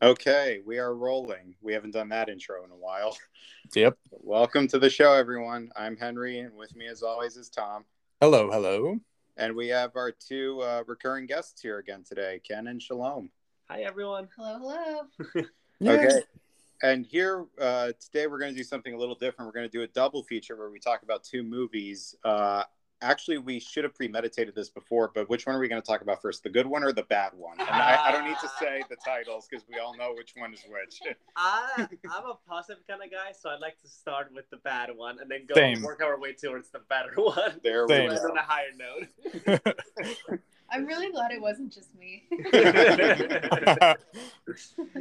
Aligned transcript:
Okay, 0.00 0.60
we 0.64 0.78
are 0.78 0.94
rolling. 0.94 1.56
We 1.60 1.72
haven't 1.72 1.90
done 1.90 2.08
that 2.10 2.28
intro 2.28 2.64
in 2.64 2.70
a 2.70 2.76
while. 2.76 3.16
Yep. 3.74 3.98
Welcome 4.10 4.66
to 4.68 4.78
the 4.78 4.88
show, 4.88 5.12
everyone. 5.12 5.70
I'm 5.76 5.94
Henry, 5.94 6.38
and 6.38 6.56
with 6.56 6.74
me, 6.74 6.86
as 6.86 7.02
always, 7.02 7.36
is 7.36 7.50
Tom. 7.50 7.84
Hello, 8.18 8.50
hello. 8.50 8.98
And 9.36 9.54
we 9.54 9.68
have 9.68 9.94
our 9.94 10.10
two 10.10 10.62
uh, 10.62 10.84
recurring 10.86 11.26
guests 11.26 11.60
here 11.60 11.76
again 11.76 12.02
today, 12.02 12.40
Ken 12.48 12.68
and 12.68 12.80
Shalom. 12.80 13.28
Hi, 13.68 13.82
everyone. 13.82 14.28
Hello, 14.38 14.58
hello. 15.34 15.44
Okay. 15.86 16.22
And 16.82 17.04
here 17.04 17.44
uh, 17.60 17.92
today, 18.00 18.26
we're 18.26 18.38
going 18.38 18.52
to 18.52 18.56
do 18.56 18.64
something 18.64 18.94
a 18.94 18.98
little 18.98 19.16
different. 19.16 19.46
We're 19.46 19.60
going 19.60 19.68
to 19.68 19.76
do 19.76 19.82
a 19.82 19.88
double 19.88 20.22
feature 20.22 20.56
where 20.56 20.70
we 20.70 20.78
talk 20.78 21.02
about 21.02 21.24
two 21.24 21.42
movies. 21.42 22.14
Uh, 22.24 22.62
actually, 23.00 23.38
we 23.38 23.60
should 23.60 23.84
have 23.84 23.94
premeditated 23.94 24.54
this 24.54 24.70
before, 24.70 25.10
but 25.14 25.28
which 25.28 25.46
one 25.46 25.56
are 25.56 25.58
we 25.60 25.68
going 25.68 25.80
to 25.80 25.86
talk 25.86 26.00
about 26.00 26.20
first? 26.20 26.42
The 26.42 26.50
good 26.50 26.66
one 26.66 26.82
or 26.82 26.92
the 26.92 27.04
bad 27.04 27.32
one? 27.34 27.58
And 27.60 27.68
I, 27.68 28.06
I 28.06 28.12
don't 28.12 28.24
need 28.24 28.38
to 28.40 28.48
say 28.60 28.82
the 28.88 28.96
titles 28.96 29.46
because 29.48 29.64
we 29.68 29.78
all 29.78 29.96
know 29.96 30.12
which 30.16 30.34
one 30.36 30.52
is 30.52 30.64
which. 30.68 31.00
I, 31.36 31.86
I'm 32.10 32.24
a 32.26 32.34
positive 32.48 32.86
kind 32.88 33.02
of 33.02 33.10
guy, 33.10 33.32
so 33.38 33.50
I'd 33.50 33.60
like 33.60 33.80
to 33.82 33.88
start 33.88 34.30
with 34.34 34.48
the 34.50 34.58
bad 34.58 34.90
one 34.94 35.18
and 35.20 35.30
then 35.30 35.46
go 35.46 35.54
Same. 35.54 35.82
work 35.82 36.02
our 36.02 36.18
way 36.18 36.32
towards 36.32 36.70
the 36.70 36.80
better 36.88 37.12
one. 37.16 37.60
There 37.62 37.86
we 37.86 37.94
go. 37.96 38.14
on 38.14 38.36
a 38.36 38.42
higher 38.42 38.72
note. 38.76 40.40
I'm 40.70 40.84
really 40.84 41.10
glad 41.10 41.30
it 41.32 41.40
wasn't 41.40 41.72
just 41.72 41.90
me. 41.94 42.28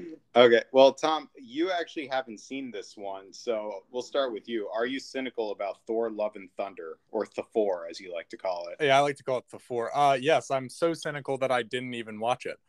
Okay. 0.37 0.61
Well, 0.71 0.93
Tom, 0.93 1.29
you 1.35 1.71
actually 1.71 2.05
haven't 2.05 2.39
seen 2.39 2.69
this 2.69 2.95
one, 2.95 3.33
so 3.33 3.83
we'll 3.89 4.03
start 4.03 4.31
with 4.31 4.47
you. 4.47 4.69
Are 4.69 4.85
you 4.85 4.99
cynical 4.99 5.51
about 5.51 5.77
Thor: 5.87 6.11
Love 6.11 6.35
and 6.35 6.47
Thunder, 6.55 6.99
or 7.09 7.25
Thor, 7.25 7.87
as 7.89 7.99
you 7.99 8.13
like 8.13 8.29
to 8.29 8.37
call 8.37 8.67
it? 8.67 8.85
yeah, 8.85 8.97
I 8.97 8.99
like 8.99 9.15
to 9.15 9.23
call 9.23 9.39
it 9.39 9.45
the 9.51 9.57
four. 9.57 9.95
Uh, 9.97 10.13
yes, 10.13 10.51
I'm 10.51 10.69
so 10.69 10.93
cynical 10.93 11.39
that 11.39 11.51
I 11.51 11.63
didn't 11.63 11.95
even 11.95 12.19
watch 12.19 12.45
it. 12.45 12.59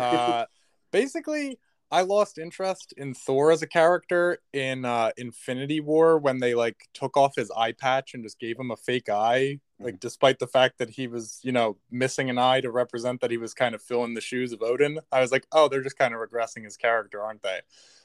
Uh, 0.00 0.44
basically, 0.92 1.58
I 1.90 2.02
lost 2.02 2.38
interest 2.38 2.94
in 2.96 3.12
Thor 3.12 3.50
as 3.50 3.62
a 3.62 3.66
character 3.66 4.38
in 4.52 4.84
uh, 4.84 5.10
Infinity 5.16 5.80
War 5.80 6.18
when 6.18 6.38
they 6.38 6.54
like 6.54 6.88
took 6.94 7.16
off 7.16 7.34
his 7.34 7.50
eye 7.56 7.72
patch 7.72 8.14
and 8.14 8.22
just 8.22 8.38
gave 8.38 8.56
him 8.56 8.70
a 8.70 8.76
fake 8.76 9.08
eye, 9.08 9.58
like 9.78 10.00
despite 10.00 10.38
the 10.38 10.46
fact 10.46 10.78
that 10.78 10.90
he 10.90 11.06
was, 11.06 11.40
you 11.42 11.52
know, 11.52 11.76
missing 11.90 12.30
an 12.30 12.38
eye 12.38 12.60
to 12.60 12.70
represent 12.70 13.20
that 13.20 13.30
he 13.30 13.36
was 13.36 13.54
kind 13.54 13.74
of 13.74 13.82
filling 13.82 14.14
the 14.14 14.20
shoes 14.20 14.52
of 14.52 14.62
Odin. 14.62 15.00
I 15.12 15.20
was 15.20 15.32
like, 15.32 15.46
oh, 15.52 15.68
they're 15.68 15.82
just 15.82 15.98
kind 15.98 16.14
of 16.14 16.20
regressing 16.20 16.64
his 16.64 16.76
character, 16.76 17.22
aren't 17.22 17.42
they? 17.42 17.60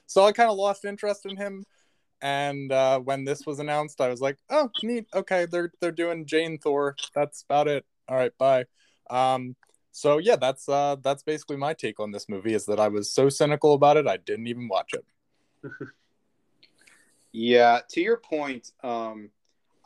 So 0.05 0.25
I 0.25 0.31
kind 0.31 0.49
of 0.49 0.57
lost 0.57 0.85
interest 0.85 1.25
in 1.25 1.37
him. 1.37 1.65
And 2.21 2.71
uh, 2.71 2.99
when 2.99 3.23
this 3.23 3.45
was 3.45 3.59
announced, 3.59 3.99
I 3.99 4.09
was 4.09 4.21
like, 4.21 4.37
"Oh, 4.47 4.69
neat. 4.83 5.07
Okay, 5.11 5.47
they're 5.47 5.71
they're 5.81 5.91
doing 5.91 6.27
Jane 6.27 6.59
Thor. 6.59 6.95
That's 7.15 7.41
about 7.41 7.67
it. 7.67 7.83
All 8.07 8.15
right, 8.15 8.37
bye." 8.37 8.65
Um, 9.09 9.55
so 9.91 10.19
yeah, 10.19 10.35
that's 10.35 10.69
uh, 10.69 10.97
that's 11.01 11.23
basically 11.23 11.57
my 11.57 11.73
take 11.73 11.99
on 11.99 12.11
this 12.11 12.29
movie. 12.29 12.53
Is 12.53 12.67
that 12.67 12.79
I 12.79 12.89
was 12.89 13.11
so 13.11 13.27
cynical 13.27 13.73
about 13.73 13.97
it, 13.97 14.05
I 14.05 14.17
didn't 14.17 14.45
even 14.45 14.67
watch 14.67 14.93
it. 14.93 15.03
Yeah. 17.31 17.79
To 17.89 18.01
your 18.01 18.17
point, 18.17 18.71
um, 18.83 19.29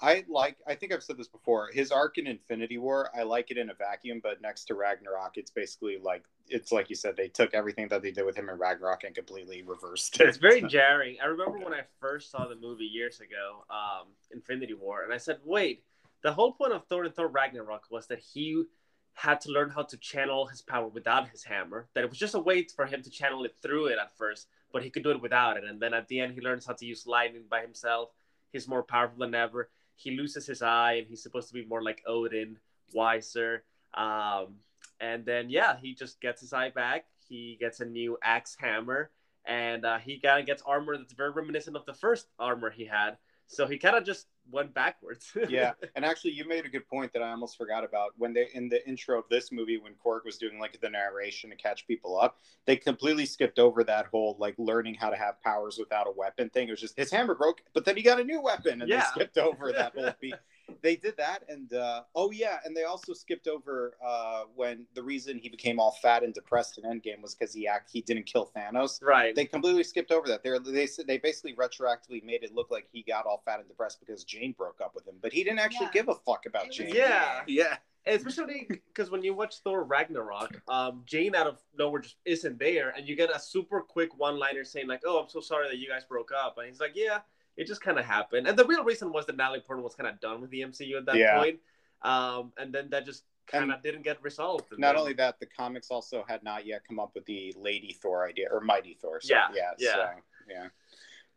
I 0.02 0.26
like. 0.28 0.58
I 0.68 0.76
think 0.76 0.94
I've 0.94 1.04
said 1.04 1.18
this 1.18 1.28
before. 1.28 1.70
His 1.72 1.92
arc 1.92 2.18
in 2.18 2.28
Infinity 2.28 2.78
War, 2.78 3.10
I 3.18 3.24
like 3.24 3.50
it 3.52 3.58
in 3.58 3.70
a 3.70 3.74
vacuum, 3.74 4.20
but 4.22 4.42
next 4.42 4.66
to 4.66 4.76
Ragnarok, 4.76 5.38
it's 5.38 5.52
basically 5.52 5.98
like 6.02 6.26
it's 6.50 6.72
like 6.72 6.90
you 6.90 6.96
said. 6.96 7.16
They 7.16 7.30
took 7.30 7.54
everything 7.54 7.88
that 7.88 8.02
they 8.02 8.12
did 8.12 8.26
with 8.26 8.36
him 8.36 8.50
in 8.50 8.58
Ragnarok 8.58 9.06
and 9.06 9.16
completely 9.16 9.64
reversed 9.64 10.20
it. 10.20 10.28
it's 10.28 10.38
very 10.38 10.62
jarring. 10.68 11.18
I 11.24 11.28
remember 11.28 11.60
when 11.60 11.74
I 11.74 11.82
first 12.02 12.30
saw 12.30 12.46
the 12.46 12.56
movie 12.56 12.86
years 12.86 13.22
ago, 13.22 13.66
um, 13.70 14.08
Infinity 14.32 14.74
War, 14.74 15.04
and 15.04 15.14
I 15.14 15.18
said, 15.18 15.38
wait, 15.46 15.84
the 16.24 16.34
whole 16.34 16.52
point 16.52 16.74
of 16.74 16.86
Thor 16.88 17.06
and 17.06 17.16
Thor 17.16 17.28
Ragnarok 17.28 17.86
was 17.90 18.08
that 18.08 18.20
he 18.20 18.66
had 19.14 19.40
to 19.42 19.52
learn 19.52 19.70
how 19.70 19.84
to 19.84 19.98
channel 19.98 20.46
his 20.46 20.62
power 20.62 20.88
without 20.88 21.30
his 21.30 21.44
hammer. 21.44 21.88
That 21.94 22.04
it 22.04 22.10
was 22.10 22.20
just 22.20 22.36
a 22.36 22.40
way 22.40 22.68
for 22.76 22.86
him 22.86 23.02
to 23.02 23.10
channel 23.10 23.46
it 23.46 23.56
through 23.62 23.88
it 23.88 23.98
at 24.00 24.18
first, 24.18 24.48
but 24.74 24.84
he 24.84 24.90
could 24.90 25.04
do 25.04 25.12
it 25.12 25.22
without 25.22 25.56
it. 25.56 25.64
And 25.64 25.80
then 25.80 25.94
at 25.94 26.10
the 26.10 26.20
end, 26.20 26.34
he 26.34 26.42
learns 26.42 26.66
how 26.66 26.74
to 26.74 26.86
use 26.86 27.08
lightning 27.08 27.44
by 27.50 27.62
himself. 27.62 28.10
He's 28.52 28.68
more 28.68 28.84
powerful 28.84 29.20
than 29.20 29.34
ever. 29.34 29.70
He 29.96 30.12
loses 30.12 30.46
his 30.46 30.62
eye, 30.62 30.94
and 30.94 31.08
he's 31.08 31.24
supposed 31.24 31.48
to 31.48 31.54
be 31.54 31.66
more 31.66 31.84
like 31.84 32.02
Odin, 32.06 32.58
wiser. 32.94 33.64
Um, 33.94 34.56
and 35.00 35.26
then, 35.26 35.50
yeah, 35.50 35.78
he 35.82 35.94
just 35.94 36.22
gets 36.22 36.42
his 36.42 36.54
eye 36.54 36.70
back. 36.70 37.06
He 37.28 37.58
gets 37.60 37.80
a 37.80 37.86
new 37.86 38.18
axe 38.24 38.56
hammer, 38.60 39.10
and 39.46 39.86
uh, 39.86 39.98
he 39.98 40.20
kind 40.20 40.40
of 40.40 40.46
gets 40.46 40.62
armor 40.66 40.98
that's 40.98 41.14
very 41.14 41.32
reminiscent 41.32 41.76
of 41.76 41.86
the 41.86 41.94
first 41.94 42.28
armor 42.38 42.70
he 42.70 42.86
had. 42.86 43.18
So 43.48 43.68
he 43.68 43.78
kind 43.78 43.96
of 43.96 44.04
just 44.04 44.28
went 44.52 44.74
backwards. 44.74 45.32
yeah 45.50 45.74
and 45.96 46.06
actually 46.06 46.32
you 46.32 46.48
made 46.48 46.66
a 46.66 46.70
good 46.70 46.88
point 46.88 47.12
that 47.14 47.22
i 47.22 47.32
almost 47.32 47.58
forgot 47.58 47.84
about 47.84 48.12
when 48.18 48.34
they 48.34 48.48
in 48.54 48.70
the 48.70 48.88
intro 48.88 49.18
of 49.18 49.26
this 49.30 49.52
movie 49.52 49.78
when 49.78 49.94
Korg 50.06 50.24
was 50.24 50.38
doing 50.38 50.60
like 50.60 50.80
the 50.82 50.90
narration 50.90 51.50
to 51.50 51.56
catch 51.56 51.88
people 51.88 52.20
up 52.20 52.38
they 52.66 52.76
completely 52.76 53.26
skipped 53.26 53.60
over 53.60 53.84
that 53.84 54.06
whole 54.08 54.36
like 54.40 54.54
learning 54.58 54.94
how 54.96 55.10
to 55.10 55.16
have 55.16 55.42
powers 55.42 55.78
without 55.80 56.08
a 56.08 56.12
weapon 56.12 56.50
thing 56.50 56.68
it 56.68 56.72
was 56.72 56.82
just 56.82 56.98
his 56.98 57.12
hammer 57.12 57.36
broke 57.36 57.62
but 57.74 57.86
then 57.86 57.96
he 57.98 58.04
got 58.04 58.20
a 58.20 58.24
new 58.24 58.42
weapon 58.42 58.82
and 58.82 58.90
Yeah. 58.90 59.00
they 59.16 59.22
skipped 59.22 59.38
over 59.38 59.72
that 59.72 59.94
whole 59.96 60.12
beat 60.22 60.36
they 60.82 60.96
did 60.96 61.16
that 61.18 61.44
and 61.50 61.74
uh 61.74 62.02
oh 62.16 62.32
yeah 62.32 62.58
and 62.66 62.76
they 62.76 62.84
also 62.84 63.14
skipped 63.14 63.48
over 63.48 63.96
uh 64.06 64.44
when 64.56 64.86
the 64.94 65.04
reason 65.04 65.38
he 65.38 65.50
became 65.50 65.80
all 65.80 65.92
fat 66.02 66.24
and 66.24 66.34
depressed 66.34 66.78
in 66.78 66.84
endgame 66.84 67.22
was 67.22 67.36
because 67.36 67.54
he 67.54 67.68
act 67.68 67.90
he 67.92 68.02
didn't 68.02 68.26
kill 68.26 68.52
thanos 68.56 69.02
right. 69.04 69.36
they 69.36 69.46
completely 69.46 69.84
skipped 69.84 70.12
over 70.12 70.28
that. 70.28 70.44
They 70.44 70.58
they 70.72 70.88
said 70.88 71.08
they 71.08 71.18
basically 71.18 71.54
retroactively 71.54 72.24
made 72.24 72.44
it 72.44 72.54
look 72.54 72.72
like 72.72 72.88
he 72.92 73.04
got 73.04 73.26
all 73.26 73.42
fat 73.46 73.60
and 73.60 73.68
depressed 73.68 74.00
because 74.00 74.24
Jane 74.24 74.54
broke 74.58 74.80
up 74.84 74.94
with 74.96 75.08
him, 75.08 75.16
but 75.22 75.32
he 75.34 75.44
didn't 75.44 75.60
actually 75.60 75.88
Yeah. 75.88 75.92
give 75.94 76.10
a 76.10 76.16
fuck 76.16 76.46
about 76.46 76.72
Jane. 76.72 76.94
Yeah. 76.94 77.42
yeah, 77.48 77.78
especially 78.06 78.68
because 78.70 79.10
when 79.12 79.24
you 79.24 79.34
watch 79.34 79.60
Thor 79.60 79.84
Ragnarok, 79.84 80.62
um, 80.68 81.04
Jane 81.06 81.36
out 81.36 81.48
of 81.48 81.60
nowhere 81.78 82.02
just 82.02 82.18
isn't 82.26 82.60
there, 82.60 82.90
and 82.96 83.08
you 83.08 83.16
get 83.16 83.30
a 83.34 83.40
super 83.40 83.82
quick 83.82 84.18
one-liner 84.18 84.64
saying 84.64 84.88
like, 84.88 85.02
"Oh, 85.06 85.22
I'm 85.22 85.30
so 85.30 85.40
sorry 85.40 85.68
that 85.68 85.78
you 85.78 85.88
guys 85.88 86.04
broke 86.06 86.32
up," 86.32 86.58
and 86.58 86.68
he's 86.68 86.80
like, 86.80 86.94
"Yeah, 86.96 87.20
it 87.58 87.68
just 87.68 87.82
kind 87.82 87.98
of 88.00 88.06
happened." 88.06 88.48
And 88.48 88.58
the 88.58 88.66
real 88.66 88.84
reason 88.84 89.12
was 89.12 89.26
that 89.28 89.38
Natalie 89.38 89.62
Portman 89.62 89.84
was 89.84 89.96
kind 89.96 90.10
of 90.10 90.20
done 90.20 90.42
with 90.42 90.50
the 90.50 90.62
MCU 90.62 90.98
at 90.98 91.06
that 91.06 91.16
Yeah. 91.16 91.38
point, 91.38 91.60
um, 92.02 92.54
and 92.58 92.74
then 92.74 92.90
that 92.90 93.06
just 93.06 93.24
kind 93.48 93.72
of 93.72 93.82
didn't 93.84 94.02
get 94.02 94.22
resolved. 94.24 94.72
Not 94.72 94.94
then- 94.94 94.98
only 94.98 95.14
that, 95.14 95.40
the 95.40 95.46
comics 95.46 95.92
also 95.92 96.24
had 96.28 96.44
not 96.44 96.66
yet 96.66 96.84
come 96.88 97.00
up 97.00 97.14
with 97.14 97.26
the 97.26 97.54
Lady 97.58 97.94
Thor 97.94 98.28
idea 98.28 98.48
or 98.52 98.60
Mighty 98.60 98.96
Thor. 98.96 99.22
So, 99.22 99.34
Yeah, 99.34 99.48
yeah, 99.54 99.72
yeah. 99.78 99.94
So, 99.94 100.10
yeah. 100.50 100.68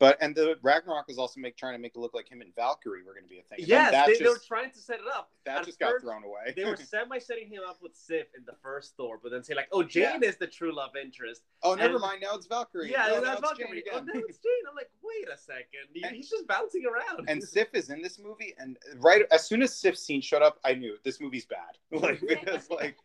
But 0.00 0.16
and 0.20 0.34
the 0.34 0.56
Ragnarok 0.62 1.09
was 1.09 1.19
also 1.19 1.41
make 1.41 1.56
trying 1.56 1.72
to 1.75 1.78
make 1.78 1.97
it 1.97 1.98
look 1.98 2.14
like 2.14 2.28
him 2.28 2.41
and 2.41 2.54
Valkyrie 2.54 3.03
were 3.03 3.14
going 3.14 3.25
to 3.25 3.28
be 3.28 3.41
a 3.41 3.42
thing. 3.42 3.59
And 3.59 3.69
yes, 3.69 3.91
they, 4.06 4.12
just, 4.12 4.22
they 4.22 4.28
were 4.28 4.41
trying 4.47 4.70
to 4.70 4.78
set 4.78 5.00
it 5.00 5.06
up. 5.12 5.31
that 5.44 5.59
At 5.60 5.64
just 5.66 5.81
got 5.81 5.91
first, 5.91 6.04
thrown 6.04 6.22
away. 6.22 6.53
They 6.56 6.64
were 6.64 6.76
semi 6.84 7.19
setting 7.19 7.48
him 7.48 7.62
up 7.69 7.78
with 7.82 7.97
Sif 7.97 8.26
in 8.37 8.44
the 8.47 8.54
first 8.62 8.97
Thor, 8.97 9.19
but 9.20 9.32
then 9.32 9.42
say 9.42 9.54
like, 9.54 9.69
"Oh, 9.72 9.82
Jane 9.82 10.22
is 10.22 10.37
the 10.37 10.47
true 10.47 10.72
love 10.75 10.91
interest." 11.03 11.42
oh, 11.64 11.75
never 11.75 11.98
mind. 11.98 12.20
Now 12.22 12.37
it's 12.37 12.47
Valkyrie. 12.47 12.91
Yeah, 12.92 13.08
no, 13.08 13.20
now 13.22 13.32
it's 13.32 13.41
Valkyrie. 13.41 13.82
Jane 13.82 13.92
Oh, 13.92 13.98
again. 13.98 14.10
no, 14.14 14.20
it's 14.28 14.38
Jane. 14.38 14.53
I'm 14.69 14.76
like, 14.76 14.91
wait 15.03 15.28
a 15.32 15.37
second. 15.37 16.04
And- 16.04 16.14
He's 16.14 16.31
just 16.31 16.47
bouncing 16.47 16.84
around. 16.87 17.28
and 17.28 17.42
Sif 17.54 17.69
is 17.75 17.91
in 17.91 18.00
this 18.00 18.19
movie, 18.19 18.54
and 18.58 18.76
right 18.98 19.22
as 19.32 19.47
soon 19.47 19.62
as 19.62 19.75
Sif's 19.75 20.00
scene 20.00 20.20
showed 20.20 20.42
up, 20.42 20.58
I 20.64 20.75
knew 20.75 20.97
this 21.04 21.20
movie's 21.20 21.47
bad. 21.47 21.58
Like 22.00 22.20
because 22.20 22.70
like 22.70 22.97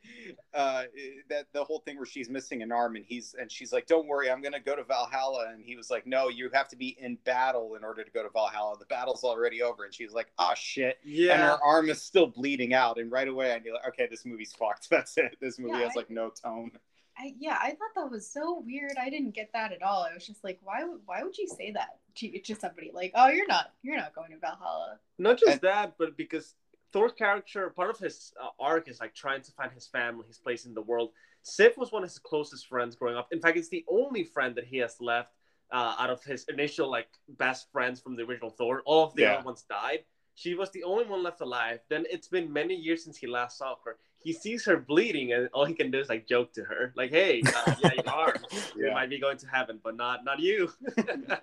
uh, 0.54 0.84
that 1.30 1.48
the 1.54 1.64
whole 1.64 1.80
thing 1.80 1.98
where 1.98 2.06
she's 2.06 2.30
missing 2.30 2.62
an 2.62 2.72
arm, 2.72 2.96
and 2.96 3.04
he's 3.06 3.34
and 3.40 3.52
she's 3.52 3.72
like, 3.74 3.88
"Don't 3.88 4.08
worry, 4.08 4.30
I'm 4.30 4.42
gonna 4.42 4.60
go 4.60 4.76
to 4.76 4.84
Valhalla," 4.84 5.48
and 5.52 5.64
he 5.66 5.76
was 5.76 5.90
like, 5.90 6.06
"No, 6.06 6.28
you 6.30 6.50
have 6.54 6.68
to 6.70 6.76
be 6.76 6.83
in 6.90 7.18
battle 7.26 7.76
in 7.76 7.84
order 7.84 8.04
to 8.04 8.12
go 8.12 8.24
to 8.24 8.30
Valhalla. 8.30 8.76
The 8.80 8.86
battle's 8.86 9.24
already 9.24 9.62
over." 9.62 9.86
And 9.86 9.94
she's 9.94 10.12
like, 10.14 10.28
"Oh 10.40 10.54
shit." 10.56 10.98
yeah, 11.04 11.34
And 11.34 11.42
her 11.42 11.58
arm 11.64 11.90
is 11.90 12.02
still 12.02 12.28
bleeding 12.28 12.74
out, 12.74 12.98
and 12.98 13.12
right 13.12 13.28
away 13.28 13.54
I 13.54 13.60
knew, 13.60 13.74
like, 13.74 13.88
okay, 13.90 14.08
this 14.10 14.26
movie's 14.26 14.54
fucked. 14.54 14.90
That's 14.92 15.18
it. 15.18 15.38
This 15.42 15.60
movie 15.60 15.78
Yeah, 15.80 15.86
has 15.86 15.94
I- 15.96 16.00
like 16.00 16.10
no 16.10 16.30
tone. 16.30 16.72
I, 17.16 17.36
yeah, 17.38 17.60
I 17.62 17.70
thought 17.70 17.94
that 17.96 18.10
was 18.10 18.28
so 18.28 18.64
weird. 18.66 18.94
I 19.00 19.12
didn't 19.12 19.36
get 19.36 19.52
that 19.54 19.72
at 19.72 19.84
all. 19.84 20.02
I 20.02 20.16
was 20.16 20.26
just 20.26 20.44
like, 20.44 20.58
why 20.64 20.84
would 20.84 21.02
why 21.06 21.22
would 21.24 21.38
you 21.38 21.48
say 21.48 21.70
that 21.72 22.00
to, 22.16 22.40
to 22.40 22.56
somebody? 22.56 22.90
Like, 22.92 23.12
oh, 23.14 23.28
you're 23.28 23.46
not 23.46 23.72
you're 23.84 23.98
not 23.98 24.16
going 24.16 24.32
to 24.32 24.38
Valhalla. 24.40 24.98
Not 25.20 25.38
just 25.38 25.52
And- 25.52 25.62
that, 25.62 25.94
but 26.00 26.18
because 26.18 26.56
Thor's 26.92 27.12
character, 27.12 27.70
part 27.70 27.92
of 27.92 28.00
his 28.00 28.34
uh, 28.42 28.50
arc 28.60 28.88
is 28.88 29.00
like 29.00 29.14
trying 29.14 29.42
to 29.44 29.52
find 29.52 29.72
his 29.72 29.86
family, 29.88 30.26
his 30.28 30.38
place 30.40 30.66
in 30.66 30.74
the 30.74 30.82
world. 30.82 31.12
Sif 31.44 31.78
was 31.78 31.92
one 31.92 32.04
of 32.04 32.10
his 32.10 32.18
closest 32.20 32.68
friends 32.68 32.96
growing 32.96 33.16
up. 33.18 33.28
In 33.32 33.40
fact, 33.42 33.58
it's 33.58 33.70
the 33.70 33.84
only 33.88 34.24
friend 34.24 34.56
that 34.56 34.66
he 34.66 34.78
has 34.78 34.96
left 35.00 35.34
uh, 35.72 35.96
out 36.00 36.10
of 36.10 36.24
his 36.24 36.46
initial 36.50 36.90
like 36.90 37.08
best 37.38 37.72
friends 37.72 38.00
from 38.02 38.16
the 38.16 38.24
original 38.24 38.50
Thor. 38.50 38.82
All 38.86 39.06
of 39.06 39.16
the 39.16 39.24
Yeah. 39.24 39.36
other 39.36 39.46
ones 39.46 39.64
died. 39.64 40.06
She 40.36 40.56
was 40.56 40.72
the 40.72 40.84
only 40.84 41.06
one 41.06 41.22
left 41.22 41.42
alive. 41.42 41.80
Then 41.90 42.06
it's 42.10 42.28
been 42.28 42.52
many 42.52 42.76
years 42.76 43.04
since 43.04 43.18
he 43.18 43.28
last 43.28 43.58
saw 43.58 43.76
her. 43.86 43.98
He 44.24 44.34
sees 44.34 44.66
her 44.66 44.78
bleeding, 44.78 45.34
and 45.34 45.50
all 45.54 45.66
he 45.66 45.74
can 45.76 45.92
do 45.92 46.00
is 46.00 46.10
like 46.10 46.26
joke 46.28 46.54
to 46.54 46.64
her, 46.64 46.94
like, 46.96 47.12
"Hey, 47.12 47.44
uh, 47.56 47.76
yeah, 47.80 47.94
your 47.94 48.10
arm. 48.10 48.38
You 48.76 48.92
might 48.94 49.10
be 49.10 49.20
going 49.20 49.38
to 49.38 49.48
heaven, 49.48 49.80
but 49.84 49.96
not 49.96 50.24
not 50.26 50.40
you." 50.40 50.72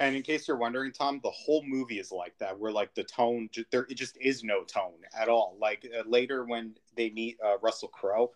And 0.00 0.16
in 0.16 0.22
case 0.22 0.48
you're 0.48 0.56
wondering, 0.56 0.90
Tom, 0.90 1.20
the 1.22 1.30
whole 1.30 1.62
movie 1.66 1.98
is 1.98 2.10
like 2.10 2.36
that. 2.38 2.58
Where 2.58 2.72
like 2.72 2.94
the 2.94 3.04
tone, 3.04 3.50
there 3.70 3.82
it 3.90 3.94
just 3.94 4.16
is 4.18 4.42
no 4.42 4.64
tone 4.64 4.94
at 5.14 5.28
all. 5.28 5.56
Like 5.60 5.86
uh, 5.86 6.02
later 6.08 6.44
when 6.46 6.74
they 6.96 7.10
meet 7.10 7.38
uh, 7.44 7.58
Russell 7.58 7.88
Crowe, 7.88 8.32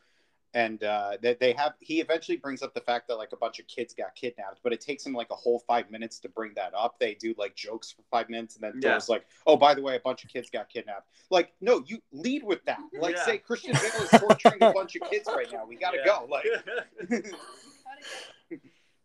and 0.56 0.82
uh, 0.84 1.18
they, 1.20 1.34
they 1.34 1.52
have 1.52 1.74
he 1.80 2.00
eventually 2.00 2.38
brings 2.38 2.62
up 2.62 2.72
the 2.72 2.80
fact 2.80 3.08
that 3.08 3.16
like 3.16 3.32
a 3.32 3.36
bunch 3.36 3.58
of 3.58 3.66
kids 3.66 3.92
got 3.92 4.14
kidnapped, 4.14 4.60
but 4.64 4.72
it 4.72 4.80
takes 4.80 5.04
him 5.04 5.12
like 5.12 5.28
a 5.30 5.34
whole 5.34 5.58
five 5.58 5.90
minutes 5.90 6.18
to 6.20 6.30
bring 6.30 6.54
that 6.54 6.72
up. 6.74 6.98
They 6.98 7.12
do 7.12 7.34
like 7.36 7.54
jokes 7.54 7.92
for 7.92 8.00
five 8.10 8.30
minutes, 8.30 8.54
and 8.54 8.64
then 8.64 8.80
Yeah. 8.82 8.92
Thor's 8.92 9.10
like, 9.10 9.26
"Oh, 9.46 9.58
by 9.58 9.74
the 9.74 9.82
way, 9.82 9.96
a 9.96 10.00
bunch 10.00 10.24
of 10.24 10.30
kids 10.30 10.48
got 10.48 10.70
kidnapped." 10.70 11.10
Like, 11.28 11.52
no, 11.60 11.84
you 11.86 12.00
lead 12.10 12.42
with 12.42 12.64
that. 12.64 12.80
Like, 12.98 13.16
Yeah. 13.16 13.24
say 13.26 13.36
Christian 13.36 13.74
Bale 13.78 14.02
is 14.02 14.10
torturing 14.18 14.62
a 14.62 14.72
bunch 14.72 14.96
of 14.96 15.02
kids 15.10 15.28
right 15.28 15.52
now. 15.52 15.66
We 15.66 15.76
gotta 15.76 15.98
Yeah. 15.98 16.06
go. 16.06 16.26
Like, 16.30 16.46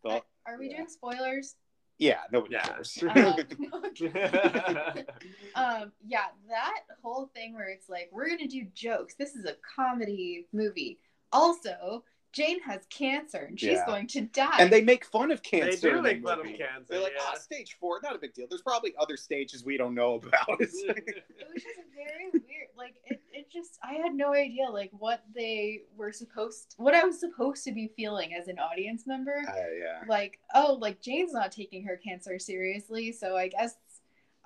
so, 0.05 0.23
are 0.45 0.57
we 0.57 0.69
doing 0.69 0.87
spoilers? 0.87 1.55
Yeah, 1.97 2.21
nobody 2.31 2.53
Yeah. 2.53 2.65
cares. 2.65 2.97
Um, 3.03 3.11
um, 5.55 5.91
yeah, 6.07 6.27
that 6.47 6.83
whole 7.03 7.27
thing 7.35 7.53
where 7.53 7.67
it's 7.67 7.89
like 7.89 8.09
we're 8.13 8.29
gonna 8.29 8.47
do 8.47 8.63
jokes. 8.73 9.15
This 9.15 9.35
is 9.35 9.43
a 9.43 9.55
comedy 9.75 10.47
movie. 10.53 10.97
Also, 11.31 12.03
Jane 12.33 12.61
has 12.61 12.85
cancer 12.89 13.39
and 13.39 13.59
she's 13.59 13.71
Yeah. 13.73 13.85
going 13.85 14.07
to 14.07 14.21
die. 14.21 14.55
and 14.59 14.71
they 14.71 14.81
make 14.81 15.03
fun 15.03 15.31
of 15.31 15.43
cancer. 15.43 15.65
They 15.65 15.71
cancer. 15.71 15.89
do 15.91 15.97
in 15.97 16.03
the 16.03 16.13
make 16.13 16.23
fun 16.23 16.39
of 16.39 16.45
cancer, 16.45 16.85
They're 16.87 17.01
like, 17.01 17.11
yeah. 17.15 17.31
oh, 17.33 17.37
stage 17.37 17.75
four, 17.79 17.99
not 18.01 18.15
a 18.15 18.19
big 18.19 18.33
deal. 18.33 18.47
There's 18.49 18.61
probably 18.61 18.93
other 18.97 19.17
stages 19.17 19.65
we 19.65 19.75
don't 19.77 19.93
know 19.93 20.15
about. 20.15 20.31
it 20.49 20.59
was 20.59 20.71
just 20.71 21.79
very 21.93 22.29
weird. 22.31 22.69
Like 22.77 22.95
it, 23.05 23.21
it 23.33 23.51
just 23.51 23.77
I 23.83 23.95
had 23.95 24.13
no 24.15 24.33
idea 24.33 24.69
like 24.69 24.91
what 24.97 25.23
they 25.35 25.81
were 25.97 26.13
supposed 26.13 26.75
what 26.77 26.95
I 26.95 27.03
was 27.03 27.19
supposed 27.19 27.65
to 27.65 27.73
be 27.73 27.91
feeling 27.97 28.33
as 28.33 28.47
an 28.47 28.59
audience 28.59 29.05
member. 29.05 29.43
Uh, 29.47 29.53
yeah. 29.77 30.03
Like, 30.07 30.39
oh, 30.55 30.77
like 30.79 31.01
Jane's 31.01 31.33
not 31.33 31.51
taking 31.51 31.83
her 31.85 31.97
cancer 31.97 32.39
seriously, 32.39 33.11
so 33.11 33.35
I 33.35 33.49
guess 33.49 33.75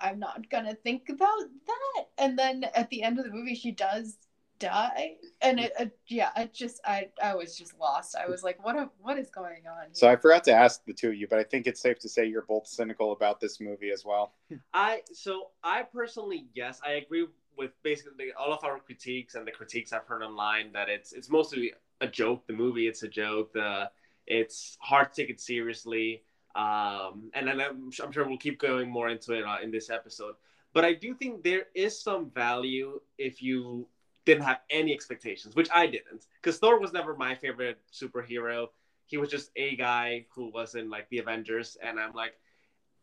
I'm 0.00 0.18
not 0.18 0.50
gonna 0.50 0.74
think 0.74 1.08
about 1.08 1.38
that. 1.66 2.04
And 2.18 2.36
then 2.38 2.64
at 2.74 2.90
the 2.90 3.02
end 3.04 3.18
of 3.20 3.24
the 3.24 3.30
movie 3.30 3.54
she 3.54 3.70
does 3.70 4.18
die. 4.58 5.16
And 5.40 5.60
it, 5.60 5.72
it 5.78 5.98
yeah, 6.08 6.30
it 6.36 6.52
just 6.54 6.80
I 6.84 7.08
I 7.22 7.34
was 7.34 7.56
just 7.56 7.78
lost. 7.78 8.16
I 8.16 8.28
was 8.28 8.42
like, 8.42 8.64
what 8.64 8.76
a, 8.76 8.90
what 9.00 9.18
is 9.18 9.30
going 9.30 9.64
on? 9.66 9.92
So? 9.92 10.08
I 10.08 10.16
forgot 10.16 10.44
to 10.44 10.52
ask 10.52 10.84
the 10.84 10.92
two 10.92 11.08
of 11.08 11.14
you, 11.14 11.26
but 11.28 11.38
I 11.38 11.44
think 11.44 11.66
it's 11.66 11.80
safe 11.80 11.98
to 12.00 12.08
say 12.08 12.26
you're 12.26 12.42
both 12.42 12.66
cynical 12.66 13.12
about 13.12 13.40
this 13.40 13.60
movie 13.60 13.90
as 13.90 14.04
well. 14.04 14.34
I 14.74 15.02
so 15.12 15.48
I 15.62 15.82
personally 15.82 16.46
yes, 16.54 16.80
I 16.84 16.92
agree 16.92 17.26
with 17.56 17.70
basically 17.82 18.32
all 18.38 18.52
of 18.52 18.62
our 18.64 18.78
critiques 18.78 19.34
and 19.34 19.46
the 19.46 19.52
critiques 19.52 19.92
I've 19.92 20.06
heard 20.06 20.22
online 20.22 20.72
that 20.72 20.88
it's 20.88 21.12
it's 21.12 21.30
mostly 21.30 21.72
a 22.00 22.06
joke. 22.06 22.46
The 22.46 22.52
movie, 22.52 22.86
it's 22.88 23.02
a 23.02 23.08
joke. 23.08 23.52
The 23.52 23.90
it's 24.26 24.76
hard 24.80 25.12
to 25.12 25.22
take 25.22 25.30
it 25.30 25.40
seriously. 25.40 26.22
Um, 26.54 27.30
and 27.34 27.46
then 27.46 27.60
I'm, 27.60 27.90
I'm 28.02 28.12
sure 28.12 28.26
we'll 28.26 28.38
keep 28.38 28.58
going 28.58 28.90
more 28.90 29.10
into 29.10 29.34
it 29.34 29.44
uh, 29.44 29.58
in 29.62 29.70
this 29.70 29.90
episode. 29.90 30.34
But 30.72 30.84
I 30.84 30.94
do 30.94 31.14
think 31.14 31.42
there 31.42 31.66
is 31.74 32.00
some 32.00 32.30
value 32.30 33.00
if 33.18 33.42
you 33.42 33.88
didn't 34.26 34.44
have 34.44 34.60
any 34.68 34.92
expectations, 34.92 35.54
which 35.54 35.68
I 35.74 35.86
didn't, 35.86 36.26
because 36.42 36.58
Thor 36.58 36.78
was 36.78 36.92
never 36.92 37.16
my 37.16 37.34
favorite 37.34 37.78
superhero. 37.92 38.68
He 39.06 39.16
was 39.16 39.30
just 39.30 39.50
a 39.56 39.76
guy 39.76 40.26
who 40.34 40.50
was 40.50 40.74
in 40.74 40.90
like 40.90 41.08
the 41.08 41.18
Avengers, 41.18 41.78
and 41.82 41.98
I'm 41.98 42.12
like, 42.12 42.34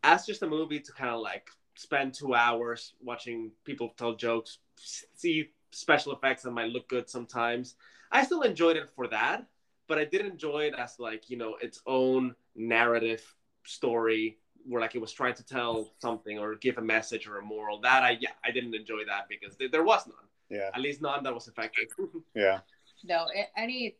as 0.04 0.26
just 0.26 0.42
a 0.42 0.46
movie 0.46 0.80
to 0.80 0.92
kind 0.92 1.10
of 1.10 1.20
like 1.20 1.50
spend 1.76 2.14
two 2.14 2.34
hours 2.34 2.92
watching 3.02 3.50
people 3.64 3.94
tell 3.96 4.14
jokes, 4.14 4.58
see 4.76 5.48
special 5.72 6.12
effects 6.12 6.42
that 6.42 6.52
might 6.52 6.70
look 6.70 6.88
good 6.88 7.08
sometimes. 7.08 7.74
I 8.12 8.22
still 8.24 8.42
enjoyed 8.42 8.76
it 8.76 8.90
for 8.90 9.08
that, 9.08 9.46
but 9.88 9.98
I 9.98 10.04
did 10.04 10.26
enjoy 10.26 10.64
it 10.64 10.74
as 10.78 10.98
like 10.98 11.30
you 11.30 11.38
know 11.38 11.56
its 11.60 11.80
own 11.86 12.34
narrative 12.54 13.22
story 13.64 14.38
where 14.66 14.80
like 14.80 14.94
it 14.94 15.00
was 15.00 15.12
trying 15.12 15.34
to 15.34 15.44
tell 15.44 15.90
something 16.00 16.38
or 16.38 16.54
give 16.54 16.78
a 16.78 16.82
message 16.82 17.26
or 17.26 17.38
a 17.38 17.42
moral. 17.42 17.80
That 17.80 18.02
I 18.02 18.18
yeah 18.20 18.30
I 18.44 18.50
didn't 18.50 18.74
enjoy 18.74 19.06
that 19.06 19.26
because 19.28 19.56
there 19.72 19.82
was 19.82 20.06
none. 20.06 20.16
Yeah. 20.50 20.70
At 20.74 20.80
least 20.80 21.02
none 21.02 21.22
that 21.24 21.34
was 21.34 21.48
effective. 21.48 21.88
Yeah. 22.34 22.60
no, 23.04 23.26
it, 23.34 23.48
any 23.56 23.96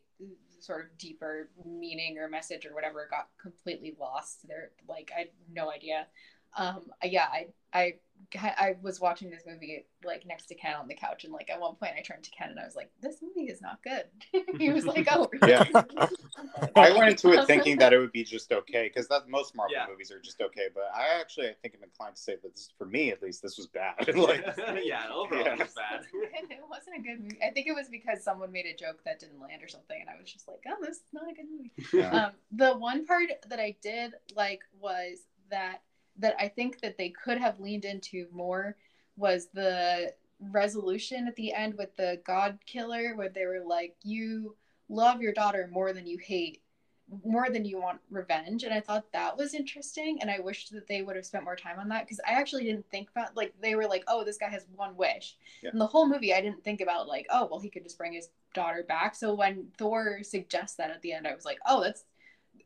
sort 0.59 0.85
of 0.85 0.97
deeper 0.97 1.49
meaning 1.65 2.17
or 2.17 2.27
message 2.27 2.65
or 2.65 2.73
whatever 2.73 3.07
got 3.09 3.29
completely 3.41 3.95
lost. 3.99 4.47
There, 4.47 4.71
like 4.87 5.11
I 5.15 5.19
had 5.19 5.27
no 5.51 5.71
idea. 5.71 6.07
Um, 6.57 6.83
yeah, 7.03 7.27
I, 7.31 7.47
I, 7.73 7.93
I 8.37 8.75
was 8.81 8.99
watching 8.99 9.29
this 9.29 9.43
movie 9.47 9.85
like 10.03 10.25
next 10.25 10.47
to 10.47 10.55
Ken 10.55 10.75
on 10.75 10.87
the 10.87 10.95
couch, 10.95 11.23
and 11.23 11.33
like 11.33 11.49
at 11.49 11.59
one 11.59 11.75
point 11.75 11.93
I 11.97 12.01
turned 12.01 12.23
to 12.23 12.31
Ken 12.31 12.49
and 12.49 12.59
I 12.59 12.65
was 12.65 12.75
like, 12.75 12.89
"This 13.01 13.21
movie 13.21 13.49
is 13.49 13.61
not 13.61 13.79
good." 13.83 14.05
he 14.57 14.71
was 14.71 14.85
like, 14.85 15.07
"Oh, 15.11 15.29
really?" 15.41 15.51
Yeah. 15.51 16.07
I 16.75 16.91
went 16.91 17.09
into 17.11 17.31
it 17.33 17.45
thinking 17.47 17.77
that 17.77 17.93
it 17.93 17.99
would 17.99 18.11
be 18.11 18.23
just 18.23 18.51
okay 18.51 18.89
because 18.93 19.07
that 19.07 19.29
most 19.29 19.55
Marvel 19.55 19.75
Yeah. 19.75 19.85
movies 19.89 20.11
are 20.11 20.19
just 20.19 20.41
okay. 20.41 20.67
But 20.73 20.89
I 20.93 21.19
actually, 21.19 21.47
I 21.49 21.53
think 21.61 21.75
I'm 21.77 21.83
inclined 21.83 22.15
to 22.15 22.21
say 22.21 22.35
that 22.41 22.53
this, 22.55 22.71
for 22.77 22.85
me 22.85 23.11
at 23.11 23.21
least, 23.21 23.41
this 23.41 23.57
was 23.57 23.67
bad. 23.67 23.95
like, 24.15 24.45
yeah, 24.83 25.07
overall 25.13 25.41
Yeah. 25.45 25.53
it 25.53 25.59
was 25.59 25.73
bad. 25.73 26.01
it 26.13 26.59
wasn't 26.69 26.97
a 26.97 27.01
good 27.01 27.21
movie. 27.21 27.39
I 27.45 27.51
think 27.51 27.67
it 27.67 27.73
was 27.75 27.87
because 27.89 28.23
someone 28.23 28.51
made 28.51 28.65
a 28.65 28.75
joke 28.75 29.01
that 29.05 29.19
didn't 29.19 29.39
land 29.39 29.63
or 29.63 29.67
something, 29.67 29.97
and 29.99 30.09
I 30.09 30.19
was 30.19 30.31
just 30.31 30.47
like, 30.47 30.63
"Oh, 30.67 30.75
this 30.81 30.97
is 30.97 31.03
not 31.13 31.29
a 31.29 31.33
good 31.33 31.45
movie." 31.49 31.71
yeah. 31.93 32.25
um, 32.25 32.31
the 32.51 32.73
one 32.77 33.05
part 33.05 33.29
that 33.49 33.59
I 33.59 33.75
did 33.81 34.13
like 34.35 34.61
was 34.79 35.19
that 35.49 35.81
that 36.19 36.35
I 36.39 36.47
think 36.47 36.81
that 36.81 36.97
they 36.97 37.09
could 37.09 37.37
have 37.37 37.59
leaned 37.59 37.85
into 37.85 38.27
more 38.31 38.75
was 39.17 39.47
the 39.53 40.13
resolution 40.39 41.27
at 41.27 41.35
the 41.35 41.53
end 41.53 41.75
with 41.77 41.95
the 41.95 42.21
God 42.25 42.59
killer, 42.65 43.15
where 43.15 43.29
they 43.29 43.45
were 43.45 43.63
like, 43.65 43.95
"You 44.03 44.55
love 44.89 45.21
your 45.21 45.33
daughter 45.33 45.67
more 45.71 45.93
than 45.93 46.05
you 46.07 46.17
hate." 46.17 46.61
more 47.23 47.51
than 47.51 47.63
you 47.63 47.79
want 47.79 47.99
revenge 48.09 48.63
and 48.63 48.73
i 48.73 48.79
thought 48.79 49.11
that 49.13 49.37
was 49.37 49.53
interesting 49.53 50.17
and 50.21 50.31
i 50.31 50.39
wished 50.39 50.71
that 50.71 50.87
they 50.87 51.03
would 51.03 51.15
have 51.15 51.23
spent 51.23 51.43
more 51.43 51.55
time 51.55 51.77
on 51.77 51.87
that 51.87 52.03
because 52.03 52.19
i 52.27 52.31
actually 52.31 52.63
didn't 52.63 52.89
think 52.89 53.11
about 53.11 53.37
like 53.37 53.53
they 53.61 53.75
were 53.75 53.85
like 53.85 54.03
oh 54.07 54.23
this 54.23 54.39
guy 54.39 54.49
has 54.49 54.65
one 54.75 54.95
wish 54.97 55.37
Yeah. 55.61 55.69
and 55.71 55.79
the 55.79 55.85
whole 55.85 56.07
movie 56.07 56.33
i 56.33 56.41
didn't 56.41 56.63
think 56.63 56.81
about 56.81 57.07
like 57.07 57.27
oh 57.29 57.47
well 57.49 57.59
he 57.59 57.69
could 57.69 57.83
just 57.83 57.99
bring 57.99 58.13
his 58.13 58.29
daughter 58.55 58.83
back 58.87 59.13
so 59.13 59.35
when 59.35 59.67
thor 59.77 60.21
suggests 60.23 60.77
that 60.77 60.89
at 60.89 61.03
the 61.03 61.13
end 61.13 61.27
i 61.27 61.35
was 61.35 61.45
like 61.45 61.59
oh 61.67 61.79
that's 61.83 62.05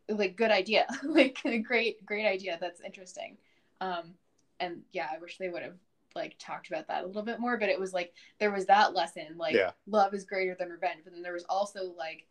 like 0.09 0.35
good 0.35 0.51
idea 0.51 0.85
like 1.03 1.39
a 1.45 1.59
great 1.59 2.06
great 2.06 2.25
idea 2.25 2.57
that's 2.59 2.81
interesting 2.81 3.38
um 3.81 4.13
and 4.59 4.81
yeah 4.91 5.07
i 5.13 5.19
wish 5.19 5.38
they 5.38 5.50
would 5.50 5.63
have 5.63 5.75
like 6.15 6.35
talked 6.39 6.67
about 6.69 6.88
that 6.88 7.03
a 7.03 7.07
little 7.07 7.21
bit 7.21 7.39
more 7.39 7.57
but 7.57 7.69
it 7.69 7.79
was 7.79 7.94
like 7.94 8.13
there 8.39 8.51
was 8.51 8.65
that 8.65 8.94
lesson 8.95 9.38
like 9.38 9.56
Yeah. 9.56 9.71
love 9.88 10.13
is 10.13 10.25
greater 10.25 10.56
than 10.57 10.69
revenge 10.69 11.01
but 11.03 11.13
then 11.13 11.21
there 11.21 11.33
was 11.33 11.45
also 11.47 11.94
like 11.97 12.25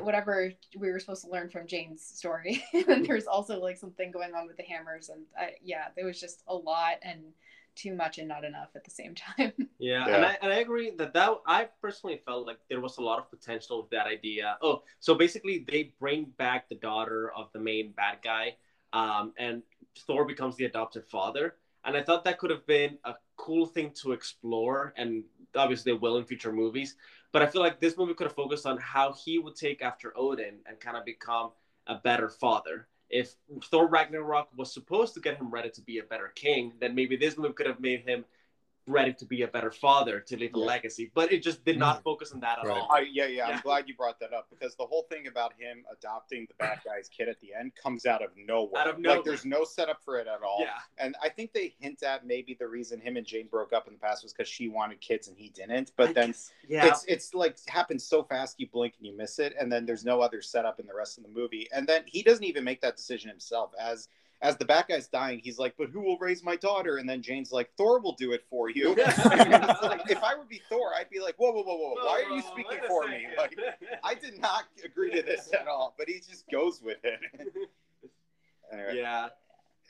whatever 0.00 0.52
we 0.76 0.90
were 0.90 0.98
supposed 1.00 1.24
to 1.24 1.30
learn 1.30 1.48
from 1.48 1.66
Jane's 1.66 2.02
story. 2.02 2.62
and 2.88 3.06
there's 3.06 3.26
also 3.26 3.60
like 3.60 3.78
something 3.78 4.10
going 4.10 4.34
on 4.34 4.46
with 4.46 4.56
the 4.56 4.62
hammers, 4.62 5.08
and 5.08 5.22
I, 5.38 5.52
yeah, 5.62 5.88
there 5.96 6.04
was 6.04 6.20
just 6.20 6.42
a 6.48 6.54
lot 6.54 6.96
and 7.02 7.20
too 7.74 7.94
much 7.94 8.18
and 8.18 8.28
not 8.28 8.44
enough 8.44 8.68
at 8.74 8.84
the 8.84 8.90
same 8.90 9.14
time. 9.36 9.52
Yeah, 9.78 10.06
Yeah. 10.06 10.16
and 10.16 10.24
I 10.24 10.38
and 10.42 10.52
I 10.52 10.56
agree 10.56 10.90
that 10.98 11.12
that 11.14 11.30
I 11.46 11.68
personally 11.80 12.20
felt 12.24 12.46
like 12.46 12.58
there 12.68 12.80
was 12.80 12.98
a 12.98 13.02
lot 13.02 13.18
of 13.18 13.30
potential 13.30 13.82
with 13.82 13.90
that 13.90 14.06
idea. 14.06 14.58
Oh, 14.62 14.82
so 14.98 15.14
basically 15.14 15.64
they 15.68 15.94
bring 15.98 16.24
back 16.38 16.68
the 16.68 16.76
daughter 16.76 17.32
of 17.36 17.50
the 17.52 17.60
main 17.60 17.92
bad 17.92 18.18
guy, 18.22 18.56
um, 18.92 19.32
and 19.38 19.62
Thor 20.06 20.24
becomes 20.24 20.56
the 20.56 20.64
adopted 20.66 21.04
father. 21.06 21.56
And 21.84 21.96
I 21.96 22.02
thought 22.02 22.24
that 22.24 22.38
could 22.38 22.50
have 22.50 22.66
been 22.66 22.98
a 23.04 23.14
cool 23.36 23.64
thing 23.64 23.92
to 24.02 24.12
explore, 24.12 24.92
and 24.96 25.24
obviously 25.56 25.92
they 25.92 25.98
will 25.98 26.18
in 26.18 26.24
future 26.24 26.52
movies. 26.52 26.96
But 27.32 27.42
I 27.42 27.46
feel 27.46 27.62
like 27.62 27.80
this 27.80 27.96
movie 27.96 28.12
could 28.14 28.26
have 28.26 28.36
focused 28.36 28.66
on 28.66 28.76
how 28.78 29.12
he 29.14 29.38
would 29.38 29.56
take 29.56 29.80
after 29.82 30.12
Odin 30.16 30.58
and 30.66 30.78
kind 30.78 30.96
of 30.96 31.04
become 31.06 31.52
a 31.86 31.94
better 31.94 32.28
father. 32.28 32.88
If 33.10 33.34
Thor 33.64 33.88
Ragnarok 33.88 34.48
was 34.56 34.72
supposed 34.72 35.14
to 35.14 35.20
get 35.20 35.36
him 35.36 35.50
ready 35.50 35.70
to 35.70 35.80
be 35.82 35.98
a 35.98 36.04
better 36.04 36.32
king, 36.34 36.72
then 36.80 36.94
maybe 36.94 37.16
this 37.16 37.36
move 37.36 37.56
could 37.56 37.66
have 37.66 37.80
made 37.80 38.02
him 38.02 38.24
ready 38.86 39.12
to 39.14 39.24
be 39.24 39.42
a 39.42 39.48
better 39.48 39.70
father 39.70 40.20
to 40.20 40.36
leave 40.36 40.54
a 40.54 40.58
Yeah. 40.58 40.64
legacy. 40.64 41.10
But 41.14 41.32
it 41.32 41.42
just 41.42 41.64
did 41.64 41.78
not 41.78 42.00
mm. 42.00 42.02
focus 42.02 42.32
on 42.32 42.40
that 42.40 42.58
at 42.58 42.66
Right. 42.66 42.80
all. 42.80 42.88
I, 42.90 43.00
yeah, 43.00 43.26
yeah, 43.26 43.48
Yeah. 43.48 43.48
I'm 43.48 43.60
glad 43.60 43.88
you 43.88 43.94
brought 43.94 44.18
that 44.20 44.32
up 44.32 44.48
because 44.50 44.74
the 44.76 44.86
whole 44.86 45.04
thing 45.04 45.26
about 45.26 45.52
him 45.58 45.84
adopting 45.90 46.46
the 46.46 46.54
bad 46.54 46.80
guy's 46.84 47.08
kid 47.08 47.28
at 47.28 47.38
the 47.40 47.54
end 47.54 47.72
comes 47.76 48.06
out 48.06 48.22
of 48.22 48.30
nowhere. 48.36 48.80
Out 48.82 48.88
of 48.88 48.98
nowhere. 48.98 49.18
Like, 49.18 49.24
there's 49.24 49.44
no 49.44 49.64
setup 49.64 50.02
for 50.02 50.18
it 50.18 50.26
at 50.26 50.42
all. 50.42 50.58
Yeah. 50.60 50.78
And 50.98 51.14
I 51.22 51.28
think 51.28 51.52
they 51.52 51.74
hint 51.78 52.02
at 52.02 52.26
maybe 52.26 52.54
the 52.54 52.66
reason 52.68 53.00
him 53.00 53.16
and 53.16 53.26
Jane 53.26 53.46
broke 53.48 53.72
up 53.72 53.86
in 53.86 53.94
the 53.94 54.00
past 54.00 54.22
was 54.22 54.32
because 54.32 54.48
she 54.48 54.68
wanted 54.68 55.00
kids 55.00 55.28
and 55.28 55.36
he 55.36 55.50
didn't. 55.50 55.92
But 55.96 56.10
I 56.10 56.12
then 56.12 56.26
guess- 56.28 56.52
yeah, 56.68 56.86
it's 56.86 57.04
it's 57.04 57.34
like 57.34 57.58
happens 57.68 58.04
so 58.04 58.22
fast 58.22 58.58
you 58.58 58.68
blink 58.68 58.94
and 58.98 59.06
you 59.06 59.16
miss 59.16 59.38
it, 59.38 59.54
and 59.58 59.70
then 59.70 59.86
there's 59.86 60.04
no 60.04 60.20
other 60.20 60.42
setup 60.42 60.80
in 60.80 60.86
the 60.86 60.94
rest 60.94 61.18
of 61.18 61.24
the 61.24 61.30
movie. 61.30 61.68
And 61.72 61.86
then 61.86 62.02
he 62.06 62.22
doesn't 62.22 62.44
even 62.44 62.64
make 62.64 62.80
that 62.80 62.96
decision 62.96 63.28
himself. 63.28 63.72
As 63.80 64.08
as 64.42 64.56
the 64.56 64.64
bad 64.64 64.86
guy's 64.88 65.06
dying, 65.06 65.40
he's 65.42 65.58
like, 65.58 65.74
"But 65.76 65.90
who 65.90 66.00
will 66.00 66.18
raise 66.18 66.42
my 66.42 66.56
daughter?" 66.56 66.96
And 66.96 67.08
then 67.08 67.20
Jane's 67.22 67.52
like, 67.52 67.70
"Thor 67.76 68.00
will 68.00 68.14
do 68.14 68.32
it 68.32 68.44
for 68.48 68.70
you." 68.70 68.96
Like, 69.90 70.10
if 70.10 70.22
I 70.22 70.34
would 70.34 70.48
be 70.48 70.60
Thor, 70.68 70.92
I'd 70.96 71.10
be 71.10 71.20
like, 71.20 71.34
"Whoa, 71.36 71.52
whoa, 71.52 71.62
whoa, 71.62 71.76
whoa! 71.76 71.94
Why 72.04 72.24
are 72.26 72.34
you 72.34 72.42
speaking 72.42 72.78
for 72.86 73.06
me?" 73.08 73.26
Like, 73.36 73.58
I 74.04 74.14
did 74.14 74.38
not 74.40 74.64
agree 74.84 75.10
to 75.10 75.22
this 75.22 75.50
at 75.52 75.66
all, 75.66 75.94
but 75.98 76.08
he 76.08 76.20
just 76.20 76.48
goes 76.50 76.80
with 76.82 76.98
it. 77.04 77.20
Anyway, 78.72 78.98
yeah. 78.98 79.28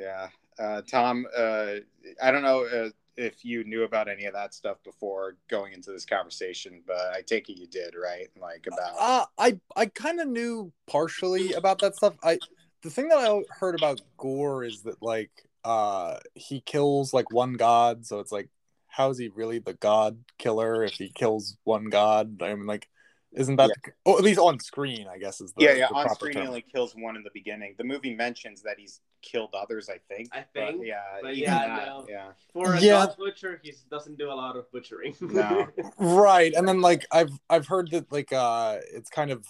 yeah. 0.00 0.28
Uh, 0.58 0.80
Tom, 0.80 1.26
uh, 1.36 1.74
I 2.22 2.30
don't 2.30 2.42
know 2.42 2.64
uh, 2.64 2.88
if 3.16 3.44
you 3.44 3.64
knew 3.64 3.82
about 3.82 4.08
any 4.08 4.24
of 4.24 4.32
that 4.32 4.54
stuff 4.54 4.78
before 4.82 5.36
going 5.48 5.74
into 5.74 5.92
this 5.92 6.06
conversation, 6.06 6.82
but 6.86 7.12
I 7.14 7.20
take 7.20 7.50
it 7.50 7.58
you 7.58 7.66
did, 7.66 7.94
right? 7.94 8.28
Like 8.40 8.66
about. 8.66 8.94
Uh, 8.98 9.26
I 9.38 9.60
I 9.76 9.86
kind 9.86 10.20
of 10.20 10.28
knew 10.28 10.72
partially 10.86 11.52
about 11.52 11.80
that 11.80 11.96
stuff. 11.96 12.14
I 12.22 12.38
the 12.82 12.90
thing 12.90 13.08
that 13.08 13.18
I 13.18 13.42
heard 13.58 13.74
about 13.74 14.00
Gorr 14.16 14.64
is 14.64 14.82
that 14.82 15.02
like 15.02 15.30
uh 15.64 16.18
he 16.34 16.60
kills 16.60 17.12
like 17.12 17.30
one 17.32 17.54
god, 17.54 18.06
so 18.06 18.20
it's 18.20 18.32
like 18.32 18.48
how 18.88 19.10
is 19.10 19.18
he 19.18 19.28
really 19.28 19.58
the 19.58 19.74
god 19.74 20.18
killer 20.38 20.82
if 20.84 20.94
he 20.94 21.10
kills 21.10 21.56
one 21.64 21.86
god? 21.86 22.42
I 22.42 22.54
mean 22.54 22.66
like 22.66 22.88
isn't 23.32 23.54
that 23.56 23.70
the, 23.84 23.92
oh, 24.06 24.18
at 24.18 24.24
least 24.24 24.40
on 24.40 24.58
screen 24.58 25.06
I 25.06 25.18
guess 25.18 25.40
is 25.40 25.52
the 25.52 25.62
yeah, 25.64 25.74
yeah. 25.74 25.86
the 25.88 25.94
On 25.94 26.06
proper 26.06 26.30
screen, 26.30 26.38
he 26.42 26.48
only 26.48 26.62
kills 26.62 26.94
one 26.96 27.14
in 27.14 27.22
the 27.22 27.30
beginning. 27.32 27.76
The 27.78 27.84
movie 27.84 28.12
mentions 28.14 28.60
that 28.62 28.76
he's 28.76 29.00
killed 29.22 29.50
others. 29.54 29.88
I 29.88 29.98
think. 30.12 30.30
I 30.32 30.44
but 30.52 30.70
think, 30.72 30.82
yeah. 30.84 31.00
but 31.22 31.34
even 31.34 31.42
yeah, 31.52 31.66
that, 31.68 31.86
no. 31.86 32.06
yeah. 32.08 32.28
For 32.52 32.74
a 32.74 32.80
Yeah. 32.80 33.06
dog 33.06 33.16
butcher, 33.18 33.60
he 33.62 33.72
doesn't 33.88 34.18
do 34.18 34.32
a 34.32 34.34
lot 34.34 34.56
of 34.56 34.68
butchering. 34.72 35.14
No. 35.20 35.68
right 35.98 36.52
and 36.54 36.66
then 36.66 36.80
like 36.80 37.06
i've 37.12 37.30
i've 37.50 37.68
heard 37.68 37.90
that 37.92 38.10
like 38.10 38.32
uh 38.32 38.78
it's 38.92 39.10
kind 39.10 39.30
of 39.30 39.46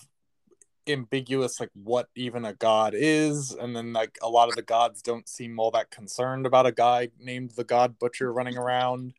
ambiguous 0.93 1.61
like 1.61 1.71
what 1.75 2.09
even 2.15 2.45
a 2.45 2.53
god 2.55 2.93
is 2.97 3.53
and 3.53 3.75
then 3.77 3.93
like 3.93 4.19
a 4.23 4.29
lot 4.29 4.49
of 4.49 4.55
the 4.57 4.63
gods 4.63 5.03
don't 5.03 5.29
seem 5.29 5.59
all 5.59 5.71
that 5.71 5.91
concerned 5.91 6.47
about 6.47 6.67
a 6.67 6.73
guy 6.73 7.09
named 7.19 7.51
the 7.53 7.65
god 7.65 7.99
butcher 7.99 8.33
running 8.33 8.57
around. 8.57 9.13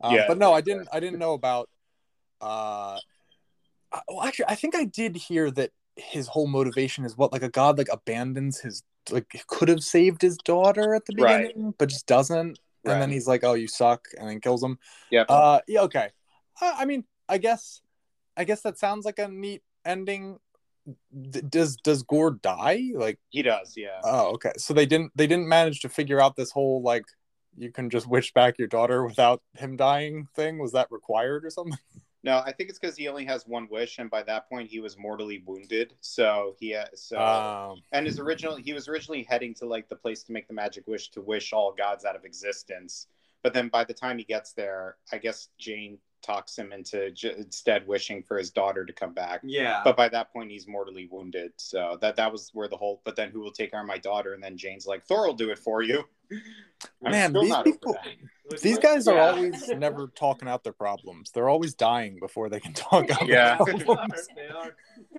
Um, 0.00 0.14
Yeah. 0.14 0.24
but 0.28 0.38
no 0.38 0.52
i 0.52 0.60
didn't 0.60 0.88
i 0.92 1.00
didn't 1.00 1.18
know 1.18 1.32
about 1.34 1.68
uh 2.40 2.98
well 4.08 4.22
actually 4.22 4.44
i 4.48 4.54
think 4.54 4.74
i 4.76 4.84
did 4.84 5.16
hear 5.16 5.50
that 5.50 5.70
his 5.96 6.28
whole 6.28 6.46
motivation 6.46 7.04
is 7.04 7.16
what 7.16 7.32
like 7.32 7.42
a 7.42 7.48
god 7.48 7.78
like 7.78 7.88
abandons 7.90 8.60
his 8.60 8.82
like 9.10 9.42
could 9.48 9.68
have 9.68 9.82
saved 9.82 10.22
his 10.22 10.36
daughter 10.38 10.94
at 10.94 11.04
the 11.06 11.14
Right. 11.18 11.48
beginning 11.48 11.74
but 11.78 11.88
just 11.88 12.06
doesn't 12.06 12.58
and 12.84 13.00
then 13.02 13.10
he's 13.10 13.26
like 13.26 13.42
oh 13.42 13.54
you 13.54 13.66
suck 13.66 14.06
and 14.18 14.28
then 14.28 14.40
kills 14.40 14.62
him. 14.62 14.78
Yeah 15.10 15.24
uh 15.28 15.60
yeah 15.66 15.82
okay. 15.82 16.10
Uh, 16.60 16.74
i 16.78 16.84
mean 16.84 17.04
i 17.28 17.38
guess 17.38 17.80
i 18.36 18.44
guess 18.44 18.60
that 18.62 18.78
sounds 18.78 19.04
like 19.04 19.18
a 19.18 19.26
neat 19.28 19.62
ending 19.84 20.38
does 21.48 21.76
does 21.76 22.02
Gorr 22.02 22.32
die 22.32 22.90
like 22.94 23.18
he 23.30 23.42
does. 23.42 23.74
Yeah. 23.76 24.00
oh 24.04 24.32
okay 24.34 24.52
so 24.56 24.74
they 24.74 24.86
didn't 24.86 25.12
they 25.14 25.26
didn't 25.26 25.48
manage 25.48 25.80
to 25.80 25.88
figure 25.88 26.20
out 26.20 26.36
this 26.36 26.50
whole 26.50 26.82
like 26.82 27.04
you 27.56 27.72
can 27.72 27.90
just 27.90 28.06
wish 28.06 28.32
back 28.32 28.58
your 28.58 28.68
daughter 28.68 29.04
without 29.04 29.42
him 29.56 29.76
dying 29.76 30.28
thing 30.34 30.58
was 30.58 30.72
that 30.72 30.88
required 30.90 31.44
or 31.44 31.50
something 31.50 31.78
No, 32.24 32.42
I 32.44 32.52
think 32.52 32.68
it's 32.68 32.78
because 32.80 32.96
he 32.96 33.06
only 33.06 33.24
has 33.26 33.46
one 33.46 33.68
wish, 33.70 33.98
and 33.98 34.10
by 34.10 34.24
that 34.24 34.48
point 34.48 34.68
he 34.68 34.80
was 34.80 34.98
mortally 34.98 35.42
wounded. 35.46 35.94
So 36.00 36.56
he 36.58 36.74
ha- 36.74 36.88
so 36.94 37.18
um 37.18 37.80
and 37.92 38.06
his 38.06 38.18
original 38.18 38.56
he 38.56 38.72
was 38.72 38.88
originally 38.88 39.22
heading 39.22 39.54
to 39.54 39.66
like 39.66 39.88
the 39.88 39.96
place 39.96 40.24
to 40.24 40.32
make 40.32 40.48
the 40.48 40.54
magic 40.54 40.86
wish 40.86 41.10
to 41.10 41.20
wish 41.20 41.52
all 41.52 41.72
gods 41.72 42.04
out 42.04 42.16
of 42.16 42.24
existence. 42.24 43.06
But 43.44 43.54
then 43.54 43.68
by 43.68 43.84
the 43.84 43.94
time 43.94 44.18
he 44.18 44.24
gets 44.24 44.52
there, 44.52 44.96
I 45.12 45.18
guess 45.18 45.48
Jane 45.58 45.98
talks 46.22 46.56
him 46.58 46.72
into 46.72 47.10
j- 47.12 47.34
instead 47.38 47.86
wishing 47.86 48.22
for 48.22 48.36
his 48.38 48.50
daughter 48.50 48.84
to 48.84 48.92
come 48.92 49.12
back. 49.14 49.40
Yeah. 49.44 49.80
But 49.84 49.96
by 49.96 50.08
that 50.10 50.32
point, 50.32 50.50
he's 50.50 50.66
mortally 50.68 51.08
wounded. 51.10 51.52
So 51.56 51.98
that 52.00 52.16
that 52.16 52.30
was 52.32 52.50
where 52.54 52.68
the 52.68 52.76
whole. 52.76 53.00
But 53.04 53.16
then 53.16 53.30
who 53.30 53.40
will 53.40 53.52
take 53.52 53.70
care 53.70 53.80
of 53.80 53.86
my 53.86 53.98
daughter? 53.98 54.34
And 54.34 54.42
then 54.42 54.56
Jane's 54.56 54.86
like, 54.86 55.04
Thor 55.06 55.26
will 55.26 55.34
do 55.34 55.50
it 55.50 55.58
for 55.58 55.82
you. 55.82 56.04
I'm 57.04 57.10
Man, 57.12 57.32
these 57.32 57.54
people- 57.64 57.94
that. 58.50 58.60
these 58.60 58.78
guys 58.78 59.08
are 59.08 59.18
always 59.18 59.68
never 59.70 60.08
talking 60.14 60.46
out 60.48 60.62
their 60.62 60.72
problems 60.74 61.30
they're 61.30 61.48
always 61.48 61.74
dying 61.74 62.18
before 62.20 62.48
they 62.48 62.60
can 62.60 62.72
talk 62.74 63.10
out 63.20 63.26
Yeah. 63.26 63.56
their 63.64 63.78
problems. 63.78 64.28
they 64.36 64.46
are. 64.54 64.74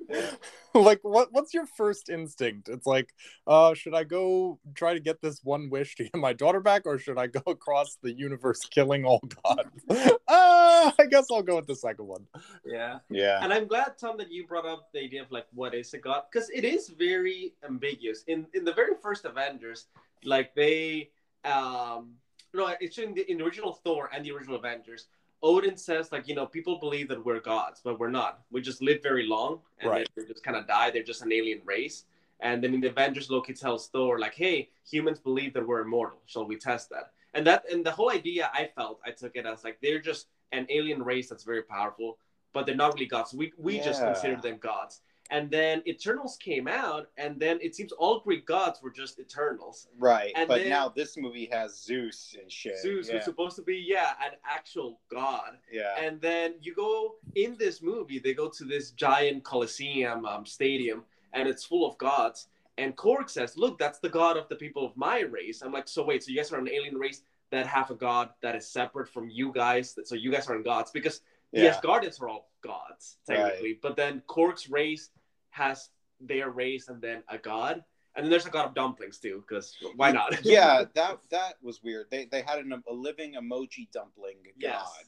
like 0.73 0.99
what 1.01 1.29
what's 1.31 1.53
your 1.53 1.65
first 1.65 2.09
instinct 2.09 2.69
it's 2.69 2.85
like 2.85 3.13
uh 3.47 3.73
should 3.73 3.93
i 3.93 4.03
go 4.03 4.59
try 4.75 4.93
to 4.93 4.99
get 4.99 5.21
this 5.21 5.41
one 5.43 5.69
wish 5.69 5.95
to 5.95 6.03
get 6.03 6.15
my 6.15 6.33
daughter 6.33 6.59
back 6.59 6.83
or 6.85 6.97
should 6.97 7.17
i 7.17 7.27
go 7.27 7.41
across 7.47 7.97
the 8.03 8.11
universe 8.11 8.61
killing 8.69 9.05
all 9.05 9.21
gods 9.43 9.69
uh 9.89 10.91
i 10.99 11.05
guess 11.09 11.25
i'll 11.31 11.41
go 11.41 11.55
with 11.55 11.67
the 11.67 11.75
second 11.75 12.05
one 12.05 12.25
Yeah. 12.65 12.99
Yeah. 13.09 13.39
And 13.41 13.53
I'm 13.53 13.67
glad, 13.67 13.97
Tom, 13.97 14.17
that 14.17 14.31
you 14.31 14.45
brought 14.47 14.65
up 14.65 14.89
the 14.93 14.99
idea 14.99 15.21
of 15.21 15.31
like 15.31 15.47
what 15.53 15.73
is 15.73 15.93
a 15.93 15.97
god 15.97 16.23
because 16.31 16.49
it 16.49 16.63
is 16.63 16.89
very 16.89 17.53
ambiguous. 17.65 18.23
In 18.27 18.45
in 18.53 18.63
the 18.63 18.73
very 18.73 18.93
first 19.01 19.25
Avengers, 19.25 19.87
like 20.23 20.53
they 20.55 21.09
um 21.45 22.15
no, 22.53 22.73
it's 22.79 22.97
in 22.97 23.13
the, 23.13 23.29
in 23.29 23.37
the 23.37 23.45
original 23.45 23.73
Thor 23.73 24.09
and 24.13 24.25
the 24.25 24.31
original 24.31 24.57
Avengers. 24.57 25.07
Odin 25.41 25.77
says 25.77 26.11
like 26.11 26.27
you 26.27 26.35
know 26.35 26.45
people 26.45 26.79
believe 26.79 27.07
that 27.09 27.23
we're 27.23 27.39
gods, 27.39 27.81
but 27.83 27.99
we're 27.99 28.09
not. 28.09 28.41
We 28.51 28.61
just 28.61 28.81
live 28.81 29.01
very 29.01 29.25
long 29.25 29.59
and 29.79 29.89
Right. 29.89 30.07
then 30.15 30.25
they 30.25 30.31
just 30.33 30.43
kind 30.43 30.57
of 30.57 30.67
die. 30.67 30.91
They're 30.91 31.03
just 31.03 31.21
an 31.21 31.31
alien 31.31 31.61
race. 31.65 32.05
And 32.41 32.63
then 32.63 32.73
in 32.73 32.79
the 32.81 32.89
Avengers, 32.89 33.29
Loki 33.29 33.53
tells 33.53 33.87
Thor 33.89 34.19
like, 34.19 34.33
"Hey, 34.35 34.69
humans 34.89 35.19
believe 35.19 35.53
that 35.53 35.65
we're 35.65 35.81
immortal. 35.81 36.21
Shall 36.25 36.45
we 36.45 36.57
test 36.57 36.89
that?" 36.89 37.11
And 37.33 37.45
that 37.47 37.69
and 37.71 37.85
the 37.85 37.91
whole 37.91 38.11
idea, 38.11 38.49
I 38.53 38.65
felt, 38.65 38.99
I 39.05 39.11
took 39.11 39.35
it 39.35 39.45
as 39.45 39.63
like 39.63 39.79
they're 39.81 39.99
just 39.99 40.27
an 40.51 40.65
alien 40.69 41.03
race 41.03 41.29
that's 41.29 41.43
very 41.43 41.61
powerful, 41.63 42.17
but 42.53 42.65
they're 42.65 42.75
not 42.75 42.93
really 42.93 43.05
gods. 43.05 43.33
We 43.33 43.53
we 43.57 43.79
just 43.79 44.01
consider 44.01 44.35
them 44.41 44.57
gods. 44.57 45.01
And 45.31 45.51
then 45.51 45.83
Eternals 45.87 46.37
came 46.37 46.67
out, 46.67 47.09
and 47.17 47.39
then 47.39 47.59
it 47.61 47.75
seems 47.75 47.91
all 47.91 48.19
Greek 48.21 48.47
gods 48.47 48.81
were 48.81 48.89
just 48.89 49.19
Eternals. 49.19 49.87
Right. 49.99 50.31
And 50.35 50.47
but 50.47 50.61
then- 50.61 50.69
now 50.69 50.89
this 50.89 51.17
movie 51.17 51.47
has 51.51 51.79
Zeus 51.79 52.35
and 52.41 52.51
shit. 52.51 52.79
Zeus 52.79 53.07
yeah. 53.07 53.15
was 53.15 53.25
supposed 53.25 53.55
to 53.57 53.61
be, 53.61 53.77
yeah, 53.77 54.13
an 54.25 54.31
actual 54.43 54.99
god. 55.11 55.57
yeah. 55.71 55.99
And 55.99 56.19
then 56.19 56.55
you 56.61 56.73
go 56.73 57.15
in 57.35 57.57
this 57.59 57.81
movie, 57.81 58.17
they 58.17 58.33
go 58.33 58.49
to 58.49 58.63
this 58.65 58.91
giant 58.91 59.43
Colosseum 59.43 60.25
um, 60.25 60.45
stadium, 60.45 61.03
and 61.33 61.47
it's 61.47 61.63
full 61.63 61.87
of 61.87 61.97
gods. 61.99 62.47
And 62.79 62.95
Korg 62.95 63.29
says, 63.29 63.57
"Look, 63.57 63.77
that's 63.77 63.99
the 63.99 64.09
god 64.09 64.37
of 64.37 64.47
the 64.47 64.55
people 64.55 64.85
of 64.85 64.95
my 64.95 65.19
race." 65.19 65.61
I'm 65.61 65.73
like, 65.73 65.87
"So 65.87 66.03
wait, 66.03 66.23
so 66.23 66.31
you 66.31 66.37
guys 66.37 66.51
are 66.51 66.59
an 66.59 66.69
alien 66.69 66.95
race 66.95 67.23
that 67.51 67.67
have 67.67 67.91
a 67.91 67.95
god 67.95 68.29
that 68.41 68.55
is 68.55 68.67
separate 68.67 69.09
from 69.09 69.29
you 69.29 69.51
guys? 69.51 69.97
So 70.05 70.15
you 70.15 70.31
guys 70.31 70.47
aren't 70.47 70.63
gods 70.63 70.89
because 70.89 71.21
yeah. 71.51 71.63
yes, 71.63 71.81
Guardians 71.81 72.19
are 72.19 72.29
all 72.29 72.49
gods 72.61 73.17
technically, 73.27 73.79
but 73.81 73.95
then 73.95 74.21
Korg's 74.27 74.69
race 74.69 75.09
has 75.51 75.89
their 76.19 76.49
race 76.49 76.87
and 76.89 77.01
then 77.01 77.23
a 77.29 77.37
god, 77.37 77.83
and 78.15 78.25
then 78.25 78.29
there's 78.29 78.45
a 78.45 78.49
god 78.49 78.65
of 78.65 78.73
dumplings 78.73 79.19
too, 79.19 79.43
because 79.47 79.75
why 79.95 80.11
not? 80.11 80.33
yeah, 80.45 80.83
that 80.95 81.19
that 81.31 81.53
was 81.61 81.81
weird. 81.83 82.07
They 82.11 82.25
they 82.25 82.41
had 82.41 82.59
an, 82.59 82.83
a 82.87 82.93
living 82.93 83.35
emoji 83.35 83.89
dumpling 83.91 84.37
Yes. 84.57 84.73
god. 84.73 85.05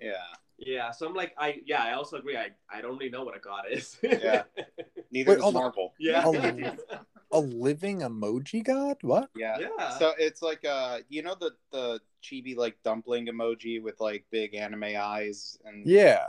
Yeah. 0.00 0.08
Yeah. 0.08 0.12
yeah. 0.58 0.90
So 0.90 1.06
I'm 1.06 1.14
like, 1.14 1.34
I 1.38 1.60
yeah, 1.66 1.82
I 1.82 1.92
also 1.94 2.16
agree. 2.16 2.36
I 2.36 2.50
I 2.70 2.80
don't 2.80 2.96
really 2.96 3.10
know 3.10 3.24
what 3.24 3.36
a 3.36 3.40
god 3.40 3.64
is. 3.70 3.96
Yeah. 4.02 4.44
Neither 5.10 5.30
Wait, 5.30 5.34
does 5.36 5.42
hold 5.42 5.56
on. 5.56 5.62
Marvel. 5.62 5.94
yeah. 5.98 6.22
Oh. 6.24 7.00
a 7.32 7.40
living 7.40 8.00
emoji 8.00 8.64
god 8.64 8.96
what 9.02 9.28
Yeah. 9.36 9.58
Yeah. 9.58 9.90
So 9.98 10.12
it's 10.18 10.40
like 10.40 10.64
uh 10.64 10.98
you 11.08 11.22
know 11.22 11.34
the 11.38 11.50
the 11.72 12.00
chibi 12.22 12.56
like 12.56 12.76
dumpling 12.84 13.26
emoji 13.26 13.82
with 13.82 14.00
like 14.00 14.24
big 14.30 14.54
anime 14.54 14.84
eyes 14.98 15.58
and 15.64 15.84
yeah 15.86 16.26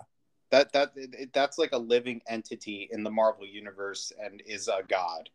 that 0.52 0.72
that 0.74 0.92
that's 1.34 1.58
like 1.58 1.72
a 1.74 1.78
living 1.78 2.22
entity 2.28 2.90
in 2.92 3.04
the 3.04 3.12
Marvel 3.12 3.46
universe 3.46 4.12
and 4.24 4.42
is 4.46 4.68
a 4.68 4.82
god. 4.88 5.30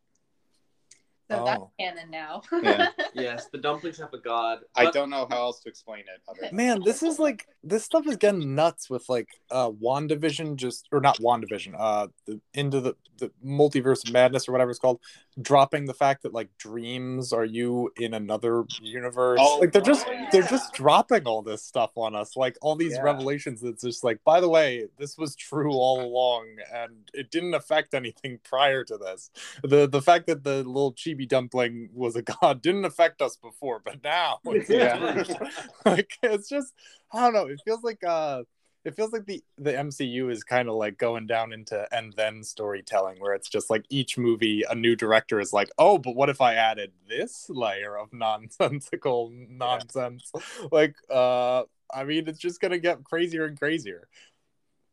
So 1.30 1.44
that's 1.44 1.60
Oh. 1.60 1.70
canon 1.78 2.10
now. 2.10 2.42
Yeah. 2.62 2.88
yes, 3.14 3.46
the 3.52 3.58
dumplings 3.58 3.98
have 3.98 4.12
a 4.12 4.18
god. 4.18 4.60
I 4.74 4.90
don't 4.90 5.10
know 5.10 5.26
how 5.30 5.38
else 5.38 5.60
to 5.60 5.68
explain 5.68 6.00
it 6.00 6.20
other 6.28 6.48
man 6.52 6.80
this 6.84 7.02
is 7.02 7.18
like 7.18 7.46
this 7.62 7.84
stuff 7.84 8.06
is 8.06 8.16
getting 8.16 8.54
nuts 8.54 8.88
with 8.90 9.08
like 9.08 9.28
uh 9.50 9.70
wandavision 9.70 10.56
just 10.56 10.88
or 10.92 11.00
not 11.00 11.18
wandavision 11.20 11.74
uh 11.78 12.06
the 12.26 12.40
into 12.54 12.80
the 12.80 12.94
the 13.18 13.30
multiverse 13.44 14.06
of 14.06 14.12
madness 14.12 14.48
or 14.48 14.52
whatever 14.52 14.70
it's 14.70 14.78
called 14.80 14.98
dropping 15.42 15.84
the 15.86 15.92
fact 15.94 16.22
that 16.22 16.32
like 16.32 16.48
dreams 16.58 17.32
are 17.32 17.44
you 17.44 17.90
in 17.98 18.14
another 18.14 18.64
universe 18.80 19.38
Oh, 19.42 19.58
like 19.58 19.72
they're 19.72 19.82
just 19.82 20.06
oh, 20.08 20.26
they're 20.32 20.42
just 20.42 20.72
dropping 20.72 21.26
all 21.26 21.42
this 21.42 21.62
stuff 21.62 21.90
on 21.96 22.14
us 22.14 22.36
like 22.36 22.56
all 22.62 22.76
these 22.76 22.94
Yeah. 22.94 23.02
revelations 23.02 23.60
that's 23.60 23.82
just 23.82 24.02
like 24.04 24.22
by 24.24 24.40
the 24.40 24.48
way 24.48 24.86
this 24.98 25.18
was 25.18 25.34
true 25.36 25.72
all 25.72 26.00
along 26.02 26.46
and 26.72 27.10
it 27.12 27.30
didn't 27.30 27.54
affect 27.54 27.92
anything 27.94 28.38
prior 28.44 28.84
to 28.84 28.96
this 28.96 29.30
the 29.62 29.86
the 29.88 30.00
fact 30.02 30.26
that 30.28 30.44
the 30.44 30.58
little 30.64 30.94
chibi 30.94 31.19
dumpling 31.26 31.88
was 31.92 32.16
a 32.16 32.22
god 32.22 32.62
didn't 32.62 32.84
affect 32.84 33.20
us 33.22 33.36
before 33.36 33.80
but 33.84 34.02
now 34.02 34.38
it's 34.44 34.70
Yeah. 34.80 35.24
like 35.84 36.18
it's 36.22 36.48
just 36.48 36.72
I 37.12 37.20
don't 37.20 37.34
know. 37.34 37.46
It 37.46 37.60
feels 37.64 37.82
like 37.82 38.02
uh 38.04 38.44
it 38.84 38.94
feels 38.94 39.12
like 39.12 39.26
the 39.26 39.42
the 39.58 39.72
MCU 39.72 40.30
is 40.30 40.42
kind 40.42 40.68
of 40.68 40.76
like 40.76 40.96
going 40.96 41.26
down 41.26 41.52
into 41.52 41.86
and 41.92 42.14
then 42.14 42.42
storytelling 42.42 43.18
where 43.18 43.34
it's 43.34 43.48
just 43.48 43.68
like 43.68 43.84
each 43.90 44.16
movie 44.16 44.62
a 44.68 44.74
new 44.74 44.96
director 44.96 45.38
is 45.38 45.52
like, 45.52 45.68
"Oh, 45.78 45.98
but 45.98 46.16
what 46.16 46.30
if 46.30 46.40
I 46.40 46.54
added 46.54 46.92
this 47.06 47.50
layer 47.50 47.98
of 47.98 48.12
nonsensical 48.12 49.32
nonsense?" 49.50 50.32
Like 50.72 50.94
uh 51.10 51.64
I 51.92 52.04
mean, 52.04 52.28
it's 52.28 52.38
just 52.38 52.60
going 52.60 52.70
to 52.70 52.78
get 52.78 53.02
crazier 53.02 53.46
and 53.46 53.58
crazier. 53.58 54.06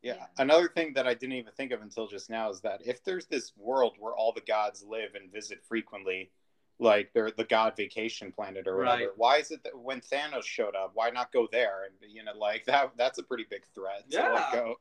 Yeah. 0.08 0.16
Yeah. 0.16 0.26
Another 0.38 0.68
thing 0.68 0.94
that 0.94 1.08
I 1.08 1.14
didn't 1.14 1.36
even 1.36 1.54
think 1.54 1.72
of 1.72 1.82
until 1.82 2.08
just 2.08 2.30
now 2.30 2.50
is 2.50 2.62
that 2.62 2.82
if 2.86 3.04
there's 3.04 3.26
this 3.28 3.52
world 3.58 3.96
where 4.00 4.14
all 4.16 4.32
the 4.34 4.42
gods 4.42 4.84
live 4.88 5.16
and 5.16 5.32
visit 5.32 5.60
frequently, 5.68 6.32
like 6.80 7.12
they're 7.14 7.32
the 7.32 7.44
god 7.44 7.76
vacation 7.76 8.32
planet 8.32 8.68
or 8.68 8.78
whatever, 8.78 8.98
Right. 9.02 9.18
why 9.18 9.38
is 9.38 9.52
it 9.52 9.64
that 9.64 9.78
when 9.78 10.00
Thanos 10.02 10.44
showed 10.44 10.76
up, 10.76 10.92
why 10.94 11.10
not 11.10 11.32
go 11.32 11.48
there? 11.52 11.86
And 11.86 11.94
you 12.12 12.24
know, 12.24 12.34
like 12.38 12.66
that 12.66 12.92
that's 12.98 13.18
a 13.20 13.24
pretty 13.24 13.46
big 13.50 13.64
threat 13.74 14.10
to 14.12 14.18
like 14.20 14.54
Yeah. 14.54 14.60
go 14.60 14.76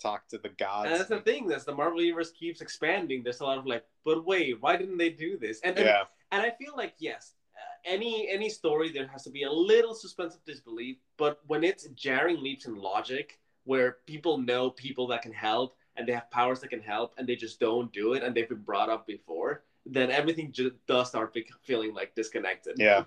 talk 0.00 0.28
to 0.28 0.38
the 0.38 0.48
gods. 0.50 0.90
And 0.90 0.94
that's 0.98 1.08
the 1.08 1.20
thing. 1.20 1.50
As 1.52 1.64
the 1.64 1.74
Marvel 1.74 2.00
universe 2.02 2.30
keeps 2.30 2.60
expanding, 2.60 3.22
there's 3.22 3.40
a 3.40 3.44
lot 3.44 3.58
of 3.58 3.66
like, 3.66 3.84
but 4.04 4.24
wait, 4.24 4.60
why 4.60 4.76
didn't 4.76 4.98
they 4.98 5.10
do 5.10 5.36
this? 5.38 5.60
And 5.62 5.76
and, 5.76 5.86
yeah. 5.86 6.04
and 6.32 6.42
I 6.42 6.50
feel 6.50 6.74
like 6.76 6.94
yes, 6.98 7.34
uh, 7.56 7.60
any 7.84 8.28
any 8.28 8.48
story 8.48 8.90
there 8.92 9.06
has 9.08 9.24
to 9.24 9.30
be 9.30 9.44
a 9.44 9.50
little 9.50 9.94
suspense 9.94 10.34
of 10.34 10.44
disbelief. 10.44 10.98
But 11.16 11.40
when 11.46 11.62
it's 11.64 11.86
jarring 11.94 12.42
leaps 12.42 12.66
in 12.66 12.74
logic, 12.76 13.40
where 13.68 13.98
people 14.06 14.38
know 14.38 14.70
people 14.70 15.06
that 15.06 15.20
can 15.20 15.30
help 15.30 15.76
and 15.98 16.08
they 16.08 16.12
have 16.12 16.30
powers 16.30 16.60
that 16.60 16.68
can 16.68 16.80
help, 16.80 17.12
and 17.18 17.28
they 17.28 17.36
just 17.36 17.60
don't 17.60 17.92
do 17.92 18.14
it, 18.14 18.22
and 18.22 18.34
they've 18.34 18.48
been 18.48 18.62
brought 18.62 18.88
up 18.88 19.06
before, 19.06 19.64
then 19.84 20.10
everything 20.10 20.50
just 20.52 20.74
does 20.86 21.08
start 21.08 21.34
be- 21.34 21.44
feeling 21.64 21.92
like 21.92 22.14
disconnected. 22.14 22.76
Yeah. 22.78 23.04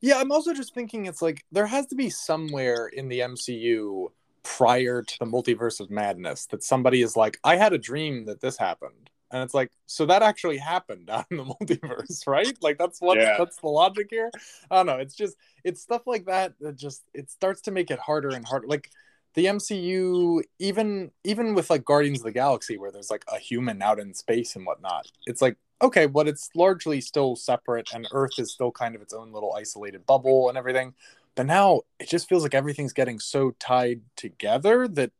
Yeah, 0.00 0.18
I'm 0.18 0.30
also 0.30 0.54
just 0.54 0.72
thinking 0.72 1.06
it's 1.06 1.20
like 1.20 1.42
there 1.50 1.66
has 1.66 1.86
to 1.86 1.96
be 1.96 2.10
somewhere 2.10 2.86
in 2.86 3.08
the 3.08 3.20
MCU 3.20 4.08
prior 4.44 5.02
to 5.02 5.18
the 5.18 5.26
multiverse 5.26 5.80
of 5.80 5.90
madness 5.90 6.46
that 6.46 6.62
somebody 6.62 7.02
is 7.02 7.16
like, 7.16 7.40
I 7.42 7.56
had 7.56 7.72
a 7.72 7.78
dream 7.78 8.26
that 8.26 8.40
this 8.40 8.56
happened. 8.56 9.10
And 9.36 9.44
it's 9.44 9.54
like, 9.54 9.70
so 9.86 10.06
that 10.06 10.22
actually 10.22 10.56
happened 10.58 11.10
out 11.10 11.26
in 11.30 11.36
the 11.36 11.44
multiverse, 11.44 12.26
right? 12.26 12.56
Like 12.62 12.78
that's 12.78 13.00
what 13.00 13.18
Yeah. 13.18 13.36
that's 13.36 13.58
the 13.58 13.68
logic 13.68 14.08
here. 14.10 14.30
I 14.70 14.76
don't 14.76 14.86
know. 14.86 14.96
It's 14.96 15.14
just 15.14 15.36
it's 15.64 15.82
stuff 15.82 16.02
like 16.06 16.26
that 16.26 16.54
that 16.60 16.76
just 16.76 17.02
it 17.14 17.30
starts 17.30 17.60
to 17.62 17.70
make 17.70 17.90
it 17.90 17.98
harder 17.98 18.34
and 18.34 18.46
harder. 18.46 18.66
Like 18.66 18.90
the 19.34 19.48
MCU, 19.48 20.42
even 20.58 21.10
even 21.24 21.54
with 21.54 21.68
like 21.70 21.84
Guardians 21.84 22.20
of 22.20 22.24
the 22.24 22.32
Galaxy, 22.32 22.78
where 22.78 22.90
there's 22.90 23.10
like 23.10 23.24
a 23.32 23.38
human 23.38 23.82
out 23.82 23.98
in 24.00 24.14
space 24.14 24.56
and 24.56 24.64
whatnot, 24.66 25.06
it's 25.26 25.42
like 25.42 25.56
okay, 25.82 26.06
but 26.06 26.26
it's 26.26 26.48
largely 26.54 27.00
still 27.02 27.36
separate, 27.36 27.88
and 27.92 28.08
Earth 28.12 28.38
is 28.38 28.52
still 28.52 28.70
kind 28.72 28.94
of 28.94 29.02
its 29.02 29.12
own 29.12 29.32
little 29.32 29.52
isolated 29.54 30.06
bubble 30.06 30.48
and 30.48 30.56
everything. 30.56 30.94
But 31.34 31.46
now 31.46 31.82
it 31.98 32.08
just 32.08 32.28
feels 32.28 32.42
like 32.42 32.54
everything's 32.54 32.94
getting 32.94 33.18
so 33.20 33.50
tied 33.58 34.00
together 34.16 34.88
that 34.88 35.12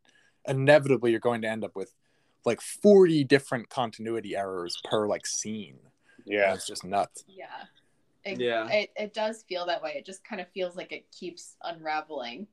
inevitably 0.49 1.11
you're 1.11 1.21
going 1.21 1.43
to 1.43 1.49
end 1.49 1.65
up 1.65 1.77
with 1.77 1.93
like 2.47 2.61
40 2.61 3.25
different 3.25 3.69
continuity 3.69 4.37
errors 4.37 4.81
per 4.85 5.07
like 5.07 5.27
scene. 5.27 5.79
Yeah. 6.25 6.51
And 6.51 6.57
it's 6.57 6.67
just 6.67 6.85
nuts. 6.85 7.25
Yeah. 7.29 7.47
It, 8.25 8.41
Yeah. 8.41 8.69
It, 8.69 8.91
it 8.97 9.15
does 9.15 9.45
feel 9.49 9.67
that 9.67 9.83
way. 9.83 9.95
It 9.97 10.07
just 10.07 10.25
kind 10.25 10.41
of 10.41 10.49
feels 10.49 10.77
like 10.77 10.93
it 10.93 11.07
keeps 11.13 11.57
unraveling. 11.63 12.47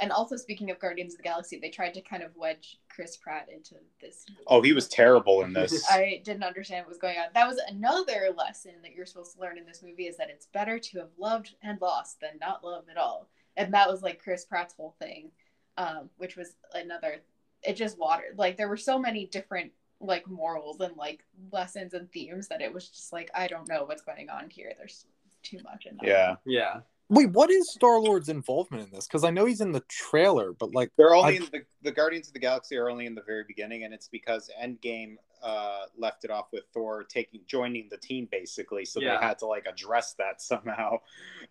And 0.00 0.12
also, 0.12 0.36
speaking 0.36 0.70
of 0.70 0.78
Guardians 0.78 1.14
of 1.14 1.18
the 1.18 1.24
Galaxy, 1.24 1.58
they 1.58 1.70
tried 1.70 1.94
to 1.94 2.00
kind 2.00 2.22
of 2.22 2.30
wedge 2.36 2.78
Chris 2.88 3.16
Pratt 3.16 3.48
into 3.52 3.74
this. 4.00 4.24
Oh, 4.46 4.62
he 4.62 4.72
was 4.72 4.86
terrible 4.86 5.42
in 5.42 5.52
this. 5.52 5.84
I 5.90 6.22
didn't 6.24 6.44
understand 6.44 6.84
what 6.84 6.90
was 6.90 6.98
going 6.98 7.18
on. 7.18 7.26
That 7.34 7.48
was 7.48 7.60
another 7.68 8.28
lesson 8.36 8.74
that 8.82 8.92
you're 8.92 9.06
supposed 9.06 9.34
to 9.34 9.40
learn 9.40 9.58
in 9.58 9.66
this 9.66 9.82
movie 9.82 10.06
is 10.06 10.16
that 10.18 10.30
it's 10.30 10.46
better 10.46 10.78
to 10.78 10.98
have 10.98 11.08
loved 11.18 11.56
and 11.62 11.80
lost 11.80 12.20
than 12.20 12.38
not 12.40 12.62
love 12.62 12.84
at 12.88 12.96
all. 12.96 13.28
And 13.56 13.74
that 13.74 13.90
was 13.90 14.02
like 14.02 14.22
Chris 14.22 14.44
Pratt's 14.44 14.74
whole 14.74 14.94
thing, 15.00 15.32
um, 15.76 16.10
which 16.16 16.36
was 16.36 16.54
another. 16.74 17.16
It 17.62 17.74
just 17.74 17.98
watered. 17.98 18.38
Like 18.38 18.56
there 18.56 18.68
were 18.68 18.76
so 18.76 18.98
many 18.98 19.26
different 19.26 19.72
like 20.00 20.28
morals 20.28 20.80
and 20.80 20.96
like 20.96 21.24
lessons 21.52 21.92
and 21.94 22.10
themes 22.12 22.46
that 22.48 22.60
it 22.60 22.72
was 22.72 22.88
just 22.88 23.12
like 23.12 23.30
I 23.34 23.48
don't 23.48 23.68
know 23.68 23.84
what's 23.84 24.02
going 24.02 24.30
on 24.30 24.48
here. 24.50 24.72
There's 24.78 25.06
too 25.42 25.58
much 25.64 25.86
in 25.86 25.96
that. 25.96 26.06
Yeah. 26.06 26.36
Yeah. 26.46 26.80
Wait, 27.10 27.30
what 27.30 27.50
is 27.50 27.72
Star 27.72 27.98
Lord's 27.98 28.28
involvement 28.28 28.84
in 28.84 28.90
this? 28.94 29.06
Because 29.06 29.24
I 29.24 29.30
know 29.30 29.46
he's 29.46 29.62
in 29.62 29.72
the 29.72 29.82
trailer, 29.88 30.52
but 30.52 30.74
like, 30.74 30.90
They're 30.98 31.14
only 31.14 31.34
I- 31.34 31.36
in 31.36 31.48
the 31.50 31.62
the 31.80 31.90
Guardians 31.92 32.26
of 32.28 32.34
the 32.34 32.38
Galaxy 32.40 32.76
are 32.76 32.90
only 32.90 33.06
in 33.06 33.14
the 33.14 33.22
very 33.22 33.44
beginning, 33.48 33.84
and 33.84 33.94
it's 33.94 34.08
because 34.08 34.50
Endgame 34.62 35.16
uh, 35.42 35.84
left 35.96 36.24
it 36.24 36.30
off 36.30 36.48
with 36.52 36.64
Thor 36.74 37.04
taking 37.04 37.40
joining 37.46 37.88
the 37.88 37.96
team 37.96 38.28
basically, 38.30 38.84
so 38.84 39.00
Yeah. 39.00 39.16
they 39.18 39.24
had 39.26 39.38
to 39.38 39.46
like 39.46 39.64
address 39.66 40.14
that 40.18 40.42
somehow, 40.42 40.98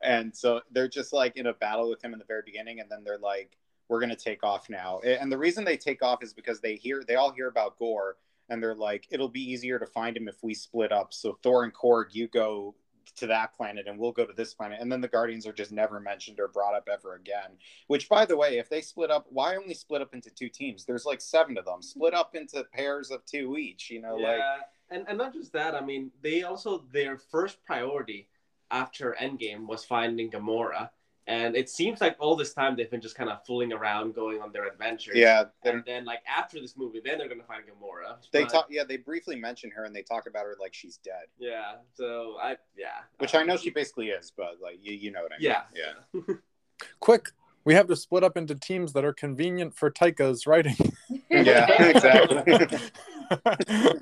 and 0.01 0.35
so 0.35 0.61
they're 0.71 0.87
just 0.89 1.11
like 1.11 1.37
in 1.37 1.47
a 1.47 1.53
battle 1.53 1.89
with 1.89 2.03
him 2.03 2.13
in 2.13 2.19
the 2.19 2.25
very 2.25 2.43
beginning, 2.45 2.79
and 2.79 2.91
then 2.91 3.03
they're 3.03 3.17
like, 3.17 3.57
"We're 3.89 3.99
gonna 3.99 4.15
take 4.15 4.43
off 4.43 4.69
now," 4.69 4.99
and 4.99 5.31
the 5.31 5.37
reason 5.37 5.63
they 5.63 5.77
take 5.77 6.03
off 6.03 6.23
is 6.23 6.33
because 6.33 6.61
they 6.61 6.75
hear 6.75 7.03
they 7.07 7.15
all 7.15 7.31
hear 7.31 7.47
about 7.47 7.77
Gorr, 7.77 8.17
and 8.49 8.61
they're 8.61 8.75
like, 8.75 9.07
"It'll 9.09 9.29
be 9.29 9.41
easier 9.51 9.79
to 9.79 9.85
find 9.85 10.15
him 10.15 10.27
if 10.27 10.43
we 10.43 10.53
split 10.53 10.91
up." 10.91 11.13
So 11.13 11.37
Thor 11.43 11.63
and 11.63 11.73
Korg, 11.73 12.13
you 12.13 12.27
go 12.27 12.75
to 13.15 13.27
that 13.27 13.53
planet 13.53 13.87
and 13.87 13.97
we'll 13.97 14.11
go 14.11 14.25
to 14.25 14.33
this 14.33 14.53
planet 14.53 14.79
and 14.79 14.91
then 14.91 15.01
the 15.01 15.07
guardians 15.07 15.47
are 15.47 15.53
just 15.53 15.71
never 15.71 15.99
mentioned 15.99 16.39
or 16.39 16.47
brought 16.49 16.75
up 16.75 16.87
ever 16.91 17.15
again 17.15 17.57
which, 17.87 18.09
by 18.09 18.25
the 18.25 18.35
way, 18.37 18.57
if 18.57 18.69
they 18.69 18.81
split 18.81 19.11
up, 19.11 19.25
why 19.29 19.55
only 19.55 19.73
split 19.73 20.01
up 20.01 20.13
into 20.13 20.29
two 20.29 20.49
teams? 20.49 20.85
There's 20.85 21.05
like 21.05 21.21
seven 21.21 21.57
of 21.57 21.65
them. 21.65 21.81
Split 21.81 22.13
up 22.13 22.35
into 22.35 22.63
pairs 22.65 23.11
of 23.11 23.25
two 23.25 23.57
each. 23.57 23.89
You 23.89 24.01
know, 24.01 24.15
like 24.15 24.39
yeah, 24.39 24.57
and 24.89 25.05
and 25.07 25.17
not 25.17 25.33
just 25.33 25.53
that. 25.53 25.75
I 25.75 25.81
mean, 25.81 26.11
they 26.21 26.43
also 26.43 26.85
their 26.91 27.17
first 27.17 27.63
priority 27.65 28.29
after 28.71 29.15
Endgame 29.19 29.67
was 29.67 29.85
finding 29.85 30.29
Gamora, 30.29 30.89
and 31.27 31.55
it 31.55 31.69
seems 31.69 31.99
like 32.01 32.15
all 32.19 32.35
this 32.35 32.53
time 32.53 32.75
they've 32.75 32.89
been 32.89 33.01
just 33.01 33.15
kind 33.15 33.29
of 33.29 33.45
fooling 33.45 33.73
around, 33.73 34.15
going 34.15 34.41
on 34.41 34.51
their 34.51 34.65
adventures. 34.67 35.15
yeah, 35.15 35.43
And 35.63 35.83
then 35.85 36.05
like 36.05 36.21
after 36.27 36.59
this 36.59 36.75
movie, 36.77 37.01
then 37.03 37.17
they're 37.17 37.27
gonna 37.27 37.43
find 37.43 37.63
Gamora. 37.63 38.15
they 38.31 38.43
But, 38.43 38.49
talk. 38.51 38.67
Yeah, 38.69 38.83
they 38.85 38.97
briefly 38.97 39.35
mention 39.35 39.69
her 39.71 39.83
and 39.83 39.95
they 39.95 40.01
talk 40.03 40.27
about 40.27 40.45
her 40.45 40.55
like 40.59 40.73
she's 40.73 40.97
dead, 40.97 41.25
Yeah. 41.37 41.75
So 41.95 42.37
I 42.41 42.55
yeah. 42.77 43.01
which 43.17 43.35
Uh, 43.35 43.39
I 43.39 43.43
know 43.43 43.57
she 43.57 43.69
basically 43.69 44.09
is, 44.09 44.31
but 44.35 44.57
like 44.61 44.79
you, 44.81 44.93
you 44.93 45.11
know 45.11 45.21
what 45.21 45.33
I 45.33 45.37
mean? 45.37 45.51
Yeah. 45.51 45.63
yeah. 45.75 46.35
quick, 46.99 47.29
we 47.65 47.73
have 47.73 47.87
to 47.87 47.95
split 47.95 48.23
up 48.23 48.37
into 48.37 48.55
teams 48.55 48.93
that 48.93 49.03
are 49.03 49.13
convenient 49.13 49.75
for 49.75 49.91
Taika's 49.91 50.47
writing. 50.47 50.75
Yeah, 51.29 51.67
exactly. 51.83 52.79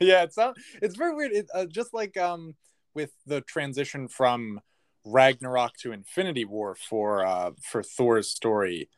yeah, 0.00 0.22
it's 0.22 0.36
not, 0.36 0.56
it's 0.80 0.96
very 0.96 1.14
weird. 1.14 1.32
It, 1.32 1.46
uh, 1.54 1.66
just 1.66 1.92
like 1.94 2.16
um 2.16 2.54
with 2.94 3.12
the 3.26 3.40
transition 3.42 4.08
from 4.08 4.60
Ragnarok 5.04 5.76
to 5.78 5.92
Infinity 5.92 6.44
War 6.44 6.74
for 6.74 7.24
uh 7.26 7.52
for 7.60 7.82
Thor's 7.82 8.28
story 8.30 8.88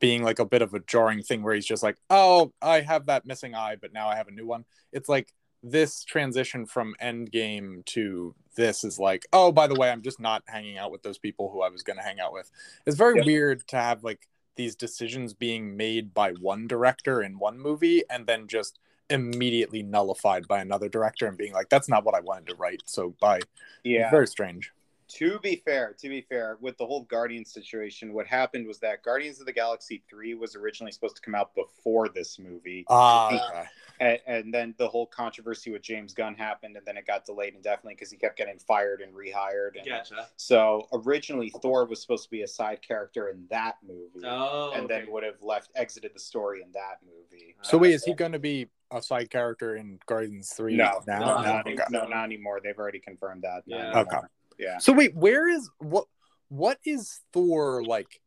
being 0.00 0.22
like 0.24 0.40
a 0.40 0.44
bit 0.44 0.62
of 0.62 0.74
a 0.74 0.80
jarring 0.80 1.22
thing 1.22 1.42
where 1.42 1.54
he's 1.54 1.66
just 1.66 1.82
like, 1.82 1.96
"Oh, 2.10 2.52
I 2.60 2.80
have 2.80 3.06
that 3.06 3.24
missing 3.24 3.54
eye, 3.54 3.76
but 3.80 3.92
now 3.92 4.08
I 4.08 4.16
have 4.16 4.28
a 4.28 4.32
new 4.32 4.46
one." 4.46 4.64
It's 4.92 5.08
like 5.08 5.32
this 5.62 6.02
transition 6.02 6.66
from 6.66 6.96
Endgame 7.00 7.84
to 7.86 8.34
this 8.56 8.82
is 8.82 8.98
like, 8.98 9.26
"Oh, 9.32 9.52
by 9.52 9.68
the 9.68 9.76
way, 9.76 9.90
I'm 9.90 10.02
just 10.02 10.18
not 10.18 10.42
hanging 10.48 10.76
out 10.76 10.90
with 10.90 11.02
those 11.04 11.18
people 11.18 11.50
who 11.52 11.62
I 11.62 11.68
was 11.68 11.82
going 11.84 11.98
to 11.98 12.02
hang 12.02 12.18
out 12.18 12.32
with." 12.32 12.50
It's 12.84 12.96
very 12.96 13.16
Yeah. 13.18 13.24
weird 13.24 13.66
to 13.68 13.76
have 13.76 14.02
like 14.02 14.26
these 14.56 14.74
decisions 14.74 15.32
being 15.34 15.76
made 15.76 16.12
by 16.12 16.32
one 16.32 16.66
director 16.66 17.22
in 17.22 17.38
one 17.38 17.58
movie 17.58 18.02
and 18.10 18.26
then 18.26 18.48
just 18.48 18.78
immediately 19.08 19.82
nullified 19.82 20.46
by 20.48 20.60
another 20.60 20.88
director 20.88 21.26
and 21.26 21.36
being 21.38 21.52
like 21.52 21.68
that's 21.68 21.88
not 21.88 22.04
what 22.04 22.14
i 22.14 22.20
wanted 22.20 22.46
to 22.46 22.54
write 22.54 22.82
so 22.86 23.14
bye 23.20 23.40
Yeah. 23.84 24.10
very 24.10 24.26
strange 24.26 24.72
To 25.14 25.38
be 25.40 25.56
fair, 25.56 25.94
to 25.98 26.08
be 26.08 26.22
fair, 26.22 26.56
with 26.60 26.78
the 26.78 26.86
whole 26.86 27.02
Guardians 27.02 27.52
situation, 27.52 28.14
what 28.14 28.26
happened 28.26 28.66
was 28.66 28.78
that 28.78 29.02
Guardians 29.02 29.40
of 29.40 29.46
the 29.46 29.52
Galaxy 29.52 30.02
3 30.08 30.34
was 30.34 30.56
originally 30.56 30.90
supposed 30.90 31.16
to 31.16 31.22
come 31.22 31.34
out 31.34 31.54
before 31.54 32.08
this 32.08 32.38
movie. 32.38 32.86
ah 32.88 33.28
Uh, 33.28 33.64
and, 34.00 34.18
and 34.26 34.54
then 34.54 34.74
the 34.78 34.88
whole 34.88 35.04
controversy 35.06 35.70
with 35.70 35.82
James 35.82 36.14
Gunn 36.14 36.34
happened, 36.34 36.76
and 36.78 36.86
then 36.86 36.96
it 36.96 37.06
got 37.06 37.26
delayed 37.26 37.54
indefinitely 37.54 37.94
because 37.94 38.10
he 38.10 38.16
kept 38.16 38.38
getting 38.38 38.58
fired 38.58 39.02
and 39.02 39.12
rehired. 39.14 39.76
And 39.76 39.86
Gotcha. 39.86 40.28
so 40.36 40.88
originally 40.92 41.50
Thor 41.60 41.84
was 41.84 42.00
supposed 42.00 42.24
to 42.24 42.30
be 42.30 42.42
a 42.42 42.48
side 42.48 42.80
character 42.80 43.28
in 43.28 43.44
that 43.50 43.76
movie, 43.86 44.24
Oh. 44.26 44.72
and 44.74 44.84
okay. 44.84 45.00
then 45.00 45.12
would 45.12 45.24
have 45.24 45.42
left 45.42 45.70
exited 45.76 46.12
the 46.14 46.20
story 46.20 46.62
in 46.62 46.72
that 46.72 47.00
movie. 47.04 47.54
so 47.60 47.76
wait 47.76 47.92
is 47.92 48.02
he 48.04 48.14
going 48.14 48.32
to 48.32 48.38
be 48.38 48.68
a 48.90 49.00
side 49.02 49.30
character 49.30 49.76
in 49.76 49.98
guardians 50.06 50.52
3 50.54 50.74
No, 50.76 51.00
now 51.06 51.18
no, 51.18 51.26
No, 51.26 51.42
not, 51.42 51.90
no, 51.90 52.06
not 52.08 52.24
anymore. 52.24 52.60
They've 52.62 52.78
already 52.78 52.98
confirmed 52.98 53.42
that. 53.42 53.62
Yeah. 53.66 54.00
Okay. 54.00 54.18
Yeah. 54.62 54.78
so 54.78 54.92
wait 54.92 55.14
where 55.14 55.48
is 55.48 55.68
what 55.78 56.06
what 56.48 56.78
is 56.84 57.20
thor 57.32 57.82
like 57.84 58.20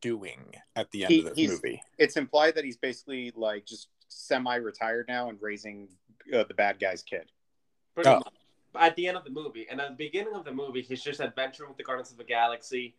doing 0.00 0.54
at 0.76 0.90
the 0.92 1.04
end 1.04 1.12
He- 1.12 1.26
of 1.26 1.34
this 1.34 1.50
movie 1.50 1.82
It's 1.98 2.16
implied 2.16 2.54
that 2.56 2.64
he's 2.64 2.76
basically 2.76 3.32
like 3.34 3.64
just 3.66 3.88
semi-retired 4.08 5.06
now 5.08 5.28
and 5.28 5.38
raising 5.40 5.88
uh, 6.34 6.44
the 6.44 6.54
bad 6.54 6.78
guy's 6.78 7.02
kid. 7.02 7.30
Pretty 7.94 8.10
Oh. 8.10 8.22
At 8.78 8.94
the 8.94 9.08
end 9.08 9.16
of 9.16 9.24
the 9.24 9.30
movie, 9.30 9.66
and 9.68 9.80
at 9.80 9.88
the 9.88 9.94
beginning 9.96 10.34
of 10.34 10.44
the 10.44 10.52
movie, 10.52 10.80
he's 10.82 11.02
just 11.02 11.20
adventuring 11.20 11.68
with 11.70 11.76
the 11.76 11.82
Guardians 11.82 12.12
of 12.12 12.18
the 12.18 12.24
Galaxy, 12.24 12.94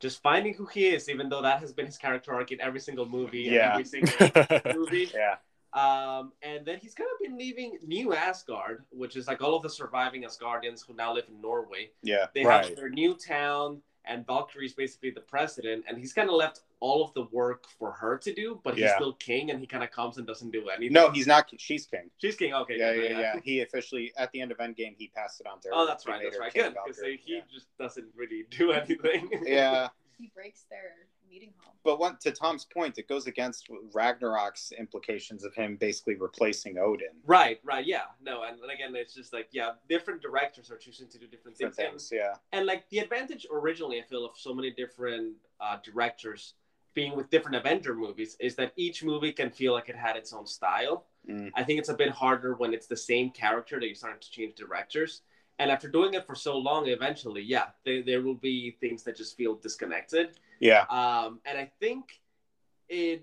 just 0.00 0.20
finding 0.22 0.52
who 0.52 0.66
he 0.66 0.88
is, 0.88 1.08
even 1.08 1.30
though 1.30 1.40
that 1.40 1.60
has 1.60 1.72
been 1.72 1.86
his 1.86 1.96
character 1.96 2.34
arc 2.34 2.52
in 2.52 2.60
every 2.60 2.80
single 2.80 3.06
movie, 3.06 3.40
Yeah. 3.40 3.70
every 3.72 3.84
single 3.84 4.12
movie. 4.74 5.10
Yeah. 5.14 5.36
Um, 5.74 6.32
and 6.42 6.66
then 6.66 6.78
he's 6.80 6.94
kind 6.94 7.08
of 7.14 7.18
been 7.26 7.38
leaving 7.38 7.78
New 7.86 8.12
Asgard, 8.14 8.84
which 8.90 9.16
is 9.16 9.26
like 9.26 9.40
all 9.40 9.56
of 9.56 9.62
the 9.62 9.70
surviving 9.70 10.22
Asgardians 10.24 10.86
who 10.86 10.94
now 10.94 11.14
live 11.14 11.24
in 11.28 11.40
Norway. 11.40 11.90
Yeah. 12.02 12.26
They 12.34 12.44
Right. 12.44 12.66
have 12.66 12.76
their 12.76 12.90
new 12.90 13.14
town, 13.14 13.82
and 14.04 14.26
Valkyrie 14.26 14.66
is 14.66 14.74
basically 14.74 15.10
the 15.10 15.20
president, 15.22 15.84
and 15.88 15.96
he's 15.96 16.12
kind 16.12 16.28
of 16.28 16.34
left 16.34 16.60
all 16.80 17.04
of 17.04 17.14
the 17.14 17.22
work 17.32 17.66
for 17.78 17.92
her 17.92 18.18
to 18.18 18.34
do, 18.34 18.60
but 18.64 18.74
he's 18.74 18.82
Yeah. 18.82 18.96
still 18.96 19.12
king, 19.14 19.50
and 19.50 19.60
he 19.60 19.66
kind 19.66 19.82
of 19.84 19.90
comes 19.92 20.18
and 20.18 20.26
doesn't 20.26 20.50
do 20.50 20.68
anything. 20.68 20.92
No, 20.92 21.10
he's 21.10 21.26
not. 21.28 21.48
She's 21.58 21.86
king. 21.86 22.10
she's 22.18 22.36
king. 22.36 22.52
Okay, 22.52 22.76
Yeah, 22.78 22.92
good, 22.94 23.10
yeah, 23.12 23.20
yeah. 23.20 23.40
He 23.42 23.60
officially 23.60 24.12
at 24.16 24.30
the 24.32 24.40
end 24.42 24.50
of 24.52 24.58
Endgame 24.58 24.94
he 24.98 25.08
passed 25.08 25.40
it 25.40 25.46
on 25.46 25.60
to 25.60 25.68
her. 25.68 25.74
Oh, 25.74 25.86
that's 25.86 26.06
right. 26.06 26.20
That's 26.22 26.38
right. 26.38 26.52
King 26.52 26.64
Good, 26.64 26.76
because 26.84 27.00
he 27.00 27.36
Yeah. 27.36 27.40
just 27.50 27.68
doesn't 27.78 28.08
really 28.14 28.42
do 28.50 28.72
anything. 28.72 29.30
yeah. 29.46 29.88
he 30.18 30.28
breaks 30.34 30.64
their 30.70 31.08
meeting 31.32 31.52
hall. 31.64 31.74
But 31.84 31.98
one, 31.98 32.16
to 32.20 32.30
Tom's 32.30 32.64
point, 32.64 32.98
it 32.98 33.08
goes 33.08 33.26
against 33.26 33.68
Ragnarok's 33.92 34.72
implications 34.78 35.44
of 35.44 35.54
him 35.54 35.76
basically 35.76 36.14
replacing 36.16 36.78
Odin. 36.78 37.08
right, 37.24 37.58
right, 37.64 37.84
yeah. 37.86 38.02
No, 38.22 38.42
and, 38.42 38.60
and 38.60 38.70
again, 38.70 38.94
it's 38.94 39.14
just 39.14 39.32
like 39.32 39.48
yeah, 39.52 39.70
different 39.88 40.20
directors 40.20 40.70
are 40.70 40.76
choosing 40.76 41.08
to 41.08 41.18
do 41.18 41.26
different 41.26 41.56
For 41.58 41.70
things. 41.70 42.10
And- 42.12 42.20
yeah. 42.20 42.34
and 42.52 42.66
like 42.66 42.88
the 42.90 42.98
advantage 42.98 43.46
originally 43.52 43.98
i 43.98 44.02
feel 44.02 44.24
of 44.24 44.32
so 44.36 44.52
many 44.54 44.70
different 44.70 45.34
uh, 45.60 45.78
directors 45.82 46.54
being 46.94 47.16
with 47.16 47.30
different 47.30 47.56
avenger 47.56 47.94
movies 47.94 48.36
is 48.38 48.54
that 48.56 48.72
each 48.76 49.02
movie 49.02 49.32
can 49.32 49.50
feel 49.50 49.72
like 49.72 49.88
it 49.88 49.96
had 49.96 50.16
its 50.16 50.32
own 50.32 50.46
style 50.46 51.06
Mm. 51.28 51.52
i 51.54 51.62
think 51.62 51.78
it's 51.78 51.88
a 51.88 51.94
bit 51.94 52.10
harder 52.10 52.54
when 52.56 52.74
it's 52.74 52.88
the 52.88 52.96
same 52.96 53.30
character 53.30 53.78
that 53.78 53.86
you're 53.86 53.94
starting 53.94 54.18
to 54.20 54.28
change 54.28 54.56
directors 54.56 55.22
and 55.62 55.70
after 55.70 55.88
doing 55.88 56.12
it 56.14 56.26
for 56.26 56.34
so 56.34 56.58
long 56.58 56.88
eventually 56.88 57.42
yeah 57.42 57.66
there, 57.84 58.02
there 58.02 58.20
will 58.22 58.34
be 58.50 58.76
things 58.80 59.02
that 59.04 59.16
just 59.16 59.36
feel 59.36 59.54
disconnected 59.54 60.26
Yeah. 60.60 60.84
um, 60.90 61.40
and 61.46 61.56
i 61.56 61.70
think 61.80 62.20
in 62.88 63.20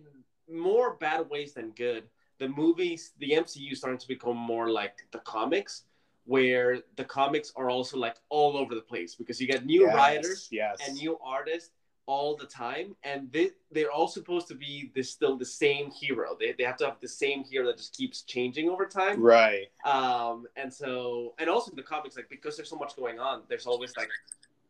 more 0.50 0.96
bad 0.96 1.30
ways 1.30 1.54
than 1.54 1.70
good 1.72 2.04
the 2.40 2.48
movies 2.48 3.12
the 3.20 3.32
mcu 3.32 3.76
starting 3.76 4.00
to 4.00 4.08
become 4.08 4.38
more 4.38 4.70
like 4.72 4.96
the 5.12 5.20
comics 5.20 5.84
where 6.26 6.80
the 6.96 7.04
comics 7.04 7.52
are 7.56 7.70
also 7.70 7.98
like 7.98 8.16
all 8.30 8.56
over 8.58 8.74
the 8.76 8.82
place 8.94 9.16
because 9.16 9.40
you 9.42 9.48
get 9.48 9.66
new 9.66 9.84
Yes, 9.84 9.96
writers 9.96 10.48
Yes. 10.52 10.78
and 10.86 10.96
new 10.96 11.18
artists 11.24 11.72
all 12.10 12.36
the 12.36 12.46
time 12.46 12.96
and 13.04 13.32
they, 13.32 13.52
they're 13.72 13.92
all 13.92 14.08
supposed 14.08 14.48
to 14.48 14.56
be 14.56 14.92
this 14.96 15.12
still 15.12 15.38
the 15.38 15.46
same 15.46 15.92
hero 15.92 16.36
they, 16.40 16.54
they 16.58 16.64
have 16.64 16.78
to 16.78 16.86
have 16.86 17.00
the 17.00 17.08
same 17.08 17.44
hero 17.44 17.68
that 17.68 17.78
just 17.78 17.96
keeps 17.96 18.24
changing 18.24 18.68
over 18.68 18.86
time 18.88 19.22
Right. 19.22 19.68
um 19.86 20.48
and 20.56 20.74
so 20.74 21.36
and 21.40 21.48
also 21.50 21.70
in 21.72 21.78
the 21.78 21.84
comics 21.84 22.16
like 22.16 22.30
because 22.30 22.58
there's 22.58 22.70
so 22.70 22.78
much 22.78 22.96
going 22.96 23.20
on 23.20 23.44
there's 23.48 23.68
always 23.68 23.96
like 23.96 24.10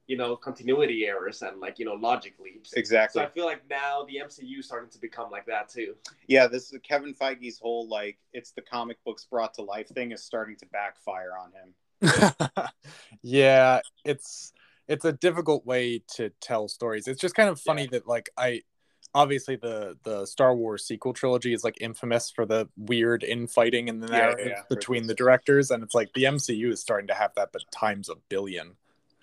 you 0.08 0.18
know 0.18 0.36
continuity 0.36 1.06
errors 1.06 1.42
and 1.44 1.62
like 1.62 1.78
you 1.80 1.86
know 1.86 1.94
logic 1.94 2.34
leaps. 2.44 2.74
Exactly. 2.74 3.22
So 3.22 3.26
I 3.26 3.30
feel 3.30 3.46
like 3.46 3.62
now 3.70 4.04
the 4.08 4.16
MCU 4.26 4.60
is 4.60 4.66
starting 4.66 4.90
to 4.90 5.00
become 5.00 5.30
like 5.30 5.46
that 5.46 5.70
too. 5.70 5.94
Yeah, 6.28 6.48
this 6.48 6.74
is 6.74 6.80
Kevin 6.82 7.14
Feige's 7.14 7.60
whole 7.60 7.88
like 7.88 8.18
it's 8.34 8.52
the 8.52 8.64
comic 8.64 8.98
books 9.06 9.28
brought 9.30 9.54
to 9.54 9.62
life 9.62 9.88
thing 9.90 10.12
is 10.12 10.24
starting 10.24 10.56
to 10.58 10.66
backfire 10.74 11.34
on 11.40 11.52
him. 11.60 11.70
yeah, 13.22 13.82
it's 14.04 14.52
it's 14.90 15.06
a 15.06 15.14
difficult 15.14 15.66
way 15.66 16.02
to 16.16 16.32
tell 16.42 16.68
stories. 16.68 17.08
It's 17.08 17.22
just 17.22 17.36
kind 17.36 17.48
of 17.48 17.62
funny 17.62 17.86
that 17.88 18.08
like 18.08 18.30
I 18.36 18.64
obviously 19.14 19.56
the 19.56 19.98
the 20.04 20.26
Star 20.26 20.54
Wars 20.56 20.84
sequel 20.86 21.14
trilogy 21.14 21.54
is 21.54 21.64
like 21.64 21.78
infamous 21.80 22.32
for 22.32 22.46
the 22.46 22.68
weird 22.76 23.24
infighting 23.24 23.88
in 23.88 24.00
the 24.00 24.08
Yeah, 24.08 24.14
yeah, 24.14 24.20
narrative 24.20 24.48
yeah. 24.58 24.64
between 24.68 25.08
the 25.08 25.14
directors 25.14 25.72
and 25.72 25.84
it's 25.84 25.94
like 25.96 26.12
the 26.14 26.24
MCU 26.24 26.72
is 26.72 26.82
starting 26.82 27.08
to 27.08 27.14
have 27.14 27.32
that 27.36 27.52
but 27.54 27.62
times 27.72 28.10
a 28.10 28.16
billion. 28.30 28.74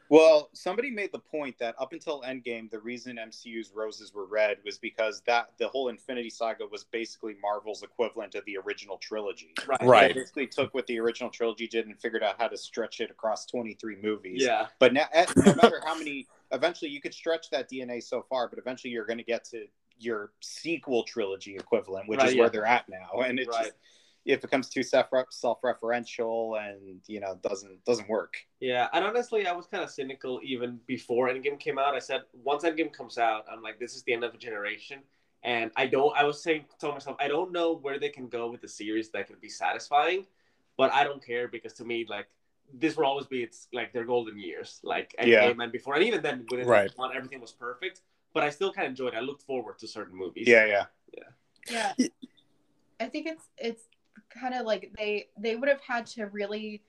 Well, 0.09 0.51
somebody 0.53 0.91
made 0.91 1.11
the 1.13 1.19
point 1.19 1.59
that 1.59 1.75
up 1.79 1.93
until 1.93 2.23
Endgame, 2.23 2.71
the 2.71 2.79
reason 2.79 3.17
MCU's 3.17 3.73
roses 3.75 4.15
were 4.15 4.27
red 4.27 4.59
was 4.65 4.79
because 4.79 5.23
that 5.27 5.51
the 5.59 5.69
whole 5.69 5.89
Infinity 5.89 6.31
Saga 6.31 6.67
was 6.67 6.85
basically 6.85 7.35
Marvel's 7.43 7.83
equivalent 7.83 8.35
of 8.35 8.45
the 8.45 8.57
original 8.59 8.99
trilogy. 8.99 9.53
Right. 9.67 9.83
Right. 9.83 10.15
They 10.15 10.21
basically 10.21 10.47
took 10.47 10.75
what 10.75 10.87
the 10.87 10.99
original 11.01 11.31
trilogy 11.31 11.67
did 11.67 11.87
and 11.87 11.99
figured 11.99 12.23
out 12.23 12.37
how 12.39 12.49
to 12.49 12.57
stretch 12.57 13.01
it 13.01 13.11
across 13.11 13.47
23 13.47 13.97
movies. 14.03 14.43
Yeah. 14.45 14.67
But 14.79 14.93
now, 14.93 15.07
no 15.37 15.55
matter 15.55 15.81
how 15.85 15.97
many, 15.99 16.27
eventually 16.53 16.91
you 16.91 17.01
could 17.01 17.15
stretch 17.15 17.51
that 17.51 17.71
DNA 17.71 18.03
so 18.03 18.25
far, 18.29 18.49
but 18.49 18.59
eventually 18.59 18.93
you're 18.93 19.07
going 19.07 19.19
to 19.19 19.25
get 19.25 19.45
to 19.47 19.67
your 19.99 20.33
sequel 20.41 21.03
trilogy 21.05 21.57
equivalent, 21.57 22.09
which 22.09 22.19
Right, 22.19 22.29
is 22.29 22.35
yeah. 22.35 22.41
where 22.43 22.51
they're 22.51 22.67
at 22.67 22.89
now, 22.89 23.23
and 23.23 23.41
it's 23.41 23.49
Right. 23.49 23.65
just 23.65 23.77
it 24.27 24.41
becomes 24.43 24.69
too 24.69 24.83
self 24.83 25.07
self-referential 25.31 26.61
and 26.61 27.01
you 27.07 27.21
know 27.21 27.39
doesn't 27.43 27.85
doesn't 27.85 28.09
work. 28.09 28.35
Yeah, 28.61 28.89
and 28.93 29.05
honestly, 29.05 29.47
I 29.47 29.53
was 29.53 29.67
kind 29.67 29.83
of 29.85 29.91
cynical 29.91 30.41
even 30.43 30.81
before 30.87 31.29
Endgame 31.29 31.59
came 31.59 31.79
out. 31.79 31.95
I 31.95 32.01
said 32.01 32.23
once 32.33 32.65
Endgame 32.65 32.93
comes 32.93 33.19
out, 33.19 33.45
I'm 33.51 33.63
like, 33.63 33.79
this 33.79 33.95
is 33.95 34.03
the 34.03 34.13
end 34.13 34.25
of 34.25 34.35
a 34.35 34.39
generation, 34.39 34.99
and 35.43 35.71
I 35.77 35.87
don't. 35.87 36.17
I 36.17 36.25
was 36.25 36.43
saying 36.43 36.65
to 36.81 36.89
myself, 36.93 37.17
I 37.21 37.29
don't 37.29 37.53
know 37.53 37.73
where 37.77 37.99
they 37.99 38.09
can 38.09 38.29
go 38.29 38.51
with 38.51 38.61
the 38.61 38.69
series 38.69 39.11
that 39.11 39.29
can 39.29 39.37
be 39.41 39.49
satisfying, 39.49 40.27
but 40.77 40.93
I 40.93 41.05
don't 41.05 41.25
care 41.25 41.47
because 41.49 41.73
to 41.75 41.85
me, 41.85 42.05
like, 42.09 42.27
this 42.75 42.97
will 42.97 43.07
always 43.07 43.27
be 43.27 43.43
it's 43.45 43.69
like 43.73 43.93
their 43.93 44.05
golden 44.05 44.39
years, 44.39 44.81
like 44.83 45.15
Endgame 45.21 45.29
Yeah. 45.57 45.63
and 45.63 45.73
before, 45.73 45.95
and 45.95 46.05
even 46.05 46.21
then, 46.21 46.45
when 46.49 46.67
Right. 46.67 46.91
not 46.99 47.15
everything 47.15 47.41
was 47.41 47.53
perfect, 47.53 48.01
but 48.35 48.43
I 48.43 48.51
still 48.51 48.73
kind 48.73 48.87
of 48.87 48.91
enjoyed. 48.91 49.15
it. 49.15 49.19
I 49.19 49.21
looked 49.21 49.43
forward 49.43 49.79
to 49.79 49.87
certain 49.87 50.17
movies. 50.17 50.49
Yeah, 50.49 50.67
yeah. 50.67 50.87
Yeah. 51.69 51.93
I 53.01 53.07
think 53.07 53.27
it's 53.27 53.49
it's 53.59 53.83
kind 54.31 54.55
of 54.55 54.67
like 54.67 54.93
they 54.97 55.29
they 55.39 55.57
would 55.57 55.69
have 55.69 55.81
had 55.81 56.07
to 56.07 56.27
really 56.27 56.83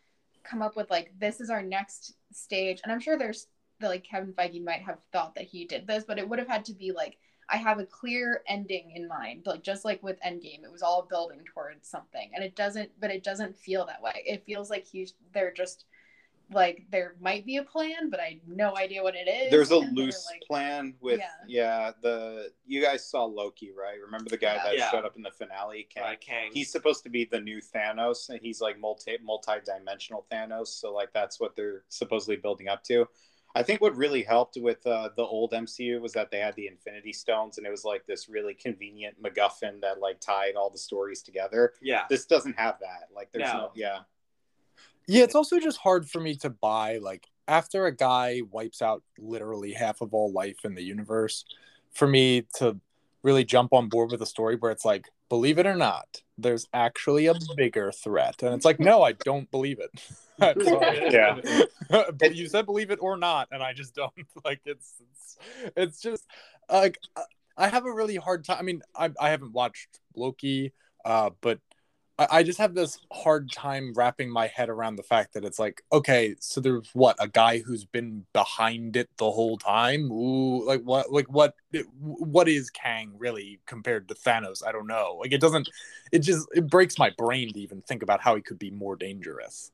come 0.43 0.61
up 0.61 0.75
with 0.75 0.89
like 0.89 1.11
this 1.19 1.41
is 1.41 1.49
our 1.49 1.61
next 1.61 2.13
stage. 2.31 2.81
And 2.83 2.91
I'm 2.91 2.99
sure 2.99 3.17
there's 3.17 3.47
the 3.79 3.87
like 3.87 4.03
Kevin 4.03 4.33
Feige 4.33 4.63
might 4.63 4.81
have 4.81 4.99
thought 5.11 5.35
that 5.35 5.43
he 5.45 5.65
did 5.65 5.85
this 5.87 6.03
but 6.07 6.17
it 6.17 6.27
would 6.27 6.39
have 6.39 6.47
had 6.47 6.65
to 6.65 6.73
be 6.73 6.91
like 6.91 7.17
I 7.49 7.57
have 7.57 7.79
a 7.79 7.85
clear 7.85 8.43
ending 8.47 8.91
in 8.95 9.07
mind. 9.07 9.43
Like 9.45 9.63
just 9.63 9.85
like 9.85 10.01
with 10.03 10.19
Endgame 10.21 10.63
it 10.63 10.71
was 10.71 10.81
all 10.81 11.07
building 11.09 11.41
towards 11.45 11.87
something. 11.87 12.31
And 12.33 12.43
it 12.43 12.55
doesn't 12.55 12.91
but 12.99 13.11
it 13.11 13.23
doesn't 13.23 13.57
feel 13.57 13.85
that 13.85 14.01
way. 14.01 14.23
It 14.25 14.45
feels 14.45 14.69
like 14.69 14.85
he's 14.85 15.13
they're 15.33 15.53
just 15.53 15.85
like 16.51 16.85
there 16.91 17.15
might 17.19 17.45
be 17.45 17.57
a 17.57 17.63
plan 17.63 18.09
but 18.09 18.19
I 18.19 18.39
have 18.45 18.47
no 18.47 18.77
idea 18.77 19.03
what 19.03 19.15
it 19.15 19.27
is 19.27 19.51
There's 19.51 19.71
a 19.71 19.79
and 19.79 19.95
loose 19.97 20.25
like, 20.31 20.41
plan 20.43 20.93
with 21.01 21.19
Yeah. 21.19 21.31
yeah. 21.47 21.91
the 22.01 22.51
you 22.65 22.81
guys 22.81 23.03
saw 23.09 23.25
Loki, 23.25 23.71
right? 23.77 23.99
Remember 24.01 24.29
the 24.29 24.37
guy 24.37 24.55
Yeah. 24.55 24.63
that 24.63 24.77
Yeah. 24.77 24.91
showed 24.91 25.05
up 25.05 25.15
in 25.17 25.23
the 25.23 25.31
finale? 25.31 25.87
Kang? 25.93 26.03
Right, 26.03 26.21
Kang. 26.21 26.51
He's 26.53 26.71
supposed 26.71 27.03
to 27.03 27.09
be 27.09 27.25
the 27.25 27.39
new 27.41 27.59
Thanos, 27.61 28.29
and 28.29 28.39
he's 28.41 28.61
like 28.61 28.79
multi 28.79 29.17
multi 29.21 29.53
dimensional 29.65 30.25
Thanos. 30.31 30.67
So 30.67 30.93
like 30.93 31.11
that's 31.13 31.39
what 31.39 31.55
they're 31.55 31.83
supposedly 31.89 32.37
building 32.37 32.67
up 32.69 32.83
to. 32.85 33.07
I 33.55 33.63
think 33.63 33.81
what 33.81 33.95
really 33.95 34.21
helped 34.23 34.57
with 34.57 34.85
uh, 34.85 35.09
the 35.15 35.23
old 35.23 35.51
MCU 35.51 35.99
was 35.99 36.13
that 36.13 36.29
they 36.29 36.39
had 36.39 36.53
the 36.55 36.67
Infinity 36.67 37.11
Stones, 37.11 37.57
and 37.57 37.65
it 37.65 37.71
was 37.71 37.83
like 37.83 38.05
this 38.05 38.29
really 38.29 38.53
convenient 38.53 39.19
MacGuffin 39.21 39.81
that 39.81 39.99
like 39.99 40.19
tied 40.19 40.55
all 40.55 40.69
the 40.69 40.77
stories 40.77 41.23
together. 41.23 41.73
yeah. 41.81 42.03
This 42.09 42.25
doesn't 42.25 42.57
have 42.59 42.77
that. 42.81 43.07
Like 43.13 43.31
there's 43.31 43.51
no, 43.51 43.59
No. 43.59 43.71
yeah, 43.73 43.99
Yeah, 45.07 45.23
it's 45.23 45.35
also 45.35 45.59
just 45.59 45.77
hard 45.77 46.09
for 46.09 46.19
me 46.19 46.35
to 46.37 46.49
buy 46.49 46.97
like 46.97 47.27
after 47.47 47.85
a 47.85 47.95
guy 47.95 48.41
wipes 48.51 48.81
out 48.81 49.03
literally 49.17 49.73
half 49.73 50.01
of 50.01 50.13
all 50.13 50.31
life 50.31 50.65
in 50.65 50.75
the 50.75 50.83
universe, 50.83 51.45
for 51.93 52.07
me 52.07 52.43
to 52.55 52.77
really 53.23 53.43
jump 53.43 53.73
on 53.73 53.89
board 53.89 54.11
with 54.11 54.21
a 54.21 54.25
story 54.25 54.55
where 54.55 54.71
it's 54.71 54.85
like, 54.85 55.09
believe 55.29 55.57
it 55.57 55.65
or 55.65 55.75
not, 55.75 56.21
there's 56.37 56.67
actually 56.73 57.25
a 57.27 57.33
bigger 57.55 57.91
threat. 57.91 58.41
And 58.43 58.53
it's 58.53 58.65
like, 58.65 58.79
no, 58.79 59.01
I 59.01 59.13
don't 59.13 59.49
believe 59.51 59.79
it. 59.79 59.91
Yeah. 61.11 61.39
but 61.89 62.35
you 62.35 62.47
said 62.47 62.67
believe 62.67 62.91
it 62.91 62.99
or 63.01 63.17
not, 63.17 63.47
and 63.51 63.63
I 63.63 63.73
just 63.73 63.95
don't 63.95 64.13
like 64.45 64.61
it's 64.65 64.93
it's, 65.01 65.37
it's 65.75 65.99
just 65.99 66.27
like 66.69 66.99
I 67.57 67.67
have 67.69 67.87
a 67.87 67.91
really 67.91 68.17
hard 68.17 68.45
time. 68.45 68.57
I 68.59 68.61
mean, 68.61 68.83
I 68.95 69.09
I 69.19 69.31
haven't 69.31 69.53
watched 69.53 69.99
Loki, 70.15 70.73
uh, 71.03 71.31
but 71.41 71.59
I, 72.19 72.27
I 72.31 72.43
just 72.43 72.59
have 72.59 72.73
this 72.73 72.99
hard 73.11 73.51
time 73.51 73.93
wrapping 73.95 74.29
my 74.29 74.47
head 74.47 74.69
around 74.69 74.95
the 74.95 75.03
fact 75.03 75.33
that 75.33 75.45
it's 75.45 75.59
like, 75.59 75.83
okay, 75.91 76.35
so 76.39 76.61
there's 76.61 76.89
what 76.93 77.15
a 77.19 77.27
guy 77.27 77.59
who's 77.59 77.85
been 77.85 78.25
behind 78.33 78.95
it 78.95 79.09
the 79.17 79.31
whole 79.31 79.57
time. 79.57 80.11
Ooh, 80.11 80.65
like 80.65 80.81
what, 80.81 81.11
like 81.11 81.27
what, 81.31 81.55
what 82.01 82.47
is 82.47 82.69
Kang 82.69 83.13
really 83.17 83.59
compared 83.65 84.07
to 84.09 84.15
Thanos? 84.15 84.65
I 84.65 84.71
don't 84.71 84.87
know. 84.87 85.17
Like 85.19 85.31
it 85.31 85.41
doesn't, 85.41 85.69
it 86.11 86.19
just 86.19 86.47
it 86.53 86.69
breaks 86.69 86.97
my 86.97 87.11
brain 87.17 87.53
to 87.53 87.59
even 87.59 87.81
think 87.81 88.03
about 88.03 88.21
how 88.21 88.35
he 88.35 88.41
could 88.41 88.59
be 88.59 88.71
more 88.71 88.95
dangerous. 88.95 89.71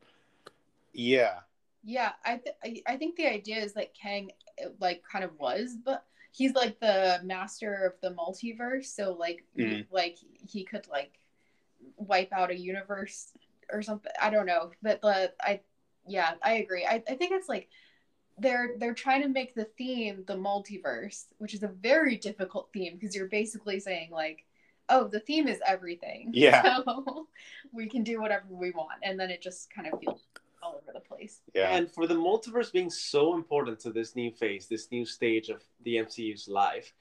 yeah, 0.94 1.40
Yeah, 1.84 2.14
I 2.24 2.38
th- 2.38 2.56
I 2.64 2.94
I 2.94 2.98
think 2.98 3.16
the 3.16 3.28
idea 3.28 3.58
is 3.58 3.74
that 3.74 3.94
Kang 3.94 4.32
uh, 4.64 4.70
like 4.80 5.04
kind 5.10 5.24
of 5.26 5.38
was, 5.38 5.76
but 5.84 6.06
he's 6.32 6.54
like 6.54 6.80
the 6.80 7.20
master 7.24 7.74
of 7.86 8.00
the 8.02 8.16
multiverse. 8.16 8.86
So 8.86 9.14
like 9.14 9.44
Mhm. 9.56 9.88
like 9.92 10.18
he 10.48 10.64
could 10.64 10.88
like 10.88 11.20
wipe 11.98 12.32
out 12.34 12.52
a 12.52 12.58
universe 12.58 13.32
or 13.72 13.82
something. 13.82 14.12
I 14.22 14.30
don't 14.30 14.46
know, 14.46 14.72
but 14.82 15.02
the 15.02 15.34
I 15.42 15.62
yeah 16.08 16.34
I 16.44 16.54
agree. 16.54 16.86
I 16.86 17.04
I 17.10 17.16
think 17.16 17.32
it's 17.32 17.50
like 17.50 17.70
they're 18.38 18.72
they're 18.78 18.94
trying 18.94 19.22
to 19.22 19.30
make 19.30 19.56
the 19.56 19.66
theme 19.78 20.24
the 20.28 20.36
multiverse, 20.36 21.26
which 21.38 21.54
is 21.54 21.64
a 21.64 21.68
very 21.68 22.18
difficult 22.18 22.70
theme 22.74 22.98
because 23.00 23.16
you're 23.16 23.28
basically 23.28 23.80
saying 23.80 24.10
like. 24.12 24.46
Oh, 24.90 25.08
the 25.08 25.22
theme 25.22 25.48
is 25.48 25.62
everything. 25.66 26.32
Yeah. 26.34 26.80
So 26.86 27.28
we 27.72 27.88
can 27.88 28.04
do 28.04 28.20
whatever 28.20 28.44
we 28.50 28.72
want. 28.72 29.00
And 29.02 29.18
then 29.18 29.30
it 29.30 29.42
just 29.42 29.74
kind 29.74 29.88
of 29.88 29.98
feels 29.98 30.26
all 30.62 30.76
over 30.82 30.92
the 30.94 31.00
place. 31.00 31.42
yeah, 31.54 31.70
And 31.76 31.90
for 31.90 32.06
the 32.06 32.16
multiverse 32.16 32.72
being 32.72 32.90
so 32.90 33.34
important 33.34 33.80
to 33.80 33.92
this 33.92 34.16
new 34.16 34.32
phase, 34.32 34.68
this 34.68 34.92
new 34.92 35.06
stage 35.06 35.50
of 35.50 35.64
the 35.84 35.96
MCU's 35.96 36.50
life, 36.50 36.94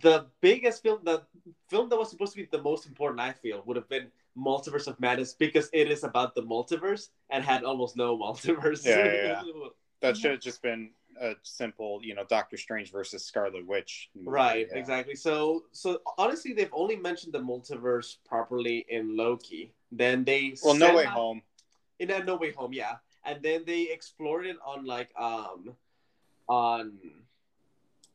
the 0.00 0.26
biggest 0.40 0.82
film, 0.82 1.00
the 1.04 1.22
film 1.68 1.88
that 1.88 1.98
was 1.98 2.10
supposed 2.10 2.32
to 2.32 2.38
be 2.38 2.48
the 2.50 2.62
most 2.62 2.86
important, 2.86 3.20
I 3.20 3.32
feel, 3.32 3.62
would 3.66 3.76
have 3.76 3.88
been 3.88 4.08
Multiverse 4.36 4.86
of 4.88 4.98
Madness 5.00 5.34
because 5.34 5.70
it 5.72 5.90
is 5.90 6.02
about 6.04 6.34
the 6.34 6.42
multiverse 6.42 7.08
and 7.30 7.44
had 7.44 7.64
almost 7.64 7.96
no 7.96 8.16
multiverse. 8.24 8.84
Yeah, 8.84 9.04
yeah, 9.04 9.42
that 10.00 10.16
should 10.16 10.32
have 10.32 10.40
just 10.40 10.62
been 10.62 10.90
a 11.20 11.34
simple, 11.42 12.00
you 12.02 12.14
know, 12.14 12.24
Doctor 12.28 12.56
Strange 12.56 12.90
versus 12.90 13.24
Scarlet 13.24 13.64
Witch. 13.66 14.10
movie, 14.16 14.28
Right, 14.28 14.66
yeah. 14.70 14.78
exactly. 14.78 15.14
So, 15.14 15.64
so 15.70 16.00
honestly, 16.18 16.52
they've 16.52 16.72
only 16.72 16.96
mentioned 16.96 17.32
the 17.32 17.38
multiverse 17.40 18.16
properly 18.26 18.84
in 18.88 19.16
Loki. 19.16 19.72
Then 19.92 20.24
they 20.24 20.56
Well, 20.64 20.74
No 20.74 20.96
Way 20.96 21.04
up- 21.06 21.12
Home. 21.12 21.42
in 22.00 22.08
that 22.08 22.26
No 22.26 22.34
Way 22.36 22.50
Home, 22.52 22.72
yeah. 22.72 22.96
And 23.24 23.40
then 23.42 23.62
they 23.64 23.82
explored 23.90 24.44
it 24.46 24.56
on 24.66 24.84
like 24.84 25.08
um 25.18 25.74
on 26.48 26.98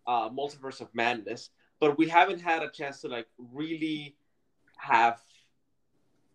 uh 0.05 0.29
Multiverse 0.29 0.81
of 0.81 0.93
Madness, 0.93 1.49
but 1.79 1.97
we 1.97 2.07
haven't 2.09 2.39
had 2.41 2.61
a 2.63 2.69
chance 2.69 3.01
to 3.01 3.07
like 3.07 3.27
really 3.37 4.15
have 4.77 5.19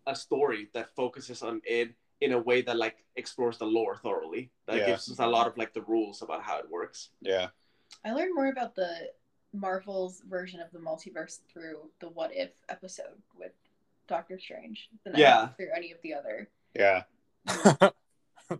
a 0.07 0.15
story 0.15 0.69
that 0.73 0.93
focuses 0.95 1.41
on 1.41 1.61
it 1.65 1.93
in 2.21 2.31
a 2.31 2.39
way 2.39 2.61
that 2.61 2.77
like 2.77 3.03
explores 3.15 3.57
the 3.57 3.65
lore 3.65 3.97
thoroughly. 3.97 4.51
That 4.67 4.77
Yeah. 4.77 4.85
gives 4.87 5.11
us 5.11 5.19
a 5.19 5.27
lot 5.27 5.47
of 5.47 5.57
like 5.57 5.73
the 5.73 5.81
rules 5.83 6.21
about 6.21 6.43
how 6.43 6.59
it 6.59 6.69
works. 6.69 7.09
Yeah. 7.21 7.49
I 8.03 8.13
learned 8.13 8.33
more 8.35 8.47
about 8.47 8.75
the 8.75 9.11
Marvel's 9.53 10.21
version 10.21 10.59
of 10.59 10.71
the 10.71 10.79
multiverse 10.79 11.39
through 11.51 11.89
the 11.99 12.09
What 12.09 12.31
If 12.33 12.51
episode 12.69 13.21
with 13.37 13.51
Doctor 14.07 14.39
Strange 14.39 14.89
than 15.03 15.15
Yeah. 15.15 15.41
have 15.47 15.57
through 15.57 15.71
any 15.75 15.91
of 15.91 16.01
the 16.03 16.13
other. 16.13 16.49
Yeah. 16.75 17.03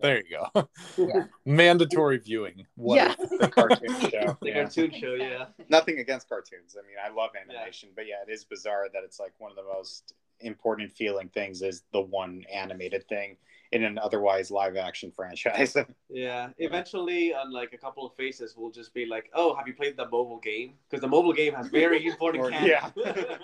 there 0.02 0.24
you 0.24 0.38
go. 0.54 0.70
Yeah. 0.98 1.26
Mandatory 1.46 2.18
viewing. 2.18 2.66
What 2.76 2.96
yeah. 2.96 3.16
The 3.40 3.50
cartoon 3.50 4.00
show. 4.10 4.38
The 4.42 4.48
Yeah. 4.50 4.54
cartoon 4.64 4.92
show, 4.92 5.14
yeah. 5.16 5.46
Nothing 5.70 6.00
against 6.00 6.28
cartoons. 6.30 6.76
I 6.78 6.86
mean, 6.88 6.98
I 7.04 7.10
love 7.10 7.32
animation, 7.40 7.90
but 7.96 8.08
yeah, 8.08 8.24
it 8.28 8.32
is 8.32 8.44
bizarre 8.46 8.88
that 8.94 9.04
it's 9.04 9.20
like 9.20 9.34
one 9.38 9.52
of 9.52 9.58
the 9.58 9.64
most 9.64 10.14
important 10.42 10.92
feeling 10.92 11.30
things 11.30 11.62
is 11.62 11.84
the 11.94 12.02
one 12.02 12.44
animated 12.54 13.08
thing 13.08 13.38
in 13.72 13.84
an 13.84 13.98
otherwise 13.98 14.52
live 14.52 14.76
action 14.78 15.12
franchise. 15.16 15.76
Yeah. 16.10 16.50
Eventually, 16.58 17.34
on 17.34 17.52
like 17.52 17.74
a 17.74 17.78
couple 17.78 18.06
of 18.06 18.14
faces, 18.16 18.56
we'll 18.58 18.72
just 18.72 18.94
be 18.94 19.06
like, 19.06 19.30
"Oh, 19.34 19.56
have 19.56 19.68
you 19.68 19.74
played 19.74 19.98
the 19.98 20.06
mobile 20.06 20.40
game?" 20.40 20.74
Because 20.90 21.02
the 21.02 21.08
mobile 21.08 21.34
game 21.34 21.54
has 21.54 21.68
very 21.68 22.06
important 22.12 22.44
Or- 22.44 22.52
yeah. 22.52 22.90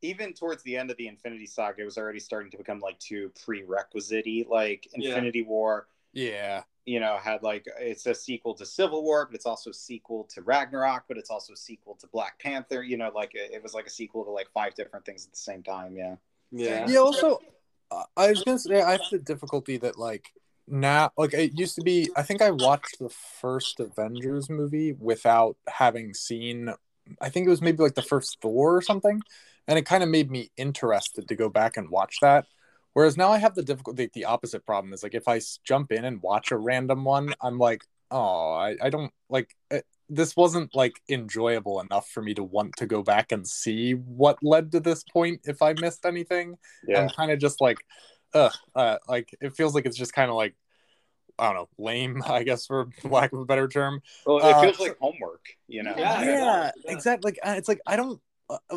Even 0.00 0.32
towards 0.32 0.62
the 0.62 0.76
end 0.76 0.92
of 0.92 0.96
the 0.96 1.08
Infinity 1.08 1.46
Saga, 1.46 1.82
it 1.82 1.84
was 1.84 1.98
already 1.98 2.20
starting 2.20 2.52
to 2.52 2.56
become 2.56 2.78
like 2.78 2.98
too 3.00 3.32
prerequisite 3.44 4.48
like 4.48 4.86
Yeah. 4.96 5.08
Infinity 5.08 5.42
War. 5.42 5.88
Yeah. 6.12 6.62
You 6.88 7.00
know, 7.00 7.18
had 7.22 7.42
like 7.42 7.66
it's 7.78 8.06
a 8.06 8.14
sequel 8.14 8.54
to 8.54 8.64
Civil 8.64 9.04
War, 9.04 9.26
but 9.26 9.34
it's 9.34 9.44
also 9.44 9.70
a 9.70 9.74
sequel 9.74 10.24
to 10.32 10.40
Ragnarok, 10.40 11.04
but 11.06 11.18
it's 11.18 11.28
also 11.28 11.52
a 11.52 11.56
sequel 11.56 11.96
to 12.00 12.06
Black 12.06 12.38
Panther. 12.38 12.82
You 12.82 12.96
know, 12.96 13.12
like 13.14 13.34
it, 13.34 13.50
it 13.52 13.62
was 13.62 13.74
like 13.74 13.86
a 13.86 13.90
sequel 13.90 14.24
to 14.24 14.30
like 14.30 14.48
five 14.54 14.74
different 14.74 15.04
things 15.04 15.26
at 15.26 15.32
the 15.32 15.38
same 15.38 15.62
time. 15.62 15.94
Yeah. 15.94 16.16
Yeah. 16.50 16.86
Yeah. 16.88 17.00
Also, 17.00 17.40
I 18.16 18.30
was 18.30 18.42
gonna 18.42 18.58
say 18.58 18.80
I 18.80 18.92
have 18.92 19.02
the 19.10 19.18
difficulty 19.18 19.76
that 19.76 19.98
like 19.98 20.32
now, 20.66 21.10
like 21.18 21.34
it 21.34 21.58
used 21.58 21.74
to 21.74 21.82
be. 21.82 22.08
I 22.16 22.22
think 22.22 22.40
I 22.40 22.52
watched 22.52 22.98
the 22.98 23.10
first 23.10 23.80
Avengers 23.80 24.48
movie 24.48 24.92
without 24.92 25.58
having 25.68 26.14
seen. 26.14 26.72
I 27.20 27.28
think 27.28 27.46
it 27.46 27.50
was 27.50 27.60
maybe 27.60 27.82
like 27.82 27.96
the 27.96 28.02
first 28.02 28.38
Thor 28.40 28.74
or 28.74 28.82
something, 28.82 29.20
and 29.66 29.78
it 29.78 29.84
kind 29.84 30.02
of 30.02 30.08
made 30.08 30.30
me 30.30 30.50
interested 30.56 31.28
to 31.28 31.36
go 31.36 31.50
back 31.50 31.76
and 31.76 31.90
watch 31.90 32.16
that. 32.22 32.46
Whereas 32.94 33.16
now 33.16 33.30
I 33.30 33.38
have 33.38 33.54
the 33.54 33.62
difficulty, 33.62 34.10
the 34.12 34.24
opposite 34.24 34.66
problem 34.66 34.92
is 34.92 35.02
like 35.02 35.14
if 35.14 35.28
I 35.28 35.40
jump 35.64 35.92
in 35.92 36.04
and 36.04 36.22
watch 36.22 36.50
a 36.50 36.56
random 36.56 37.04
one, 37.04 37.34
I'm 37.40 37.58
like, 37.58 37.84
oh, 38.10 38.52
I, 38.54 38.76
I 38.82 38.90
don't 38.90 39.12
like 39.28 39.54
it, 39.70 39.84
this 40.08 40.34
wasn't 40.36 40.74
like 40.74 41.00
enjoyable 41.08 41.80
enough 41.80 42.08
for 42.08 42.22
me 42.22 42.34
to 42.34 42.42
want 42.42 42.74
to 42.78 42.86
go 42.86 43.02
back 43.02 43.30
and 43.30 43.46
see 43.46 43.92
what 43.92 44.38
led 44.42 44.72
to 44.72 44.80
this 44.80 45.04
point 45.04 45.42
if 45.44 45.60
I 45.62 45.74
missed 45.74 46.06
anything. 46.06 46.56
I'm 46.96 47.10
kind 47.10 47.30
of 47.30 47.38
just 47.38 47.60
like, 47.60 47.84
ugh, 48.34 48.52
uh, 48.74 48.96
like 49.06 49.36
it 49.40 49.54
feels 49.54 49.74
like 49.74 49.86
it's 49.86 49.96
just 49.96 50.14
kind 50.14 50.30
of 50.30 50.36
like, 50.36 50.54
I 51.38 51.52
don't 51.52 51.54
know, 51.54 51.68
lame, 51.78 52.22
I 52.26 52.42
guess, 52.42 52.66
for 52.66 52.88
lack 53.04 53.32
of 53.32 53.40
a 53.40 53.44
better 53.44 53.68
term. 53.68 54.00
Well, 54.26 54.38
it 54.38 54.44
Uh, 54.44 54.62
feels 54.62 54.80
like 54.80 54.96
homework. 54.98 55.44
You 55.68 55.82
know. 55.82 55.94
Yeah, 55.96 56.22
yeah, 56.22 56.70
yeah. 56.84 56.92
exactly. 56.92 57.32
Like 57.32 57.38
uh, 57.44 57.56
it's 57.58 57.68
like 57.68 57.80
I 57.86 57.96
don't 57.96 58.14
uh, 58.14 58.20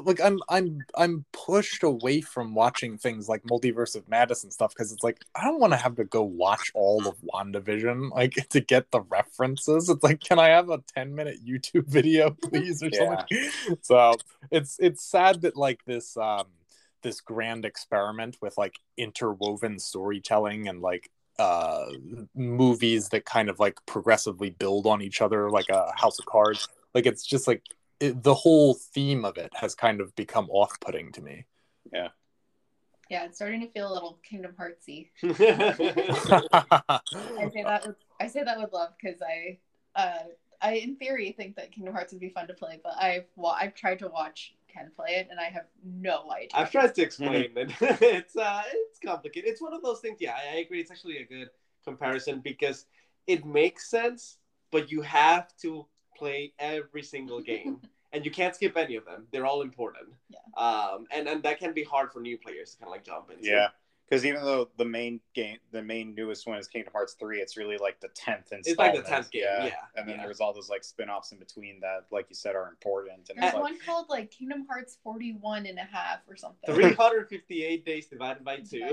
like 0.03 0.19
I'm 0.19 0.39
I'm 0.49 0.79
I'm 0.95 1.25
pushed 1.31 1.83
away 1.83 2.21
from 2.21 2.53
watching 2.53 2.97
things 2.97 3.29
like 3.29 3.43
Multiverse 3.43 3.95
of 3.95 4.07
Madness 4.09 4.43
and 4.43 4.51
stuff 4.51 4.73
because 4.75 4.91
it's 4.91 5.03
like 5.03 5.23
I 5.33 5.45
don't 5.45 5.59
want 5.59 5.71
to 5.73 5.77
have 5.77 5.95
to 5.95 6.03
go 6.03 6.23
watch 6.23 6.71
all 6.73 7.07
of 7.07 7.15
WandaVision 7.21 8.11
like 8.11 8.33
to 8.49 8.59
get 8.59 8.91
the 8.91 9.01
references. 9.01 9.89
It's 9.89 10.03
like, 10.03 10.19
can 10.19 10.39
I 10.39 10.49
have 10.49 10.69
a 10.69 10.83
10 10.95 11.15
minute 11.15 11.45
YouTube 11.45 11.85
video, 11.87 12.31
please, 12.31 12.83
or 12.83 12.91
something? 12.91 13.49
So 13.81 14.15
it's 14.51 14.77
it's 14.79 15.03
sad 15.03 15.41
that 15.41 15.55
like 15.55 15.83
this 15.85 16.17
um 16.17 16.47
this 17.01 17.21
grand 17.21 17.65
experiment 17.65 18.37
with 18.41 18.57
like 18.57 18.79
interwoven 18.97 19.79
storytelling 19.79 20.67
and 20.67 20.81
like 20.81 21.09
uh 21.39 21.85
movies 22.35 23.09
that 23.09 23.25
kind 23.25 23.49
of 23.49 23.59
like 23.59 23.77
progressively 23.85 24.49
build 24.49 24.85
on 24.85 25.01
each 25.01 25.21
other 25.21 25.49
like 25.49 25.69
a 25.69 25.91
house 25.95 26.19
of 26.19 26.25
cards 26.25 26.67
like 26.93 27.05
it's 27.05 27.25
just 27.25 27.47
like 27.47 27.63
it, 28.01 28.23
the 28.23 28.33
whole 28.33 28.73
theme 28.73 29.23
of 29.23 29.37
it 29.37 29.51
has 29.55 29.75
kind 29.75 30.01
of 30.01 30.13
become 30.15 30.49
off-putting 30.49 31.11
to 31.13 31.21
me 31.21 31.45
Yeah, 31.93 32.09
Yeah, 33.09 33.25
it's 33.25 33.37
starting 33.37 33.61
to 33.61 33.67
feel 33.67 33.91
a 33.91 33.93
little 33.93 34.19
Kingdom 34.23 34.53
Heartsy. 34.59 35.09
I 35.23 35.29
say 37.49 37.63
that 37.63 37.87
with 37.87 37.95
I 38.19 38.27
say 38.27 38.43
that 38.43 38.59
with 38.59 38.73
love 38.73 38.89
because 39.01 39.21
I, 39.21 39.57
uh, 39.95 40.23
I 40.61 40.73
in 40.73 40.95
theory 40.95 41.31
think 41.31 41.55
that 41.55 41.71
Kingdom 41.71 41.93
Hearts 41.93 42.11
would 42.11 42.21
be 42.21 42.29
fun 42.29 42.47
to 42.47 42.53
play, 42.53 42.79
but 42.83 42.93
I've 42.99 43.25
wa- 43.35 43.57
I've 43.59 43.75
tried 43.75 43.99
to 43.99 44.07
watch 44.07 44.55
Ken 44.67 44.91
play 44.95 45.15
it 45.15 45.27
and 45.29 45.39
I 45.39 45.45
have 45.45 45.65
no 45.83 46.31
idea. 46.31 46.49
I've 46.53 46.71
tried 46.71 46.95
to 46.95 47.01
explain 47.01 47.51
it. 47.55 47.71
it's 47.81 48.35
uh, 48.35 48.63
it's 48.71 48.99
complicated. 48.99 49.49
It's 49.49 49.61
one 49.61 49.73
of 49.73 49.83
those 49.83 49.99
things. 49.99 50.17
Yeah, 50.19 50.35
I 50.35 50.57
agree. 50.57 50.79
It's 50.79 50.91
actually 50.91 51.17
a 51.17 51.25
good 51.25 51.49
comparison 51.83 52.39
because 52.39 52.85
it 53.27 53.45
makes 53.45 53.89
sense, 53.89 54.37
but 54.71 54.91
you 54.91 55.01
have 55.01 55.55
to 55.61 55.85
play 56.21 56.53
every 56.59 57.01
single 57.01 57.41
game, 57.41 57.79
and 58.13 58.23
you 58.23 58.31
can't 58.31 58.55
skip 58.55 58.77
any 58.77 58.95
of 58.95 59.05
them. 59.05 59.25
They're 59.31 59.45
all 59.45 59.61
important. 59.63 60.09
Yeah. 60.29 60.37
Um, 60.55 61.07
and 61.11 61.27
and 61.27 61.41
that 61.43 61.59
can 61.59 61.73
be 61.73 61.83
hard 61.83 62.11
for 62.11 62.19
new 62.19 62.37
players 62.37 62.71
to 62.71 62.77
kind 62.77 62.87
of 62.87 62.91
like 62.91 63.03
jump 63.03 63.31
into. 63.31 63.47
Yeah. 63.47 63.69
Because 64.07 64.25
even 64.25 64.43
though 64.43 64.67
the 64.75 64.83
main 64.83 65.21
game, 65.33 65.57
the 65.71 65.81
main 65.81 66.13
newest 66.13 66.45
one 66.45 66.57
is 66.57 66.67
Kingdom 66.67 66.91
Hearts 66.91 67.13
three, 67.17 67.39
it's 67.39 67.55
really 67.55 67.77
like 67.77 68.01
the 68.01 68.09
tenth 68.09 68.51
installment. 68.51 68.97
It's 68.97 69.09
like 69.09 69.23
the 69.23 69.27
10th 69.27 69.31
game, 69.31 69.43
yeah, 69.43 69.75
And 69.95 70.05
then 70.05 70.17
yeah. 70.17 70.25
there's 70.25 70.41
all 70.41 70.51
those 70.53 70.69
like 70.69 70.83
spin-offs 70.83 71.31
in 71.31 71.39
between 71.39 71.79
that, 71.79 72.07
like 72.11 72.25
you 72.27 72.35
said, 72.35 72.53
are 72.53 72.67
important. 72.67 73.29
And 73.29 73.41
There's 73.41 73.53
like, 73.53 73.63
one 73.63 73.79
called 73.79 74.07
like 74.09 74.29
Kingdom 74.29 74.65
Hearts 74.69 74.97
41 75.05 75.65
and 75.65 75.77
a 75.77 75.83
half 75.83 76.19
or 76.27 76.35
something. 76.35 76.75
358 76.75 77.85
days 77.91 78.07
divided 78.07 78.43
by 78.43 78.57
two, 78.69 78.83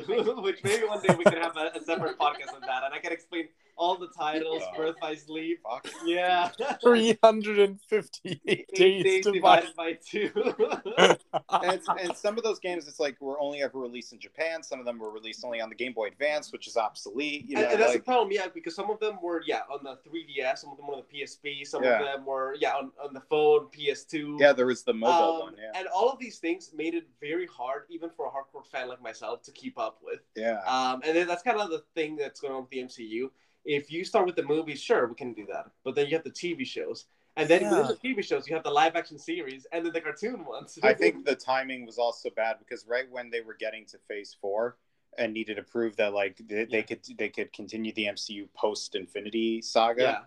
which 0.41 0.63
maybe 0.63 0.87
one 0.87 1.03
day 1.03 1.13
we 1.19 1.25
can 1.25 1.43
have 1.43 1.57
a, 1.57 1.73
a 1.75 1.83
separate 1.83 2.17
podcast 2.17 2.55
on 2.55 2.61
that, 2.61 2.85
and 2.85 2.95
I 2.95 3.01
can 3.01 3.11
explain 3.11 3.49
all 3.79 3.97
the 3.97 4.09
titles. 4.09 4.63
Birth 4.77 4.97
by 5.01 5.15
Sleep. 5.15 5.61
fuck. 5.63 5.89
Yeah. 6.05 6.51
358 6.83 8.41
Eight 8.47 8.75
days, 8.75 9.05
days 9.05 9.25
divided 9.25 9.69
divided 9.69 9.77
by 9.77 9.99
two. 10.05 10.31
and, 11.63 11.81
and 12.01 12.17
some 12.17 12.37
of 12.37 12.45
those 12.45 12.59
games, 12.59 12.87
it's 12.89 13.01
like 13.01 13.21
were 13.21 13.41
only 13.41 13.63
ever 13.63 13.79
released 13.79 14.13
in 14.13 14.19
Japan. 14.19 14.63
Some 14.63 14.81
of 14.81 14.87
them 14.87 14.99
were 14.99 15.11
released 15.11 15.45
only 15.45 15.61
on 15.61 15.69
the 15.69 15.75
Game 15.75 15.93
Boy 15.93 16.09
Advance, 16.09 16.53
which 16.53 16.67
is 16.67 16.77
obsolete. 16.77 17.47
You 17.49 17.57
know, 17.57 17.63
and, 17.63 17.73
and 17.73 17.81
that's 17.81 17.93
like, 17.93 18.01
the 18.01 18.05
problem, 18.05 18.33
yeah, 18.33 18.47
because 18.53 18.75
some 18.75 18.91
of 18.91 18.99
them 19.01 19.19
were, 19.23 19.43
yeah, 19.47 19.61
on 19.73 19.83
the 19.85 19.99
3DS, 20.09 20.59
some 20.59 20.71
of 20.71 20.77
them 20.77 20.87
were 20.87 20.95
on 20.95 21.03
the 21.11 21.19
PSP, 21.21 21.67
some 21.67 21.83
Yeah. 21.83 22.01
of 22.01 22.05
them 22.05 22.27
were, 22.27 22.57
yeah, 22.59 22.73
on, 22.75 22.91
on 23.03 23.15
the 23.15 23.21
phone, 23.21 23.67
PS2. 23.77 24.41
yeah, 24.41 24.53
there 24.53 24.67
was 24.67 24.83
the 24.83 24.95
mobile 24.95 25.35
Um, 25.37 25.41
one. 25.41 25.55
Yeah, 25.59 25.73
And 25.79 25.87
all 25.89 26.11
of 26.11 26.19
these 26.19 26.39
things 26.39 26.73
made 26.75 26.95
it 26.95 27.07
very 27.21 27.47
hard, 27.47 27.85
even 27.89 28.11
for 28.11 28.27
a 28.27 28.31
hardcore 28.31 28.67
fan 28.67 28.89
like 28.89 29.01
myself, 29.03 29.43
to 29.43 29.53
keep 29.53 29.79
up 29.79 29.99
with. 30.03 30.21
yeah. 30.37 30.61
Um, 30.67 31.01
and 31.05 31.17
then 31.17 31.27
that's 31.27 31.43
kind 31.43 31.59
of 31.61 31.71
the 31.71 31.85
thing 31.95 32.17
that's 32.17 32.41
going 32.41 32.53
on 32.55 32.63
with 32.63 32.71
the 32.71 32.79
MCU. 32.79 33.31
If 33.69 33.93
you 33.93 34.03
start 34.03 34.25
with 34.25 34.35
the 34.35 34.43
movies, 34.43 34.81
sure, 34.81 35.07
we 35.07 35.15
can 35.15 35.35
do 35.35 35.47
that. 35.53 35.67
But 35.85 35.95
then 35.95 36.07
you 36.07 36.17
have 36.17 36.25
the 36.25 36.31
TV 36.31 36.67
shows. 36.67 37.05
And 37.37 37.49
then 37.49 37.63
within 37.65 37.85
Yeah. 37.85 37.93
the 37.93 38.09
TV 38.09 38.25
shows, 38.25 38.49
you 38.49 38.55
have 38.55 38.65
the 38.65 38.71
live 38.71 38.97
action 38.97 39.19
series 39.19 39.67
and 39.73 39.85
then 39.85 39.93
the 39.93 40.01
cartoon 40.01 40.45
ones. 40.47 40.79
I 40.83 40.95
think 41.03 41.27
the 41.27 41.37
timing 41.37 41.85
was 41.85 41.99
also 41.99 42.31
bad 42.31 42.57
because 42.59 42.87
right 42.89 43.09
when 43.11 43.31
they 43.31 43.43
were 43.43 43.55
getting 43.55 43.85
to 43.87 43.99
Phase 44.09 44.35
Four 44.41 44.79
and 45.19 45.35
needed 45.35 45.57
to 45.57 45.63
prove 45.63 45.97
that 45.97 46.15
like 46.15 46.41
they, 46.49 46.65
they 46.65 46.83
could 46.83 47.01
they 47.19 47.29
could 47.29 47.53
continue 47.53 47.93
the 47.93 48.07
MCU 48.07 48.49
post 48.55 48.95
Infinity 48.95 49.61
Saga 49.61 50.03
yeah. 50.03 50.19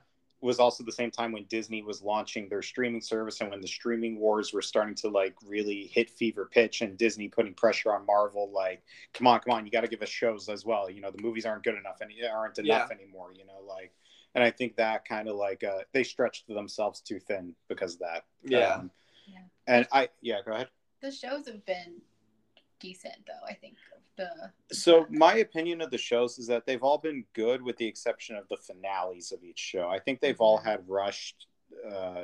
Was 0.41 0.60
also 0.60 0.84
the 0.84 0.91
same 0.91 1.12
time 1.12 1.32
when 1.32 1.45
Disney 1.45 1.84
was 1.84 2.01
launching 2.01 2.49
their 2.49 2.62
streaming 2.63 3.01
service 3.01 3.41
and 3.41 3.51
when 3.51 3.62
the 3.62 3.67
streaming 3.67 4.19
wars 4.19 4.51
were 4.54 4.62
starting 4.62 4.95
to 4.95 5.08
like 5.08 5.36
really 5.45 5.89
hit 5.93 6.10
fever 6.10 6.49
pitch 6.51 6.82
and 6.82 6.97
Disney 6.97 7.27
putting 7.27 7.54
pressure 7.54 7.93
on 7.93 8.06
Marvel 8.06 8.51
like 8.51 8.82
come 9.13 9.27
on 9.27 9.39
come 9.39 9.54
on 9.54 9.65
you 9.65 9.71
got 9.71 9.82
to 9.82 9.88
give 9.88 10.01
us 10.01 10.10
shows 10.10 10.49
as 10.49 10.65
well 10.65 10.89
you 10.89 10.99
know 11.01 11.12
the 11.12 11.21
movies 11.21 11.45
aren't 11.45 11.63
good 11.63 11.75
enough 11.77 12.01
and 12.01 12.12
aren't 12.34 12.58
enough 12.58 12.89
anymore 12.91 13.34
you 13.38 13.45
know 13.45 13.62
like 13.67 13.91
and 14.34 14.43
I 14.43 14.49
think 14.49 14.75
that 14.77 15.06
kind 15.06 15.27
of 15.27 15.36
like 15.36 15.63
uh, 15.63 15.80
they 15.93 16.04
stretched 16.04 16.47
themselves 16.47 17.01
too 17.01 17.19
thin 17.19 17.54
because 17.67 17.93
of 17.95 17.99
that 17.99 18.25
Yeah. 18.43 18.75
Um, 18.75 18.91
Yeah. 19.27 19.39
and 19.67 19.88
I 19.91 20.10
yeah 20.21 20.41
go 20.45 20.54
ahead. 20.54 20.69
The 21.01 21.12
shows 21.12 21.47
have 21.47 21.65
been 21.65 22.01
decent 22.80 23.25
though. 23.27 23.45
I 23.47 23.54
think 23.54 23.75
of 23.95 24.00
the 24.21 24.75
So 24.75 25.05
my 25.10 25.36
opinion 25.36 25.81
of 25.81 25.91
the 25.91 25.97
shows 25.97 26.39
is 26.39 26.47
that 26.47 26.65
they've 26.65 26.84
all 26.84 26.97
been 26.97 27.25
good, 27.34 27.62
with 27.62 27.77
the 27.77 27.88
exception 27.88 28.36
of 28.36 28.47
the 28.49 28.57
finales 28.57 29.31
of 29.31 29.43
each 29.43 29.60
show. 29.60 29.89
I 29.89 29.99
think 29.99 30.19
they've 30.19 30.39
all 30.39 30.57
had 30.57 30.88
rushed. 30.88 31.47
Uh, 31.89 32.23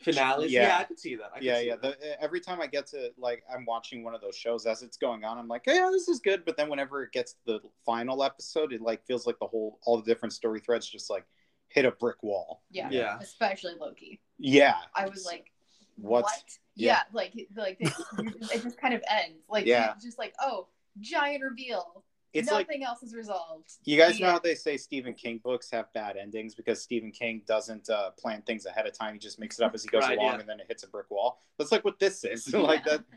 Finales. 0.00 0.50
Yeah. 0.50 0.62
Yeah. 0.62 0.78
I 0.78 0.84
could 0.84 0.98
see 0.98 1.14
that. 1.16 1.30
I 1.34 1.38
could 1.38 1.44
yeah, 1.44 1.58
see 1.58 1.66
yeah. 1.66 1.76
that. 1.82 2.00
The, 2.00 2.22
every 2.22 2.40
time 2.40 2.60
I 2.60 2.66
get 2.66 2.86
to 2.88 3.10
like, 3.18 3.42
I'm 3.52 3.66
watching 3.66 4.02
one 4.02 4.14
of 4.14 4.22
those 4.22 4.34
shows 4.36 4.64
as 4.64 4.82
it's 4.82 4.96
going 4.96 5.24
on. 5.24 5.36
I'm 5.38 5.48
like, 5.48 5.64
yeah, 5.66 5.90
this 5.92 6.08
is 6.08 6.20
good. 6.20 6.44
But 6.46 6.56
then 6.56 6.70
whenever 6.70 7.02
it 7.02 7.12
gets 7.12 7.32
to 7.32 7.38
the 7.46 7.60
final 7.84 8.22
episode, 8.24 8.72
it 8.72 8.80
like 8.80 9.04
feels 9.06 9.26
like 9.26 9.38
the 9.38 9.46
whole, 9.46 9.78
all 9.84 9.98
the 9.98 10.04
different 10.04 10.32
story 10.32 10.60
threads 10.60 10.88
just 10.88 11.10
like 11.10 11.26
hit 11.68 11.84
a 11.84 11.90
brick 11.90 12.22
wall. 12.22 12.62
yeah, 12.70 12.88
Yeah. 12.90 13.18
especially 13.20 13.74
Loki. 13.78 14.20
Yeah, 14.38 14.76
I 14.94 15.06
was 15.06 15.26
like, 15.26 15.52
What? 15.96 16.24
what? 16.24 16.32
Yeah. 16.74 16.92
Yeah, 16.92 17.00
like 17.12 17.32
like 17.54 17.76
it, 17.80 17.92
it 18.54 18.62
just 18.62 18.80
kind 18.80 18.94
of 18.94 19.02
ends. 19.08 19.44
Like 19.50 19.66
Yeah. 19.66 19.92
just 20.02 20.18
like 20.18 20.34
oh, 20.40 20.68
giant 20.98 21.42
reveal. 21.42 22.04
it's 22.32 22.50
like 22.50 22.66
Nothing 22.68 22.84
else 22.84 23.02
is 23.02 23.14
resolved. 23.14 23.70
You 23.84 23.96
guys 23.98 24.18
The 24.18 24.24
know 24.24 24.30
how 24.30 24.38
they 24.38 24.54
say 24.54 24.76
Stephen 24.76 25.14
King 25.14 25.38
books 25.42 25.70
have 25.70 25.92
bad 25.92 26.16
endings 26.16 26.54
because 26.54 26.80
Stephen 26.82 27.10
King 27.10 27.42
doesn't 27.46 27.88
uh, 27.90 28.10
plan 28.12 28.42
things 28.42 28.66
ahead 28.66 28.86
of 28.86 28.92
time. 28.96 29.14
He 29.14 29.18
just 29.18 29.38
makes 29.38 29.58
it 29.58 29.64
up 29.64 29.74
as 29.74 29.82
he 29.82 29.88
goes 29.88 30.02
Right, 30.02 30.18
along, 30.18 30.34
yeah. 30.34 30.40
and 30.40 30.48
then 30.48 30.60
it 30.60 30.66
hits 30.68 30.82
a 30.84 30.88
brick 30.88 31.10
wall. 31.10 31.38
That's 31.58 31.72
like 31.72 31.84
what 31.84 31.98
this 31.98 32.24
is. 32.24 32.52
like 32.54 32.84
that. 32.84 33.04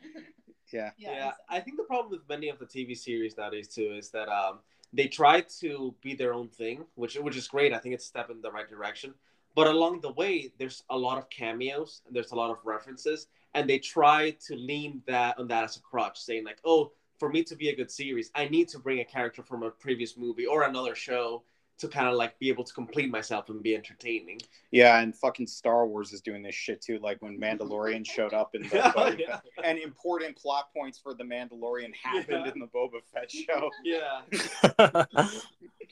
Yeah. 0.71 0.89
Yeah. 0.97 1.11
Yeah, 1.13 1.31
I 1.49 1.59
think 1.59 1.77
the 1.77 1.83
problem 1.83 2.09
with 2.09 2.27
many 2.27 2.49
of 2.49 2.57
the 2.57 2.65
TV 2.65 2.97
series 2.97 3.37
nowadays 3.37 3.67
too 3.67 3.93
is 3.95 4.09
that 4.09 4.27
um, 4.27 4.57
they 4.91 5.07
try 5.07 5.41
to 5.59 5.93
be 6.01 6.15
their 6.15 6.33
own 6.33 6.47
thing, 6.47 6.83
which 6.95 7.13
which 7.15 7.35
is 7.37 7.47
great. 7.47 7.73
I 7.73 7.77
think 7.77 7.93
it's 7.93 8.05
a 8.05 8.07
step 8.07 8.31
in 8.31 8.41
the 8.41 8.49
right 8.49 8.67
direction. 8.67 9.13
But 9.53 9.67
along 9.67 10.01
the 10.01 10.13
way, 10.13 10.51
there's 10.57 10.81
a 10.89 10.97
lot 10.97 11.19
of 11.19 11.29
cameos 11.29 12.01
and 12.07 12.15
there's 12.15 12.31
a 12.31 12.35
lot 12.35 12.49
of 12.49 12.57
references, 12.65 13.27
and 13.53 13.69
they 13.69 13.77
try 13.77 14.31
to 14.47 14.55
lean 14.55 15.03
that 15.05 15.37
on 15.37 15.47
that 15.49 15.63
as 15.63 15.77
a 15.77 15.79
crutch, 15.81 16.19
saying 16.19 16.43
like, 16.43 16.57
"Oh, 16.65 16.91
for 17.23 17.29
me 17.29 17.41
to 17.41 17.55
be 17.55 17.69
a 17.69 17.75
good 17.75 17.89
series, 17.89 18.29
I 18.35 18.49
need 18.49 18.67
to 18.67 18.79
bring 18.79 18.99
a 18.99 19.05
character 19.05 19.41
from 19.43 19.63
a 19.63 19.69
previous 19.69 20.17
movie 20.17 20.45
or 20.45 20.63
another 20.63 20.93
show 20.93 21.43
to 21.77 21.87
kind 21.87 22.09
of 22.09 22.15
like 22.15 22.37
be 22.37 22.49
able 22.49 22.65
to 22.65 22.73
complete 22.73 23.09
myself 23.09 23.47
and 23.47 23.63
be 23.63 23.75
entertaining." 23.75 24.41
Yeah, 24.71 24.99
and 24.99 25.15
fucking 25.15 25.47
Star 25.47 25.87
Wars 25.87 26.11
is 26.11 26.19
doing 26.19 26.43
this 26.43 26.53
shit 26.53 26.81
too. 26.81 26.99
Like 26.99 27.21
when 27.21 27.39
Mandalorian 27.39 28.05
showed 28.05 28.33
up 28.33 28.55
in 28.55 28.63
the 28.63 28.67
Boba 28.67 29.17
yeah. 29.25 29.39
Fett- 29.55 29.63
and 29.63 29.77
important 29.79 30.35
plot 30.35 30.65
points 30.75 30.99
for 30.99 31.13
the 31.13 31.23
Mandalorian 31.23 31.93
happened 31.95 32.45
Yeah. 32.45 32.51
in 32.53 32.59
the 32.59 32.67
Boba 32.67 32.99
Fett 33.13 33.31
show. 33.31 33.71
yeah. 35.15 35.27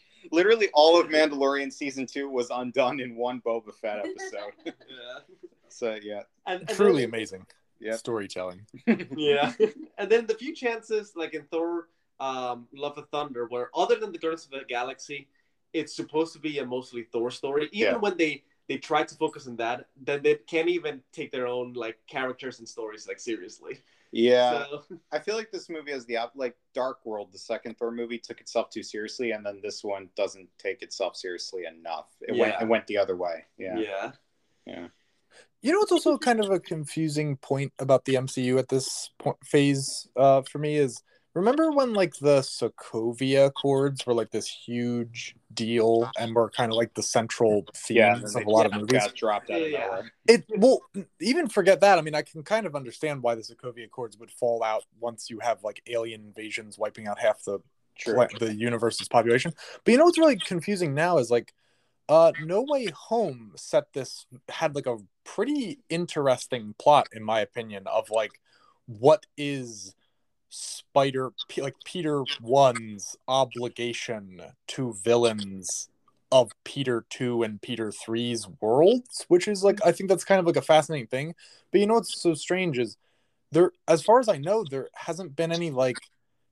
Literally, 0.34 0.68
all 0.74 1.00
of 1.00 1.08
Mandalorian 1.08 1.72
season 1.72 2.06
two 2.08 2.30
was 2.30 2.50
undone 2.52 3.00
in 3.00 3.16
one 3.16 3.40
Boba 3.40 3.74
Fett 3.74 4.00
episode. 4.00 4.52
yeah. 4.66 4.74
so 5.70 5.98
yeah, 6.04 6.24
And, 6.46 6.60
and 6.68 6.70
Truly 6.78 7.04
then- 7.04 7.10
amazing 7.10 7.46
yeah. 7.82 7.96
storytelling. 7.96 8.66
yeah. 9.18 9.54
and 9.98 10.10
then 10.10 10.26
the 10.28 10.36
few 10.36 10.54
chances, 10.56 11.14
like 11.16 11.34
in 11.34 11.44
Thor, 11.52 11.88
um, 12.20 12.68
Love 12.74 12.98
of 12.98 13.10
Thunder, 13.10 13.48
where 13.50 13.70
other 13.76 13.96
than 13.96 14.12
the 14.12 14.18
Guardians 14.20 14.46
of 14.46 14.52
the 14.52 14.66
Galaxy, 14.68 15.28
it's 15.74 15.96
supposed 15.96 16.34
to 16.34 16.40
be 16.40 16.60
a 16.60 16.66
mostly 16.66 17.04
Thor 17.04 17.32
story. 17.32 17.70
Even 17.72 17.94
Yeah. 17.94 17.98
when 17.98 18.18
they 18.18 18.44
they 18.68 18.78
try 18.78 19.04
to 19.04 19.16
focus 19.16 19.48
on 19.48 19.58
that, 19.58 19.88
then 20.02 20.22
they 20.24 20.36
can't 20.36 20.70
even 20.70 21.02
take 21.12 21.30
their 21.32 21.46
own 21.48 21.74
like 21.74 21.98
characters 22.08 22.60
and 22.60 22.68
stories 22.70 23.08
like 23.08 23.20
seriously. 23.20 23.82
Yeah, 24.14 24.66
So, 24.66 24.84
I 25.12 25.20
feel 25.20 25.36
like 25.36 25.52
this 25.52 25.70
movie 25.70 25.92
has 25.92 26.06
the 26.06 26.18
op- 26.18 26.34
like 26.36 26.56
Dark 26.74 27.06
World, 27.06 27.32
the 27.32 27.38
second 27.40 27.78
Thor 27.78 27.92
movie, 27.92 28.18
took 28.20 28.42
itself 28.42 28.70
too 28.70 28.84
seriously, 28.84 29.32
and 29.32 29.46
then 29.46 29.62
this 29.64 29.84
one 29.86 30.10
doesn't 30.18 30.50
take 30.58 30.82
itself 30.82 31.16
seriously 31.16 31.64
enough. 31.66 32.08
It 32.22 32.36
went 32.38 32.54
Yeah. 32.54 32.64
it 32.64 32.68
went 32.68 32.88
the 32.88 32.98
other 32.98 33.16
way. 33.16 33.46
Yeah, 33.58 33.78
yeah. 33.78 34.12
yeah. 34.66 34.88
You 35.62 35.72
know 35.72 35.80
what's 35.80 35.92
also 35.92 36.18
kind 36.18 36.44
of 36.44 36.50
a 36.50 36.60
confusing 36.74 37.38
point 37.38 37.74
about 37.80 38.06
the 38.06 38.16
MCU 38.16 38.58
at 38.58 38.70
this 38.70 39.12
point 39.20 39.38
phase 39.46 40.08
uh, 40.16 40.42
for 40.42 40.58
me 40.58 40.76
is 40.78 41.02
remember 41.34 41.72
when 41.72 41.94
like 41.94 42.16
the 42.16 42.40
Sokovia 42.40 43.46
Accords 43.48 44.06
were 44.06 44.14
like 44.14 44.32
this 44.32 44.48
huge 44.48 45.36
deal 45.54 46.10
and 46.20 46.34
were 46.36 46.50
kind 46.50 46.72
of 46.72 46.78
like 46.78 46.94
the 46.94 47.04
central 47.04 47.66
themes 47.76 48.36
and 48.36 48.42
of 48.42 48.48
a 48.48 48.50
lot 48.50 48.64
they 48.64 48.76
of 48.76 48.82
movies. 48.82 49.00
got 49.00 49.16
dropped 49.16 49.50
out 49.52 49.62
of 49.62 49.70
Yeah. 49.70 49.86
nowhere. 49.86 50.12
It 50.28 50.46
well, 50.58 50.82
even 51.20 51.48
forget 51.48 51.80
that. 51.82 51.98
I 51.98 52.02
mean, 52.02 52.16
I 52.16 52.22
can 52.22 52.44
kind 52.44 52.66
of 52.66 52.76
understand 52.76 53.22
why 53.22 53.36
the 53.36 53.42
Sokovia 53.42 53.86
Accords 53.86 54.18
would 54.18 54.32
fall 54.32 54.64
out 54.64 54.84
once 55.00 55.30
you 55.30 55.40
have 55.40 55.64
like 55.64 55.82
alien 55.88 56.22
invasions 56.22 56.78
wiping 56.78 57.08
out 57.08 57.20
half 57.20 57.44
the 57.44 57.60
True. 57.98 58.16
pla- 58.16 58.28
the 58.40 58.54
universe's 58.56 59.08
population. 59.08 59.54
But 59.84 59.92
you 59.92 59.98
know 59.98 60.06
what's 60.06 60.18
really 60.18 60.38
confusing 60.38 60.94
now 60.96 61.18
is 61.20 61.30
like 61.30 61.54
uh 62.10 62.32
No 62.46 62.66
Way 62.68 62.88
Home 62.88 63.52
set 63.56 63.94
this 63.94 64.26
had 64.50 64.76
like 64.76 64.88
a 64.88 64.98
pretty 65.36 65.80
interesting 65.90 66.76
plot 66.78 67.08
in 67.14 67.24
my 67.24 67.40
opinion 67.40 67.88
of 67.88 68.10
like 68.10 68.40
what 68.88 69.26
is 69.38 69.96
Spider 70.50 71.32
like 71.58 71.76
Peter 71.86 72.24
1's 72.44 73.16
obligation 73.30 74.42
to 74.68 74.94
villains 74.94 75.90
of 76.34 76.52
Peter 76.66 77.06
2 77.10 77.44
and 77.44 77.62
Peter 77.62 77.92
three's 77.92 78.48
worlds, 78.60 79.26
which 79.30 79.48
is 79.48 79.64
like 79.64 79.80
I 79.86 79.94
think 79.94 80.10
that's 80.10 80.26
kind 80.26 80.40
of 80.40 80.46
like 80.46 80.58
a 80.58 80.62
fascinating 80.62 81.08
thing. 81.08 81.36
But 81.72 81.80
you 81.80 81.88
know 81.88 81.96
what's 81.96 82.22
so 82.22 82.34
strange 82.34 82.78
is 82.78 82.98
there 83.52 83.72
as 83.88 84.04
far 84.04 84.20
as 84.20 84.28
I 84.28 84.38
know 84.38 84.66
there 84.70 84.90
hasn't 84.96 85.38
been 85.38 85.54
any 85.54 85.72
like 85.72 85.98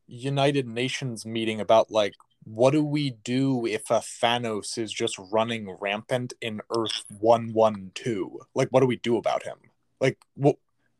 United 0.07 0.67
Nations 0.67 1.25
meeting 1.25 1.59
about 1.59 1.91
like 1.91 2.13
what 2.53 2.71
do 2.71 2.83
we 2.83 3.11
do 3.11 3.65
if 3.65 3.89
a 3.91 3.99
Thanos 3.99 4.77
is 4.77 4.91
just 4.91 5.19
running 5.31 5.69
rampant 5.79 6.33
in 6.41 6.61
Earth 6.75 7.05
112? 7.19 8.31
Like 8.55 8.69
what 8.69 8.79
do 8.79 8.87
we 8.87 8.95
do 8.97 9.17
about 9.17 9.43
him? 9.43 9.57
Like 10.01 10.17
what 10.35 10.55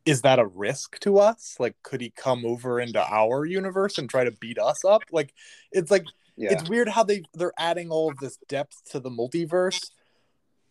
is 0.06 0.22
that 0.22 0.40
a 0.40 0.46
risk 0.46 1.00
to 1.00 1.18
us? 1.18 1.56
Like 1.60 1.76
could 1.82 2.02
he 2.02 2.12
come 2.12 2.46
over 2.46 2.80
into 2.80 3.04
our 3.04 3.46
universe 3.46 3.98
and 3.98 4.10
try 4.10 4.24
to 4.24 4.32
beat 4.32 4.60
us 4.60 4.86
up? 4.86 5.04
Like 5.12 5.34
it's 5.72 5.90
like 5.90 6.06
Yeah, 6.38 6.54
it's 6.54 6.70
weird 6.70 6.90
how 6.90 7.04
they 7.04 7.24
they're 7.34 7.54
adding 7.58 7.90
all 7.90 8.12
of 8.12 8.18
this 8.20 8.38
depth 8.48 8.84
to 8.92 9.00
the 9.00 9.10
multiverse 9.10 9.90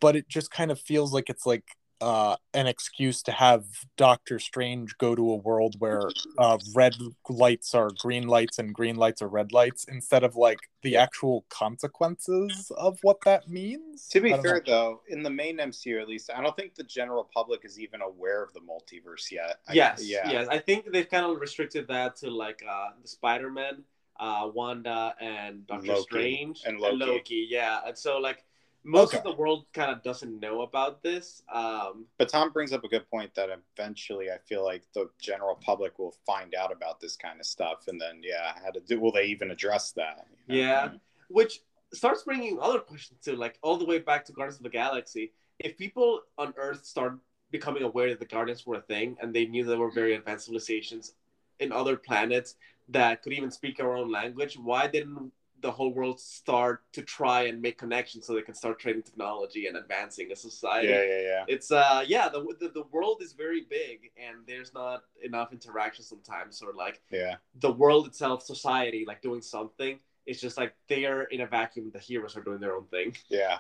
but 0.01 0.17
it 0.17 0.29
just 0.29 0.51
kind 0.51 0.71
of 0.71 0.81
feels 0.81 1.13
like 1.13 1.29
it's 1.29 1.47
like 1.47 1.65
uh 2.01 2.37
an 2.55 2.67
excuse 2.69 3.23
to 3.23 3.33
have 3.33 3.65
doctor 3.97 4.39
strange 4.39 4.97
go 4.99 5.15
to 5.17 5.33
a 5.33 5.37
world 5.37 5.75
where 5.81 6.09
uh 6.39 6.57
red 6.75 6.95
lights 7.29 7.75
are 7.75 7.91
green 7.99 8.29
lights 8.29 8.59
and 8.61 8.73
green 8.73 8.95
lights 8.97 9.21
are 9.21 9.29
red 9.29 9.53
lights 9.53 9.85
instead 9.89 10.23
of 10.23 10.37
like 10.37 10.61
the 10.83 10.97
actual 10.97 11.45
consequences 11.49 12.71
of 12.77 12.99
what 13.03 13.19
that 13.25 13.49
means 13.49 14.09
To 14.09 14.21
be 14.21 14.31
fair, 14.31 14.55
know. 14.55 14.61
though, 14.67 15.01
in 15.09 15.23
the 15.25 15.31
main 15.31 15.59
MCU 15.59 16.01
at 16.01 16.09
least, 16.09 16.31
I 16.33 16.41
don't 16.41 16.57
think 16.57 16.77
the 16.77 16.85
general 16.85 17.29
public 17.35 17.65
is 17.65 17.81
even 17.81 18.01
aware 18.01 18.45
of 18.45 18.53
the 18.53 18.61
multiverse 18.61 19.31
yet. 19.33 19.57
I- 19.67 19.73
yes, 19.73 20.05
yeah, 20.05 20.31
yes. 20.31 20.49
I 20.49 20.59
think 20.59 20.93
they've 20.93 21.09
kind 21.09 21.27
of 21.27 21.41
restricted 21.41 21.89
that 21.89 22.15
to 22.17 22.31
like 22.31 22.63
uh 22.69 22.91
the 23.03 23.09
Spider 23.09 23.51
Man, 23.51 23.83
uh 24.21 24.49
Wanda 24.55 25.15
and 25.21 25.67
Doctor 25.67 25.89
Loki. 25.89 26.03
Strange 26.03 26.63
And 26.65 26.79
Loki. 26.79 27.47
Yeah, 27.51 27.81
and 27.87 27.99
so 27.99 28.19
like 28.19 28.45
most 28.89 29.09
Okay. 29.15 29.19
of 29.19 29.25
the 29.25 29.35
world 29.41 29.67
kind 29.75 29.91
of 29.91 30.03
doesn't 30.03 30.41
know 30.41 30.63
about 30.63 31.03
this. 31.03 31.43
Um, 31.53 32.07
But 32.17 32.31
Tom 32.31 32.51
brings 32.53 32.73
up 32.73 32.85
a 32.85 32.89
good 32.89 33.09
point 33.11 33.35
that 33.35 33.51
eventually 33.77 34.31
I 34.31 34.39
feel 34.39 34.65
like 34.65 34.85
the 34.95 35.11
general 35.21 35.57
public 35.57 35.99
will 35.99 36.15
find 36.27 36.55
out 36.55 36.73
about 36.73 36.99
this 36.99 37.15
kind 37.17 37.39
of 37.39 37.47
stuff, 37.47 37.87
and 37.89 38.01
then 38.01 38.23
yeah, 38.23 38.55
how 38.65 38.71
to 38.71 38.81
do? 38.81 38.99
Will 38.99 39.13
they 39.13 39.27
even 39.27 39.51
address 39.51 39.93
that? 39.93 40.27
you 40.47 40.63
know? 40.63 40.69
Yeah. 40.69 40.89
which 41.29 41.61
starts 41.93 42.23
bringing 42.23 42.59
other 42.61 42.79
questions 42.81 43.21
too, 43.23 43.37
like 43.37 43.59
all 43.63 43.77
the 43.77 43.85
way 43.85 43.99
back 43.99 44.25
to 44.27 44.33
Guardians 44.33 44.57
of 44.59 44.63
the 44.63 44.71
Galaxy. 44.71 45.33
If 45.59 45.77
people 45.77 46.23
on 46.39 46.55
Earth 46.57 46.85
start 46.87 47.19
becoming 47.51 47.83
aware 47.83 48.09
that 48.11 48.21
the 48.21 48.27
Guardians 48.27 48.67
were 48.67 48.77
a 48.77 48.81
thing 48.83 49.17
and 49.21 49.35
they 49.35 49.45
knew 49.47 49.65
there 49.65 49.79
were 49.79 49.91
very 49.91 50.15
advanced 50.15 50.47
civilizations 50.47 51.15
in 51.61 51.73
other 51.73 51.97
planets 51.97 52.57
that 52.91 53.23
could 53.23 53.33
even 53.35 53.51
speak 53.51 53.81
our 53.81 53.95
own 53.97 54.11
language, 54.11 54.57
why 54.59 54.87
didn't 54.87 55.33
the 55.61 55.71
whole 55.71 55.93
world 55.93 56.21
start 56.21 56.83
to 56.93 57.03
try 57.03 57.43
and 57.49 57.61
make 57.61 57.79
connections 57.79 58.27
so 58.27 58.35
they 58.35 58.43
can 58.43 58.55
start 58.55 58.79
trading 58.79 59.03
technology 59.03 59.67
and 59.67 59.77
advancing 59.77 60.31
as 60.33 60.45
a 60.45 60.51
society? 60.51 60.89
yeah, 60.89 61.03
yeah, 61.03 61.21
yeah. 61.21 61.45
It's 61.49 61.71
uh 61.73 62.05
yeah 62.07 62.29
the, 62.29 62.41
the 62.61 62.69
the 62.69 62.85
world 62.93 63.19
is 63.23 63.33
very 63.33 63.63
big 63.69 64.11
and 64.17 64.39
there's 64.47 64.73
not 64.75 65.03
enough 65.23 65.53
interaction 65.53 66.05
sometimes 66.05 66.63
or 66.63 66.73
like 66.75 67.01
yeah. 67.11 67.37
the 67.61 67.73
world 67.73 68.07
itself, 68.07 68.43
society, 68.43 69.05
like 69.07 69.23
doing 69.23 69.43
something. 69.43 69.99
It's 70.27 70.41
just 70.41 70.57
like 70.59 70.75
they're 70.89 71.23
in 71.25 71.41
a 71.41 71.47
vacuum. 71.47 71.91
The 71.93 71.99
heroes 71.99 72.37
are 72.37 72.43
doing 72.43 72.61
their 72.61 72.77
own 72.77 72.85
thing. 72.87 73.17
Yeah. 73.29 73.59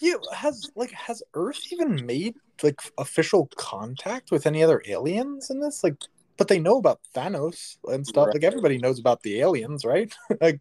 yeah 0.00 0.14
has 0.34 0.70
like 0.76 0.90
has 0.92 1.22
earth 1.34 1.60
even 1.72 2.04
made 2.06 2.34
like 2.62 2.80
official 2.98 3.48
contact 3.56 4.30
with 4.30 4.46
any 4.46 4.62
other 4.62 4.82
aliens 4.86 5.50
in 5.50 5.60
this 5.60 5.84
like 5.84 5.96
but 6.36 6.48
they 6.48 6.58
know 6.58 6.78
about 6.78 7.00
thanos 7.14 7.76
and 7.84 8.06
stuff 8.06 8.26
Right. 8.26 8.34
like 8.34 8.44
everybody 8.44 8.78
knows 8.78 8.98
about 8.98 9.22
the 9.22 9.40
aliens 9.40 9.84
right 9.84 10.14
like 10.40 10.60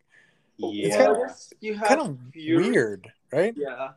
Yeah. 0.60 0.98
kinda- 0.98 1.36
you 1.62 1.74
have 1.76 1.88
kind 1.88 2.02
of 2.02 2.18
Fury- 2.34 2.70
weird 2.70 3.12
right 3.32 3.54
Yeah, 3.58 3.92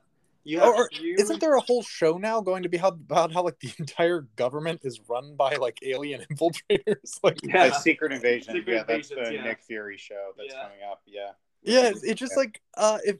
you 0.45 0.61
have. 0.61 0.69
Or- 0.75 0.89
Fury- 0.93 1.17
Isn't 1.21 1.41
there 1.41 1.55
a 1.55 1.61
whole 1.61 1.83
show 1.83 2.19
now 2.19 2.41
going 2.41 2.63
to 2.63 2.69
be 2.69 2.77
how, 2.77 2.89
about 2.89 3.33
how 3.33 3.43
like 3.43 3.59
the 3.61 3.73
entire 3.79 4.23
government 4.37 4.81
is 4.85 5.01
run 5.09 5.35
by 5.37 5.57
like 5.57 5.79
alien 5.83 6.21
infiltrators? 6.31 7.19
Like, 7.23 7.39
Yeah. 7.43 7.65
A 7.67 7.75
secret 7.75 8.13
invasion. 8.13 8.55
Secret 8.55 8.75
yeah, 8.75 8.83
that's 8.85 9.09
the 9.09 9.31
yeah. 9.35 9.43
Nick 9.45 9.61
Fury 9.63 9.97
show 9.99 10.33
that's 10.37 10.53
Yeah. 10.53 10.63
coming 10.63 10.79
up. 10.91 11.03
Yeah. 11.07 11.31
yeah, 11.63 11.89
it's, 11.91 12.03
it's 12.05 12.21
just 12.21 12.37
like 12.37 12.61
uh, 12.77 12.99
if 13.05 13.17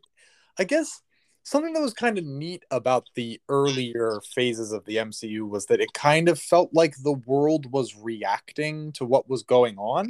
I 0.59 0.65
guess 0.65 1.01
something 1.45 1.73
that 1.73 1.81
was 1.83 1.95
kind 1.95 2.19
of 2.19 2.25
neat 2.25 2.65
about 2.71 3.09
the 3.17 3.41
earlier 3.49 4.21
phases 4.33 4.71
of 4.71 4.85
the 4.85 4.97
MCU 4.97 5.49
was 5.49 5.67
that 5.67 5.81
it 5.81 5.93
kind 5.93 6.29
of 6.29 6.39
felt 6.39 6.71
like 6.73 6.95
the 7.03 7.15
world 7.27 7.73
was 7.73 7.97
reacting 7.97 8.93
to 8.93 9.05
what 9.05 9.29
was 9.29 9.43
going 9.43 9.77
on, 9.79 10.09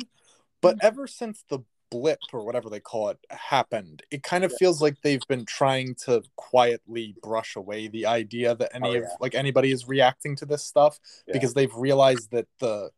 but 0.60 0.76
ever 0.82 1.06
since 1.06 1.42
the 1.48 1.60
blip 1.92 2.18
or 2.32 2.44
whatever 2.44 2.68
they 2.70 2.80
call 2.80 3.10
it 3.10 3.18
happened, 3.30 4.02
it 4.10 4.22
kind 4.22 4.42
of 4.44 4.50
Yeah. 4.52 4.56
feels 4.60 4.80
like 4.82 4.96
they've 5.02 5.26
been 5.28 5.44
trying 5.44 5.94
to 6.06 6.22
quietly 6.36 7.14
brush 7.22 7.54
away 7.56 7.86
the 7.88 8.06
idea 8.06 8.54
that 8.56 8.74
any 8.74 8.88
Oh, 8.88 8.94
of 8.94 9.02
yeah. 9.02 9.16
like 9.20 9.34
anybody 9.34 9.70
is 9.70 9.86
reacting 9.86 10.34
to 10.36 10.46
this 10.46 10.64
stuff 10.64 10.98
Yeah. 11.26 11.34
because 11.34 11.52
they've 11.54 11.74
realized 11.74 12.30
that 12.30 12.48
the 12.58 12.90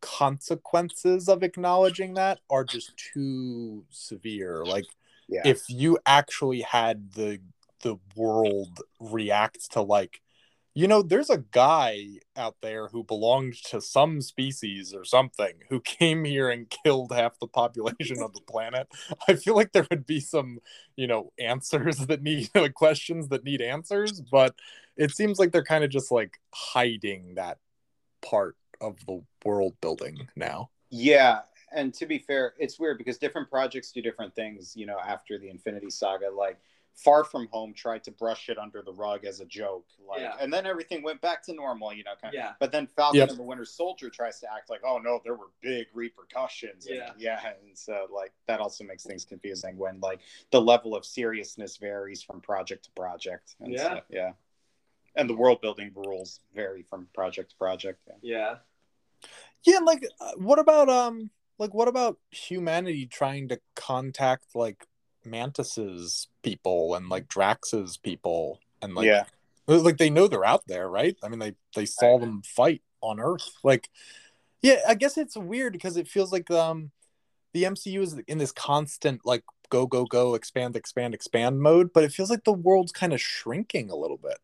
consequences 0.00 1.28
of 1.28 1.42
acknowledging 1.42 2.14
that 2.14 2.40
are 2.50 2.64
just 2.64 2.96
too 2.96 3.84
severe 3.90 4.64
like 4.64 4.84
if 5.28 5.62
you 5.70 5.98
actually 6.04 6.60
had 6.60 7.12
the 7.12 7.40
the 7.82 7.96
world 8.16 8.82
react 9.00 9.70
to 9.72 9.80
like 9.80 10.20
you 10.74 10.88
know 10.88 11.02
there's 11.02 11.30
a 11.30 11.44
guy 11.50 12.06
out 12.36 12.56
there 12.62 12.88
who 12.88 13.04
belonged 13.04 13.54
to 13.54 13.80
some 13.80 14.20
species 14.20 14.94
or 14.94 15.04
something 15.04 15.54
who 15.68 15.80
came 15.84 16.24
here 16.24 16.50
and 16.50 16.72
killed 16.84 17.12
half 17.12 17.38
the 17.38 17.46
population 17.46 18.22
of 18.22 18.32
the 18.32 18.40
planet 18.48 18.88
i 19.28 19.34
feel 19.34 19.54
like 19.54 19.72
there 19.72 19.86
would 19.90 20.06
be 20.06 20.20
some 20.20 20.58
you 20.96 21.06
know 21.06 21.32
answers 21.38 21.98
that 22.06 22.22
need 22.22 22.48
like 22.54 22.74
questions 22.74 23.28
that 23.28 23.44
need 23.44 23.60
answers 23.60 24.20
but 24.20 24.54
it 24.96 25.10
seems 25.10 25.38
like 25.38 25.52
they're 25.52 25.64
kind 25.64 25.84
of 25.84 25.90
just 25.90 26.10
like 26.10 26.38
hiding 26.54 27.34
that 27.34 27.58
part 28.20 28.56
of 28.80 28.96
the 29.06 29.22
world 29.44 29.74
building 29.80 30.28
now 30.36 30.70
Yeah, 30.90 31.40
and 31.74 31.94
to 31.94 32.06
be 32.06 32.18
fair, 32.18 32.54
it's 32.58 32.78
weird 32.78 32.98
because 32.98 33.16
different 33.18 33.48
projects 33.48 33.92
do 33.92 34.02
different 34.02 34.34
things. 34.34 34.76
You 34.76 34.86
know, 34.86 34.98
after 34.98 35.38
the 35.38 35.48
Infinity 35.48 35.90
Saga, 35.90 36.30
like 36.30 36.58
Far 36.94 37.24
From 37.24 37.48
Home 37.48 37.72
tried 37.74 38.04
to 38.04 38.10
brush 38.10 38.48
it 38.48 38.58
under 38.58 38.82
the 38.82 38.92
rug 38.92 39.24
as 39.24 39.40
a 39.40 39.44
joke, 39.46 39.86
like, 40.06 40.20
Yeah. 40.20 40.36
and 40.40 40.52
then 40.52 40.66
everything 40.66 41.02
went 41.02 41.20
back 41.20 41.42
to 41.44 41.54
normal. 41.54 41.92
You 41.92 42.04
know, 42.04 42.14
kind 42.20 42.34
of. 42.34 42.38
Yeah. 42.38 42.52
But 42.60 42.70
then 42.70 42.86
Falcon 42.86 43.18
Yep. 43.18 43.30
and 43.30 43.38
the 43.38 43.42
Winter 43.42 43.64
Soldier 43.64 44.10
tries 44.10 44.40
to 44.40 44.52
act 44.52 44.68
like, 44.70 44.82
oh 44.84 44.98
no, 44.98 45.20
there 45.24 45.34
were 45.34 45.50
big 45.62 45.86
repercussions. 45.94 46.86
And, 46.86 46.96
Yeah. 46.96 47.12
yeah, 47.16 47.52
and 47.64 47.76
so 47.76 48.06
like 48.10 48.32
that 48.46 48.60
also 48.60 48.84
makes 48.84 49.04
things 49.04 49.24
confusing 49.24 49.76
when 49.78 50.00
like 50.00 50.20
the 50.50 50.60
level 50.60 50.94
of 50.94 51.04
seriousness 51.04 51.78
varies 51.78 52.22
from 52.22 52.40
project 52.40 52.84
to 52.84 52.90
project. 52.92 53.56
And 53.60 53.72
Yeah. 53.72 53.82
so, 53.82 54.00
yeah. 54.10 54.32
And 55.14 55.28
the 55.28 55.36
world 55.36 55.60
building 55.60 55.92
rules 55.94 56.40
vary 56.54 56.82
from 56.82 57.06
project 57.14 57.50
to 57.50 57.56
project. 57.56 58.00
Yeah. 58.06 58.16
Yeah. 58.22 58.58
Yeah, 59.64 59.76
and 59.78 59.86
like 59.86 60.04
uh, 60.20 60.32
what 60.36 60.58
about 60.58 60.88
um 60.88 61.30
like 61.58 61.72
what 61.72 61.88
about 61.88 62.18
humanity 62.30 63.06
trying 63.06 63.48
to 63.48 63.60
contact 63.76 64.54
like 64.54 64.86
Mantis's 65.24 66.28
people 66.42 66.94
and 66.94 67.08
like 67.08 67.28
Drax's 67.28 67.96
people 67.96 68.60
and 68.80 68.94
like 68.94 69.06
yeah. 69.06 69.24
like 69.66 69.98
they 69.98 70.10
know 70.10 70.28
they're 70.28 70.44
out 70.44 70.66
there, 70.66 70.88
right? 70.88 71.16
I 71.22 71.28
mean 71.28 71.38
they 71.38 71.54
they 71.74 71.86
saw 71.86 72.18
them 72.18 72.42
fight 72.42 72.82
on 73.00 73.20
Earth. 73.20 73.50
Like 73.62 73.88
yeah, 74.60 74.76
I 74.86 74.94
guess 74.94 75.18
it's 75.18 75.36
weird 75.36 75.72
because 75.72 75.96
it 75.96 76.08
feels 76.08 76.32
like 76.32 76.50
um 76.50 76.90
the 77.52 77.64
MCU 77.64 78.00
is 78.00 78.18
in 78.26 78.38
this 78.38 78.52
constant 78.52 79.24
like 79.24 79.44
go 79.68 79.86
go 79.86 80.04
go 80.04 80.34
expand 80.34 80.76
expand 80.76 81.14
expand 81.14 81.60
mode, 81.60 81.92
but 81.92 82.04
it 82.04 82.12
feels 82.12 82.30
like 82.30 82.44
the 82.44 82.52
world's 82.52 82.92
kind 82.92 83.12
of 83.12 83.20
shrinking 83.20 83.90
a 83.90 83.96
little 83.96 84.18
bit 84.18 84.38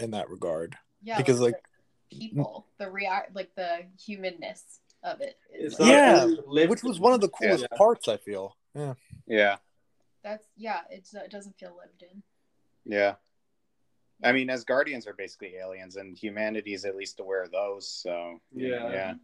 in 0.00 0.10
that 0.12 0.28
regard. 0.30 0.76
Yeah, 1.02 1.18
because, 1.18 1.40
like, 1.40 1.62
the 2.10 2.18
people, 2.18 2.66
the 2.78 2.90
react, 2.90 3.34
like 3.36 3.54
the 3.54 3.82
humanness 4.04 4.80
of 5.02 5.20
it. 5.20 5.38
is 5.54 5.72
It's 5.72 5.80
like- 5.80 5.90
Yeah, 5.90 6.26
Which 6.66 6.82
was 6.82 6.98
one 6.98 7.12
of 7.12 7.20
the 7.20 7.28
in. 7.28 7.32
coolest 7.32 7.66
Yeah. 7.70 7.76
parts, 7.76 8.08
I 8.08 8.16
feel. 8.16 8.56
Yeah. 8.74 8.94
Yeah, 9.26 9.56
that's 10.26 10.46
yeah. 10.56 10.80
It's 10.90 11.14
it 11.14 11.30
doesn't 11.30 11.56
feel 11.58 11.76
lived 11.80 12.02
in. 12.02 12.22
yeah. 12.84 13.14
I 14.24 14.32
mean, 14.32 14.48
as 14.48 14.64
guardians 14.64 15.06
are 15.06 15.12
basically 15.12 15.56
aliens, 15.56 15.96
and 15.96 16.16
humanity 16.16 16.72
is 16.72 16.86
at 16.86 16.96
least 16.96 17.20
aware 17.20 17.42
of 17.42 17.50
those. 17.52 17.86
So 17.86 18.40
Yeah. 18.50 18.90
yeah, 18.90 19.14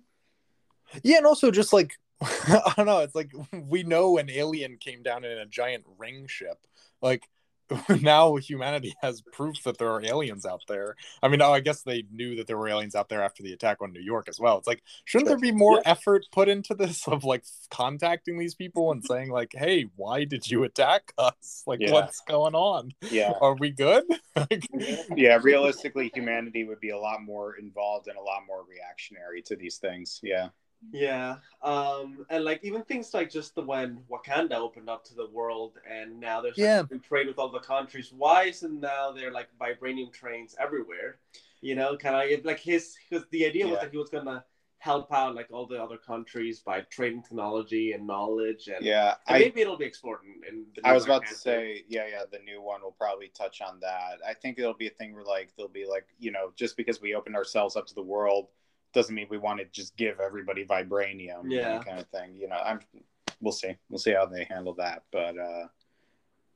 Yeah, 1.03 1.17
and 1.19 1.27
also 1.27 1.51
just 1.51 1.73
like 1.73 1.99
I 2.23 2.75
don't 2.77 2.87
know, 2.87 3.01
it's 3.01 3.15
like 3.15 3.33
we 3.53 3.83
know 3.83 4.19
an 4.19 4.31
alien 4.31 4.77
came 4.79 5.03
down 5.03 5.25
in 5.25 5.39
a 5.39 5.47
giant 5.47 5.85
ring 5.99 6.27
ship. 6.29 6.59
Like 7.01 7.29
now 8.01 8.37
humanity 8.37 8.95
has 9.03 9.23
proof 9.33 9.63
that 9.65 9.79
there 9.79 9.91
are 9.91 10.05
aliens 10.05 10.45
out 10.47 10.63
there. 10.69 10.97
I 11.23 11.29
mean, 11.29 11.43
oh, 11.43 11.53
I 11.53 11.61
guess 11.61 11.83
they 11.83 12.05
knew 12.13 12.37
that 12.37 12.47
there 12.47 12.59
were 12.59 12.69
aliens 12.69 12.95
out 12.95 13.09
there 13.09 13.23
after 13.23 13.43
the 13.43 13.53
attack 13.53 13.79
on 13.83 13.93
New 13.93 14.01
York 14.03 14.29
as 14.29 14.39
well. 14.41 14.59
It's 14.59 14.67
like, 14.67 14.83
shouldn't 15.05 15.29
there 15.29 15.39
be 15.39 15.53
more 15.53 15.77
Yeah. 15.85 15.93
effort 15.93 16.25
put 16.33 16.49
into 16.49 16.75
this 16.75 17.07
of 17.09 17.25
like 17.25 17.45
contacting 17.71 18.39
these 18.39 18.55
people 18.55 18.93
and 18.93 19.05
saying 19.05 19.31
like, 19.31 19.53
"Hey, 19.55 19.87
why 19.97 20.25
did 20.25 20.49
you 20.51 20.65
attack 20.65 21.13
us? 21.19 21.63
Like, 21.67 21.81
Yeah. 21.81 21.93
what's 21.93 22.21
going 22.21 22.55
on? 22.55 22.93
yeah. 23.11 23.33
Are 23.41 23.55
we 23.55 23.71
good?" 23.71 24.05
Yeah 25.17 25.39
realistically 25.43 26.11
humanity 26.15 26.65
would 26.65 26.81
be 26.81 26.91
a 26.91 26.99
lot 26.99 27.23
more 27.23 27.57
involved 27.57 28.09
and 28.09 28.17
a 28.17 28.21
lot 28.23 28.43
more 28.47 28.65
reactionary 28.69 29.43
to 29.43 29.57
these 29.57 29.77
things 29.77 30.21
yeah 30.23 30.49
Yeah, 30.91 31.37
um, 31.63 32.27
and 32.29 32.45
like 32.45 32.61
even 32.65 32.83
things 32.83 33.15
like 33.15 33.31
just 33.31 33.55
the 33.55 33.63
when 33.63 34.01
Wakanda 34.11 34.55
opened 34.55 34.91
up 34.91 35.05
to 35.05 35.15
the 35.15 35.29
world, 35.29 35.79
and 35.89 36.19
now 36.19 36.41
there's 36.41 36.59
like, 36.59 36.67
Yeah. 36.67 36.83
trade 37.03 37.29
with 37.29 37.39
all 37.39 37.51
the 37.51 37.61
countries. 37.61 38.13
Why 38.13 38.45
isn't 38.45 38.81
now 38.81 39.13
there 39.13 39.31
like 39.31 39.49
vibranium 39.61 40.13
trains 40.13 40.55
everywhere? 40.59 41.19
You 41.61 41.77
know, 41.77 41.97
kind 41.97 42.35
of 42.35 42.45
like 42.45 42.59
his 42.59 42.97
because 43.09 43.27
the 43.31 43.47
idea 43.47 43.69
was 43.69 43.79
that 43.81 43.91
he 43.91 43.97
was 43.97 44.11
gonna 44.11 44.45
help 44.83 45.13
out 45.13 45.37
like 45.37 45.47
all 45.53 45.65
the 45.65 45.81
other 45.81 45.97
countries 45.97 46.59
by 46.59 46.81
trading 46.81 47.23
technology 47.23 47.93
and 47.93 48.05
knowledge, 48.05 48.67
and, 48.67 48.85
yeah 48.85 49.15
and 49.29 49.37
i 49.37 49.39
maybe 49.39 49.61
it'll 49.61 49.79
be 49.79 49.85
explored 49.85 50.19
in. 50.25 50.43
in 50.49 50.67
the 50.75 50.85
i 50.85 50.93
was 50.93 51.05
about 51.05 51.25
to 51.25 51.37
say 51.37 51.85
yeah 51.87 52.05
yeah 52.11 52.23
the 52.33 52.41
new 52.41 52.61
one 52.61 52.83
will 52.83 52.91
probably 52.99 53.29
touch 53.29 53.61
on 53.61 53.79
that 53.79 54.19
i 54.27 54.35
think 54.35 54.59
it'll 54.59 54.75
be 54.75 54.89
a 54.89 54.91
thing 54.91 55.15
where 55.15 55.23
like 55.23 55.51
they'll 55.57 55.69
be 55.69 55.87
like 55.87 56.05
you 56.19 56.33
know 56.33 56.53
just 56.57 56.77
because 56.77 57.01
we 57.01 57.15
opened 57.15 57.37
ourselves 57.37 57.77
up 57.77 57.87
to 57.87 57.95
the 57.95 58.03
world 58.03 58.49
doesn't 58.93 59.15
mean 59.15 59.27
we 59.31 59.39
want 59.39 59.59
to 59.59 59.65
just 59.67 59.97
give 59.97 60.21
everybody 60.21 60.65
vibranium 60.65 61.45
Yeah. 61.47 61.83
kind 61.83 61.99
of 61.99 62.07
thing 62.09 62.35
you 62.37 62.49
know 62.49 62.57
i'm 62.65 62.81
we'll 63.41 63.53
see 63.53 63.75
we'll 63.89 63.99
see 63.99 64.13
how 64.13 64.27
they 64.27 64.45
handle 64.45 64.75
that 64.75 65.03
but 65.11 65.37
uh 65.39 65.67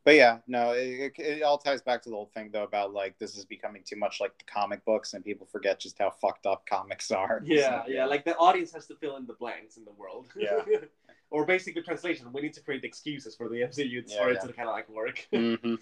but 0.04 0.14
yeah 0.14 0.38
no 0.46 0.70
it, 0.72 1.12
it, 1.18 1.18
it 1.18 1.42
all 1.42 1.58
ties 1.58 1.82
back 1.82 2.02
to 2.02 2.10
the 2.10 2.14
whole 2.14 2.30
thing 2.34 2.50
though 2.52 2.62
about 2.62 2.92
like 2.92 3.18
this 3.18 3.36
is 3.36 3.44
becoming 3.44 3.82
too 3.84 3.96
much 3.96 4.20
like 4.20 4.36
the 4.38 4.44
comic 4.44 4.84
books 4.84 5.14
and 5.14 5.24
people 5.24 5.46
forget 5.46 5.80
just 5.80 5.98
how 5.98 6.10
fucked 6.10 6.46
up 6.46 6.64
comics 6.66 7.10
are 7.10 7.40
Yeah, 7.44 7.84
So, 7.84 7.90
yeah, 7.90 8.06
like 8.06 8.24
the 8.24 8.36
audience 8.36 8.72
has 8.72 8.86
to 8.86 8.94
fill 8.96 9.16
in 9.16 9.26
the 9.26 9.32
blanks 9.34 9.76
in 9.76 9.84
the 9.84 9.92
world. 9.92 10.28
Yeah. 10.36 10.60
or 11.30 11.44
basically 11.44 11.82
translation, 11.82 12.32
we 12.32 12.40
need 12.40 12.52
to 12.54 12.60
create 12.60 12.84
excuses 12.84 13.34
for 13.34 13.48
the 13.48 13.56
MCU 13.62 14.04
Yeah, 14.06 14.16
for 14.22 14.30
it 14.30 14.40
to 14.42 14.52
kind 14.52 14.68
of 14.68 14.74
like 14.74 14.88
work. 14.88 15.26
Mhm. 15.32 15.78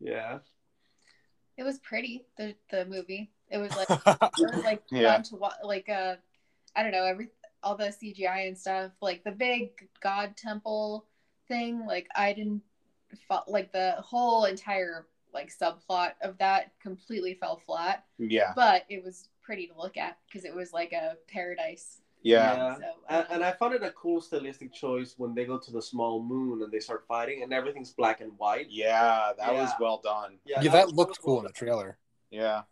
yeah. 0.00 0.38
It 1.56 1.62
was 1.62 1.78
pretty. 1.78 2.24
The 2.36 2.54
the 2.70 2.84
movie. 2.86 3.30
It 3.50 3.58
was 3.58 3.70
like 3.76 3.88
it 4.38 4.54
was 4.54 4.64
like 4.64 4.82
Yeah. 4.90 5.12
fun 5.14 5.22
to 5.24 5.36
watch. 5.36 5.54
Like 5.62 5.88
uh, 5.88 6.16
I 6.76 6.82
don't 6.82 6.92
know 6.92 7.04
every 7.04 7.28
all 7.62 7.76
the 7.76 7.86
CGI 7.86 8.46
and 8.48 8.56
stuff. 8.56 8.92
Like 9.00 9.24
the 9.24 9.32
big 9.32 9.88
God 10.02 10.36
temple 10.36 11.06
thing. 11.48 11.84
Like 11.86 12.08
I 12.14 12.32
didn't 12.32 12.62
fo- 13.28 13.44
like 13.48 13.72
the 13.72 13.96
whole 13.98 14.44
entire 14.44 15.06
like 15.32 15.52
subplot 15.56 16.12
of 16.22 16.36
that 16.38 16.72
completely 16.82 17.34
fell 17.34 17.56
flat. 17.56 18.04
yeah 18.18 18.52
But 18.56 18.84
it 18.88 19.02
was 19.04 19.28
pretty 19.42 19.66
to 19.68 19.76
look 19.76 19.96
at 19.96 20.18
because 20.26 20.44
it 20.44 20.54
was 20.54 20.72
like 20.72 20.92
a 20.92 21.16
paradise. 21.28 22.00
yeah 22.22 22.74
So 22.76 22.82
And, 23.08 23.20
um, 23.20 23.32
and 23.34 23.44
I 23.44 23.52
found 23.52 23.74
it 23.74 23.82
a 23.84 23.90
cool 23.92 24.20
stylistic 24.20 24.72
choice 24.72 25.14
when 25.18 25.34
they 25.34 25.44
go 25.44 25.56
to 25.58 25.70
the 25.70 25.82
small 25.82 26.20
moon 26.22 26.62
and 26.62 26.72
they 26.72 26.80
start 26.80 27.04
fighting 27.06 27.42
and 27.44 27.52
everything's 27.52 27.92
black 27.92 28.20
and 28.20 28.32
white. 28.38 28.66
Yeah, 28.70 29.30
that 29.38 29.52
was 29.54 29.70
well 29.78 30.00
done. 30.02 30.38
yeah, 30.44 30.62
that 30.62 30.72
that 30.72 30.88
looked 30.94 31.10
was 31.10 31.18
cool 31.18 31.38
in 31.38 31.44
the 31.46 31.52
trailer. 31.52 31.98
Yeah. 32.30 32.62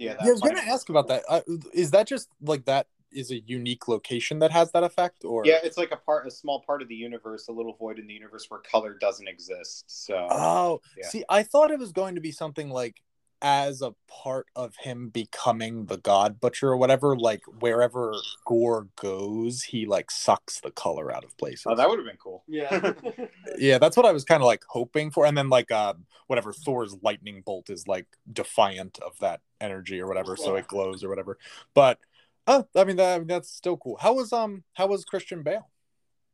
Yeah, 0.00 0.14
Yeah, 0.20 0.28
I 0.28 0.32
was 0.32 0.40
gonna 0.40 0.60
ask 0.60 0.88
about 0.88 1.08
that. 1.08 1.24
Uh, 1.28 1.42
is 1.74 1.90
that 1.90 2.06
just 2.06 2.28
like 2.40 2.64
that 2.64 2.86
is 3.12 3.30
a 3.30 3.40
unique 3.40 3.86
location 3.86 4.38
that 4.38 4.50
has 4.50 4.72
that 4.72 4.82
effect, 4.82 5.24
or 5.24 5.44
Yeah, 5.46 5.58
it's 5.62 5.76
like 5.76 5.90
a 5.92 5.96
part, 5.96 6.26
a 6.26 6.30
small 6.30 6.62
part 6.62 6.80
of 6.80 6.88
the 6.88 6.94
universe, 6.94 7.48
a 7.48 7.52
little 7.52 7.74
void 7.74 7.98
in 7.98 8.06
the 8.06 8.14
universe 8.14 8.46
where 8.48 8.60
color 8.60 8.94
doesn't 8.94 9.28
exist. 9.28 9.84
So 9.88 10.28
Oh, 10.30 10.80
Yeah. 10.96 11.08
see, 11.08 11.24
I 11.28 11.42
thought 11.42 11.70
it 11.70 11.78
was 11.78 11.92
going 11.92 12.14
to 12.14 12.20
be 12.20 12.32
something 12.32 12.70
like 12.70 13.02
as 13.42 13.80
a 13.82 13.94
part 14.08 14.46
of 14.54 14.76
him 14.76 15.08
becoming 15.08 15.86
the 15.86 15.96
God 15.96 16.40
Butcher 16.40 16.68
or 16.68 16.76
whatever. 16.76 17.16
Like 17.16 17.42
wherever 17.60 18.14
Gorr 18.44 18.88
goes, 18.96 19.62
he 19.62 19.86
like 19.86 20.10
sucks 20.10 20.60
the 20.60 20.70
color 20.70 21.12
out 21.12 21.24
of 21.24 21.36
places. 21.38 21.66
oh, 21.66 21.74
that 21.74 21.88
would 21.88 21.98
have 21.98 22.06
been 22.06 22.16
cool. 22.16 22.44
Yeah. 22.46 22.92
yeah, 23.58 23.78
that's 23.78 23.96
what 23.96 24.06
I 24.06 24.12
was 24.12 24.24
kind 24.24 24.42
of 24.42 24.46
like 24.46 24.62
hoping 24.68 25.10
for. 25.10 25.26
And 25.26 25.36
then 25.36 25.48
like 25.48 25.70
uh, 25.70 25.94
whatever 26.26 26.52
Thor's 26.52 26.96
lightning 27.02 27.42
bolt 27.44 27.70
is 27.70 27.88
like 27.88 28.06
defiant 28.32 28.98
of 28.98 29.18
that 29.20 29.40
energy 29.60 30.00
or 30.00 30.06
whatever, 30.06 30.36
so 30.36 30.56
it 30.56 30.68
glows 30.68 31.02
or 31.04 31.08
whatever. 31.08 31.38
But 31.74 31.98
oh, 32.46 32.66
I 32.76 32.84
mean 32.84 32.96
that 32.96 33.14
I 33.14 33.18
mean, 33.18 33.26
that's 33.28 33.50
still 33.50 33.76
cool. 33.76 33.96
How 34.00 34.14
was 34.14 34.32
um 34.32 34.64
how 34.74 34.86
was 34.86 35.04
Christian 35.04 35.42
Bale? 35.42 35.68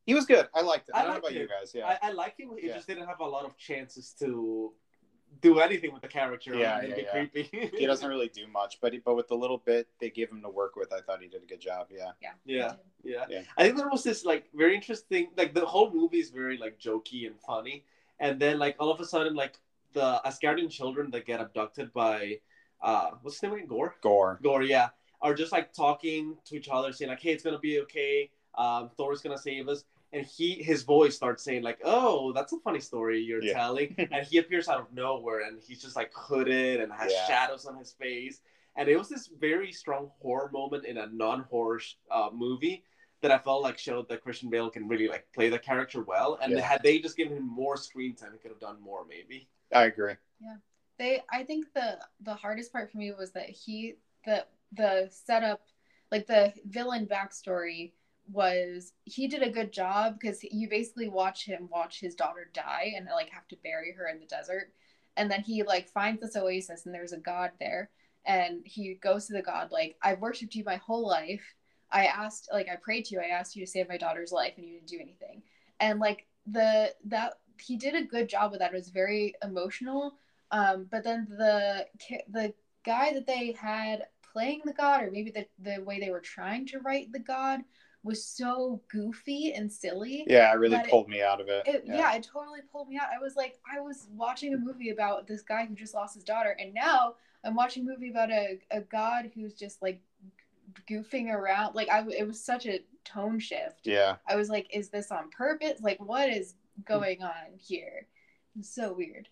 He 0.06 0.14
was 0.14 0.24
good. 0.24 0.46
I 0.54 0.60
liked 0.60 0.88
it. 0.88 0.94
I, 0.94 1.00
I 1.00 1.02
don't 1.02 1.08
know 1.08 1.14
liked 1.14 1.26
about 1.30 1.40
you 1.40 1.48
guys. 1.48 1.72
Yeah. 1.74 1.86
I, 2.00 2.08
I 2.08 2.12
like 2.12 2.38
him. 2.38 2.50
He 2.60 2.68
Yeah. 2.68 2.74
just 2.74 2.86
didn't 2.86 3.06
have 3.08 3.18
a 3.18 3.24
lot 3.26 3.44
of 3.44 3.56
chances 3.58 4.14
to 4.20 4.72
do 5.40 5.60
anything 5.60 5.92
with 5.92 6.02
the 6.02 6.08
character. 6.08 6.54
Yeah, 6.54 6.78
and 6.78 6.88
yeah, 6.88 6.94
be 6.94 7.02
yeah. 7.02 7.10
creepy. 7.10 7.70
he 7.76 7.86
doesn't 7.92 8.08
really 8.08 8.28
do 8.28 8.46
much, 8.46 8.78
but 8.80 8.92
he, 8.92 8.98
but 8.98 9.16
with 9.16 9.28
the 9.28 9.34
little 9.34 9.58
bit 9.58 9.88
they 10.00 10.10
gave 10.10 10.30
him 10.30 10.42
to 10.42 10.48
work 10.48 10.76
with, 10.76 10.92
I 10.92 11.00
thought 11.00 11.22
he 11.22 11.28
did 11.28 11.42
a 11.42 11.46
good 11.46 11.60
job. 11.60 11.88
Yeah. 11.90 12.12
yeah. 12.20 12.30
Yeah. 12.44 12.72
Yeah. 13.04 13.24
Yeah. 13.28 13.42
I 13.56 13.64
think 13.64 13.76
there 13.76 13.88
was 13.88 14.02
this 14.02 14.24
like 14.24 14.48
very 14.54 14.74
interesting 14.74 15.28
like 15.36 15.54
the 15.54 15.64
whole 15.64 15.92
movie 15.92 16.18
is 16.18 16.30
very 16.30 16.58
like 16.58 16.78
jokey 16.78 17.26
and 17.26 17.38
funny. 17.40 17.84
And 18.18 18.40
then 18.40 18.58
like 18.58 18.76
all 18.78 18.90
of 18.90 19.00
a 19.00 19.04
sudden 19.04 19.34
like 19.34 19.58
the 19.92 20.20
Asgardian 20.24 20.70
children 20.70 21.10
that 21.10 21.26
get 21.26 21.40
abducted 21.40 21.92
by 21.92 22.40
uh 22.82 23.10
what's 23.22 23.36
his 23.36 23.42
name 23.42 23.52
again? 23.52 23.68
Gorr? 23.68 23.94
Gorr. 24.02 24.38
Gorr, 24.42 24.62
yeah. 24.62 24.88
Are 25.22 25.34
just 25.34 25.52
like 25.52 25.72
talking 25.72 26.36
to 26.46 26.56
each 26.56 26.68
other, 26.70 26.92
saying 26.92 27.10
like, 27.10 27.20
Hey, 27.20 27.32
it's 27.32 27.42
gonna 27.42 27.58
be 27.58 27.80
okay, 27.80 28.30
um, 28.56 28.90
Thor's 28.96 29.22
gonna 29.22 29.38
save 29.38 29.68
us. 29.68 29.84
And 30.12 30.24
he 30.24 30.62
his 30.62 30.82
voice 30.82 31.16
starts 31.16 31.42
saying 31.42 31.62
like, 31.62 31.78
"Oh, 31.84 32.32
that's 32.32 32.52
a 32.52 32.60
funny 32.60 32.80
story 32.80 33.20
you're 33.20 33.42
Yeah. 33.42 33.52
telling." 33.54 33.94
and 34.12 34.26
he 34.26 34.38
appears 34.38 34.68
out 34.68 34.80
of 34.80 34.92
nowhere, 34.92 35.40
and 35.40 35.60
he's 35.60 35.82
just 35.82 35.96
like 35.96 36.12
hooded 36.14 36.80
and 36.80 36.92
has 36.92 37.12
Yeah. 37.12 37.26
shadows 37.26 37.66
on 37.66 37.76
his 37.76 37.92
face. 37.92 38.40
And 38.76 38.88
it 38.88 38.96
was 38.96 39.08
this 39.08 39.26
very 39.26 39.72
strong 39.72 40.10
horror 40.20 40.50
moment 40.52 40.84
in 40.84 40.98
a 40.98 41.06
non-horror 41.06 41.80
uh, 42.10 42.28
movie 42.32 42.84
that 43.22 43.30
I 43.30 43.38
felt 43.38 43.62
like 43.62 43.78
showed 43.78 44.08
that 44.10 44.22
Christian 44.22 44.50
Bale 44.50 44.70
can 44.70 44.86
really 44.86 45.08
like 45.08 45.26
play 45.32 45.48
the 45.48 45.58
character 45.58 46.02
well. 46.02 46.38
And 46.40 46.52
Yeah. 46.52 46.60
had 46.60 46.82
they 46.82 46.98
just 46.98 47.16
given 47.16 47.36
him 47.36 47.46
more 47.46 47.76
screen 47.76 48.14
time, 48.14 48.30
he 48.32 48.38
could 48.38 48.50
have 48.50 48.60
done 48.60 48.80
more, 48.80 49.04
maybe. 49.08 49.48
I 49.72 49.84
agree. 49.84 50.14
Yeah, 50.40 50.56
they 50.98 51.22
i 51.32 51.42
think 51.42 51.72
the 51.74 51.98
the 52.20 52.34
hardest 52.34 52.72
part 52.72 52.90
for 52.90 52.98
me 52.98 53.12
was 53.12 53.32
that 53.32 53.48
he 53.48 53.94
the 54.24 54.46
the 54.72 55.08
setup 55.10 55.62
like 56.12 56.26
the 56.26 56.52
villain 56.66 57.06
backstory 57.06 57.92
was 58.30 58.92
he 59.04 59.28
did 59.28 59.42
a 59.42 59.50
good 59.50 59.72
job 59.72 60.18
because 60.18 60.42
you 60.42 60.68
basically 60.68 61.08
watch 61.08 61.44
him 61.44 61.68
watch 61.70 62.00
his 62.00 62.14
daughter 62.14 62.50
die 62.52 62.92
and 62.96 63.06
like 63.06 63.30
have 63.30 63.46
to 63.48 63.56
bury 63.62 63.92
her 63.92 64.08
in 64.08 64.20
the 64.20 64.26
desert. 64.26 64.72
And 65.16 65.30
then 65.30 65.42
he 65.42 65.62
like 65.62 65.88
finds 65.88 66.20
this 66.20 66.36
oasis 66.36 66.86
and 66.86 66.94
there's 66.94 67.12
a 67.12 67.18
god 67.18 67.52
there. 67.58 67.90
And 68.24 68.62
he 68.64 68.94
goes 68.94 69.26
to 69.26 69.32
the 69.32 69.42
god 69.42 69.70
like 69.70 69.96
i've 70.02 70.20
worshipped 70.20 70.54
you 70.54 70.64
my 70.64 70.76
whole 70.76 71.06
life. 71.06 71.54
I 71.90 72.06
asked 72.06 72.48
like 72.52 72.68
i 72.68 72.76
prayed 72.76 73.06
to 73.06 73.14
you. 73.14 73.20
I 73.20 73.36
asked 73.36 73.56
you 73.56 73.64
to 73.64 73.70
save 73.70 73.88
my 73.88 73.96
daughter's 73.96 74.32
life 74.32 74.54
and 74.56 74.66
you 74.66 74.74
didn't 74.74 74.88
do 74.88 75.00
anything. 75.00 75.42
And 75.80 76.00
like 76.00 76.26
the 76.46 76.94
that 77.06 77.34
he 77.60 77.76
did 77.76 77.94
a 77.94 78.02
good 78.02 78.28
job 78.28 78.50
with 78.50 78.60
that. 78.60 78.72
It 78.72 78.76
was 78.76 78.90
very 78.90 79.34
emotional. 79.42 80.14
Um, 80.50 80.86
but 80.90 81.04
then 81.04 81.26
the 81.30 81.86
the 82.28 82.54
guy 82.84 83.12
that 83.14 83.26
they 83.26 83.52
had 83.52 84.04
playing 84.32 84.62
the 84.64 84.72
god, 84.72 85.02
or 85.02 85.10
maybe 85.10 85.30
the 85.30 85.46
the 85.58 85.82
way 85.82 85.98
they 85.98 86.10
were 86.10 86.20
trying 86.20 86.66
to 86.66 86.78
write 86.80 87.12
the 87.12 87.18
god, 87.18 87.60
was 88.06 88.24
so 88.24 88.80
goofy 88.88 89.52
and 89.52 89.70
silly. 89.70 90.24
Yeah, 90.26 90.52
it 90.52 90.56
really 90.58 90.76
But 90.76 90.86
it- 90.86 90.90
pulled 90.90 91.08
me 91.08 91.22
out 91.22 91.40
of 91.40 91.48
it. 91.48 91.66
It, 91.66 91.84
yeah. 91.86 92.14
it 92.14 92.22
totally 92.32 92.60
pulled 92.72 92.88
me 92.88 92.96
out. 92.96 93.08
I 93.14 93.18
was 93.22 93.36
like, 93.36 93.58
I 93.70 93.80
was 93.80 94.08
watching 94.14 94.54
a 94.54 94.58
movie 94.58 94.90
about 94.90 95.26
this 95.26 95.42
guy 95.42 95.66
who 95.66 95.74
just 95.74 95.94
lost 95.94 96.14
his 96.14 96.24
daughter, 96.24 96.56
and 96.58 96.72
now 96.72 97.16
I'm 97.44 97.54
watching 97.54 97.82
a 97.82 97.90
movie 97.90 98.10
about 98.10 98.30
a, 98.30 98.58
a 98.70 98.80
god 98.80 99.30
who's 99.34 99.54
just 99.54 99.82
like 99.82 100.00
goofing 100.88 101.28
around. 101.32 101.74
Like 101.74 101.88
I, 101.88 102.04
it 102.16 102.26
was 102.26 102.42
such 102.42 102.66
a 102.66 102.80
tone 103.04 103.38
shift. 103.38 103.80
Yeah. 103.86 104.16
I 104.28 104.36
was 104.36 104.48
like, 104.48 104.68
is 104.72 104.88
this 104.88 105.10
on 105.10 105.30
purpose? 105.30 105.80
Like, 105.80 105.98
what 106.00 106.28
is 106.30 106.54
going 106.84 107.22
on 107.22 107.56
here? 107.58 108.06
It's 108.58 108.74
so 108.74 108.92
weird. 108.92 109.28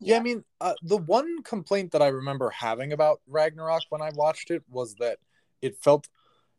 Yeah, 0.00 0.16
I 0.18 0.20
mean, 0.20 0.44
uh, 0.60 0.74
the 0.82 0.96
one 0.98 1.42
complaint 1.42 1.92
that 1.92 2.02
I 2.02 2.08
remember 2.08 2.50
having 2.50 2.92
about 2.92 3.20
Ragnarok 3.26 3.84
when 3.88 4.02
I 4.02 4.10
watched 4.14 4.50
it 4.50 4.62
was 4.68 4.96
that 4.96 5.18
it 5.62 5.78
felt 5.78 6.08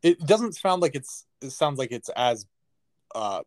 it 0.06 0.20
doesn't 0.20 0.54
sound 0.56 0.84
like 0.84 0.94
it's 0.94 1.26
it 1.42 1.50
sounds 1.50 1.80
like 1.80 1.92
it's 1.92 2.10
as 2.10 2.46
uh 3.16 3.42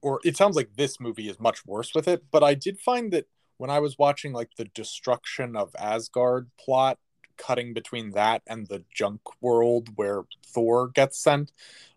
or 0.00 0.20
it 0.24 0.36
sounds 0.36 0.56
like 0.56 0.70
this 0.74 0.98
movie 0.98 1.28
is 1.28 1.38
much 1.38 1.64
worse 1.66 1.94
with 1.94 2.08
it. 2.08 2.24
But 2.32 2.42
I 2.42 2.54
did 2.54 2.80
find 2.80 3.12
that 3.12 3.26
when 3.58 3.70
I 3.70 3.78
was 3.78 3.98
watching 3.98 4.32
like 4.32 4.50
the 4.56 4.64
destruction 4.64 5.54
of 5.54 5.76
Asgard 5.78 6.50
plot, 6.58 6.98
cutting 7.36 7.74
between 7.74 8.10
that 8.12 8.42
and 8.46 8.66
the 8.66 8.84
junk 8.92 9.20
world 9.42 9.90
where 9.94 10.22
Thor 10.46 10.88
gets 10.88 11.22
sent, 11.22 11.52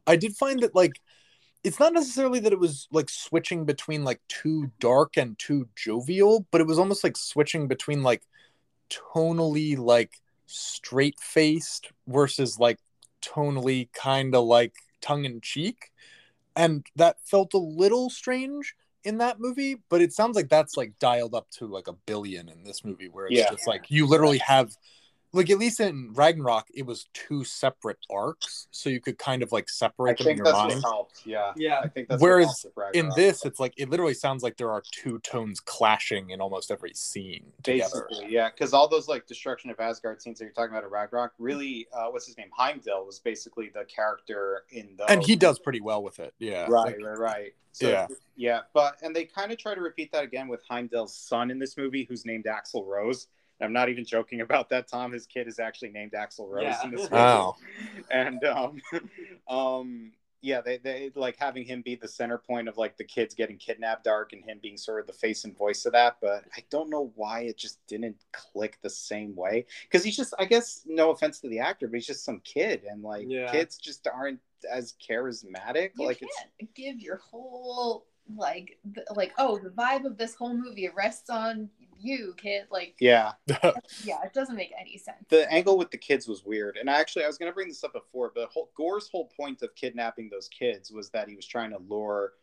I 0.05 0.17
did 0.17 0.35
find 0.35 0.59
that 0.59 0.75
like 0.75 1.01
it's 1.63 1.79
not 1.79 1.93
necessarily 1.93 2.41
that 2.41 2.53
it 2.53 2.59
was 2.59 2.89
like 2.91 3.09
switching 3.09 3.63
between 3.63 4.03
like 4.03 4.19
too 4.27 4.71
dark 4.81 5.15
and 5.15 5.39
too 5.39 5.69
jovial, 5.75 6.45
but 6.51 6.59
it 6.59 6.67
was 6.67 6.77
almost 6.77 7.03
like 7.03 7.15
switching 7.15 7.69
between 7.69 8.03
like 8.03 8.23
tonally 8.89 9.77
like 9.77 10.21
straight 10.47 11.17
faced 11.19 11.91
versus 12.07 12.59
like 12.59 12.77
tonally 13.27 13.89
kind 13.93 14.35
of 14.35 14.45
like 14.45 14.73
tongue 15.01 15.25
in 15.25 15.41
cheek. 15.41 15.91
And 16.55 16.85
that 16.95 17.17
felt 17.25 17.53
a 17.53 17.59
little 17.59 18.09
strange 18.09 18.75
in 19.03 19.17
that 19.19 19.39
movie, 19.39 19.77
but 19.89 20.01
it 20.01 20.13
sounds 20.13 20.35
like 20.35 20.49
that's 20.49 20.77
like 20.77 20.97
dialed 20.99 21.35
up 21.35 21.49
to 21.51 21.67
like 21.67 21.87
a 21.87 21.93
billion 21.93 22.49
in 22.49 22.63
this 22.63 22.83
movie 22.83 23.09
where 23.09 23.27
it's 23.27 23.39
Yeah. 23.39 23.49
just 23.51 23.67
like 23.67 23.85
you 23.89 24.07
literally 24.07 24.39
have 24.39 24.71
like 25.35 25.49
at 25.49 25.57
least 25.59 25.79
in 25.79 26.11
Ragnarok 26.13 26.67
it 26.73 26.85
was 26.85 27.07
two 27.13 27.43
separate 27.43 27.97
arcs, 28.09 28.67
so 28.71 28.89
you 28.89 28.99
could 28.99 29.17
kind 29.19 29.43
of 29.43 29.51
like 29.51 29.65
I 29.65 29.71
separate 29.71 30.17
them 30.17 30.27
in 30.27 30.29
think 30.29 30.37
your 30.37 30.45
that's 30.45 30.57
mind. 30.57 30.73
what 30.75 30.83
helped. 30.83 31.21
Yeah. 31.25 31.53
Yeah. 31.55 31.79
I 31.83 31.87
think 31.87 32.07
that's 32.07 32.21
Whereas 32.21 32.65
what 32.73 32.95
In 32.95 33.09
this, 33.15 33.45
it's 33.45 33.59
like 33.59 33.73
it 33.77 33.89
literally 33.89 34.13
sounds 34.13 34.41
like 34.43 34.57
there 34.57 34.71
are 34.71 34.81
two 34.91 35.19
tones 35.19 35.59
clashing 35.59 36.29
in 36.31 36.41
almost 36.41 36.71
every 36.71 36.93
scene 36.93 37.45
together. 37.63 38.07
Basically, 38.09 38.33
yeah, 38.33 38.49
because 38.49 38.73
all 38.73 38.87
those 38.87 39.07
like 39.07 39.27
destruction 39.27 39.69
of 39.69 39.79
Asgard 39.79 40.21
scenes 40.21 40.39
that 40.39 40.45
you're 40.45 40.53
talking 40.53 40.71
about 40.71 40.83
at 40.83 40.91
Ragnarok, 40.91 41.33
really, 41.37 41.87
uh, 41.93 42.07
what's 42.07 42.25
his 42.25 42.37
name? 42.37 42.49
Heimdall 42.51 43.05
was 43.05 43.19
basically 43.19 43.69
the 43.73 43.85
character 43.85 44.63
in 44.71 44.95
those. 44.97 45.07
And 45.09 45.23
he 45.23 45.35
does 45.35 45.59
pretty 45.59 45.81
well 45.81 46.01
with 46.01 46.19
it. 46.19 46.33
Yeah. 46.39 46.65
Right, 46.69 46.97
Like, 46.97 46.97
right, 47.03 47.17
right. 47.19 47.53
So, 47.73 47.89
Yeah. 47.89 48.07
yeah, 48.37 48.59
but 48.73 48.95
and 49.01 49.13
they 49.13 49.25
kind 49.25 49.51
of 49.51 49.57
try 49.57 49.75
to 49.75 49.81
repeat 49.81 50.11
that 50.13 50.23
again 50.23 50.47
with 50.47 50.61
Heimdall's 50.69 51.13
son 51.13 51.51
in 51.51 51.59
this 51.59 51.75
movie, 51.75 52.05
who's 52.05 52.25
named 52.25 52.45
Axl 52.45 52.85
Rose. 52.87 53.27
I'm 53.61 53.73
not 53.73 53.89
even 53.89 54.03
joking 54.05 54.41
about 54.41 54.69
that, 54.69 54.87
Tom. 54.87 55.11
His 55.11 55.25
kid 55.25 55.47
is 55.47 55.59
actually 55.59 55.89
named 55.91 56.11
Axl 56.11 56.49
Rose 56.49 56.63
Yeah. 56.63 56.83
in 56.83 56.91
this 56.91 57.01
movie. 57.03 57.13
Wow. 57.15 57.55
And 58.11 58.43
um, 58.43 58.81
um, 59.47 60.11
yeah, 60.41 60.61
they 60.61 60.77
they 60.77 61.11
like 61.15 61.37
having 61.39 61.63
him 61.65 61.81
be 61.81 61.95
the 61.95 62.07
center 62.07 62.37
point 62.37 62.67
of 62.67 62.77
like 62.77 62.97
the 62.97 63.03
kids 63.03 63.33
getting 63.33 63.57
kidnapped, 63.57 64.03
dark, 64.03 64.33
and 64.33 64.43
him 64.43 64.59
being 64.61 64.77
sort 64.77 64.99
of 64.99 65.07
the 65.07 65.13
face 65.13 65.43
and 65.45 65.57
voice 65.57 65.85
of 65.85 65.93
that. 65.93 66.17
But 66.21 66.43
I 66.55 66.63
don't 66.69 66.89
know 66.89 67.11
why 67.15 67.41
it 67.41 67.57
just 67.57 67.79
didn't 67.87 68.17
click 68.31 68.77
the 68.83 68.89
same 68.89 69.35
way 69.35 69.65
because 69.83 70.03
he's 70.03 70.17
just, 70.17 70.33
I 70.37 70.45
guess, 70.45 70.81
no 70.85 71.09
offense 71.11 71.39
to 71.39 71.47
the 71.49 71.59
actor, 71.59 71.87
but 71.87 71.95
he's 71.95 72.05
just 72.05 72.23
some 72.25 72.41
kid, 72.43 72.83
and 72.87 73.01
like 73.01 73.25
Yeah. 73.27 73.51
kids 73.51 73.77
just 73.77 74.07
aren't 74.07 74.39
as 74.71 74.93
charismatic. 75.01 75.91
You 75.97 76.05
like 76.07 76.19
can't 76.19 76.31
it's 76.59 76.71
give 76.75 76.99
your 76.99 77.17
whole 77.17 78.05
like 78.35 78.77
th- 78.95 79.05
like 79.15 79.33
oh 79.37 79.59
the 79.59 79.69
vibe 79.69 80.03
of 80.03 80.17
this 80.17 80.33
whole 80.33 80.55
movie 80.55 80.89
rests 80.95 81.29
on 81.29 81.69
you 81.99 82.33
kid 82.37 82.63
like 82.71 82.95
yeah. 82.99 83.31
yeah 84.03 84.21
it 84.23 84.33
doesn't 84.33 84.55
make 84.55 84.71
any 84.79 84.97
sense 84.97 85.17
the 85.29 85.51
angle 85.51 85.77
with 85.77 85.91
the 85.91 85.97
kids 85.97 86.27
was 86.27 86.43
weird 86.43 86.77
and 86.77 86.89
actually 86.89 87.23
i 87.23 87.27
was 87.27 87.37
going 87.37 87.49
to 87.49 87.53
bring 87.55 87.67
this 87.67 87.83
up 87.83 87.93
before 87.93 88.31
but 88.35 88.49
whole, 88.49 88.69
gorr's 88.75 89.07
whole 89.09 89.29
point 89.37 89.61
of 89.61 89.73
kidnapping 89.75 90.29
those 90.29 90.47
kids 90.49 90.91
was 90.91 91.09
that 91.09 91.27
he 91.29 91.35
was 91.35 91.45
trying 91.45 91.71
to 91.71 91.77
lure 91.89 92.33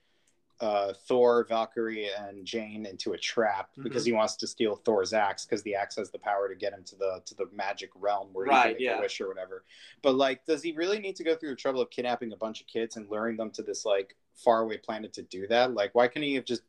uh, 0.61 0.93
thor 1.09 1.45
valkyrie 1.49 2.09
and 2.21 2.45
jane 2.47 2.87
into 2.87 3.15
a 3.15 3.19
trap 3.19 3.71
Mm-hmm. 3.73 3.83
because 3.83 4.05
he 4.05 4.13
wants 4.13 4.37
to 4.37 4.47
steal 4.47 4.77
thor's 4.77 5.13
axe 5.13 5.45
because 5.45 5.63
the 5.65 5.75
axe 5.75 5.97
has 5.97 6.11
the 6.11 6.19
power 6.19 6.49
to 6.49 6.55
get 6.55 6.73
him 6.73 6.85
to 6.85 6.95
the 6.97 7.21
to 7.25 7.35
the 7.35 7.47
magic 7.53 7.91
realm 7.97 8.29
where 8.33 8.45
he 8.47 8.51
Right, 8.51 8.63
can 8.63 8.73
make 8.75 8.81
yeah. 8.81 8.99
a 8.99 9.01
wish 9.01 9.21
or 9.21 9.27
whatever 9.29 9.65
but 10.03 10.15
like 10.15 10.45
does 10.47 10.63
he 10.63 10.73
really 10.73 11.01
need 11.01 11.17
to 11.17 11.25
go 11.25 11.35
through 11.35 11.51
the 11.51 11.57
trouble 11.57 11.81
of 11.81 11.91
kidnapping 11.91 12.33
a 12.33 12.37
bunch 12.37 12.61
of 12.61 12.69
kids 12.69 12.97
and 12.97 13.11
luring 13.11 13.37
them 13.37 13.51
to 13.53 13.63
this 13.63 13.85
like 13.85 14.15
faraway 14.37 14.77
planet 14.77 15.13
to 15.15 15.23
do 15.23 15.47
that 15.49 15.75
like 15.75 15.95
why 15.95 16.07
couldn't 16.07 16.29
he 16.29 16.35
have 16.35 16.45
just 16.45 16.63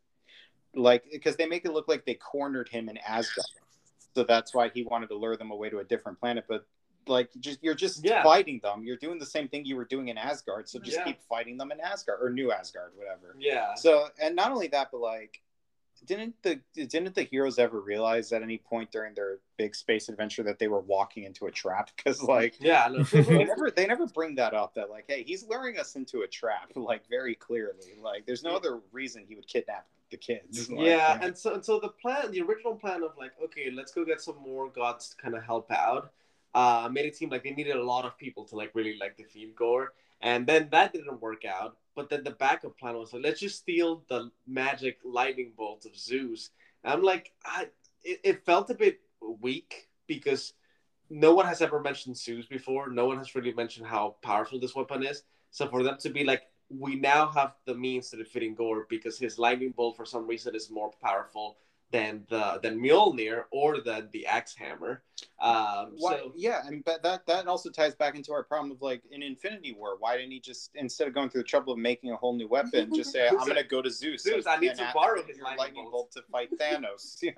like 0.76 1.04
because 1.12 1.36
they 1.36 1.46
make 1.46 1.66
it 1.66 1.72
look 1.74 1.88
like 1.88 2.06
they 2.06 2.16
cornered 2.16 2.68
him 2.70 2.90
in 2.90 2.98
asgard 2.98 3.46
so 4.16 4.24
that's 4.24 4.54
why 4.54 4.70
he 4.70 4.84
wanted 4.84 5.08
to 5.08 5.16
lure 5.16 5.38
them 5.38 5.52
away 5.52 5.70
to 5.70 5.80
a 5.80 5.84
different 5.84 6.20
planet 6.20 6.46
but 6.48 6.66
like 7.08 7.30
just 7.40 7.62
you're 7.64 7.76
just 7.76 8.04
Yeah. 8.04 8.24
fighting 8.24 8.60
them 8.64 8.84
you're 8.84 8.98
doing 8.98 9.20
the 9.20 9.26
same 9.26 9.48
thing 9.48 9.66
you 9.66 9.76
were 9.76 9.86
doing 9.86 10.08
in 10.08 10.18
asgard 10.18 10.68
so 10.70 10.80
just 10.80 10.98
Yeah. 10.98 11.04
keep 11.04 11.22
fighting 11.30 11.58
them 11.58 11.72
in 11.72 11.80
asgard 11.80 12.20
or 12.22 12.30
new 12.30 12.52
asgard 12.52 12.94
whatever 12.96 13.36
Yeah. 13.38 13.76
so 13.76 14.08
and 14.22 14.36
not 14.36 14.52
only 14.52 14.68
that 14.68 14.90
but 14.92 15.02
like 15.02 15.42
didn't 16.06 16.36
the 16.42 16.60
didn't 16.74 17.16
the 17.16 17.24
heroes 17.24 17.58
ever 17.60 17.80
realize 17.80 18.34
at 18.34 18.42
any 18.42 18.58
point 18.58 18.92
during 18.92 19.14
their 19.14 19.40
big 19.58 19.74
space 19.74 20.10
adventure 20.10 20.44
that 20.44 20.60
they 20.60 20.68
were 20.68 20.82
walking 20.82 21.24
into 21.24 21.46
a 21.46 21.52
trap 21.52 21.90
because 21.98 22.22
like 22.24 22.56
Yeah. 22.60 22.88
No. 22.92 23.04
they 23.12 23.44
never 23.46 23.70
they 23.72 23.86
never 23.86 24.08
bring 24.08 24.36
that 24.36 24.54
up 24.54 24.74
that 24.76 24.90
like 24.90 25.06
hey 25.08 25.24
he's 25.24 25.44
luring 25.44 25.78
us 25.80 25.96
into 25.96 26.22
a 26.22 26.28
trap 26.28 26.72
like 26.76 27.08
very 27.10 27.36
clearly 27.36 27.94
like 28.02 28.26
there's 28.26 28.44
no 28.44 28.56
other 28.56 28.80
reason 28.92 29.24
he 29.28 29.36
would 29.36 29.48
kidnap 29.48 29.88
the 30.14 30.18
kids 30.18 30.70
Like, 30.70 30.86
yeah, 30.86 31.20
and 31.22 31.38
so 31.38 31.56
and 31.56 31.66
so 31.66 31.80
the 31.80 31.90
plan, 31.90 32.32
the 32.32 32.42
original 32.42 32.76
plan 32.76 33.04
of 33.04 33.12
like, 33.18 33.34
okay, 33.44 33.70
let's 33.74 33.92
go 33.94 34.06
get 34.06 34.22
some 34.22 34.38
more 34.38 34.70
gods 34.70 35.10
to 35.10 35.16
kind 35.22 35.36
of 35.36 35.44
help 35.44 35.72
out, 35.72 36.12
uh, 36.54 36.88
made 36.92 37.06
it 37.06 37.16
seem 37.16 37.30
like 37.30 37.44
they 37.44 37.52
needed 37.52 37.76
a 37.76 37.84
lot 37.84 38.06
of 38.06 38.18
people 38.18 38.46
to 38.46 38.56
like 38.56 38.72
really 38.74 38.98
like 39.00 39.18
defeat 39.18 39.56
Gorr, 39.56 39.94
and 40.22 40.48
then 40.48 40.70
that 40.72 40.94
didn't 40.94 41.22
work 41.22 41.44
out. 41.46 41.78
But 41.96 42.10
then 42.10 42.24
the 42.24 42.32
backup 42.32 42.78
plan 42.80 42.96
was 42.96 43.14
like, 43.14 43.24
let's 43.24 43.40
just 43.40 43.60
steal 43.60 44.04
the 44.08 44.32
magic 44.48 44.98
lightning 45.04 45.52
bolt 45.56 45.86
of 45.86 45.96
Zeus. 45.96 46.50
And 46.84 46.94
I'm 46.94 47.04
like, 47.04 47.32
I, 47.46 47.68
it, 48.04 48.20
it 48.24 48.46
felt 48.46 48.70
a 48.72 48.74
bit 48.74 49.00
weak 49.42 49.90
because 50.08 50.54
no 51.10 51.34
one 51.36 51.46
has 51.46 51.62
ever 51.62 51.80
mentioned 51.80 52.18
Zeus 52.18 52.48
before. 52.48 52.90
No 52.90 53.06
one 53.06 53.18
has 53.18 53.36
really 53.36 53.54
mentioned 53.54 53.86
how 53.86 54.16
powerful 54.24 54.60
this 54.60 54.76
weapon 54.76 55.04
is. 55.04 55.24
So 55.52 55.68
for 55.68 55.84
them 55.84 55.98
to 56.00 56.10
be 56.10 56.24
like, 56.24 56.44
we 56.70 56.96
now 56.96 57.28
have 57.30 57.54
the 57.66 57.76
means 57.76 58.10
to 58.10 58.18
defeating 58.18 58.56
Gorr 58.56 58.86
because 58.90 59.18
his 59.18 59.38
lightning 59.38 59.72
bolt 59.72 59.98
for 59.98 60.06
some 60.06 60.28
reason 60.28 60.56
is 60.56 60.70
more 60.70 60.92
powerful 61.02 61.58
than 61.94 62.26
the 62.28 62.60
than 62.64 62.80
Mjolnir 62.80 63.44
or 63.52 63.80
than 63.80 64.10
the 64.12 64.26
axe 64.26 64.56
hammer. 64.56 65.04
Um, 65.40 65.94
Why, 65.98 66.18
so 66.18 66.34
yeah, 66.36 66.62
and 66.66 66.84
but 66.84 67.04
that 67.04 67.26
that 67.28 67.48
also 67.48 67.70
ties 67.70 67.94
back 67.94 68.16
into 68.16 68.34
our 68.34 68.44
problem 68.44 68.72
of 68.72 68.82
like 68.82 69.04
in 69.12 69.22
Infinity 69.22 69.74
War. 69.74 69.96
Why 70.00 70.18
didn't 70.18 70.32
he 70.32 70.40
just 70.40 70.72
instead 70.76 71.08
of 71.08 71.14
going 71.14 71.30
through 71.30 71.42
the 71.42 71.48
trouble 71.48 71.72
of 71.72 71.80
making 71.80 72.12
a 72.12 72.16
whole 72.16 72.36
new 72.36 72.48
weapon, 72.48 72.94
just 72.94 73.12
say 73.12 73.28
I'm 73.28 73.38
going 73.38 73.56
to 73.56 73.64
go 73.64 73.82
to 73.82 73.92
Zeus? 73.92 74.24
Zeus, 74.24 74.48
I 74.48 74.58
need 74.58 74.76
to 74.76 74.90
borrow 74.94 75.24
his 75.24 75.40
lightning 75.40 75.58
lightning 75.58 75.84
bolt." 75.84 75.92
bolt 75.92 76.12
to 76.14 76.24
fight 76.32 76.50
Thanos. 76.60 77.18
yeah, 77.22 77.32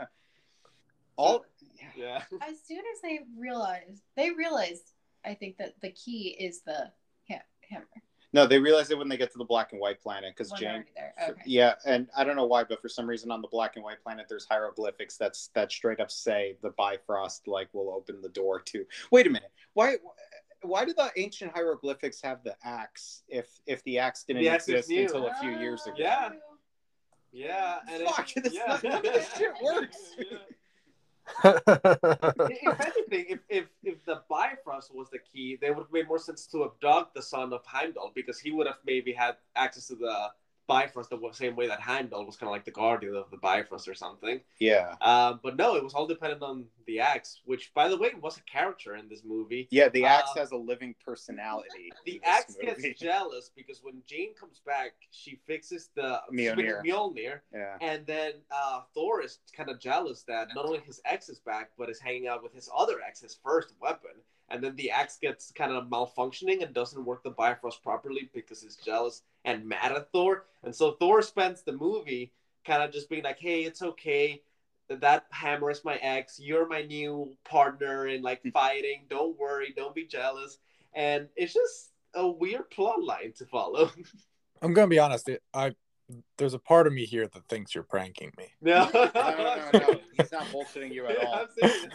all 1.17 1.45
yeah. 1.78 2.21
yeah, 2.32 2.38
as 2.41 2.57
soon 2.65 2.80
as 2.93 3.01
they 3.01 3.19
realized 3.38 4.01
they 4.15 4.32
realized 4.32 4.91
i 5.23 5.34
think 5.34 5.57
that 5.57 5.73
the 5.82 5.91
key 5.91 6.36
is 6.39 6.61
the 6.61 6.91
ha- 7.30 7.41
hammer 7.69 7.88
No, 8.36 8.45
they 8.45 8.59
realize 8.59 8.91
it 8.91 8.97
when 8.97 9.07
they 9.07 9.15
get 9.15 9.31
to 9.31 9.38
the 9.38 9.45
black 9.45 9.71
and 9.71 9.79
white 9.79 10.01
planet 10.01 10.33
because 10.36 10.51
Jane. 10.51 10.83
okay 11.21 11.39
Yeah, 11.45 11.75
and 11.86 12.09
I 12.17 12.25
don't 12.25 12.36
know 12.36 12.45
why, 12.45 12.65
but 12.65 12.81
for 12.81 12.89
some 12.89 13.07
reason 13.07 13.31
on 13.31 13.41
the 13.41 13.47
black 13.47 13.77
and 13.77 13.83
white 13.86 14.03
planet, 14.03 14.25
there's 14.27 14.45
hieroglyphics 14.45 15.15
that's 15.15 15.47
that 15.53 15.71
straight 15.71 16.01
up 16.01 16.11
say 16.11 16.57
the 16.61 16.71
Bifrost 16.71 17.47
like 17.47 17.69
will 17.73 17.89
open 17.89 18.21
the 18.21 18.27
door 18.27 18.59
to. 18.59 18.86
Wait 19.09 19.25
a 19.25 19.29
minute, 19.29 19.51
why? 19.73 19.95
Why 20.63 20.83
do 20.83 20.93
the 20.93 21.11
ancient 21.15 21.53
hieroglyphics 21.53 22.21
have 22.23 22.43
the 22.43 22.57
axe 22.63 23.23
if 23.29 23.47
if 23.67 23.81
the 23.86 23.99
axe 23.99 24.25
didn't 24.25 24.41
The 24.41 24.49
axe 24.49 24.67
exist 24.67 24.89
new. 24.89 25.03
until 25.03 25.27
a 25.27 25.33
few 25.39 25.51
years 25.51 25.86
ago? 25.88 25.95
Yeah. 25.97 26.31
yeah, 27.31 27.79
and 27.89 28.01
it- 28.03 28.09
Fuck, 28.09 28.33
this- 28.36 28.53
yeah. 28.53 28.77
none 28.83 28.97
of 28.97 29.03
this 29.03 29.31
shit 29.38 29.53
works. 29.63 29.97
Yeah. 30.19 30.38
if 31.43 32.80
anything, 32.82 33.26
if, 33.30 33.39
if 33.49 33.65
if 33.84 34.05
the 34.05 34.21
Bifrost 34.30 34.93
was 34.93 35.09
the 35.09 35.19
key, 35.19 35.57
they 35.59 35.69
would 35.69 35.80
have 35.80 35.91
made 35.91 36.07
more 36.07 36.19
sense 36.19 36.45
to 36.47 36.65
abduct 36.65 37.15
the 37.15 37.21
son 37.21 37.51
of 37.53 37.65
Heimdall 37.65 38.11
because 38.13 38.39
he 38.39 38.51
would 38.51 38.67
have 38.67 38.78
maybe 38.86 39.11
had 39.11 39.36
access 39.55 39.88
to 39.88 39.95
the 39.95 40.30
Bifrost 40.68 41.09
the 41.09 41.20
same 41.34 41.55
way 41.55 41.68
that 41.68 41.80
Heimdall 41.80 42.26
was 42.26 42.36
kind 42.38 42.47
of 42.49 42.51
like 42.51 42.66
the 42.66 42.72
guardian 42.72 43.16
of 43.16 43.30
the 43.30 43.38
Bifrost 43.38 43.88
or 43.88 43.93
something. 43.93 44.41
Yeah, 44.59 44.95
Um, 45.01 45.39
but 45.43 45.55
no, 45.57 45.76
it 45.76 45.84
was 45.84 45.93
all 45.93 46.07
dependent 46.07 46.41
on 46.41 46.66
the 46.88 46.99
axe, 46.99 47.41
which, 47.45 47.74
by 47.74 47.88
the 47.88 47.97
way, 47.97 48.11
was 48.20 48.38
a 48.38 48.41
character 48.41 48.95
in 48.95 49.07
this 49.09 49.24
movie. 49.24 49.68
yeah. 49.72 49.89
The 49.89 50.05
axe 50.05 50.32
Uh, 50.36 50.39
has 50.39 50.51
a 50.51 50.57
living 50.57 50.95
personality. 51.03 51.91
The 52.05 52.22
axe 52.24 52.55
movie. 52.61 52.82
gets 52.89 52.99
jealous 53.09 53.51
because 53.55 53.82
when 53.84 54.01
Jane 54.07 54.34
comes 54.34 54.59
back, 54.66 54.93
she 55.11 55.39
fixes 55.47 55.89
the 55.95 56.22
Mjolnir. 56.32 56.84
Mjolnir 56.84 57.39
Yeah, 57.53 57.78
and 57.82 58.05
then 58.05 58.34
uh, 58.51 58.82
Thor 58.93 59.22
is 59.24 59.39
kind 59.55 59.70
of 59.70 59.80
jealous 59.80 60.24
that 60.24 60.49
not 60.55 60.66
only 60.66 60.80
his 60.80 61.01
ex 61.05 61.30
is 61.30 61.39
back, 61.39 61.72
but 61.78 61.89
is 61.89 61.99
hanging 61.99 62.28
out 62.28 62.43
with 62.43 62.53
his 62.53 62.70
other 62.76 63.01
ex, 63.07 63.22
his 63.22 63.36
first 63.43 63.74
weapon. 63.82 64.11
And 64.50 64.64
then 64.64 64.76
the 64.76 64.91
axe 64.91 65.18
gets 65.18 65.52
kind 65.52 65.72
of 65.72 65.86
malfunctioning 65.86 66.62
and 66.64 66.74
doesn't 66.74 67.04
work 67.04 67.24
the 67.24 67.32
Bifrost 67.32 67.82
properly 67.82 68.30
because 68.34 68.62
he's 68.62 68.76
jealous 68.76 69.24
and 69.43 69.68
mad 69.68 69.91
at 69.91 70.12
Thor. 70.12 70.46
And 70.64 70.76
so 70.76 70.91
Thor 70.91 71.22
spends 71.22 71.64
the 71.64 71.74
movie 71.74 72.32
kind 72.66 72.84
of 72.84 72.91
just 72.91 73.10
being 73.10 73.24
like, 73.24 73.39
hey, 73.39 73.64
it's 73.64 73.82
okay. 73.82 74.41
That 74.89 75.26
hammer 75.32 75.72
is 75.72 75.84
my 75.84 75.96
ex. 75.96 76.39
You're 76.39 76.68
my 76.68 76.84
new 76.84 77.36
partner 77.43 78.08
in 78.08 78.22
like 78.22 78.43
hmm. 78.43 78.50
fighting. 78.50 79.06
Don't 79.10 79.38
worry. 79.38 79.74
Don't 79.76 79.96
be 79.96 80.06
jealous. 80.06 80.60
And 80.93 81.28
it's 81.36 81.54
just 81.54 81.91
a 82.14 82.28
weird 82.28 82.70
plot 82.70 83.04
line 83.04 83.34
to 83.38 83.46
follow. 83.46 83.91
I'm 84.62 84.74
gonna 84.74 84.88
be 84.88 85.00
honest. 85.00 85.28
It, 85.28 85.41
I 85.54 85.74
there's 86.38 86.53
a 86.53 86.60
part 86.60 86.86
of 86.88 86.93
me 86.93 87.06
here 87.06 87.28
that 87.28 87.47
thinks 87.49 87.74
you're 87.74 87.84
pranking 87.84 88.32
me. 88.38 88.45
no, 88.62 88.89
no, 88.93 89.10
no, 89.16 89.70
no, 89.74 89.80
no. 89.80 89.99
He's 90.18 90.32
not 90.32 90.43
bullshitting 90.47 90.93
you 90.93 91.08
at 91.08 91.18
all. 91.26 91.45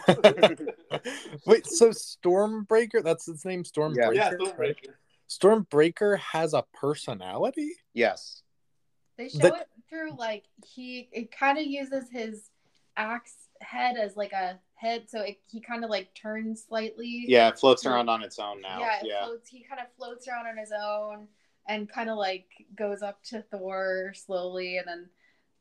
Wait, 1.45 1.65
so 1.65 1.89
Stormbreaker? 1.89 3.03
That's 3.03 3.27
its 3.27 3.45
name, 3.45 3.63
Stormbreaker. 3.63 4.15
yeah, 4.15 4.29
right? 4.57 4.75
Stormbreaker. 4.77 4.93
Stormbreaker 5.29 6.17
has 6.19 6.53
a 6.53 6.63
personality. 6.73 7.71
Yes. 7.93 8.43
They 9.17 9.29
show 9.29 9.39
The- 9.39 9.55
it 9.55 9.67
through 9.89 10.15
like 10.17 10.43
he 10.65 11.09
it 11.11 11.31
kind 11.31 11.57
of 11.57 11.65
uses 11.65 12.09
his 12.11 12.49
axe 12.97 13.35
head 13.61 13.95
as 13.97 14.15
like 14.17 14.31
a 14.33 14.59
head, 14.75 15.03
so 15.09 15.21
it, 15.21 15.37
he 15.49 15.61
kind 15.61 15.83
of 15.83 15.89
like 15.89 16.13
turns 16.15 16.63
slightly. 16.67 17.25
Yeah, 17.27 17.49
it 17.49 17.59
floats 17.59 17.85
around 17.85 18.09
on 18.09 18.23
its 18.23 18.39
own 18.39 18.61
now. 18.61 18.79
Yeah, 18.79 18.99
Yeah. 19.03 19.25
floats. 19.25 19.49
He 19.49 19.63
kind 19.63 19.79
of 19.79 19.87
floats 19.97 20.27
around 20.27 20.47
on 20.47 20.57
his 20.57 20.71
own 20.71 21.27
and 21.67 21.91
kind 21.91 22.09
of 22.09 22.17
like 22.17 22.47
goes 22.75 23.01
up 23.01 23.23
to 23.25 23.41
Thor 23.43 24.13
slowly, 24.15 24.77
and 24.77 24.87
then 24.87 25.09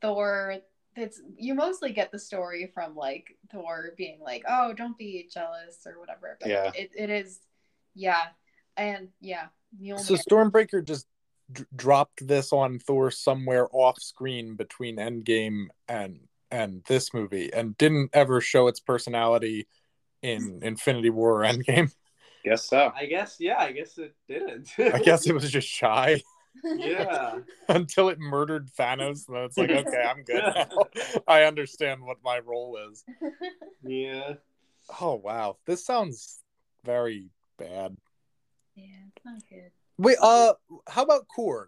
Thor. 0.01 0.57
It's 0.97 1.21
you 1.37 1.55
mostly 1.55 1.93
get 1.93 2.11
the 2.11 2.19
story 2.19 2.71
from 2.75 2.97
like 2.97 3.37
Thor 3.53 3.93
being 3.97 4.21
like, 4.21 4.43
"Oh, 4.49 4.73
don't 4.73 4.99
be 4.99 5.29
jealous" 5.33 5.87
or 5.87 6.01
whatever. 6.01 6.37
But 6.41 6.49
Yeah. 6.51 6.73
it, 6.75 6.91
it 6.97 7.11
is, 7.11 7.41
yeah, 7.95 8.29
and 8.77 9.09
yeah, 9.21 9.47
Mjolnir. 9.81 10.01
So 10.01 10.15
Stormbreaker 10.15 10.85
just 10.85 11.07
d- 11.53 11.65
dropped 11.75 12.27
this 12.27 12.53
on 12.53 12.81
Thor 12.81 13.11
somewhere 13.11 13.69
off 13.73 14.01
screen 14.01 14.57
between 14.57 14.97
Endgame 14.97 15.67
and 15.89 16.21
and 16.51 16.83
this 16.89 17.15
movie, 17.15 17.53
and 17.53 17.79
didn't 17.79 18.11
ever 18.13 18.41
show 18.41 18.67
its 18.67 18.81
personality 18.81 19.69
in 20.23 20.59
Infinity 20.63 21.11
War 21.11 21.43
or 21.43 21.45
Endgame. 21.47 21.93
Guess 22.45 22.65
so. 22.65 22.93
I 22.97 23.07
guess, 23.07 23.37
yeah, 23.39 23.59
I 23.59 23.73
guess 23.73 23.99
it 23.99 24.15
didn't. 24.29 24.71
I 24.79 24.99
guess 24.99 25.27
it 25.27 25.33
was 25.35 25.51
just 25.51 25.69
shy 25.69 26.23
yeah. 26.65 27.39
until 27.69 28.09
it 28.09 28.19
murdered 28.19 28.71
Thanos, 28.79 29.29
and 29.29 29.37
then 29.37 29.45
it's 29.45 29.57
like, 29.57 29.71
okay, 29.71 30.03
I'm 30.03 30.23
good 30.23 30.43
now. 30.55 30.69
I 31.27 31.45
understand 31.45 32.03
what 32.03 32.19
my 32.25 32.41
role 32.41 32.79
is. 32.91 33.05
Yeah. 33.83 34.35
Oh 35.01 35.15
wow, 35.17 35.57
this 35.67 35.85
sounds 35.85 36.41
very 36.85 37.29
bad. 37.59 37.97
yeah, 38.75 38.85
it's 39.15 39.25
not 39.25 39.43
good. 39.49 39.71
Wait, 39.99 40.17
uh, 40.21 40.55
how 40.89 41.03
about 41.03 41.27
Korg? 41.29 41.67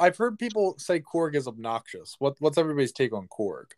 I've 0.00 0.16
heard 0.16 0.38
people 0.38 0.74
say 0.78 1.00
Korg 1.00 1.34
is 1.34 1.48
obnoxious. 1.48 2.16
What 2.18 2.36
what's 2.40 2.58
everybody's 2.58 2.92
take 2.92 3.12
on 3.12 3.28
Korg? 3.28 3.72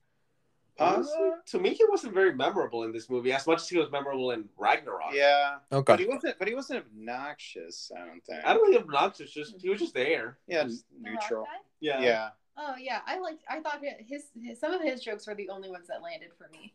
Honestly, 0.80 1.14
uh, 1.20 1.36
to 1.46 1.58
me, 1.58 1.74
he 1.74 1.84
wasn't 1.88 2.14
very 2.14 2.34
memorable 2.34 2.84
in 2.84 2.92
this 2.92 3.10
movie, 3.10 3.32
as 3.32 3.46
much 3.46 3.62
as 3.62 3.68
he 3.68 3.78
was 3.78 3.90
memorable 3.90 4.30
in 4.30 4.48
Ragnarok. 4.56 5.12
Yeah, 5.12 5.56
Okay. 5.72 5.92
but 5.92 6.00
he 6.00 6.06
wasn't. 6.06 6.38
But 6.38 6.48
he 6.48 6.54
wasn't 6.54 6.84
obnoxious. 6.84 7.90
I 7.94 8.06
don't 8.06 8.24
think. 8.24 8.44
I 8.44 8.54
don't 8.54 8.70
think 8.70 8.82
obnoxious. 8.82 9.30
Just 9.30 9.60
he 9.60 9.68
was 9.68 9.80
just 9.80 9.94
there. 9.94 10.38
Yeah, 10.46 10.64
Just- 10.64 10.84
neutral. 11.00 11.46
Yeah. 11.80 12.00
Yeah. 12.00 12.28
Oh 12.56 12.74
yeah, 12.76 13.00
I 13.06 13.18
liked. 13.18 13.44
I 13.48 13.60
thought 13.60 13.80
his, 14.06 14.24
his 14.40 14.58
some 14.60 14.72
of 14.72 14.82
his 14.82 15.02
jokes 15.02 15.26
were 15.26 15.34
the 15.34 15.48
only 15.48 15.70
ones 15.70 15.86
that 15.88 16.02
landed 16.02 16.30
for 16.36 16.48
me, 16.52 16.74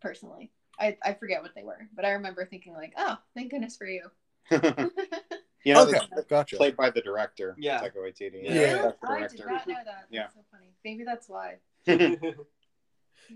personally. 0.00 0.50
I, 0.78 0.96
I 1.04 1.12
forget 1.14 1.42
what 1.42 1.54
they 1.54 1.62
were, 1.62 1.88
but 1.94 2.04
I 2.04 2.12
remember 2.12 2.44
thinking 2.46 2.72
like, 2.72 2.94
oh, 2.96 3.18
thank 3.34 3.50
goodness 3.50 3.76
for 3.76 3.86
you. 3.86 4.10
you 4.50 4.58
know, 4.60 5.82
okay, 5.88 5.98
that's 6.10 6.26
gotcha. 6.28 6.56
played 6.56 6.76
by 6.76 6.90
the 6.90 7.00
director. 7.00 7.54
Yeah. 7.58 7.80
Taika 7.80 7.96
Waititi. 7.96 8.42
Yeah. 8.42 8.52
Really? 8.52 8.82
that's 8.82 9.00
the 9.00 9.08
I 9.10 9.26
did 9.28 9.46
not 9.46 9.66
know 9.66 9.74
that. 9.84 10.06
Yeah. 10.10 10.22
That's 10.22 10.34
so 10.34 10.40
funny. 10.50 10.72
Maybe 10.84 11.04
that's 11.04 11.28
why. 11.28 11.56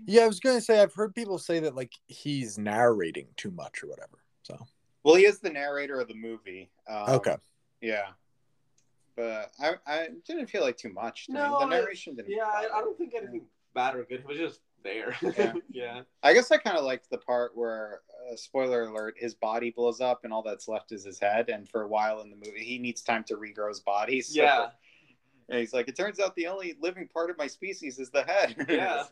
Yeah, 0.05 0.23
I 0.23 0.27
was 0.27 0.39
gonna 0.39 0.61
say 0.61 0.81
I've 0.81 0.93
heard 0.93 1.13
people 1.15 1.37
say 1.37 1.59
that 1.59 1.75
like 1.75 1.93
he's 2.07 2.57
narrating 2.57 3.27
too 3.35 3.51
much 3.51 3.83
or 3.83 3.87
whatever. 3.87 4.19
So 4.43 4.57
well, 5.03 5.15
he 5.15 5.25
is 5.25 5.39
the 5.39 5.49
narrator 5.49 5.99
of 5.99 6.07
the 6.07 6.13
movie. 6.15 6.69
Um, 6.89 7.09
okay, 7.15 7.35
Yeah. 7.81 8.07
But 9.15 9.51
I, 9.59 9.75
I 9.87 10.07
didn't 10.27 10.47
feel 10.47 10.61
like 10.61 10.77
too 10.77 10.93
much. 10.93 11.25
To 11.25 11.33
No, 11.33 11.59
me. 11.59 11.65
the 11.65 11.69
narration 11.81 12.15
didn't. 12.15 12.29
yeah, 12.31 12.43
I, 12.45 12.67
I 12.75 12.81
don't 12.81 12.95
think 12.97 13.13
me. 13.13 13.19
anything 13.19 13.41
bad 13.73 13.95
or 13.95 14.03
good. 14.03 14.19
It 14.19 14.27
was 14.27 14.37
just 14.37 14.59
there. 14.83 15.15
Yeah. 15.21 15.53
yeah. 15.71 16.01
I 16.21 16.33
guess 16.33 16.51
I 16.51 16.57
kind 16.57 16.77
of 16.77 16.85
liked 16.85 17.09
the 17.09 17.17
part 17.17 17.57
where, 17.57 18.01
uh, 18.31 18.35
spoiler 18.35 18.83
alert, 18.83 19.15
his 19.17 19.33
body 19.33 19.71
blows 19.71 20.01
up 20.01 20.23
and 20.23 20.31
all 20.31 20.43
that's 20.43 20.67
left 20.67 20.91
is 20.91 21.03
his 21.03 21.19
head. 21.19 21.49
And 21.49 21.67
for 21.67 21.81
a 21.81 21.87
while 21.87 22.21
in 22.21 22.29
the 22.29 22.35
movie, 22.35 22.63
he 22.63 22.77
needs 22.77 23.01
time 23.01 23.23
to 23.25 23.37
regrow 23.37 23.69
his 23.69 23.79
body. 23.79 24.21
So, 24.21 24.39
Yeah. 24.43 24.67
And 25.49 25.59
he's 25.59 25.73
like, 25.73 25.87
it 25.87 25.95
turns 25.95 26.19
out 26.19 26.35
the 26.35 26.47
only 26.47 26.75
living 26.81 27.07
part 27.07 27.29
of 27.29 27.37
my 27.37 27.47
species 27.47 27.99
is 27.99 28.09
the 28.09 28.23
head. 28.23 28.55
Yeah. 28.69 29.03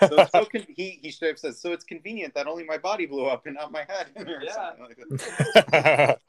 so, 0.00 0.26
so 0.32 0.44
con- 0.44 0.66
he 0.76 0.98
he 1.02 1.10
should 1.10 1.28
have 1.28 1.38
said, 1.38 1.54
so 1.56 1.72
it's 1.72 1.84
convenient 1.84 2.34
that 2.34 2.46
only 2.46 2.64
my 2.64 2.78
body 2.78 3.06
blew 3.06 3.26
up 3.26 3.46
and 3.46 3.54
not 3.56 3.72
my 3.72 3.84
head. 3.88 4.08
or 4.16 4.42
Yeah. 4.42 4.72
like 4.80 5.66
that. 5.70 6.20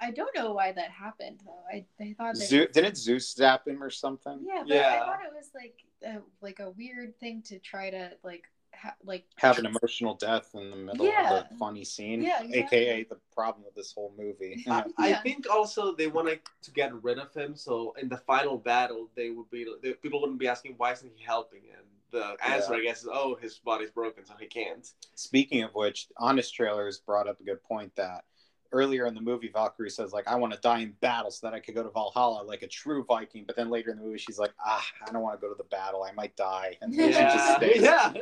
I 0.00 0.10
don't 0.12 0.34
know 0.36 0.52
why 0.52 0.72
that 0.72 0.90
happened 0.90 1.40
though. 1.44 1.62
I 1.72 1.84
they 1.98 2.12
thought 2.12 2.34
that 2.34 2.46
Zeus, 2.46 2.68
didn't 2.72 2.96
Zeus 2.96 3.32
zap 3.34 3.66
him 3.66 3.82
or 3.82 3.90
something? 3.90 4.40
yeah, 4.46 4.60
but 4.66 4.68
Yeah. 4.74 5.00
I 5.02 5.06
thought 5.06 5.20
it 5.24 5.32
was 5.34 5.50
like 5.54 5.74
a, 6.04 6.20
like 6.40 6.58
a 6.60 6.70
weird 6.70 7.18
thing 7.18 7.42
to 7.46 7.58
try 7.58 7.90
to 7.90 8.12
like 8.22 8.44
ha- 8.80 8.94
like 9.04 9.24
Have 9.36 9.58
an 9.58 9.66
emotional 9.66 10.14
death 10.14 10.50
in 10.54 10.70
the 10.70 10.76
middle 10.76 11.06
Yeah. 11.06 11.38
of 11.40 11.46
a 11.50 11.54
funny 11.56 11.84
scene, 11.84 12.22
Yeah, 12.22 12.42
exactly. 12.42 12.58
aka 12.78 13.04
the 13.04 13.18
problem 13.34 13.64
with 13.64 13.74
this 13.74 13.92
whole 13.92 14.12
movie. 14.16 14.64
I, 14.68 14.84
I 14.98 15.08
Yeah. 15.10 15.22
think 15.22 15.48
also 15.50 15.94
they 15.94 16.06
wanted 16.06 16.40
to 16.62 16.70
get 16.70 16.92
rid 17.02 17.18
of 17.18 17.32
him, 17.34 17.54
so 17.56 17.94
in 18.00 18.08
the 18.08 18.18
final 18.18 18.58
battle, 18.58 19.08
they 19.14 19.30
would 19.30 19.50
be 19.50 19.66
they, 19.82 19.94
people 19.94 20.20
wouldn't 20.20 20.38
be 20.38 20.48
asking 20.48 20.74
why 20.76 20.92
isn't 20.92 21.12
he 21.14 21.24
helping, 21.24 21.62
and 21.76 21.86
the 22.10 22.36
answer 22.44 22.74
Yeah. 22.74 22.80
I 22.80 22.82
guess 22.84 23.02
is 23.02 23.08
oh 23.12 23.34
his 23.36 23.58
body's 23.58 23.90
broken, 23.90 24.24
so 24.24 24.34
he 24.38 24.46
can't. 24.46 24.88
Speaking 25.14 25.62
of 25.62 25.74
which, 25.74 26.08
Honest 26.16 26.54
Trailers 26.54 26.98
brought 26.98 27.26
up 27.28 27.40
a 27.40 27.44
good 27.44 27.62
point 27.62 27.94
that 27.96 28.24
earlier 28.72 29.06
in 29.06 29.14
the 29.14 29.20
movie, 29.20 29.48
Valkyrie 29.52 29.88
says 29.90 30.12
like, 30.12 30.26
"I 30.26 30.34
want 30.34 30.52
to 30.52 30.58
die 30.58 30.80
in 30.80 30.92
battle 31.00 31.30
so 31.30 31.46
that 31.46 31.54
I 31.54 31.60
could 31.60 31.76
go 31.76 31.84
to 31.84 31.90
Valhalla 31.90 32.42
like 32.42 32.62
a 32.62 32.66
true 32.66 33.04
Viking." 33.04 33.44
But 33.46 33.54
then 33.54 33.70
later 33.70 33.90
in 33.90 33.98
the 33.98 34.02
movie, 34.02 34.18
she's 34.18 34.38
like, 34.38 34.52
"Ah, 34.64 34.84
I 35.06 35.12
don't 35.12 35.22
want 35.22 35.40
to 35.40 35.46
go 35.46 35.52
to 35.52 35.56
the 35.56 35.68
battle. 35.68 36.02
I 36.02 36.10
might 36.12 36.34
die," 36.36 36.76
and 36.82 36.92
then 36.92 37.12
she 37.12 37.18
just 37.20 37.56
stays. 37.56 37.82
yeah. 37.82 38.12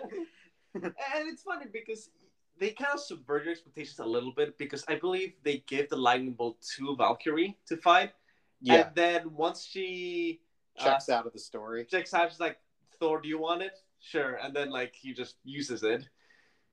and 0.82 1.28
it's 1.28 1.42
funny 1.42 1.66
because 1.72 2.10
they 2.58 2.70
kind 2.70 2.92
of 2.94 3.00
subvert 3.00 3.44
your 3.44 3.52
expectations 3.52 3.98
a 3.98 4.04
little 4.04 4.32
bit 4.32 4.56
because 4.58 4.84
I 4.88 4.96
believe 4.96 5.34
they 5.42 5.62
give 5.66 5.88
the 5.88 5.96
lightning 5.96 6.32
bolt 6.32 6.60
to 6.76 6.96
Valkyrie 6.96 7.56
to 7.66 7.76
fight, 7.76 8.12
Yeah, 8.60 8.86
and 8.86 8.94
then 8.94 9.34
once 9.34 9.64
she 9.64 10.40
checks 10.78 11.08
uh, 11.08 11.14
out 11.14 11.26
of 11.26 11.32
the 11.32 11.38
story. 11.38 11.84
checks 11.84 12.14
out, 12.14 12.30
she's 12.30 12.40
like, 12.40 12.58
"Thor, 12.98 13.20
do 13.20 13.28
you 13.28 13.38
want 13.38 13.62
it?" 13.62 13.78
Sure, 14.00 14.34
and 14.42 14.54
then 14.54 14.70
like 14.70 14.94
he 14.94 15.12
just 15.12 15.36
uses 15.44 15.82
it. 15.82 16.08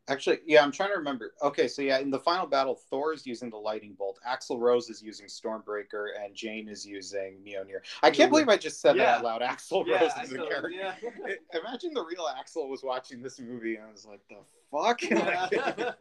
Actually, 0.09 0.39
yeah, 0.47 0.63
I'm 0.63 0.71
trying 0.71 0.89
to 0.89 0.97
remember. 0.97 1.33
Okay, 1.43 1.67
so 1.67 1.81
yeah, 1.83 1.99
in 1.99 2.09
the 2.09 2.19
final 2.19 2.47
battle, 2.47 2.75
Thor 2.89 3.13
is 3.13 3.27
using 3.27 3.49
the 3.49 3.57
lightning 3.57 3.93
bolt. 3.93 4.19
Axl 4.27 4.59
Rose 4.59 4.89
is 4.89 5.03
using 5.03 5.27
Stormbreaker, 5.27 6.07
and 6.19 6.33
Jane 6.33 6.67
is 6.67 6.85
using 6.85 7.37
Mjolnir. 7.45 7.79
I 8.01 8.09
can't 8.09 8.31
believe 8.31 8.49
I 8.49 8.57
just 8.57 8.81
said 8.81 8.97
that 8.97 9.19
out 9.19 9.23
loud. 9.23 9.41
Axl 9.41 9.85
Yeah, 9.85 10.01
Rose 10.01 10.11
is 10.23 10.33
a 10.33 10.37
character. 10.37 10.71
yeah. 10.71 10.95
Imagine 11.59 11.93
the 11.93 12.03
real 12.03 12.25
Axl 12.25 12.67
was 12.67 12.83
watching 12.83 13.21
this 13.21 13.39
movie 13.39 13.75
and 13.75 13.85
I 13.85 13.91
was 13.91 14.05
like, 14.05 14.21
"The 14.29 14.37
fuck." 14.71 15.01
Yeah. 15.03 15.93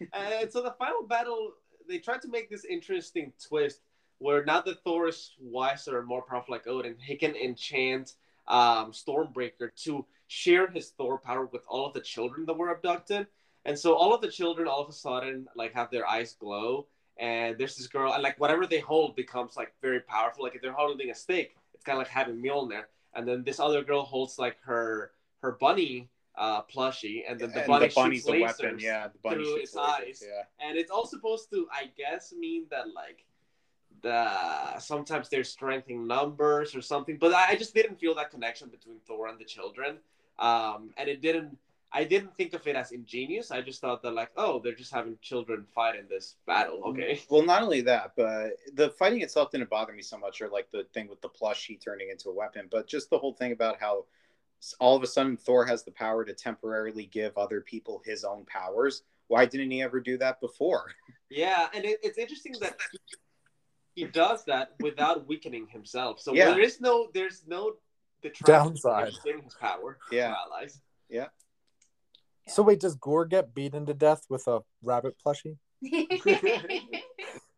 and 0.12 0.52
so 0.52 0.62
the 0.62 0.74
final 0.78 1.02
battle, 1.02 1.54
they 1.88 1.98
tried 1.98 2.22
to 2.22 2.28
make 2.28 2.48
this 2.48 2.64
interesting 2.64 3.32
twist 3.44 3.80
where 4.18 4.44
now 4.44 4.60
that 4.60 4.84
Thor 4.84 5.08
is 5.08 5.32
wiser 5.40 5.98
and 5.98 6.06
more 6.06 6.22
powerful 6.22 6.52
like 6.52 6.68
Odin, 6.68 6.94
he 7.00 7.16
can 7.16 7.34
enchant 7.34 8.14
um, 8.46 8.92
Stormbreaker 8.92 9.74
to 9.84 10.06
share 10.32 10.66
his 10.66 10.90
Thor 10.90 11.18
power 11.18 11.44
with 11.44 11.62
all 11.68 11.86
of 11.86 11.92
the 11.92 12.00
children 12.00 12.46
that 12.46 12.56
were 12.56 12.70
abducted. 12.70 13.26
And 13.66 13.78
so 13.78 13.94
all 13.94 14.14
of 14.14 14.22
the 14.22 14.28
children 14.28 14.66
all 14.66 14.80
of 14.80 14.88
a 14.88 14.92
sudden 14.92 15.46
like 15.54 15.74
have 15.74 15.90
their 15.90 16.08
eyes 16.08 16.32
glow. 16.32 16.86
And 17.18 17.58
there's 17.58 17.76
this 17.76 17.86
girl, 17.86 18.14
and 18.14 18.22
like 18.22 18.40
whatever 18.40 18.66
they 18.66 18.80
hold 18.80 19.14
becomes 19.14 19.56
like 19.56 19.74
very 19.82 20.00
powerful. 20.00 20.42
Like 20.42 20.54
if 20.54 20.62
they're 20.62 20.72
holding 20.72 21.10
a 21.10 21.14
stake, 21.14 21.54
it's 21.74 21.84
kind 21.84 21.96
of 21.96 22.00
like 22.00 22.08
having 22.08 22.36
Mjolnir. 22.36 22.84
And 23.14 23.28
then 23.28 23.44
this 23.44 23.60
other 23.60 23.84
girl 23.84 24.02
holds 24.02 24.38
like 24.38 24.56
her 24.62 25.12
her 25.42 25.52
bunny 25.52 26.08
uh, 26.36 26.62
plushie, 26.62 27.24
and 27.28 27.38
then 27.38 27.50
the 27.52 27.58
and 27.58 27.66
bunny 27.68 27.88
the 27.88 27.94
bunny's 27.94 28.24
shoots 28.24 28.28
a 28.28 28.32
lasers 28.32 28.62
weapon. 28.62 28.78
Yeah, 28.80 29.08
the 29.08 29.18
bunny 29.22 29.44
through 29.44 29.56
its 29.56 29.74
lasers, 29.74 30.00
eyes. 30.00 30.24
Yeah. 30.26 30.66
and 30.66 30.78
it's 30.78 30.90
all 30.90 31.06
supposed 31.06 31.50
to, 31.50 31.68
I 31.70 31.90
guess, 31.96 32.32
mean 32.32 32.64
that 32.70 32.94
like 32.94 33.24
the 34.00 34.78
sometimes 34.78 35.28
there's 35.28 35.50
strength 35.50 35.90
in 35.90 36.06
numbers 36.06 36.74
or 36.74 36.80
something. 36.80 37.18
But 37.18 37.34
I, 37.34 37.50
I 37.50 37.54
just 37.56 37.74
didn't 37.74 38.00
feel 38.00 38.14
that 38.14 38.30
connection 38.30 38.68
between 38.68 38.98
Thor 39.06 39.28
and 39.28 39.38
the 39.38 39.44
children, 39.44 39.98
um, 40.38 40.90
and 40.96 41.08
it 41.08 41.20
didn't. 41.20 41.56
I 41.94 42.04
didn't 42.04 42.34
think 42.38 42.54
of 42.54 42.66
it 42.66 42.74
as 42.74 42.92
ingenious. 42.92 43.50
I 43.50 43.60
just 43.60 43.82
thought 43.82 44.02
that 44.02 44.12
like, 44.12 44.30
oh, 44.38 44.60
they're 44.60 44.74
just 44.74 44.94
having 44.94 45.18
children 45.20 45.66
fight 45.74 45.94
in 45.98 46.08
this 46.08 46.36
battle. 46.46 46.80
Okay. 46.86 47.20
Well, 47.30 47.44
not 47.44 47.62
only 47.62 47.82
that, 47.82 48.12
but 48.16 48.52
the 48.72 48.88
fighting 48.90 49.20
itself 49.20 49.50
didn't 49.50 49.68
bother 49.68 49.92
me 49.92 50.00
so 50.00 50.16
much, 50.16 50.40
or 50.40 50.48
like 50.48 50.70
the 50.70 50.84
thing 50.94 51.06
with 51.08 51.20
the 51.20 51.28
plushie 51.28 51.78
turning 51.78 52.08
into 52.08 52.30
a 52.30 52.34
weapon, 52.34 52.68
but 52.70 52.86
just 52.86 53.10
the 53.10 53.18
whole 53.18 53.34
thing 53.34 53.52
about 53.52 53.78
how 53.78 54.06
all 54.80 54.96
of 54.96 55.02
a 55.02 55.06
sudden 55.06 55.36
Thor 55.36 55.66
has 55.66 55.82
the 55.82 55.90
power 55.90 56.24
to 56.24 56.32
temporarily 56.32 57.06
give 57.06 57.36
other 57.36 57.60
people 57.60 58.00
his 58.04 58.24
own 58.24 58.46
powers. 58.46 59.02
Why 59.28 59.44
didn't 59.44 59.70
he 59.70 59.82
ever 59.82 60.00
do 60.00 60.16
that 60.18 60.40
before? 60.40 60.92
Yeah, 61.34 61.68
and 61.72 61.86
it, 61.86 61.98
it's 62.02 62.18
interesting 62.18 62.54
that 62.60 62.76
he, 63.94 64.04
does 64.04 64.44
that 64.44 64.74
without 64.80 65.26
weakening 65.26 65.66
himself. 65.66 66.20
So 66.20 66.34
Yeah. 66.34 66.50
there 66.50 66.60
is 66.60 66.78
no, 66.78 67.08
there's 67.14 67.44
no 67.46 67.76
Downside. 68.44 69.12
in 69.26 69.42
his 69.42 69.54
power. 69.54 69.98
Yeah. 70.10 70.34
allies. 70.46 70.80
Yeah. 71.08 71.26
So 72.48 72.62
wait, 72.62 72.80
does 72.80 72.96
Gorr 72.96 73.24
get 73.26 73.54
beaten 73.54 73.86
to 73.86 73.94
death 73.94 74.24
with 74.28 74.46
a 74.48 74.60
rabbit 74.82 75.16
plushie? 75.24 75.58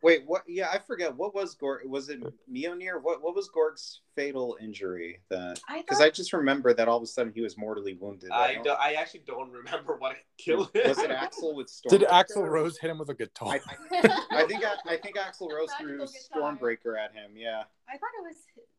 Wait, 0.03 0.23
what? 0.27 0.43
Yeah, 0.47 0.69
I 0.71 0.81
forget. 0.87 1.17
What 1.17 1.35
was 1.35 1.55
Gorg? 1.55 1.87
Was 1.89 2.11
it 2.11 2.21
Mjolnir? 2.53 3.01
What 3.03 3.23
What 3.23 3.35
was 3.35 3.49
Gorg's 3.49 4.03
fatal 4.15 4.59
injury? 4.61 5.21
That 5.31 5.59
because 5.79 5.97
thought 5.97 6.05
I 6.05 6.11
just 6.11 6.35
remember 6.35 6.75
that 6.75 6.89
all 6.89 6.99
of 6.99 7.03
a 7.03 7.07
sudden 7.07 7.33
he 7.35 7.41
was 7.41 7.57
mortally 7.57 7.95
wounded. 7.99 8.29
I, 8.31 8.57
don't- 8.57 8.65
do, 8.65 8.71
I 8.73 8.93
actually 8.99 9.23
don't 9.27 9.51
remember 9.51 9.97
what 9.97 10.17
killed 10.37 10.69
him. 10.75 10.89
was 10.89 10.99
it 10.99 11.11
Axl 11.11 11.55
with 11.55 11.69
Stormbreaker? 11.87 11.89
Did 11.89 12.03
Axl 12.03 12.47
Rose 12.47 12.77
hit 12.79 12.91
him 12.91 12.99
with 12.99 13.09
a 13.09 13.15
guitar? 13.15 13.55
I, 13.55 14.19
I 14.31 14.45
think 14.45 14.63
I, 14.63 14.75
I 14.93 14.97
think 14.99 15.17
Axl 15.17 15.51
Rose 15.51 15.71
threw 15.81 15.99
Stormbreaker 16.05 16.99
at 17.03 17.15
him. 17.15 17.31
Yeah. 17.35 17.63
I 17.89 17.93
thought 17.93 18.11
it 18.19 18.25
was 18.27 18.37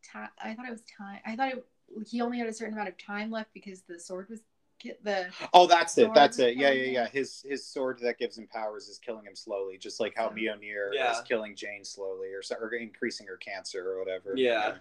time. 0.07 0.29
I 0.39 0.53
thought 0.53 0.67
it 0.67 0.71
was 0.73 0.83
time. 0.95 1.19
I 1.25 1.35
thought 1.35 1.53
it, 1.53 1.65
he 2.05 2.21
only 2.21 2.37
had 2.37 2.47
a 2.47 2.53
certain 2.53 2.73
amount 2.73 2.89
of 2.89 2.97
time 2.97 3.31
left 3.31 3.53
because 3.53 3.81
the 3.83 3.99
sword 3.99 4.27
was 4.29 4.41
the 5.03 5.27
Oh, 5.53 5.67
that's 5.67 5.97
it. 5.97 6.13
That's 6.13 6.37
it. 6.37 6.57
Yeah, 6.57 6.71
yeah, 6.71 6.91
yeah. 6.91 7.07
His 7.07 7.41
his 7.47 7.65
sword 7.65 7.99
that 8.03 8.19
gives 8.19 8.37
him 8.37 8.47
powers 8.51 8.87
is 8.87 8.99
killing 8.99 9.25
him 9.25 9.35
slowly, 9.35 9.77
just 9.77 9.99
like 9.99 10.13
how 10.15 10.31
Yeah. 10.35 10.53
Mjolnir 10.53 10.89
Yeah. 10.93 11.11
is 11.13 11.21
killing 11.21 11.55
Jane 11.55 11.83
slowly, 11.85 12.33
or, 12.33 12.41
so- 12.41 12.57
or 12.57 12.73
increasing 12.73 13.25
her 13.27 13.37
cancer 13.37 13.89
or 13.93 13.99
whatever. 13.99 14.33
Yeah. 14.35 14.75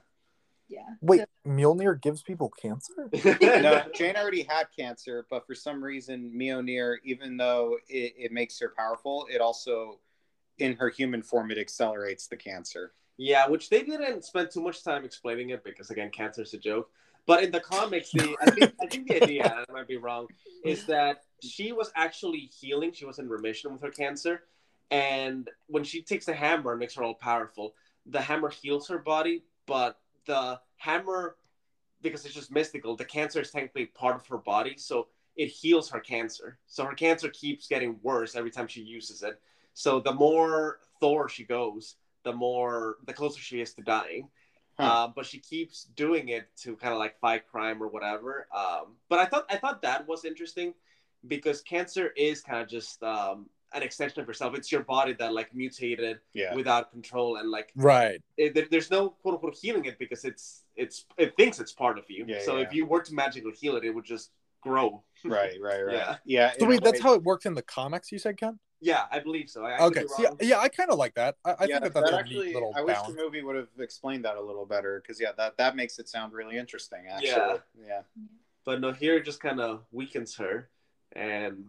yeah. 0.68 0.80
Wait, 1.00 1.22
Mjolnir 1.46 2.00
gives 2.02 2.22
people 2.22 2.50
cancer? 2.50 3.08
No, 3.62 3.82
Jane 3.94 4.16
already 4.16 4.42
had 4.42 4.66
cancer, 4.76 5.26
but 5.30 5.46
for 5.46 5.54
some 5.54 5.82
reason, 5.82 6.32
Mjolnir, 6.34 6.96
even 7.04 7.36
though 7.36 7.78
it, 7.88 8.14
it 8.18 8.32
makes 8.32 8.58
her 8.58 8.72
powerful, 8.76 9.26
it 9.30 9.40
also, 9.40 10.00
in 10.58 10.74
her 10.76 10.88
human 10.90 11.22
form, 11.22 11.50
it 11.52 11.58
accelerates 11.58 12.26
the 12.26 12.36
cancer. 12.36 12.92
Yeah, 13.16 13.48
which 13.48 13.70
they 13.70 13.82
didn't 13.82 14.24
spend 14.24 14.50
too 14.50 14.60
much 14.60 14.82
time 14.82 15.04
explaining 15.04 15.50
it 15.50 15.62
because 15.62 15.90
again, 15.90 16.10
cancer 16.10 16.42
is 16.42 16.54
a 16.54 16.58
joke. 16.58 16.90
But 17.26 17.42
in 17.42 17.50
the 17.50 17.60
comics, 17.60 18.10
the 18.10 18.36
I 18.42 18.50
think 18.50 18.72
I 18.82 18.86
think 18.86 19.08
the 19.08 19.22
idea, 19.22 19.64
I 19.68 19.72
might 19.72 19.88
be 19.88 19.96
wrong, 19.96 20.26
is 20.64 20.84
that 20.86 21.22
she 21.40 21.72
was 21.72 21.90
actually 21.96 22.50
healing. 22.60 22.92
She 22.92 23.06
was 23.06 23.18
in 23.18 23.28
remission 23.28 23.72
with 23.72 23.82
her 23.82 23.90
cancer, 23.90 24.42
and 24.90 25.48
when 25.68 25.84
she 25.84 26.02
takes 26.02 26.26
the 26.26 26.34
hammer 26.34 26.72
and 26.72 26.80
makes 26.80 26.94
her 26.96 27.02
all 27.02 27.14
powerful, 27.14 27.74
the 28.06 28.20
hammer 28.20 28.50
heals 28.50 28.88
her 28.88 28.98
body, 28.98 29.44
but 29.66 29.98
the 30.26 30.60
hammer, 30.76 31.36
because 32.02 32.24
it's 32.24 32.34
just 32.34 32.52
mystical, 32.52 32.96
the 32.96 33.04
cancer 33.04 33.40
is 33.40 33.50
technically 33.50 33.86
part 33.86 34.16
of 34.16 34.26
her 34.26 34.38
body, 34.38 34.74
so 34.76 35.08
it 35.36 35.46
heals 35.46 35.88
her 35.90 36.00
cancer. 36.00 36.58
So 36.66 36.84
her 36.84 36.94
cancer 36.94 37.28
keeps 37.30 37.66
getting 37.66 37.98
worse 38.02 38.36
every 38.36 38.50
time 38.50 38.68
she 38.68 38.82
uses 38.82 39.22
it. 39.22 39.40
So 39.72 40.00
the 40.00 40.12
more 40.12 40.80
Thor 41.00 41.28
she 41.28 41.44
goes, 41.44 41.96
the 42.24 42.32
more 42.32 42.96
the 43.06 43.12
closer 43.12 43.40
she 43.40 43.60
is 43.60 43.74
to 43.74 43.82
dying. 43.82 44.28
Huh. 44.78 44.82
Uh, 45.04 45.08
but 45.14 45.24
she 45.24 45.38
keeps 45.38 45.84
doing 45.94 46.30
it 46.30 46.48
to 46.62 46.74
kind 46.76 46.92
of 46.92 46.98
like 46.98 47.18
fight 47.20 47.46
crime 47.46 47.80
or 47.82 47.86
whatever. 47.88 48.48
Um, 48.54 48.96
but 49.08 49.20
I 49.20 49.26
thought 49.26 49.46
I 49.48 49.56
thought 49.56 49.82
that 49.82 50.08
was 50.08 50.24
interesting 50.24 50.74
because 51.28 51.62
cancer 51.62 52.08
is 52.16 52.40
kind 52.40 52.60
of 52.60 52.68
just 52.68 53.00
um, 53.04 53.46
an 53.72 53.82
extension 53.84 54.20
of 54.20 54.26
yourself. 54.26 54.54
It's 54.56 54.72
your 54.72 54.82
body 54.82 55.12
that 55.20 55.32
like 55.32 55.54
mutated 55.54 56.18
Yeah. 56.32 56.54
without 56.54 56.90
control 56.90 57.36
and 57.36 57.50
like 57.50 57.70
Right. 57.76 58.20
it, 58.36 58.54
there, 58.54 58.66
there's 58.70 58.90
no 58.90 59.10
quote 59.10 59.34
unquote 59.34 59.54
healing 59.54 59.84
it 59.84 59.96
because 59.98 60.24
it's 60.24 60.64
it's 60.74 61.04
it 61.16 61.36
thinks 61.36 61.60
it's 61.60 61.72
part 61.72 61.96
of 61.96 62.04
you. 62.08 62.24
Yeah, 62.26 62.40
so 62.44 62.56
yeah. 62.56 62.64
if 62.64 62.74
you 62.74 62.84
were 62.84 63.02
to 63.02 63.14
magically 63.14 63.52
heal 63.52 63.76
it, 63.76 63.84
it 63.84 63.90
would 63.94 64.04
just 64.04 64.30
grow. 64.60 65.04
Right, 65.24 65.56
right, 65.60 65.82
right. 65.86 65.94
Yeah. 66.00 66.16
Yeah. 66.24 66.52
So 66.58 66.66
wait, 66.66 66.82
that's 66.82 66.98
way- 66.98 67.02
how 67.08 67.14
it 67.14 67.22
works 67.22 67.46
in 67.46 67.54
the 67.54 67.62
comics. 67.62 68.10
You 68.10 68.18
said, 68.18 68.36
Ken? 68.38 68.58
Yeah, 68.84 69.04
I 69.10 69.18
believe 69.18 69.48
so. 69.48 69.64
I, 69.64 69.78
I 69.78 69.80
Okay. 69.86 70.02
be 70.02 70.08
So 70.08 70.22
yeah, 70.22 70.30
yeah, 70.42 70.58
I 70.58 70.68
kind 70.68 70.90
of 70.90 70.98
like 70.98 71.14
that. 71.14 71.36
I, 71.44 71.52
I 71.52 71.66
yeah, 71.66 71.80
think 71.80 71.94
that 71.94 71.94
that's 71.94 72.12
a 72.12 72.16
actually, 72.16 72.46
neat 72.46 72.54
little 72.54 72.72
I 72.76 72.82
wish 72.82 72.94
balance. 72.98 73.16
the 73.16 73.22
movie 73.22 73.42
would 73.42 73.56
have 73.56 73.68
explained 73.78 74.24
that 74.26 74.36
a 74.36 74.40
little 74.40 74.66
better 74.66 75.00
because 75.00 75.18
yeah, 75.18 75.32
that 75.38 75.56
that 75.56 75.74
makes 75.74 75.98
it 75.98 76.08
sound 76.08 76.34
really 76.34 76.58
interesting. 76.58 77.06
Actually, 77.10 77.30
Yeah. 77.30 77.56
yeah. 77.86 78.00
But 78.66 78.80
no, 78.82 78.92
here 78.92 79.16
it 79.16 79.24
just 79.24 79.40
kind 79.40 79.60
of 79.60 79.84
weakens 79.90 80.36
her, 80.36 80.68
and 81.12 81.64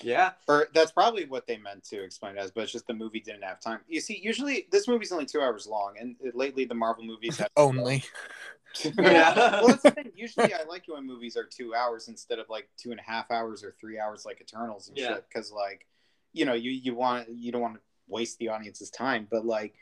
yeah, 0.00 0.32
Or 0.48 0.68
that's 0.74 0.90
probably 0.90 1.26
what 1.26 1.46
they 1.46 1.58
meant 1.58 1.84
to 1.84 2.02
explain 2.02 2.36
it 2.36 2.40
as, 2.40 2.50
but 2.50 2.62
it's 2.64 2.72
just 2.72 2.86
the 2.86 2.94
movie 2.94 3.20
didn't 3.20 3.44
have 3.44 3.60
time. 3.60 3.80
You 3.88 4.00
see, 4.00 4.18
usually 4.22 4.66
this 4.70 4.88
movie's 4.88 5.12
only 5.12 5.26
two 5.26 5.40
hours 5.42 5.66
long, 5.66 5.94
and 6.00 6.16
uh, 6.26 6.30
lately 6.34 6.64
the 6.64 6.74
Marvel 6.74 7.04
movies 7.04 7.36
have 7.38 7.48
Only. 7.56 8.02
Yeah. 8.98 9.60
well, 9.60 9.68
that's 9.68 9.84
the 9.84 9.92
thing. 9.92 10.10
Usually, 10.16 10.52
I 10.52 10.64
like 10.64 10.88
it 10.88 10.92
when 10.92 11.06
movies 11.06 11.36
are 11.36 11.44
two 11.44 11.74
hours 11.76 12.08
instead 12.08 12.40
of 12.40 12.48
like 12.48 12.68
two 12.76 12.90
and 12.90 12.98
a 12.98 13.04
half 13.04 13.30
hours 13.30 13.62
or 13.62 13.74
three 13.80 14.00
hours, 14.00 14.24
like 14.24 14.40
Eternals 14.40 14.88
and 14.88 14.98
Yeah. 14.98 15.14
shit. 15.14 15.24
Because 15.28 15.52
like, 15.52 15.86
you 16.34 16.44
know, 16.44 16.52
you 16.52 16.70
you 16.70 16.94
want 16.94 17.28
you 17.30 17.50
don't 17.52 17.62
want 17.62 17.76
to 17.76 17.80
waste 18.06 18.38
the 18.38 18.48
audience's 18.48 18.90
time, 18.90 19.26
but 19.30 19.46
like. 19.46 19.74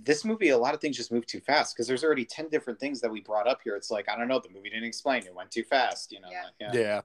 This 0.00 0.24
movie, 0.24 0.50
a 0.50 0.56
lot 0.56 0.74
of 0.74 0.80
things 0.80 0.96
just 0.96 1.10
move 1.10 1.26
too 1.26 1.40
fast 1.40 1.74
because 1.74 1.88
there's 1.88 2.04
already 2.04 2.24
ten 2.24 2.48
different 2.48 2.78
things 2.78 3.00
that 3.00 3.10
we 3.10 3.20
brought 3.20 3.48
up 3.48 3.58
here. 3.64 3.74
It's 3.74 3.90
like 3.90 4.08
I 4.08 4.16
don't 4.16 4.28
know, 4.28 4.38
the 4.38 4.48
movie 4.48 4.70
didn't 4.70 4.84
explain. 4.84 5.26
It 5.26 5.34
went 5.34 5.50
too 5.50 5.64
fast, 5.64 6.12
you 6.12 6.20
know. 6.20 6.28
Yeah. 6.60 6.72
Yeah. 6.72 7.00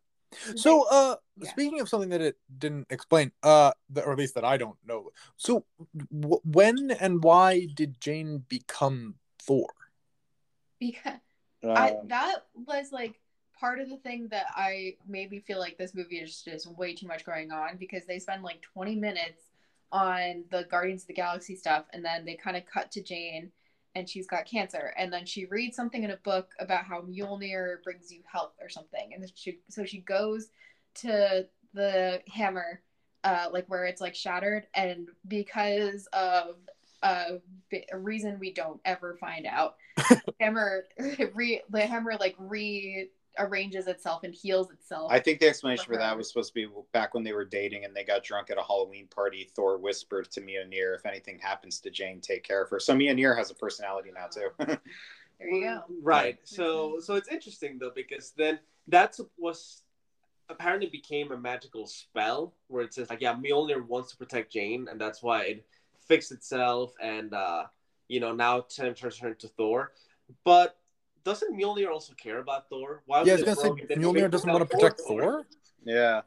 So, 0.55 0.83
uh, 0.91 1.15
Yeah. 1.41 1.49
speaking 1.49 1.79
of 1.79 1.89
something 1.89 2.09
that 2.09 2.21
it 2.21 2.37
didn't 2.55 2.85
explain, 2.91 3.31
uh, 3.41 3.71
th- 3.91 4.05
or 4.05 4.11
at 4.11 4.19
least 4.19 4.35
that 4.35 4.45
I 4.45 4.57
don't 4.57 4.77
know. 4.85 5.09
So, 5.37 5.65
w- 6.11 6.39
when 6.45 6.91
and 6.91 7.23
why 7.23 7.65
did 7.73 7.99
Jane 7.99 8.45
become 8.47 9.15
Thor? 9.41 9.73
because 10.79 11.19
I, 11.63 11.93
Um, 11.93 12.07
that 12.09 12.45
was 12.53 12.91
like 12.91 13.19
part 13.59 13.79
of 13.79 13.89
the 13.89 13.97
thing 13.97 14.27
that 14.29 14.47
I 14.55 14.95
made 15.07 15.31
me 15.31 15.39
feel 15.39 15.59
like 15.59 15.77
this 15.77 15.95
movie 15.95 16.17
is 16.17 16.41
just 16.41 16.67
way 16.77 16.93
too 16.93 17.07
much 17.07 17.25
going 17.25 17.51
on 17.51 17.77
because 17.77 18.05
they 18.05 18.19
spend 18.19 18.43
like 18.43 18.61
20 18.61 18.95
minutes 18.95 19.43
on 19.91 20.43
the 20.51 20.63
Guardians 20.69 21.03
of 21.03 21.07
the 21.07 21.13
Galaxy 21.13 21.55
stuff 21.55 21.85
and 21.93 22.03
then 22.03 22.25
they 22.25 22.35
kind 22.35 22.57
of 22.57 22.65
cut 22.65 22.91
to 22.91 23.01
Jane 23.01 23.51
and 23.95 24.07
she's 24.07 24.27
got 24.27 24.45
cancer 24.45 24.93
and 24.97 25.11
then 25.11 25.25
she 25.25 25.45
reads 25.45 25.75
something 25.75 26.03
in 26.03 26.11
a 26.11 26.17
book 26.17 26.51
about 26.59 26.83
how 26.83 27.01
Mjolnir 27.01 27.81
brings 27.83 28.11
you 28.11 28.21
health 28.31 28.53
or 28.61 28.69
something 28.69 29.13
and 29.13 29.31
she 29.35 29.59
so 29.69 29.85
she 29.85 29.99
goes 29.99 30.49
to 30.95 31.47
the 31.73 32.21
hammer 32.31 32.81
uh 33.23 33.47
like 33.51 33.65
where 33.67 33.85
it's 33.85 34.01
like 34.01 34.15
shattered 34.15 34.67
and 34.75 35.09
because 35.27 36.07
of 36.13 36.57
a, 37.03 37.39
a 37.91 37.97
reason 37.97 38.39
we 38.39 38.51
don't 38.51 38.81
ever 38.85 39.15
find 39.19 39.45
out 39.45 39.75
hammer 40.39 40.85
re 41.33 41.61
the 41.69 41.81
hammer 41.81 42.15
like 42.19 42.35
rearranges 43.39 43.87
itself 43.87 44.23
and 44.23 44.33
heals 44.33 44.71
itself. 44.71 45.11
I 45.11 45.19
think 45.19 45.39
the 45.39 45.47
explanation 45.47 45.85
for 45.85 45.93
For 45.93 45.99
that 45.99 46.17
was 46.17 46.29
supposed 46.29 46.53
to 46.53 46.53
be 46.53 46.67
back 46.91 47.13
when 47.13 47.23
they 47.23 47.33
were 47.33 47.45
dating 47.45 47.85
and 47.85 47.95
they 47.95 48.03
got 48.03 48.23
drunk 48.23 48.49
at 48.49 48.57
a 48.57 48.63
Halloween 48.63 49.07
party. 49.07 49.49
Thor 49.55 49.77
whispered 49.77 50.29
to 50.31 50.41
Mjolnir, 50.41 50.95
"If 50.95 51.05
anything 51.05 51.39
happens 51.39 51.79
to 51.81 51.89
Jane, 51.89 52.21
take 52.21 52.43
care 52.43 52.61
of 52.61 52.69
her." 52.69 52.79
So 52.79 52.93
Mjolnir 52.93 53.37
has 53.37 53.51
a 53.51 53.55
personality 53.55 54.11
now 54.13 54.27
too. 54.27 54.49
there 55.39 55.49
you 55.49 55.61
go. 55.61 55.83
Right. 56.01 56.37
So 56.43 56.99
so 56.99 57.15
it's 57.15 57.29
interesting 57.29 57.77
though 57.79 57.91
because 57.93 58.31
then 58.31 58.59
that's 58.87 59.19
was 59.37 59.83
apparently 60.49 60.87
became 60.87 61.31
a 61.31 61.37
magical 61.37 61.85
spell 61.87 62.53
where 62.67 62.83
it 62.83 62.93
says 62.93 63.09
like 63.09 63.21
yeah 63.21 63.35
Mjolnir 63.35 63.85
wants 63.85 64.11
to 64.11 64.17
protect 64.17 64.51
Jane 64.51 64.87
and 64.89 64.99
that's 64.99 65.21
why 65.21 65.43
it 65.43 65.65
fixed 66.07 66.31
itself 66.31 66.93
and 67.01 67.33
uh 67.33 67.65
you 68.07 68.19
know 68.19 68.33
now 68.33 68.61
turns 68.61 69.17
her 69.19 69.29
into 69.29 69.47
Thor, 69.49 69.91
but 70.45 70.77
doesn't 71.27 71.53
Mjolnir 71.59 71.89
also 71.91 72.13
care 72.13 72.39
about 72.39 72.69
Thor? 72.69 73.03
Why 73.05 73.23
Yeah, 73.23 73.33
I 73.33 73.35
was 73.35 73.43
gonna 73.43 73.55
say 73.57 73.67
broke? 73.67 73.81
It 73.81 73.89
didn't 73.89 74.03
Mjolnir 74.03 74.31
doesn't 74.31 74.49
want 74.49 74.67
to 74.69 74.75
protect 74.77 75.01
Thor. 75.01 75.45
yeah. 75.83 76.21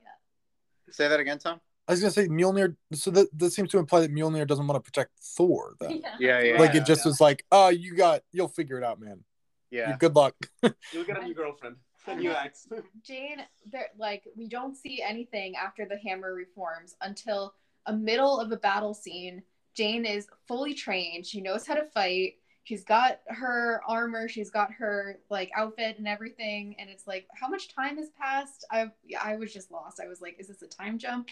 Say 0.90 1.08
that 1.08 1.18
again, 1.18 1.38
Tom. 1.38 1.58
I 1.88 1.92
was 1.92 2.00
gonna 2.00 2.10
say 2.10 2.28
Mjolnir. 2.28 2.76
So 2.92 3.10
that 3.12 3.28
that 3.38 3.50
seems 3.52 3.70
to 3.70 3.78
imply 3.78 4.00
that 4.00 4.12
Mjolnir 4.12 4.46
doesn't 4.46 4.66
want 4.66 4.76
to 4.76 4.86
protect 4.90 5.12
Thor. 5.20 5.74
Then, 5.80 6.02
Yeah, 6.18 6.40
yeah. 6.42 6.58
like 6.58 6.74
yeah, 6.74 6.82
it 6.82 6.86
just 6.86 7.04
yeah. 7.04 7.08
was 7.08 7.20
like, 7.20 7.44
oh, 7.50 7.68
you 7.68 7.94
got, 7.96 8.20
you'll 8.32 8.48
figure 8.48 8.76
it 8.76 8.84
out, 8.84 9.00
man. 9.00 9.24
Yeah. 9.70 9.96
Good 9.96 10.14
luck. 10.16 10.34
You'll 10.92 11.04
get 11.04 11.18
a 11.18 11.24
new 11.24 11.32
girlfriend, 11.32 11.76
a 12.06 12.16
new 12.16 12.32
ex. 12.32 12.66
Jane, 13.02 13.38
there 13.70 13.86
like 13.96 14.24
we 14.36 14.48
don't 14.48 14.76
see 14.76 15.00
anything 15.00 15.54
after 15.56 15.86
the 15.86 15.96
hammer 15.96 16.34
reforms 16.34 16.96
until 17.00 17.54
a 17.86 17.92
middle 17.92 18.38
of 18.38 18.50
a 18.52 18.56
battle 18.56 18.92
scene. 18.94 19.42
Jane 19.74 20.04
is 20.04 20.26
fully 20.48 20.74
trained. 20.74 21.24
She 21.24 21.40
knows 21.40 21.66
how 21.68 21.74
to 21.74 21.84
fight. 21.84 22.39
She's 22.70 22.84
got 22.84 23.18
her 23.26 23.80
armor. 23.88 24.28
She's 24.28 24.48
got 24.48 24.70
her 24.74 25.18
like 25.28 25.50
outfit 25.56 25.98
and 25.98 26.06
everything. 26.06 26.76
And 26.78 26.88
it's 26.88 27.04
like, 27.04 27.26
how 27.34 27.48
much 27.48 27.74
time 27.74 27.96
has 27.96 28.10
passed? 28.10 28.64
I 28.70 28.92
I 29.20 29.34
was 29.34 29.52
just 29.52 29.72
lost. 29.72 29.98
I 30.00 30.06
was 30.06 30.20
like, 30.20 30.36
is 30.38 30.46
this 30.46 30.62
a 30.62 30.68
time 30.68 30.96
jump, 30.96 31.30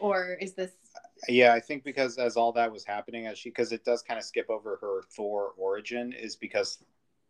or 0.00 0.36
is 0.40 0.54
this? 0.54 0.72
Yeah, 1.28 1.54
I 1.54 1.60
think 1.60 1.84
because 1.84 2.18
as 2.18 2.36
all 2.36 2.50
that 2.54 2.72
was 2.72 2.84
happening, 2.84 3.28
as 3.28 3.38
she 3.38 3.50
because 3.50 3.70
it 3.70 3.84
does 3.84 4.02
kind 4.02 4.18
of 4.18 4.24
skip 4.24 4.50
over 4.50 4.76
her 4.80 5.02
Thor 5.16 5.52
origin, 5.56 6.12
is 6.12 6.34
because 6.34 6.84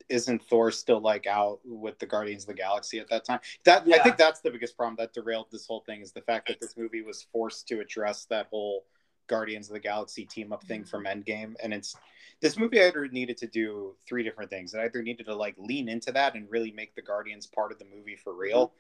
isn't 0.09 0.43
Thor 0.45 0.71
still 0.71 1.03
like 1.03 1.27
out 1.27 1.61
with 1.63 1.99
the 1.99 2.07
Guardians 2.07 2.45
of 2.45 2.47
the 2.47 2.55
Galaxy 2.55 3.01
at 3.01 3.09
that 3.11 3.27
time? 3.27 3.41
That 3.65 3.87
I 3.87 3.99
think 3.99 4.17
that's 4.17 4.41
the 4.41 4.51
biggest 4.51 4.79
problem 4.79 4.97
that 4.97 5.13
derailed 5.13 5.49
this 5.53 5.67
whole 5.67 5.81
thing 5.85 6.01
is 6.01 6.13
the 6.13 6.23
fact 6.23 6.49
that 6.49 6.59
this 6.59 6.75
movie 6.75 7.03
was 7.03 7.27
forced 7.31 7.69
to 7.69 7.81
address 7.81 8.25
that 8.31 8.47
whole 8.51 8.87
Guardians 9.27 9.69
of 9.69 9.75
the 9.75 9.81
Galaxy 9.81 10.25
team 10.25 10.53
up 10.53 10.65
thing 10.65 10.85
from 10.85 11.05
Endgame, 11.05 11.55
and 11.63 11.73
it's 11.73 11.97
this 12.41 12.59
movie 12.59 12.81
either 12.81 13.07
needed 13.09 13.37
to 13.39 13.47
do 13.47 13.95
three 14.07 14.23
different 14.23 14.51
things. 14.51 14.75
It 14.75 14.81
either 14.81 15.03
needed 15.03 15.27
to 15.27 15.35
like 15.35 15.55
lean 15.59 15.89
into 15.89 16.13
that 16.13 16.35
and 16.35 16.51
really 16.51 16.73
make 16.73 16.95
the 16.95 17.03
Guardians 17.03 17.47
part 17.47 17.73
of 17.73 17.79
the 17.79 17.85
movie 17.85 18.17
for 18.17 18.35
real, 18.35 18.73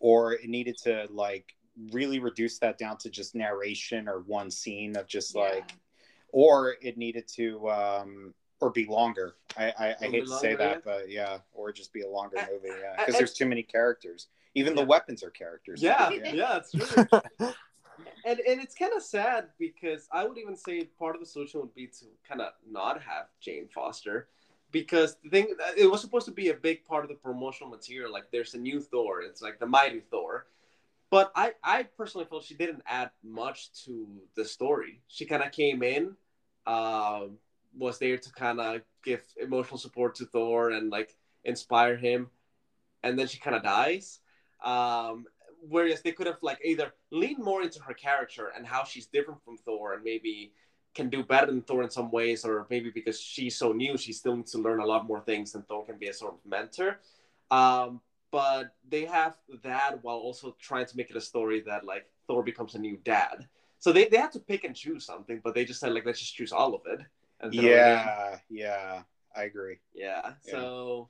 or 0.00 0.32
it 0.32 0.48
needed 0.48 0.78
to 0.84 1.06
like 1.10 1.54
really 1.90 2.18
reduce 2.18 2.58
that 2.58 2.78
down 2.78 2.98
to 2.98 3.10
just 3.10 3.34
narration 3.34 4.08
or 4.08 4.20
one 4.20 4.50
scene 4.50 4.96
of 4.96 5.06
just 5.06 5.34
like 5.34 5.72
or 6.28 6.76
it 6.82 6.96
needed 6.98 7.26
to 7.28 7.70
um 7.70 8.34
or 8.60 8.70
be 8.70 8.86
longer. 8.86 9.34
I 9.56 9.72
i, 9.78 9.94
I 10.00 10.06
hate 10.06 10.26
to 10.26 10.38
say 10.38 10.54
that 10.54 10.84
but 10.84 11.10
yeah 11.10 11.38
or 11.52 11.72
just 11.72 11.92
be 11.92 12.02
a 12.02 12.08
longer 12.08 12.38
I- 12.38 12.48
movie 12.50 12.68
yeah 12.80 12.96
because 12.98 13.16
there's 13.16 13.34
too 13.34 13.46
many 13.46 13.62
characters. 13.62 14.28
Even 14.54 14.74
the 14.74 14.84
weapons 14.84 15.22
are 15.22 15.30
characters. 15.30 15.82
Yeah, 15.82 16.10
Yeah. 16.10 16.32
yeah, 16.32 16.58
it's 16.58 16.72
true. 16.72 17.06
And 18.24 18.40
and 18.40 18.60
it's 18.60 18.74
kind 18.74 18.92
of 18.94 19.02
sad 19.02 19.46
because 19.58 20.08
I 20.12 20.26
would 20.26 20.38
even 20.38 20.56
say 20.56 20.84
part 20.98 21.14
of 21.14 21.20
the 21.20 21.26
solution 21.26 21.60
would 21.60 21.74
be 21.74 21.86
to 21.86 22.06
kind 22.28 22.40
of 22.40 22.52
not 22.70 23.02
have 23.02 23.26
Jane 23.40 23.68
Foster 23.74 24.28
because 24.70 25.16
the 25.22 25.30
thing 25.30 25.54
it 25.76 25.90
was 25.90 26.00
supposed 26.00 26.26
to 26.26 26.32
be 26.32 26.48
a 26.48 26.54
big 26.54 26.84
part 26.84 27.04
of 27.04 27.08
the 27.08 27.16
promotional 27.16 27.70
material. 27.70 28.12
Like 28.12 28.30
there's 28.32 28.54
a 28.54 28.58
new 28.58 28.80
Thor, 28.80 29.22
it's 29.22 29.42
like 29.42 29.60
the 29.60 29.66
mighty 29.66 30.00
Thor. 30.00 30.46
But 31.10 31.30
I, 31.36 31.52
I 31.62 31.82
personally 31.82 32.26
felt 32.26 32.42
she 32.42 32.54
didn't 32.54 32.82
add 32.86 33.10
much 33.22 33.70
to 33.84 34.06
the 34.34 34.46
story. 34.46 35.02
She 35.08 35.26
kind 35.26 35.42
of 35.42 35.52
came 35.52 35.82
in, 35.82 36.16
um, 36.66 37.36
was 37.76 37.98
there 37.98 38.16
to 38.16 38.32
kind 38.32 38.58
of 38.58 38.80
give 39.04 39.20
emotional 39.38 39.76
support 39.76 40.14
to 40.16 40.24
Thor 40.24 40.70
and 40.70 40.88
like 40.88 41.14
inspire 41.44 41.98
him, 41.98 42.30
and 43.02 43.18
then 43.18 43.26
she 43.26 43.38
kind 43.38 43.54
of 43.54 43.62
dies. 43.62 44.20
Um, 44.64 45.26
whereas 45.68 46.02
they 46.02 46.12
could 46.12 46.26
have 46.26 46.38
like 46.42 46.58
either 46.64 46.92
leaned 47.10 47.42
more 47.42 47.62
into 47.62 47.80
her 47.82 47.94
character 47.94 48.52
and 48.56 48.66
how 48.66 48.84
she's 48.84 49.06
different 49.06 49.42
from 49.44 49.56
Thor 49.58 49.94
and 49.94 50.02
maybe 50.04 50.52
can 50.94 51.08
do 51.08 51.22
better 51.22 51.46
than 51.46 51.62
Thor 51.62 51.82
in 51.82 51.90
some 51.90 52.10
ways, 52.10 52.44
or 52.44 52.66
maybe 52.68 52.90
because 52.90 53.18
she's 53.18 53.56
so 53.56 53.72
new, 53.72 53.96
she 53.96 54.12
still 54.12 54.36
needs 54.36 54.52
to 54.52 54.58
learn 54.58 54.80
a 54.80 54.84
lot 54.86 55.06
more 55.06 55.20
things, 55.20 55.54
and 55.54 55.66
Thor 55.66 55.86
can 55.86 55.96
be 55.98 56.08
a 56.08 56.12
sort 56.12 56.34
of 56.34 56.40
mentor. 56.44 57.00
Um, 57.50 58.00
but 58.30 58.74
they 58.88 59.04
have 59.06 59.36
that 59.62 60.02
while 60.04 60.16
also 60.16 60.54
trying 60.60 60.86
to 60.86 60.96
make 60.96 61.10
it 61.10 61.16
a 61.16 61.20
story 61.20 61.60
that 61.62 61.84
like 61.84 62.06
Thor 62.26 62.42
becomes 62.42 62.74
a 62.74 62.78
new 62.78 62.96
dad. 63.04 63.46
So 63.78 63.92
they, 63.92 64.04
they 64.06 64.16
had 64.18 64.32
to 64.32 64.38
pick 64.40 64.64
and 64.64 64.76
choose 64.76 65.04
something, 65.04 65.40
but 65.42 65.54
they 65.54 65.64
just 65.64 65.80
said 65.80 65.92
like 65.92 66.04
let's 66.06 66.20
just 66.20 66.34
choose 66.34 66.52
all 66.52 66.74
of 66.74 66.82
it. 66.86 67.00
and 67.40 67.52
throw 67.52 67.62
it 67.64 67.86
in. 67.86 68.04
Yeah, 68.04 68.38
yeah, 68.50 69.02
I 69.36 69.42
agree. 69.44 69.78
yeah. 69.94 70.34
So 70.42 71.08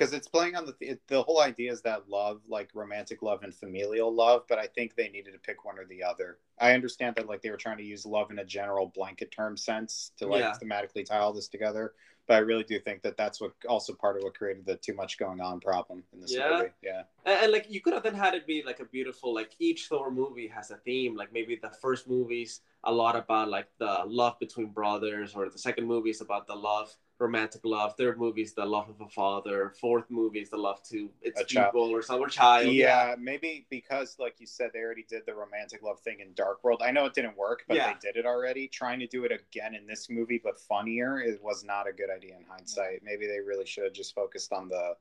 Because 0.00 0.14
it's 0.14 0.28
playing 0.28 0.56
on 0.56 0.64
the 0.64 0.74
it, 0.80 1.06
the 1.08 1.22
whole 1.22 1.42
idea 1.42 1.70
is 1.70 1.82
that 1.82 2.08
love, 2.08 2.40
like 2.48 2.70
romantic 2.72 3.20
love 3.20 3.42
and 3.42 3.54
familial 3.54 4.10
love, 4.10 4.44
but 4.48 4.58
I 4.58 4.66
think 4.66 4.94
they 4.94 5.10
needed 5.10 5.34
to 5.34 5.38
pick 5.38 5.66
one 5.66 5.78
or 5.78 5.84
the 5.84 6.02
other. 6.02 6.38
I 6.58 6.72
understand 6.72 7.16
that 7.16 7.28
like 7.28 7.42
they 7.42 7.50
were 7.50 7.58
trying 7.58 7.76
to 7.76 7.84
use 7.84 8.06
love 8.06 8.30
in 8.30 8.38
a 8.38 8.44
general 8.44 8.86
blanket 8.86 9.30
term 9.30 9.58
sense 9.58 10.12
to 10.16 10.26
like 10.26 10.40
Yeah. 10.40 10.54
thematically 10.58 11.04
tie 11.04 11.18
all 11.18 11.34
this 11.34 11.48
together, 11.48 11.92
but 12.26 12.36
I 12.36 12.38
really 12.38 12.64
do 12.64 12.80
think 12.80 13.02
that 13.02 13.18
that's 13.18 13.42
what 13.42 13.52
also 13.68 13.92
part 13.92 14.16
of 14.16 14.22
what 14.22 14.34
created 14.34 14.64
the 14.64 14.76
too 14.76 14.94
much 14.94 15.18
going 15.18 15.42
on 15.42 15.60
problem 15.60 16.02
in 16.14 16.20
this 16.22 16.32
Yeah. 16.32 16.48
movie. 16.48 16.70
Yeah, 16.82 17.02
and, 17.26 17.42
and, 17.42 17.52
like 17.52 17.66
you 17.68 17.82
could 17.82 17.92
have 17.92 18.02
then 18.02 18.14
had 18.14 18.32
it 18.32 18.46
be 18.46 18.62
like 18.64 18.80
a 18.80 18.86
beautiful 18.86 19.34
like 19.34 19.54
each 19.58 19.88
Thor 19.88 20.10
movie 20.10 20.48
has 20.48 20.70
a 20.70 20.78
theme. 20.78 21.14
Like 21.14 21.30
maybe 21.30 21.56
the 21.56 21.68
first 21.82 22.08
movie's 22.08 22.62
a 22.84 22.90
lot 22.92 23.16
about 23.16 23.50
like 23.50 23.68
the 23.76 24.04
love 24.06 24.38
between 24.38 24.68
brothers, 24.68 25.34
or 25.34 25.50
the 25.50 25.58
second 25.58 25.86
movie 25.86 26.08
is 26.08 26.22
about 26.22 26.46
the 26.46 26.54
love, 26.54 26.96
romantic 27.20 27.60
love. 27.64 27.94
Third 27.96 28.18
movie 28.18 28.42
is 28.42 28.54
the 28.54 28.64
love 28.64 28.88
of 28.88 29.00
a 29.00 29.08
father. 29.08 29.72
Fourth 29.80 30.10
movie 30.10 30.40
is 30.40 30.50
the 30.50 30.56
love 30.56 30.82
to 30.84 31.10
its 31.22 31.40
A 31.40 31.44
child. 31.44 31.72
people 31.72 31.90
or 31.90 32.02
some 32.02 32.20
or 32.20 32.28
child. 32.28 32.72
yeah, 32.72 33.14
maybe 33.18 33.66
because 33.70 34.16
like 34.18 34.36
you 34.40 34.46
said, 34.46 34.70
they 34.72 34.80
already 34.80 35.04
did 35.08 35.22
the 35.26 35.34
romantic 35.34 35.82
love 35.82 36.00
thing 36.00 36.20
in 36.20 36.32
Dark 36.34 36.64
World. 36.64 36.80
I 36.82 36.90
know 36.90 37.04
it 37.04 37.14
didn't 37.14 37.36
work, 37.36 37.64
but 37.68 37.76
Yeah. 37.76 37.92
they 37.92 37.98
did 38.00 38.16
it 38.16 38.26
already. 38.26 38.66
Trying 38.66 38.98
to 39.00 39.06
do 39.06 39.24
it 39.24 39.32
again 39.32 39.74
in 39.74 39.86
this 39.86 40.08
movie, 40.08 40.40
but 40.42 40.58
funnier, 40.58 41.20
it 41.20 41.42
was 41.42 41.62
not 41.62 41.86
a 41.86 41.92
good 41.92 42.10
idea 42.10 42.36
in 42.36 42.44
hindsight. 42.44 43.02
Maybe 43.02 43.26
they 43.26 43.40
really 43.40 43.66
should 43.66 43.84
have 43.84 43.92
just 43.92 44.14
focused 44.14 44.52
on 44.52 44.68
the 44.68 44.96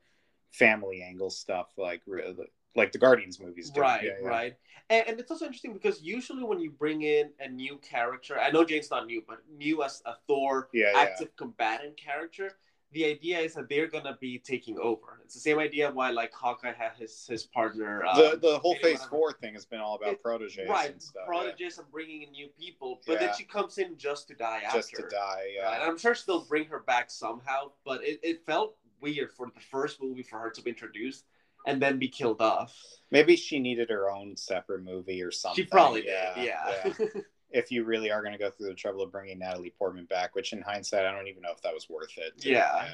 family 0.51 1.01
angle 1.01 1.29
stuff, 1.29 1.69
like 1.77 2.01
re- 2.05 2.35
like 2.75 2.91
the 2.91 2.97
Guardians 2.97 3.39
movies. 3.39 3.69
do. 3.69 3.81
Right, 3.81 4.03
Yeah, 4.03 4.11
yeah. 4.21 4.27
right. 4.27 4.55
And, 4.89 5.07
and 5.07 5.19
it's 5.19 5.31
also 5.31 5.45
interesting 5.45 5.73
because 5.73 6.01
usually 6.01 6.43
when 6.43 6.59
you 6.59 6.71
bring 6.71 7.01
in 7.03 7.31
a 7.39 7.47
new 7.47 7.77
character, 7.77 8.39
I 8.39 8.49
know 8.51 8.63
Jane's 8.63 8.89
not 8.89 9.05
new, 9.05 9.23
but 9.27 9.39
new 9.57 9.83
as 9.83 10.01
a 10.05 10.13
Thor 10.27 10.69
Yeah, 10.73 10.91
yeah. 10.93 10.99
active 10.99 11.35
combatant 11.35 11.97
character, 11.97 12.57
the 12.91 13.05
idea 13.05 13.37
is 13.39 13.53
that 13.53 13.69
they're 13.69 13.87
gonna 13.87 14.17
be 14.19 14.39
taking 14.39 14.79
over. 14.79 15.21
It's 15.23 15.35
the 15.35 15.39
same 15.39 15.59
idea 15.59 15.91
why 15.91 16.09
like 16.09 16.33
Hawkeye 16.33 16.73
had 16.73 16.93
his 16.97 17.27
his 17.27 17.43
partner. 17.45 18.01
The 18.15 18.33
um, 18.33 18.39
the 18.39 18.57
whole 18.57 18.75
Phase. 18.81 19.03
Four 19.05 19.33
thing 19.33 19.53
has 19.53 19.65
been 19.65 19.79
all 19.79 19.95
about 19.95 20.13
It- 20.13 20.23
proteges 20.23 20.67
right, 20.67 20.91
and 20.91 21.01
stuff. 21.01 21.27
proteges 21.27 21.77
and 21.77 21.89
bringing 21.91 22.23
in 22.23 22.31
new 22.31 22.47
people, 22.59 22.99
but 23.05 23.19
then 23.19 23.31
she 23.37 23.43
comes 23.43 23.77
in 23.77 23.95
just 23.95 24.27
to 24.29 24.33
die 24.33 24.59
yeah. 24.63 24.67
after. 24.69 24.79
just 24.79 24.95
to 24.95 25.03
die. 25.03 25.51
Yeah. 25.55 25.65
Right? 25.65 25.81
And 25.81 25.83
I'm 25.83 25.97
sure 25.99 26.15
they'll 26.25 26.45
bring 26.45 26.65
her 26.65 26.79
back 26.79 27.11
somehow, 27.11 27.71
but 27.85 28.03
it, 28.03 28.19
it 28.23 28.43
felt 28.47 28.75
weird 29.01 29.31
for 29.33 29.45
the 29.53 29.61
first 29.61 30.01
movie 30.01 30.23
for 30.23 30.39
her 30.39 30.49
to 30.49 30.61
be 30.63 30.71
introduced 30.71 31.25
and 31.65 31.81
then 31.81 31.99
be 31.99 32.07
killed 32.07 32.41
off. 32.41 32.75
Maybe 33.11 33.35
she 33.35 33.59
needed 33.59 33.89
her 33.89 34.11
own 34.11 34.37
separate 34.37 34.83
movie 34.83 35.21
or 35.23 35.31
something. 35.31 35.63
She 35.63 35.69
probably 35.69 36.05
yeah, 36.05 36.35
did, 36.35 36.95
yeah. 36.97 37.21
if 37.51 37.71
you 37.71 37.83
really 37.83 38.11
are 38.11 38.21
going 38.21 38.33
to 38.33 38.39
go 38.39 38.51
through 38.51 38.67
the 38.67 38.75
trouble 38.75 39.01
of 39.01 39.11
bringing 39.11 39.39
Natalie 39.39 39.73
Portman 39.77 40.05
back, 40.05 40.35
which 40.35 40.53
in 40.53 40.61
hindsight, 40.61 41.05
I 41.05 41.11
don't 41.11 41.27
even 41.27 41.41
know 41.41 41.51
if 41.51 41.61
that 41.63 41.73
was 41.73 41.89
worth 41.89 42.17
it. 42.17 42.33
yeah. 42.37 42.89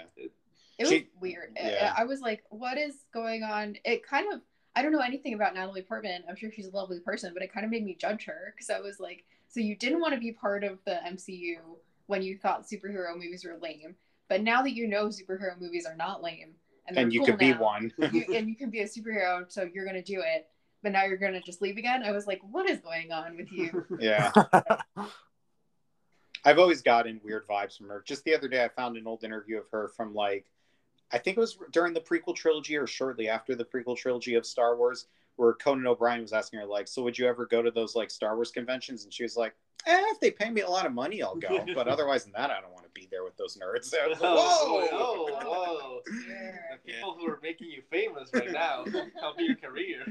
It 0.77 0.87
was 0.89 0.93
weird. 1.21 1.51
yeah. 1.55 1.93
I, 1.97 2.01
I 2.01 2.05
was 2.05 2.21
like, 2.21 2.43
what 2.49 2.77
is 2.77 2.95
going 3.13 3.43
on? 3.43 3.75
It 3.85 4.05
kind 4.05 4.33
of, 4.33 4.41
I 4.75 4.81
don't 4.81 4.91
know 4.91 4.99
anything 4.99 5.33
about 5.33 5.53
Natalie 5.53 5.81
Portman. 5.81 6.23
I'm 6.29 6.35
sure 6.35 6.51
she's 6.51 6.67
a 6.67 6.75
lovely 6.75 6.99
person, 6.99 7.33
but 7.33 7.43
it 7.43 7.53
kind 7.53 7.65
of 7.65 7.71
made 7.71 7.85
me 7.85 7.95
judge 7.99 8.25
her 8.25 8.53
because 8.53 8.69
I 8.69 8.81
was 8.81 8.99
like, 8.99 9.23
so 9.47 9.61
you 9.61 9.75
didn't 9.75 10.01
want 10.01 10.13
to 10.13 10.19
be 10.19 10.33
part 10.33 10.65
of 10.65 10.79
the 10.85 10.99
MCU 11.07 11.55
when 12.07 12.21
you 12.21 12.37
thought 12.37 12.67
superhero 12.67 13.13
movies 13.13 13.45
were 13.45 13.57
lame, 13.61 13.95
but 14.27 14.41
now 14.41 14.61
that 14.61 14.73
you 14.73 14.87
know 14.87 15.07
superhero 15.07 15.59
movies 15.59 15.85
are 15.85 15.95
not 15.95 16.21
lame 16.21 16.55
and, 16.87 16.95
they're 16.95 17.03
And 17.03 17.13
you 17.13 17.19
cool 17.19 17.27
could 17.27 17.37
be 17.37 17.51
now, 17.51 17.61
one. 17.61 17.93
you, 18.11 18.25
and 18.33 18.49
you 18.49 18.55
can 18.55 18.69
be 18.69 18.81
a 18.81 18.87
superhero, 18.87 19.51
so 19.51 19.67
you're 19.73 19.85
gonna 19.85 20.03
do 20.03 20.21
it. 20.25 20.47
But 20.83 20.91
now 20.91 21.03
you're 21.05 21.17
gonna 21.17 21.41
just 21.41 21.61
leave 21.61 21.77
again. 21.77 22.03
I 22.03 22.11
was 22.11 22.27
like, 22.27 22.41
what 22.49 22.69
is 22.69 22.79
going 22.79 23.11
on 23.11 23.37
with 23.37 23.51
you? 23.51 23.85
yeah. 23.99 24.31
I've 26.43 26.59
always 26.59 26.81
gotten 26.81 27.19
weird 27.23 27.47
vibes 27.47 27.77
from 27.77 27.89
her. 27.89 28.03
Just 28.05 28.23
the 28.23 28.35
other 28.35 28.47
day, 28.47 28.63
I 28.63 28.69
found 28.69 28.97
an 28.97 29.07
old 29.07 29.23
interview 29.23 29.57
of 29.57 29.67
her 29.71 29.87
from 29.87 30.13
like, 30.13 30.45
I 31.11 31.17
think 31.17 31.37
it 31.37 31.39
was 31.39 31.57
during 31.71 31.93
the 31.93 32.01
prequel 32.01 32.35
trilogy 32.35 32.77
or 32.77 32.85
shortly 32.85 33.29
after 33.29 33.55
the 33.55 33.65
prequel 33.65 33.97
trilogy 33.97 34.35
of 34.35 34.45
Star 34.45 34.75
Wars, 34.75 35.07
where 35.37 35.53
Conan 35.53 35.87
O'Brien 35.87 36.21
was 36.21 36.33
asking 36.33 36.59
her 36.59 36.65
like, 36.65 36.87
"So 36.87 37.01
would 37.03 37.17
you 37.17 37.27
ever 37.27 37.45
go 37.45 37.61
to 37.61 37.71
those 37.71 37.95
like 37.95 38.11
Star 38.11 38.35
Wars 38.35 38.51
conventions?" 38.51 39.03
And 39.03 39.13
she 39.13 39.23
was 39.23 39.35
like, 39.35 39.55
"Eh, 39.87 40.03
if 40.11 40.19
they 40.19 40.31
pay 40.31 40.49
me 40.49 40.61
a 40.61 40.69
lot 40.69 40.85
of 40.85 40.93
money, 40.93 41.21
I'll 41.21 41.35
go. 41.35 41.65
But 41.75 41.87
otherwise 41.87 42.23
than 42.23 42.33
that, 42.33 42.49
I 42.51 42.61
don't 42.61 42.71
want 42.73 42.85
to 42.85 42.91
be 42.91 43.07
there 43.11 43.23
with 43.23 43.37
those 43.37 43.57
nerds." 43.57 43.93
I 43.93 44.07
was 44.07 44.19
like, 44.21 44.29
Oh, 44.33 44.65
Whoa! 44.65 44.79
boy, 44.79 44.87
oh, 44.91 45.41
whoa. 45.45 46.01
The 46.05 46.91
people 46.93 47.15
who 47.19 47.27
are 47.27 47.39
making 47.43 47.69
you 47.71 47.81
famous 47.91 48.31
right 48.33 48.51
now 48.51 48.85
help 49.19 49.39
your 49.39 49.55
career. 49.55 50.05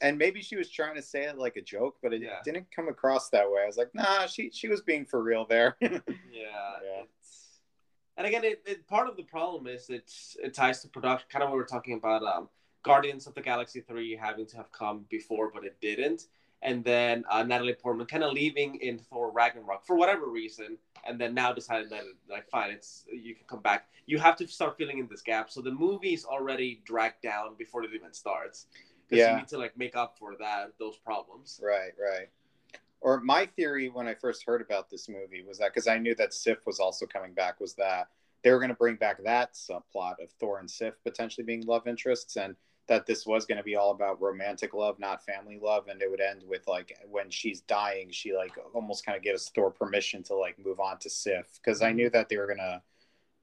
And 0.00 0.18
maybe 0.18 0.42
she 0.42 0.56
was 0.56 0.68
trying 0.68 0.96
to 0.96 1.02
say 1.02 1.24
it 1.24 1.38
like 1.38 1.56
a 1.56 1.62
joke, 1.62 1.96
but 2.02 2.12
it 2.12 2.20
Yeah. 2.22 2.40
didn't 2.44 2.66
come 2.74 2.88
across 2.88 3.30
that 3.30 3.50
way. 3.50 3.62
I 3.62 3.66
was 3.66 3.76
like, 3.76 3.94
"Nah, 3.94 4.26
she 4.26 4.50
she 4.50 4.68
was 4.68 4.80
being 4.82 5.04
for 5.06 5.22
real 5.22 5.44
there." 5.46 5.76
yeah, 5.80 5.90
Yeah. 6.30 7.02
It's, 7.20 7.60
and 8.16 8.26
again, 8.26 8.44
it, 8.44 8.62
it 8.66 8.86
part 8.86 9.08
of 9.08 9.16
the 9.16 9.22
problem 9.22 9.66
is 9.66 9.88
it's 9.90 10.36
it 10.42 10.52
ties 10.54 10.82
to 10.82 10.88
production. 10.88 11.26
Kind 11.30 11.42
of 11.44 11.50
what 11.50 11.56
we 11.56 11.62
are 11.62 11.66
talking 11.66 11.94
about, 11.94 12.22
um, 12.22 12.48
Guardians 12.82 13.26
of 13.26 13.34
the 13.34 13.40
Galaxy 13.40 13.80
three 13.80 14.14
having 14.16 14.46
to 14.46 14.56
have 14.56 14.70
come 14.72 15.06
before, 15.08 15.50
but 15.52 15.64
it 15.64 15.80
didn't. 15.80 16.26
And 16.64 16.82
then 16.82 17.24
uh, 17.30 17.42
Natalie 17.42 17.74
Portman 17.74 18.06
kind 18.06 18.24
of 18.24 18.32
leaving 18.32 18.76
in 18.76 18.98
Thor 18.98 19.30
Ragnarok 19.30 19.84
for 19.86 19.96
whatever 19.96 20.28
reason, 20.28 20.78
and 21.06 21.20
then 21.20 21.34
now 21.34 21.52
decided 21.52 21.90
that 21.90 22.04
like 22.28 22.48
fine, 22.48 22.70
it's 22.70 23.04
you 23.12 23.34
can 23.34 23.44
come 23.46 23.60
back. 23.60 23.86
You 24.06 24.18
have 24.18 24.34
to 24.36 24.48
start 24.48 24.78
filling 24.78 24.98
in 24.98 25.06
this 25.06 25.20
gap. 25.20 25.50
So 25.50 25.60
the 25.60 25.70
movie's 25.70 26.24
already 26.24 26.80
dragged 26.86 27.22
down 27.22 27.54
before 27.58 27.84
it 27.84 27.90
even 27.94 28.14
starts 28.14 28.66
because 29.06 29.18
Yeah. 29.20 29.32
you 29.32 29.40
need 29.40 29.48
to 29.48 29.58
like 29.58 29.76
make 29.76 29.94
up 29.94 30.16
for 30.18 30.36
that 30.40 30.72
those 30.78 30.96
problems. 30.96 31.60
Right, 31.62 31.92
right. 32.00 32.28
Or 33.02 33.20
my 33.20 33.44
theory 33.44 33.90
when 33.90 34.08
I 34.08 34.14
first 34.14 34.44
heard 34.46 34.62
about 34.62 34.88
this 34.88 35.06
movie 35.06 35.44
was 35.46 35.58
that 35.58 35.74
because 35.74 35.86
I 35.86 35.98
knew 35.98 36.14
that 36.14 36.32
Sif 36.32 36.64
was 36.66 36.80
also 36.80 37.04
coming 37.04 37.34
back, 37.34 37.60
was 37.60 37.74
that 37.74 38.08
they 38.42 38.50
were 38.50 38.58
going 38.58 38.70
to 38.70 38.74
bring 38.74 38.96
back 38.96 39.22
that 39.24 39.52
subplot 39.52 40.22
of 40.22 40.30
Thor 40.40 40.60
and 40.60 40.70
Sif 40.70 40.94
potentially 41.04 41.44
being 41.44 41.66
love 41.66 41.86
interests, 41.86 42.36
and 42.36 42.56
that 42.86 43.06
this 43.06 43.26
was 43.26 43.46
going 43.46 43.58
to 43.58 43.64
be 43.64 43.76
all 43.76 43.90
about 43.90 44.20
romantic 44.20 44.74
love, 44.74 44.98
not 44.98 45.24
family 45.24 45.58
love, 45.62 45.88
and 45.88 46.02
it 46.02 46.10
would 46.10 46.20
end 46.20 46.42
with 46.46 46.66
like 46.68 46.96
when 47.10 47.30
she's 47.30 47.60
dying, 47.62 48.10
she 48.10 48.34
like 48.34 48.52
almost 48.74 49.06
kind 49.06 49.16
of 49.16 49.22
gives 49.22 49.48
Thor 49.48 49.70
permission 49.70 50.22
to 50.24 50.34
like 50.34 50.58
move 50.62 50.80
on 50.80 50.98
to 50.98 51.10
Sif 51.10 51.46
because 51.54 51.82
I 51.82 51.92
knew 51.92 52.06
mm-hmm. 52.06 52.16
that 52.16 52.28
they 52.28 52.36
were 52.36 52.46
gonna. 52.46 52.82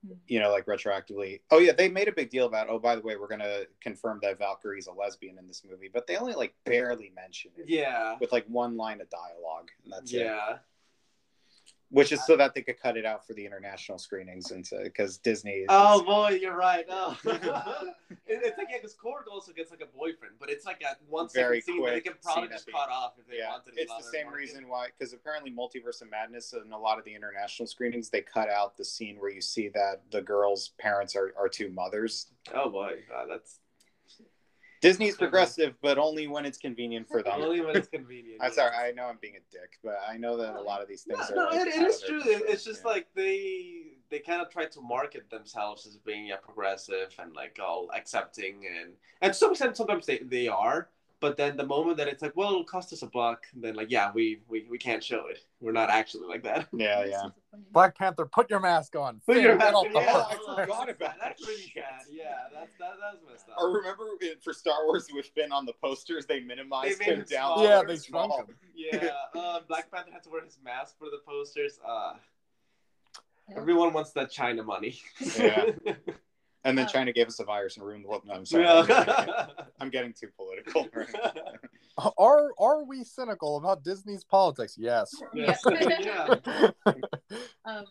Mm-hmm. 0.04 0.16
You 0.30 0.40
know, 0.40 0.52
like 0.52 0.66
retroactively. 0.66 1.42
Oh 1.52 1.60
yeah, 1.60 1.74
they 1.74 1.88
made 1.88 2.08
a 2.08 2.12
big 2.12 2.32
deal 2.32 2.48
about. 2.48 2.66
Oh, 2.72 2.80
by 2.80 2.96
the 2.96 3.04
way, 3.04 3.18
we're 3.18 3.28
gonna 3.28 3.66
confirm 3.82 4.20
that 4.24 4.40
Valkyrie's 4.40 4.88
a 4.88 4.92
lesbian 4.92 5.38
in 5.38 5.46
this 5.46 5.62
movie, 5.70 5.92
but 5.94 6.08
they 6.08 6.18
only 6.18 6.34
like 6.34 6.56
barely 6.66 7.12
mention 7.16 7.52
it 7.56 7.70
Yeah, 7.70 8.16
with 8.20 8.32
like 8.32 8.46
one 8.48 8.78
line 8.78 9.00
of 9.00 9.12
dialogue 9.12 9.70
and 9.84 9.94
that's 9.94 10.12
it 10.12 10.22
yeah. 10.22 10.58
Which 11.92 12.12
is 12.12 12.26
so 12.26 12.36
that 12.38 12.56
they 12.56 12.62
could 12.62 12.80
cut 12.80 12.98
it 12.98 13.06
out 13.06 13.28
for 13.28 13.34
the 13.34 13.46
international 13.46 13.98
screenings 13.98 14.52
and 14.52 14.68
because 14.84 15.18
disney 15.18 15.52
is, 15.52 15.68
Oh 15.70 16.04
boy, 16.04 16.40
you're 16.42 16.56
right. 16.56 16.86
Oh. 16.90 17.18
it, 17.26 17.94
it's 18.28 18.58
like 18.58 18.68
yeah, 18.70 18.78
because 18.78 18.96
Korg 18.96 19.32
also 19.32 19.52
gets 19.52 19.72
like 19.72 19.82
a 19.82 19.98
boyfriend, 19.98 20.36
but 20.40 20.50
it's 20.50 20.66
like 20.66 20.82
a 20.82 20.96
one 21.10 21.30
second 21.30 21.62
scene 21.64 21.84
that 21.84 21.92
they 21.92 22.02
can 22.02 22.14
probably 22.24 22.48
just 22.50 22.72
cut 22.72 22.90
off 22.90 23.14
if 23.20 23.28
they 23.28 23.38
yeah 23.38 23.52
wanted. 23.52 23.74
it's 23.76 23.94
the 23.98 24.04
same 24.04 24.26
market. 24.28 24.40
reason 24.40 24.68
why 24.68 24.88
because 24.98 25.14
apparently 25.14 25.52
multiverse 25.52 26.02
of 26.02 26.10
madness 26.10 26.54
and 26.54 26.72
a 26.74 26.78
lot 26.78 26.98
of 26.98 27.06
the 27.06 27.14
international 27.14 27.68
screenings 27.68 28.10
they 28.10 28.22
cut 28.22 28.50
out 28.50 28.76
the 28.78 28.86
scene 28.86 29.18
where 29.20 29.30
you 29.32 29.42
see 29.42 29.68
that 29.70 30.02
the 30.12 30.22
girl's 30.22 30.70
parents 30.80 31.16
are, 31.16 31.34
are 31.38 31.50
two 31.50 31.70
mothers 31.70 32.28
Oh 32.54 32.70
boy, 32.70 33.00
uh, 33.16 33.26
that's 33.30 33.60
disney's 34.82 35.16
progressive 35.16 35.74
but 35.82 35.98
only 35.98 36.28
when 36.28 36.46
it's 36.46 36.58
convenient 36.58 37.08
for 37.08 37.22
them 37.24 37.34
only 37.36 37.62
when 37.62 37.76
it's 37.76 37.88
convenient. 37.98 38.42
i'm 38.42 38.52
sorry 38.52 38.76
i 38.76 38.92
know 38.92 39.04
i'm 39.06 39.18
being 39.22 39.36
a 39.36 39.52
dick 39.52 39.78
but 39.84 40.00
i 40.10 40.18
know 40.18 40.36
that 40.38 40.56
a 40.56 40.62
lot 40.62 40.82
of 40.82 40.88
these 40.88 41.04
things 41.04 41.20
No, 41.36 41.44
are 41.44 41.52
no, 41.52 41.58
like, 41.58 41.68
it, 41.68 41.74
out 41.74 41.82
it 41.82 41.84
of 41.84 41.90
is 41.90 42.02
true. 42.02 42.22
It, 42.26 42.44
it's 42.48 42.64
just 42.64 42.82
Yeah. 42.84 42.92
like 42.92 43.08
they 43.16 43.84
they 44.10 44.20
kind 44.20 44.42
of 44.42 44.50
try 44.50 44.66
to 44.66 44.82
market 44.82 45.30
themselves 45.30 45.86
as 45.88 45.96
being 45.98 46.26
yeah, 46.28 46.36
progressive 46.36 47.14
and 47.20 47.34
like 47.34 47.58
all 47.64 47.90
accepting 47.96 48.66
and 48.68 48.92
and 49.22 49.32
to 49.34 49.38
some 49.38 49.52
extent 49.52 49.78
sometimes 49.78 50.06
they, 50.06 50.18
they 50.20 50.48
are. 50.48 50.90
But 51.22 51.38
then 51.38 51.56
the 51.56 51.66
moment 51.66 51.98
that 51.98 52.08
it's 52.08 52.24
like, 52.24 52.36
well, 52.36 52.50
it'll 52.50 52.64
cost 52.64 52.92
us 52.92 53.04
a 53.04 53.08
buck, 53.08 53.44
then 53.56 53.76
like, 53.76 53.92
yeah, 53.92 54.12
we, 54.12 54.42
we, 54.50 54.66
we 54.68 54.80
can't 54.80 55.04
show 55.04 55.28
it. 55.28 55.38
We're 55.60 55.72
not 55.72 55.92
actually 55.92 56.28
like 56.28 56.44
that. 56.44 56.68
yeah 56.74 57.06
yeah 57.06 57.28
Black 57.72 57.96
Panther, 57.96 58.26
put 58.26 58.50
your 58.50 58.60
mask 58.60 58.96
on. 58.96 59.22
Put 59.28 59.38
your 59.38 59.52
Finn, 59.52 59.58
mask 59.60 59.76
off 59.76 59.86
on, 59.86 59.94
the 59.94 60.00
yeah. 60.00 60.26
I 60.30 60.36
forgot 60.66 60.90
about 60.90 61.16
That's 61.22 61.42
that 61.42 61.48
really 61.48 61.62
shit. 61.62 61.76
bad. 61.84 62.02
Yeah, 62.12 62.24
that's 62.52 62.74
that, 62.80 62.94
that's 63.00 63.18
messed 63.30 63.50
up. 63.50 63.58
or 63.60 63.72
remember 63.78 64.04
for 64.44 64.52
Star 64.52 64.84
Wars 64.86 65.08
with 65.14 65.28
Finn 65.28 65.52
on 65.52 65.66
the 65.68 65.74
posters, 65.74 66.26
they 66.26 66.40
minimized 66.40 67.00
They 67.00 67.06
him 67.06 67.20
him 67.20 67.26
down. 67.30 67.62
Yeah, 67.62 67.84
they 67.88 67.98
small. 67.98 68.36
shrunk 68.36 68.50
him. 68.50 68.56
Yeah, 68.76 69.10
uh, 69.40 69.60
Black 69.68 69.92
Panther 69.92 70.12
had 70.12 70.24
to 70.24 70.30
wear 70.32 70.44
his 70.44 70.58
mask 70.64 70.98
for 70.98 71.06
the 71.06 71.20
posters. 71.28 71.80
Uh, 71.88 72.14
Everyone 73.56 73.94
wants 73.94 74.12
that 74.14 74.32
China 74.32 74.64
money. 74.64 75.00
Yeah. 75.38 75.72
And 76.64 76.78
then 76.78 76.88
China 76.88 77.12
gave 77.12 77.28
us 77.28 77.40
a 77.40 77.44
virus 77.44 77.78
and 77.78 77.86
ruined 77.86 78.06
the 78.06 78.10
world. 78.10 78.24
No, 78.26 78.36
I'm 78.36 78.46
sorry. 78.46 78.68
I'm, 78.68 78.86
getting. 78.86 79.34
I'm 79.80 79.90
getting 79.90 80.14
too 80.14 80.28
political. 80.36 80.88
Are 82.18 82.52
are 82.58 82.84
we 82.84 83.04
cynical 83.04 83.58
about 83.58 83.84
Disney's 83.84 84.24
politics? 84.24 84.76
Yes. 84.80 85.14
Yes. 85.34 85.62
Yeah. 85.68 86.36
yeah. 86.86 86.94
Um, 87.66 87.86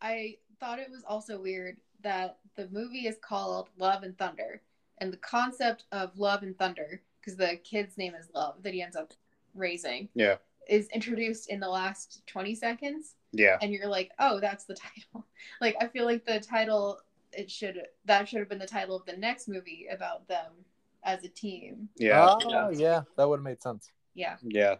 I 0.00 0.36
thought 0.58 0.78
it 0.78 0.90
was 0.90 1.04
also 1.06 1.40
weird 1.40 1.76
that 2.02 2.38
the 2.56 2.68
movie 2.72 3.06
is 3.06 3.16
called 3.20 3.68
Love 3.78 4.02
and 4.02 4.16
Thunder, 4.16 4.62
and 4.98 5.12
the 5.12 5.18
concept 5.18 5.84
of 5.92 6.16
love 6.18 6.42
and 6.42 6.56
thunder, 6.58 7.02
because 7.20 7.36
the 7.36 7.58
kid's 7.62 7.98
name 7.98 8.14
is 8.14 8.28
Love 8.34 8.62
that 8.62 8.72
he 8.72 8.82
ends 8.82 8.96
up 8.96 9.12
raising, 9.54 10.08
Yeah. 10.14 10.36
is 10.68 10.88
introduced 10.88 11.50
in 11.50 11.60
the 11.60 11.68
last 11.68 12.22
twenty 12.26 12.54
seconds, 12.54 13.14
yeah. 13.32 13.58
and 13.60 13.72
you're 13.72 13.88
like, 13.88 14.10
oh, 14.18 14.40
that's 14.40 14.64
the 14.64 14.74
title. 14.74 15.26
Like, 15.60 15.76
I 15.80 15.88
feel 15.88 16.06
like 16.06 16.24
the 16.24 16.40
title 16.40 16.98
it 17.36 17.50
should 17.50 17.80
that 18.04 18.28
should 18.28 18.40
have 18.40 18.48
been 18.48 18.58
the 18.58 18.66
title 18.66 18.96
of 18.96 19.04
the 19.06 19.16
next 19.16 19.48
movie 19.48 19.86
about 19.90 20.26
them 20.28 20.52
as 21.02 21.24
a 21.24 21.28
team. 21.28 21.88
Yeah. 21.96 22.28
Oh, 22.28 22.50
Yeah. 22.50 22.70
yeah. 22.70 23.02
That 23.16 23.28
would 23.28 23.38
have 23.38 23.44
made 23.44 23.62
sense. 23.62 23.90
Yeah. 24.14 24.36
Yeah. 24.42 24.76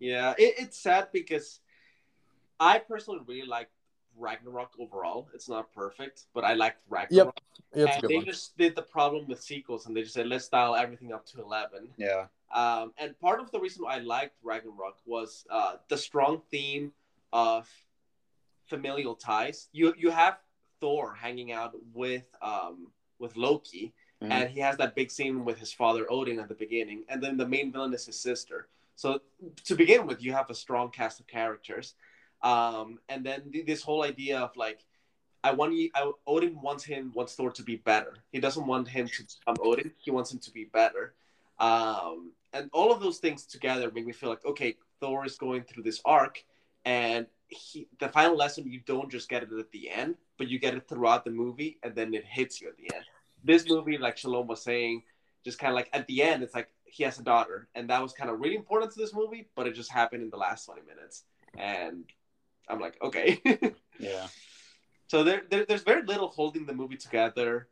Yeah, 0.00 0.34
it, 0.38 0.54
it's 0.58 0.78
sad 0.78 1.08
because 1.12 1.60
I 2.60 2.78
personally 2.78 3.20
really 3.26 3.46
like 3.46 3.68
Ragnarok 4.16 4.72
overall. 4.78 5.28
It's 5.34 5.48
not 5.48 5.72
perfect, 5.72 6.26
but 6.34 6.44
I 6.44 6.54
liked 6.54 6.78
Ragnarok. 6.88 7.36
It's 7.72 7.96
a 7.96 8.00
and 8.00 8.08
they 8.08 8.16
one. 8.16 8.24
just 8.24 8.56
did 8.56 8.74
the 8.76 8.82
problem 8.82 9.26
with 9.28 9.42
sequels, 9.42 9.86
and 9.86 9.96
they 9.96 10.02
just 10.02 10.14
said 10.14 10.26
let's 10.28 10.48
dial 10.48 10.74
everything 10.74 11.12
up 11.12 11.26
to 11.26 11.40
eleven. 11.40 11.88
Yeah. 11.96 12.26
Um, 12.54 12.92
and 12.96 13.18
part 13.20 13.40
of 13.40 13.50
the 13.50 13.60
reason 13.60 13.84
why 13.84 13.96
I 13.96 13.98
liked 13.98 14.36
Ragnarok 14.42 14.98
was 15.04 15.44
uh, 15.50 15.74
the 15.88 15.96
strong 15.98 16.42
theme 16.50 16.92
of 17.32 17.68
familial 18.66 19.14
ties. 19.14 19.68
You 19.72 19.94
you 19.98 20.10
have 20.10 20.38
Thor 20.80 21.14
hanging 21.14 21.52
out 21.52 21.74
with 21.92 22.24
um, 22.42 22.92
with 23.18 23.36
Loki, 23.36 23.92
Mhm. 24.22 24.30
and 24.32 24.50
he 24.50 24.60
has 24.60 24.76
that 24.78 24.94
big 24.94 25.10
scene 25.10 25.44
with 25.44 25.58
his 25.58 25.72
father 25.72 26.06
Odin 26.10 26.38
at 26.40 26.48
the 26.48 26.54
beginning, 26.54 27.04
and 27.08 27.22
then 27.22 27.36
the 27.36 27.46
main 27.46 27.70
villain 27.72 27.94
is 27.94 28.06
his 28.06 28.18
sister. 28.20 28.68
So 28.96 29.20
to 29.64 29.74
begin 29.76 30.06
with, 30.06 30.22
you 30.22 30.32
have 30.32 30.50
a 30.50 30.54
strong 30.54 30.90
cast 30.90 31.20
of 31.20 31.26
characters, 31.26 31.94
um, 32.42 32.98
and 33.08 33.24
then 33.24 33.50
th- 33.52 33.66
this 33.66 33.82
whole 33.82 34.02
idea 34.04 34.38
of 34.40 34.56
like. 34.56 34.84
I 35.44 35.52
want 35.52 35.72
you. 35.72 35.88
I, 35.94 36.10
Odin 36.26 36.60
wants 36.60 36.82
him 36.82 37.12
wants 37.14 37.36
Thor 37.36 37.52
to 37.52 37.62
be 37.62 37.76
better. 37.76 38.14
He 38.32 38.40
doesn't 38.40 38.66
want 38.66 38.88
him 38.88 39.06
to 39.06 39.22
become 39.22 39.56
Odin. 39.64 39.92
He 39.98 40.10
wants 40.10 40.32
him 40.32 40.40
to 40.40 40.50
be 40.50 40.64
better. 40.64 41.14
Um, 41.60 42.32
and 42.52 42.68
all 42.72 42.90
of 42.92 43.00
those 43.00 43.18
things 43.18 43.46
together 43.46 43.88
make 43.92 44.04
me 44.04 44.12
feel 44.12 44.30
like 44.30 44.44
okay, 44.44 44.76
Thor 45.00 45.24
is 45.24 45.38
going 45.38 45.62
through 45.62 45.84
this 45.84 46.00
arc, 46.04 46.44
and 46.84 47.26
he, 47.48 47.88
the 47.98 48.08
final 48.08 48.36
lesson 48.36 48.70
you 48.70 48.80
don't 48.86 49.10
just 49.10 49.28
get 49.28 49.42
it 49.42 49.52
at 49.52 49.70
the 49.72 49.90
end, 49.90 50.16
but 50.36 50.48
you 50.48 50.58
get 50.58 50.74
it 50.74 50.88
throughout 50.88 51.24
the 51.24 51.30
movie, 51.30 51.78
and 51.82 51.94
then 51.94 52.14
it 52.14 52.24
hits 52.24 52.60
you 52.60 52.68
at 52.68 52.76
the 52.76 52.94
end. 52.94 53.04
This 53.42 53.68
movie, 53.68 53.98
like 53.98 54.16
Shalom 54.16 54.46
was 54.46 54.62
saying, 54.62 55.02
just 55.44 55.58
kind 55.58 55.70
of 55.70 55.76
like 55.76 55.88
at 55.92 56.06
the 56.06 56.22
end, 56.22 56.42
it's 56.42 56.54
like 56.54 56.68
he 56.84 57.04
has 57.04 57.18
a 57.18 57.22
daughter, 57.22 57.68
and 57.74 57.88
that 57.90 58.02
was 58.02 58.12
kind 58.12 58.30
of 58.30 58.40
really 58.40 58.56
important 58.56 58.92
to 58.92 58.98
this 58.98 59.14
movie, 59.14 59.48
but 59.54 59.66
it 59.66 59.74
just 59.74 59.90
happened 59.90 60.22
in 60.22 60.30
the 60.30 60.36
last 60.36 60.66
twenty 60.66 60.82
minutes, 60.82 61.24
and 61.56 62.04
I'm 62.68 62.80
like, 62.80 62.96
okay. 63.02 63.40
Yeah. 63.98 64.28
So 65.08 65.24
there, 65.24 65.42
there, 65.50 65.64
there's 65.64 65.82
very 65.82 66.02
little 66.02 66.28
holding 66.28 66.66
the 66.66 66.74
movie 66.74 66.96
together 66.96 67.68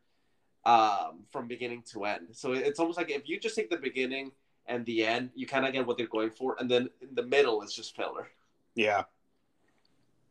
um, 0.65 1.23
from 1.31 1.47
beginning 1.47 1.83
to 1.93 2.05
end. 2.05 2.27
So 2.33 2.51
it's 2.53 2.79
almost 2.79 2.97
like 2.97 3.09
if 3.09 3.29
you 3.29 3.39
just 3.39 3.55
take 3.55 3.69
the 3.69 3.77
beginning 3.77 4.31
and 4.65 4.85
the 4.85 5.05
end, 5.05 5.29
you 5.35 5.47
kind 5.47 5.65
of 5.65 5.71
get 5.71 5.85
what 5.85 5.97
they're 5.97 6.07
going 6.07 6.31
for, 6.31 6.57
and 6.59 6.69
then 6.69 6.89
in 7.01 7.15
the 7.15 7.23
middle 7.23 7.61
it's 7.61 7.73
just 7.73 7.95
filler. 7.95 8.27
Yeah. 8.75 9.03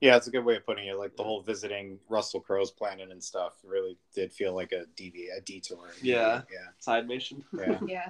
Yeah, 0.01 0.17
it's 0.17 0.27
a 0.27 0.31
good 0.31 0.45
way 0.45 0.57
of 0.57 0.67
putting 0.67 0.87
it. 0.89 0.99
Like 0.99 1.17
the 1.17 1.23
whole 1.25 1.41
visiting 1.43 1.99
Russell 2.09 2.41
Crowe's 2.41 2.71
planet 2.71 3.11
and 3.11 3.23
stuff 3.23 3.55
really 3.65 3.97
did 4.15 4.33
feel 4.33 4.55
like 4.55 4.73
a 4.73 4.85
devi 4.95 5.29
a 5.37 5.41
detour. 5.41 5.89
Yeah. 6.03 6.43
Yeah. 6.53 6.69
Side 6.79 7.09
mission. 7.09 7.45
Yeah. 7.59 7.79
Yeah. 7.87 8.09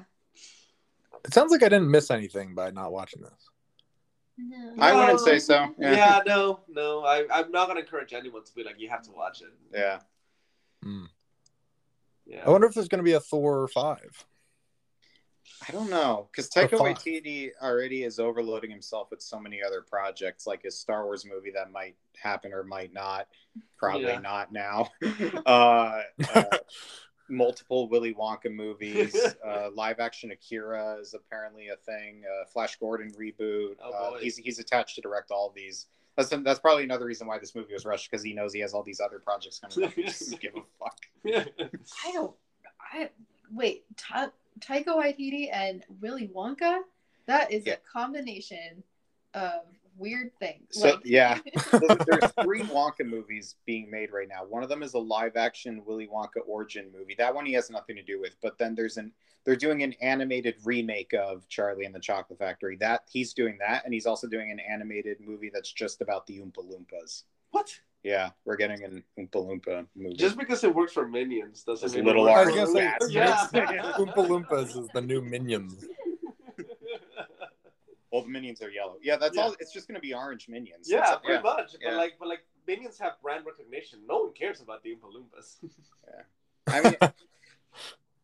It 1.25 1.33
sounds 1.33 1.51
like 1.51 1.63
I 1.63 1.69
didn't 1.69 1.91
miss 1.91 2.11
anything 2.11 2.55
by 2.55 2.71
not 2.71 2.93
watching 2.93 3.23
this. 3.23 3.49
No. 4.39 4.75
I 4.79 4.95
wouldn't 4.95 5.21
say 5.21 5.39
so. 5.39 5.75
Yeah, 5.79 5.93
Yeah. 5.93 6.21
no, 6.27 6.61
no. 6.69 7.05
I, 7.05 7.25
I'm 7.33 7.51
not 7.51 7.69
gonna 7.69 7.81
encourage 7.81 8.13
anyone 8.13 8.45
to 8.45 8.55
be 8.55 8.63
like, 8.65 8.79
you 8.79 8.89
have 8.91 9.03
to 9.03 9.11
watch 9.13 9.41
it. 9.41 9.49
Yeah. 9.73 10.01
Hmm. 10.83 11.05
Yeah. 12.27 12.43
I 12.45 12.51
wonder 12.51 12.67
if 12.67 12.75
there's 12.75 12.89
going 12.89 12.99
to 12.99 13.05
be 13.05 13.13
a 13.13 13.21
Thor 13.21 13.69
five. 13.69 14.27
I 15.69 15.73
don't 15.73 15.91
know 15.91 16.29
because 16.31 16.49
Or 16.57 16.63
Taika 16.69 16.79
five. 16.79 16.97
Waititi 16.99 17.51
already 17.63 18.03
is 18.05 18.19
overloading 18.19 18.71
himself 18.71 19.11
with 19.11 19.23
so 19.23 19.39
many 19.41 19.63
other 19.63 19.81
projects, 19.81 20.47
like 20.47 20.63
his 20.63 20.79
Star 20.79 21.05
Wars 21.05 21.25
movie 21.25 21.51
that 21.53 21.73
might 21.73 21.97
happen 22.21 22.53
or 22.53 22.63
might 22.63 22.93
not. 22.93 23.27
Probably 23.79 24.07
Yeah. 24.07 24.19
not 24.21 24.53
now. 24.53 24.91
uh, 25.47 26.03
uh, 26.35 26.45
multiple 27.29 27.89
Willy 27.89 28.15
Wonka 28.15 28.53
movies. 28.55 29.17
uh, 29.47 29.71
live 29.75 29.99
action 30.01 30.31
Akira 30.31 30.99
is 31.01 31.15
apparently 31.15 31.69
a 31.69 31.77
thing. 31.77 32.23
Uh, 32.25 32.45
Flash 32.47 32.77
Gordon 32.77 33.11
reboot. 33.19 33.77
Oh, 33.83 33.93
uh, 34.15 34.19
he's 34.19 34.37
he's 34.37 34.59
attached 34.59 34.95
to 34.97 35.01
direct 35.01 35.31
all 35.31 35.49
of 35.49 35.55
these. 35.55 35.87
That's 36.17 36.31
that's 36.31 36.61
probably 36.61 36.85
another 36.85 37.05
reason 37.07 37.27
why 37.27 37.39
this 37.39 37.55
movie 37.55 37.73
was 37.73 37.85
rushed 37.85 38.11
because 38.11 38.23
he 38.23 38.33
knows 38.33 38.53
he 38.53 38.61
has 38.61 38.73
all 38.75 38.83
these 38.83 39.01
other 39.01 39.19
projects 39.19 39.59
coming 39.59 39.89
up. 39.89 39.95
He 39.95 40.05
just 40.05 40.21
doesn't 40.21 40.41
give 40.41 40.55
a 40.55 40.61
fuck. 40.79 40.99
I 42.05 42.13
don't. 42.13 42.35
I 42.93 43.11
wait. 43.53 43.85
Ta- 43.97 44.31
Taika 44.61 44.87
Waititi 44.89 45.49
and 45.53 45.85
Willy 46.01 46.29
Wonka. 46.35 46.81
That 47.27 47.51
is 47.53 47.67
Yeah. 47.67 47.75
a 47.75 47.77
combination 47.79 48.83
of 49.35 49.63
weird 49.99 50.31
things. 50.39 50.67
So 50.71 51.01
yeah, 51.05 51.39
So 51.71 51.79
there's 52.07 52.31
three 52.43 52.63
Wonka 52.63 53.05
movies 53.07 53.57
being 53.67 53.91
made 53.91 54.13
right 54.13 54.29
now. 54.29 54.45
One 54.45 54.63
of 54.63 54.69
them 54.69 54.83
is 54.83 54.95
a 54.95 54.99
live 54.99 55.37
action 55.37 55.83
Willy 55.85 56.07
Wonka 56.07 56.47
origin 56.47 56.91
movie. 56.97 57.15
That 57.17 57.35
one 57.35 57.47
he 57.47 57.53
has 57.55 57.71
nothing 57.71 57.97
to 57.97 58.03
do 58.03 58.21
with. 58.21 58.37
But 58.43 58.59
then 58.59 58.75
there's 58.75 58.97
an 58.99 59.13
they're 59.45 59.57
doing 59.57 59.83
an 59.83 59.93
animated 60.03 60.57
remake 60.65 61.15
of 61.15 61.49
Charlie 61.49 61.85
and 61.85 61.95
the 61.95 62.01
Chocolate 62.01 62.39
Factory. 62.39 62.77
That 62.77 63.03
he's 63.11 63.33
doing 63.33 63.57
that, 63.61 63.85
and 63.85 63.95
he's 63.95 64.07
also 64.07 64.27
doing 64.27 64.51
an 64.51 64.59
animated 64.61 65.21
movie 65.21 65.51
that's 65.53 65.73
just 65.73 66.01
about 66.03 66.27
the 66.27 66.39
Oompa 66.41 66.59
Loompas. 66.69 67.23
what? 67.51 67.79
Yeah, 68.07 68.31
we're 68.45 68.55
getting 68.55 68.85
an 68.85 69.03
Oompa 69.19 69.33
Loompa 69.35 69.85
movie. 69.97 70.15
Just 70.15 70.39
because 70.39 70.63
it 70.63 70.73
works 70.73 70.93
for 70.93 71.09
Minions 71.09 71.65
doesn't 71.65 71.87
It's 71.87 71.97
mean 71.97 72.05
little 72.05 72.29
it 72.29 72.31
I 72.31 72.45
works 72.45 72.53
was 72.57 72.71
for 72.71 72.75
gonna 72.79 72.99
say, 73.09 73.13
yeah. 73.13 73.49
Oompa 73.99 74.29
Loompas 74.29 74.81
is 74.81 74.89
the 74.95 75.01
new 75.01 75.21
Minions. 75.21 75.85
well, 78.13 78.23
the 78.23 78.29
minions 78.29 78.63
are 78.63 78.71
yellow. 78.71 78.99
Yeah, 79.03 79.17
that's 79.17 79.37
Yeah. 79.37 79.43
all. 79.43 79.57
It's 79.59 79.73
just 79.73 79.89
gonna 79.89 79.99
be 79.99 80.15
orange 80.15 80.49
minions. 80.49 80.87
Yeah, 80.89 81.01
That's- 81.01 81.19
pretty 81.25 81.43
much. 81.43 81.75
Yeah. 81.81 81.91
But 81.91 81.97
like, 81.97 82.13
but 82.21 82.29
like, 82.29 82.47
Minions 82.69 82.97
have 83.01 83.15
brand 83.23 83.45
recognition. 83.45 84.01
No 84.09 84.19
one 84.25 84.33
cares 84.35 84.61
about 84.61 84.85
the 84.85 84.91
Oompa 84.91 85.11
Loompas. 85.13 85.57
I 86.69 86.81
mean, 86.83 86.95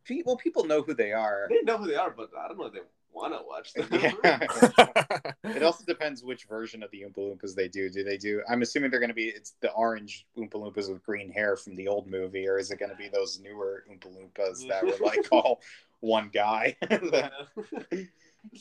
pe- 0.05 0.23
well, 0.25 0.37
people 0.37 0.63
know 0.63 0.81
who 0.81 0.93
they 0.93 1.11
are. 1.11 1.47
they 1.49 1.61
know 1.61 1.77
who 1.77 1.87
they 1.87 1.95
are, 1.95 2.11
but 2.11 2.29
I 2.39 2.47
don't 2.47 2.57
know 2.57 2.67
if 2.67 2.73
they 2.73 2.79
want 3.13 3.33
to 3.33 3.41
watch 3.45 3.73
them. 3.73 3.87
Yeah. 3.91 5.31
It 5.55 5.61
also 5.61 5.83
depends 5.85 6.23
which 6.23 6.45
version 6.45 6.81
of 6.81 6.89
the 6.91 7.01
Oompa 7.01 7.17
Loompas 7.17 7.53
they 7.53 7.67
do. 7.67 7.89
Do 7.89 8.03
they 8.03 8.17
do? 8.17 8.41
I'm 8.49 8.61
assuming 8.63 8.89
they're 8.89 8.99
going 8.99 9.09
to 9.09 9.13
be 9.13 9.27
it's 9.27 9.53
the 9.61 9.71
orange 9.71 10.25
Oompa 10.37 10.53
Loompas 10.53 10.91
with 10.91 11.03
green 11.03 11.31
hair 11.31 11.55
from 11.55 11.75
the 11.75 11.87
old 11.87 12.07
movie, 12.07 12.47
or 12.47 12.57
is 12.57 12.71
it 12.71 12.79
going 12.79 12.89
to 12.89 12.97
be 12.97 13.07
those 13.07 13.39
newer 13.39 13.83
Oompa 13.91 14.07
Loompas 14.07 14.67
that 14.67 14.83
were 14.83 15.05
like 15.05 15.27
all 15.31 15.61
one 15.99 16.29
guy? 16.33 16.75
I 16.81 18.07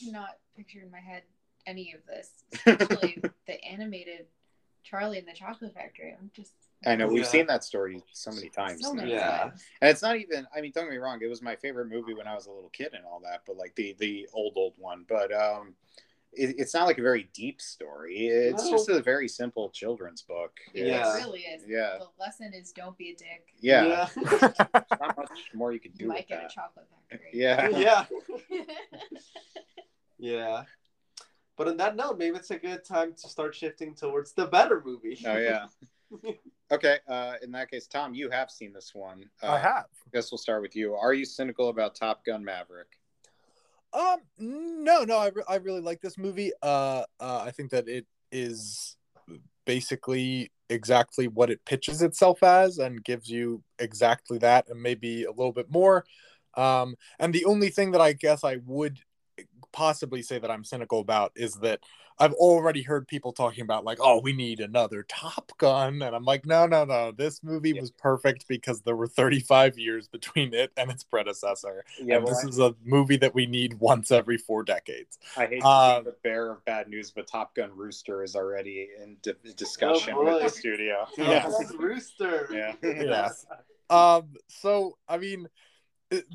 cannot 0.04 0.36
picture 0.56 0.80
in 0.82 0.90
my 0.90 1.00
head 1.00 1.22
any 1.66 1.94
of 1.94 2.00
this, 2.06 2.44
especially 2.66 3.22
the 3.46 3.64
animated 3.64 4.26
Charlie 4.84 5.18
and 5.18 5.28
the 5.28 5.32
Chocolate 5.32 5.74
Factory. 5.74 6.14
I'm 6.18 6.30
just 6.34 6.52
I 6.86 6.96
know 6.96 7.06
we've 7.06 7.22
Yeah. 7.22 7.28
seen 7.28 7.46
that 7.46 7.64
story 7.64 8.02
so 8.12 8.30
many 8.32 8.48
times, 8.48 8.82
so 8.82 8.92
now. 8.92 9.02
many 9.02 9.12
Yeah. 9.12 9.38
times. 9.38 9.64
and 9.80 9.90
it's 9.90 10.02
not 10.02 10.16
even. 10.16 10.46
I 10.54 10.60
mean, 10.60 10.72
don't 10.74 10.84
get 10.84 10.90
me 10.92 10.96
wrong; 10.98 11.20
it 11.22 11.28
was 11.28 11.42
my 11.42 11.56
favorite 11.56 11.86
movie 11.88 12.14
when 12.14 12.26
I 12.26 12.34
was 12.34 12.46
a 12.46 12.50
little 12.52 12.70
kid 12.70 12.92
and 12.94 13.04
all 13.04 13.20
that. 13.20 13.42
But 13.46 13.56
like 13.56 13.74
the 13.76 13.94
the 13.98 14.28
old 14.32 14.54
old 14.56 14.74
one, 14.78 15.04
but 15.08 15.32
um. 15.32 15.74
It, 16.34 16.54
it's 16.58 16.72
not 16.72 16.86
like 16.86 16.96
a 16.96 17.02
very 17.02 17.24
deep 17.34 17.60
story. 17.60 18.26
It's 18.28 18.64
No. 18.64 18.70
just 18.70 18.88
a 18.88 19.02
very 19.02 19.28
simple 19.28 19.68
children's 19.68 20.22
book. 20.22 20.58
Yeah. 20.72 21.14
It 21.18 21.18
really 21.18 21.40
is. 21.40 21.62
Yeah. 21.68 21.98
The 21.98 22.08
lesson 22.18 22.54
is 22.54 22.72
don't 22.72 22.96
be 22.96 23.10
a 23.10 23.14
dick. 23.14 23.52
Yeah, 23.60 24.08
not 24.16 25.14
much 25.18 25.50
more 25.52 25.74
you 25.74 25.78
could 25.78 25.92
You 25.92 26.06
do 26.06 26.08
might 26.08 26.20
with 26.20 26.28
get 26.28 26.40
that. 26.40 26.50
a 26.50 26.54
chocolate 26.54 26.86
factory. 27.10 27.28
Yeah. 27.34 27.68
yeah. 27.68 28.06
Yeah. 30.18 30.64
But 31.56 31.68
on 31.68 31.76
that 31.76 31.96
note, 31.96 32.16
maybe 32.18 32.36
it's 32.36 32.50
a 32.50 32.56
good 32.58 32.84
time 32.84 33.12
to 33.12 33.28
start 33.28 33.54
shifting 33.54 33.94
towards 33.94 34.32
the 34.32 34.46
better 34.46 34.80
movie. 34.84 35.18
Oh 35.26 35.36
yeah. 35.36 35.66
Okay. 36.72 36.98
Uh, 37.06 37.34
in 37.42 37.52
that 37.52 37.70
case, 37.70 37.86
Tom, 37.86 38.14
you 38.14 38.30
have 38.30 38.50
seen 38.50 38.72
this 38.72 38.92
one. 38.94 39.24
Uh, 39.42 39.48
I 39.48 39.58
have. 39.58 39.84
I 40.06 40.10
guess 40.12 40.32
we'll 40.32 40.38
start 40.38 40.62
with 40.62 40.74
you. 40.74 40.94
Are 40.94 41.12
you 41.12 41.26
cynical 41.26 41.68
about 41.68 41.94
Top 41.94 42.24
Gun 42.24 42.42
Maverick? 42.42 42.88
Um, 43.92 44.20
no, 44.38 45.04
no, 45.04 45.18
I, 45.18 45.28
re- 45.28 45.42
I 45.46 45.56
really 45.56 45.82
like 45.82 46.00
this 46.00 46.16
movie. 46.16 46.50
Uh, 46.62 47.04
uh, 47.20 47.42
I 47.44 47.50
think 47.50 47.70
that 47.72 47.88
it 47.88 48.06
is 48.30 48.96
basically 49.66 50.50
exactly 50.70 51.28
what 51.28 51.50
it 51.50 51.62
pitches 51.66 52.00
itself 52.00 52.42
as 52.42 52.78
and 52.78 53.04
gives 53.04 53.28
you 53.28 53.62
exactly 53.78 54.38
that 54.38 54.68
and 54.70 54.82
maybe 54.82 55.24
a 55.24 55.30
little 55.30 55.52
bit 55.52 55.70
more. 55.70 56.06
Um, 56.54 56.96
and 57.18 57.34
the 57.34 57.44
only 57.44 57.68
thing 57.68 57.90
that 57.90 58.00
I 58.00 58.14
guess 58.14 58.44
I 58.44 58.56
would 58.64 58.98
possibly 59.72 60.22
say 60.22 60.38
that 60.38 60.50
I'm 60.50 60.64
cynical 60.64 61.00
about 61.00 61.32
is 61.36 61.56
that 61.56 61.80
I've 62.18 62.32
already 62.34 62.82
heard 62.82 63.08
people 63.08 63.32
talking 63.32 63.62
about 63.62 63.84
like, 63.84 63.98
oh, 64.00 64.20
we 64.20 64.32
need 64.32 64.60
another 64.60 65.04
Top 65.08 65.52
Gun, 65.58 66.02
and 66.02 66.14
I'm 66.14 66.24
like, 66.24 66.46
no, 66.46 66.66
no, 66.66 66.84
no. 66.84 67.12
This 67.12 67.42
movie 67.42 67.70
Yeah. 67.70 67.80
was 67.80 67.90
perfect 67.90 68.46
because 68.48 68.82
there 68.82 68.96
were 68.96 69.06
35 69.06 69.78
years 69.78 70.08
between 70.08 70.54
it 70.54 70.72
and 70.76 70.90
its 70.90 71.04
predecessor, 71.04 71.84
Yeah, 71.98 72.16
and 72.16 72.24
well, 72.24 72.34
this 72.34 72.44
I, 72.44 72.48
is 72.48 72.58
a 72.58 72.74
movie 72.84 73.16
that 73.18 73.34
we 73.34 73.46
need 73.46 73.74
once 73.80 74.10
every 74.10 74.38
four 74.38 74.62
decades. 74.62 75.18
I 75.36 75.46
hate 75.46 75.60
to 75.60 75.66
uh, 75.66 76.00
be 76.00 76.04
the 76.06 76.16
bearer 76.22 76.52
of 76.52 76.64
bad 76.64 76.88
news, 76.88 77.10
but 77.10 77.26
Top 77.26 77.54
Gun 77.54 77.70
Rooster 77.74 78.22
is 78.22 78.36
already 78.36 78.88
in 79.02 79.16
di- 79.22 79.32
discussion 79.56 80.14
Oh, 80.16 80.24
with 80.24 80.42
the 80.42 80.48
studio. 80.48 81.06
Yeah. 81.16 81.48
Yeah, 81.50 81.68
Rooster. 81.78 82.48
yeah, 82.52 82.74
Yes. 82.82 83.46
Um. 83.90 84.34
So 84.48 84.96
I 85.06 85.18
mean, 85.18 85.48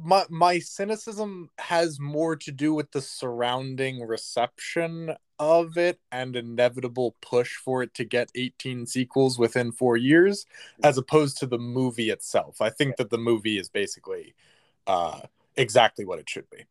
my 0.03 0.25
my 0.29 0.59
cynicism 0.59 1.49
has 1.57 1.99
more 1.99 2.35
to 2.35 2.51
do 2.51 2.71
with 2.73 2.91
the 2.91 3.01
surrounding 3.01 4.05
reception 4.05 5.15
of 5.39 5.77
it 5.77 5.99
and 6.11 6.35
inevitable 6.35 7.15
push 7.21 7.55
for 7.55 7.83
it 7.83 7.93
to 7.95 8.03
get 8.03 8.31
18 8.35 8.85
sequels 8.85 9.37
within 9.37 9.71
four 9.71 9.97
years 9.97 10.45
as 10.83 10.97
opposed 10.97 11.37
to 11.37 11.45
the 11.45 11.57
movie 11.57 12.09
itself. 12.09 12.61
I 12.61 12.69
think 12.69 12.97
that 12.97 13.09
the 13.09 13.17
movie 13.17 13.57
is 13.57 13.69
basically 13.69 14.35
uh 14.85 15.21
exactly 15.55 16.05
what 16.05 16.19
it 16.19 16.29
should 16.29 16.49
be. 16.49 16.65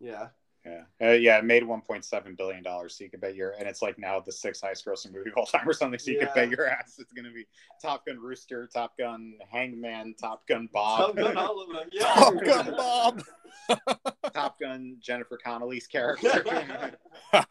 Yeah. 0.00 0.28
Yeah, 0.64 0.82
uh, 1.00 1.12
yeah. 1.12 1.38
It 1.38 1.44
made 1.44 1.62
1.7 1.62 2.36
billion 2.36 2.62
dollars, 2.62 2.96
so 2.96 3.04
you 3.04 3.10
can 3.10 3.20
bet 3.20 3.34
your, 3.34 3.50
and 3.58 3.66
it's 3.68 3.82
like 3.82 3.98
now 3.98 4.20
the 4.20 4.32
sixth 4.32 4.62
highest 4.62 4.86
grossing 4.86 5.12
movie 5.12 5.30
of 5.30 5.36
all 5.36 5.46
time 5.46 5.68
or 5.68 5.72
something. 5.72 5.98
So 5.98 6.10
you 6.12 6.18
Yeah. 6.18 6.26
can 6.26 6.34
bet 6.34 6.50
your 6.50 6.68
ass 6.68 6.96
it's 6.98 7.12
gonna 7.12 7.32
be 7.32 7.46
Top 7.80 8.06
Gun 8.06 8.18
Rooster, 8.20 8.68
Top 8.72 8.96
Gun 8.98 9.34
Hangman, 9.50 10.14
Top 10.20 10.46
Gun 10.46 10.68
Bob, 10.72 11.16
Top 11.16 11.16
Gun, 11.16 11.36
all 11.36 11.62
of 11.62 11.68
them. 11.68 11.88
Yeah. 11.92 12.04
top 12.14 12.34
gun 12.44 12.70
bob 12.76 13.22
Top 14.32 14.60
Gun 14.60 14.96
Jennifer 15.00 15.38
Connelly's 15.42 15.86
character. 15.86 16.44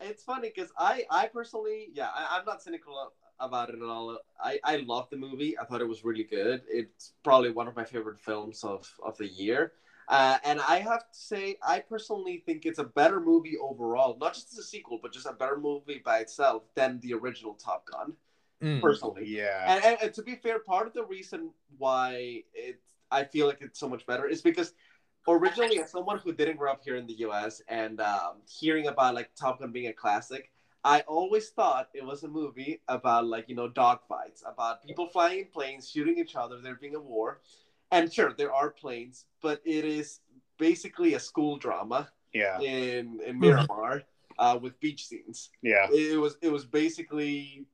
it's 0.00 0.22
funny 0.22 0.52
because 0.54 0.70
I, 0.78 1.04
I 1.10 1.26
personally, 1.28 1.88
yeah, 1.94 2.08
I, 2.14 2.38
I'm 2.38 2.44
not 2.44 2.62
cynical 2.62 3.12
about 3.40 3.68
it 3.70 3.76
at 3.76 3.82
all. 3.82 4.18
I, 4.42 4.58
I 4.64 4.76
love 4.78 5.08
the 5.10 5.16
movie. 5.16 5.58
I 5.58 5.64
thought 5.64 5.80
it 5.80 5.88
was 5.88 6.04
really 6.04 6.24
good. 6.24 6.62
It's 6.68 7.12
probably 7.24 7.50
one 7.50 7.68
of 7.68 7.76
my 7.76 7.84
favorite 7.84 8.20
films 8.20 8.64
of, 8.64 8.86
of 9.04 9.16
the 9.18 9.26
year. 9.26 9.72
Uh, 10.08 10.38
and 10.44 10.60
I 10.60 10.78
have 10.80 11.00
to 11.00 11.18
say, 11.18 11.56
I 11.66 11.80
personally 11.80 12.42
think 12.46 12.64
it's 12.64 12.78
a 12.78 12.84
better 12.84 13.20
movie 13.20 13.56
overall, 13.60 14.16
not 14.20 14.34
just 14.34 14.52
as 14.52 14.58
a 14.58 14.62
sequel, 14.62 14.98
but 15.02 15.12
just 15.12 15.26
a 15.26 15.32
better 15.32 15.58
movie 15.58 16.00
by 16.04 16.18
itself 16.18 16.62
than 16.74 17.00
the 17.00 17.14
original 17.14 17.54
Top 17.54 17.84
Gun, 17.90 18.14
Mm. 18.62 18.80
personally. 18.80 19.26
yeah, 19.26 19.74
And, 19.74 19.84
and, 19.84 19.98
and 20.02 20.14
to 20.14 20.22
be 20.22 20.36
fair, 20.36 20.60
part 20.60 20.86
of 20.86 20.94
the 20.94 21.04
reason 21.04 21.50
why 21.76 22.42
it 22.54 22.80
I 23.10 23.24
feel 23.24 23.46
like 23.46 23.58
it's 23.60 23.78
so 23.78 23.88
much 23.88 24.04
better 24.06 24.26
is 24.26 24.42
because 24.42 24.72
originally, 25.28 25.78
as 25.80 25.90
someone 25.90 26.18
who 26.18 26.32
didn't 26.32 26.56
grow 26.56 26.72
up 26.72 26.82
here 26.82 26.96
in 26.96 27.06
the 27.06 27.14
U.S. 27.20 27.60
and 27.68 28.00
um, 28.00 28.42
hearing 28.48 28.86
about 28.86 29.14
like 29.14 29.30
Top 29.34 29.60
Gun 29.60 29.72
being 29.72 29.88
a 29.88 29.92
classic, 29.92 30.50
I 30.84 31.00
always 31.02 31.50
thought 31.50 31.88
it 31.94 32.04
was 32.04 32.22
a 32.22 32.28
movie 32.28 32.80
about 32.88 33.26
like 33.26 33.48
you 33.48 33.54
know 33.54 33.68
dogfights, 33.68 34.42
about 34.46 34.82
people 34.84 35.06
flying 35.08 35.40
in 35.40 35.46
planes, 35.46 35.88
shooting 35.90 36.18
each 36.18 36.36
other, 36.36 36.60
there 36.60 36.76
being 36.76 36.94
a 36.94 37.00
war, 37.00 37.40
and 37.90 38.12
sure 38.12 38.32
there 38.36 38.52
are 38.52 38.70
planes, 38.70 39.26
but 39.42 39.60
it 39.64 39.84
is 39.84 40.20
basically 40.58 41.14
a 41.14 41.20
school 41.20 41.56
drama 41.56 42.08
yeah, 42.32 42.60
in 42.60 43.20
in 43.24 43.38
Miramar 43.38 44.02
uh, 44.38 44.58
with 44.60 44.78
beach 44.80 45.06
scenes. 45.06 45.50
yeah, 45.62 45.86
It 45.90 46.20
was 46.20 46.36
it 46.42 46.50
was 46.50 46.64
basically, 46.64 47.66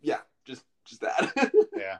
yeah, 0.00 0.20
just 0.44 0.64
just 0.84 1.00
that. 1.00 1.32
yeah. 1.76 1.98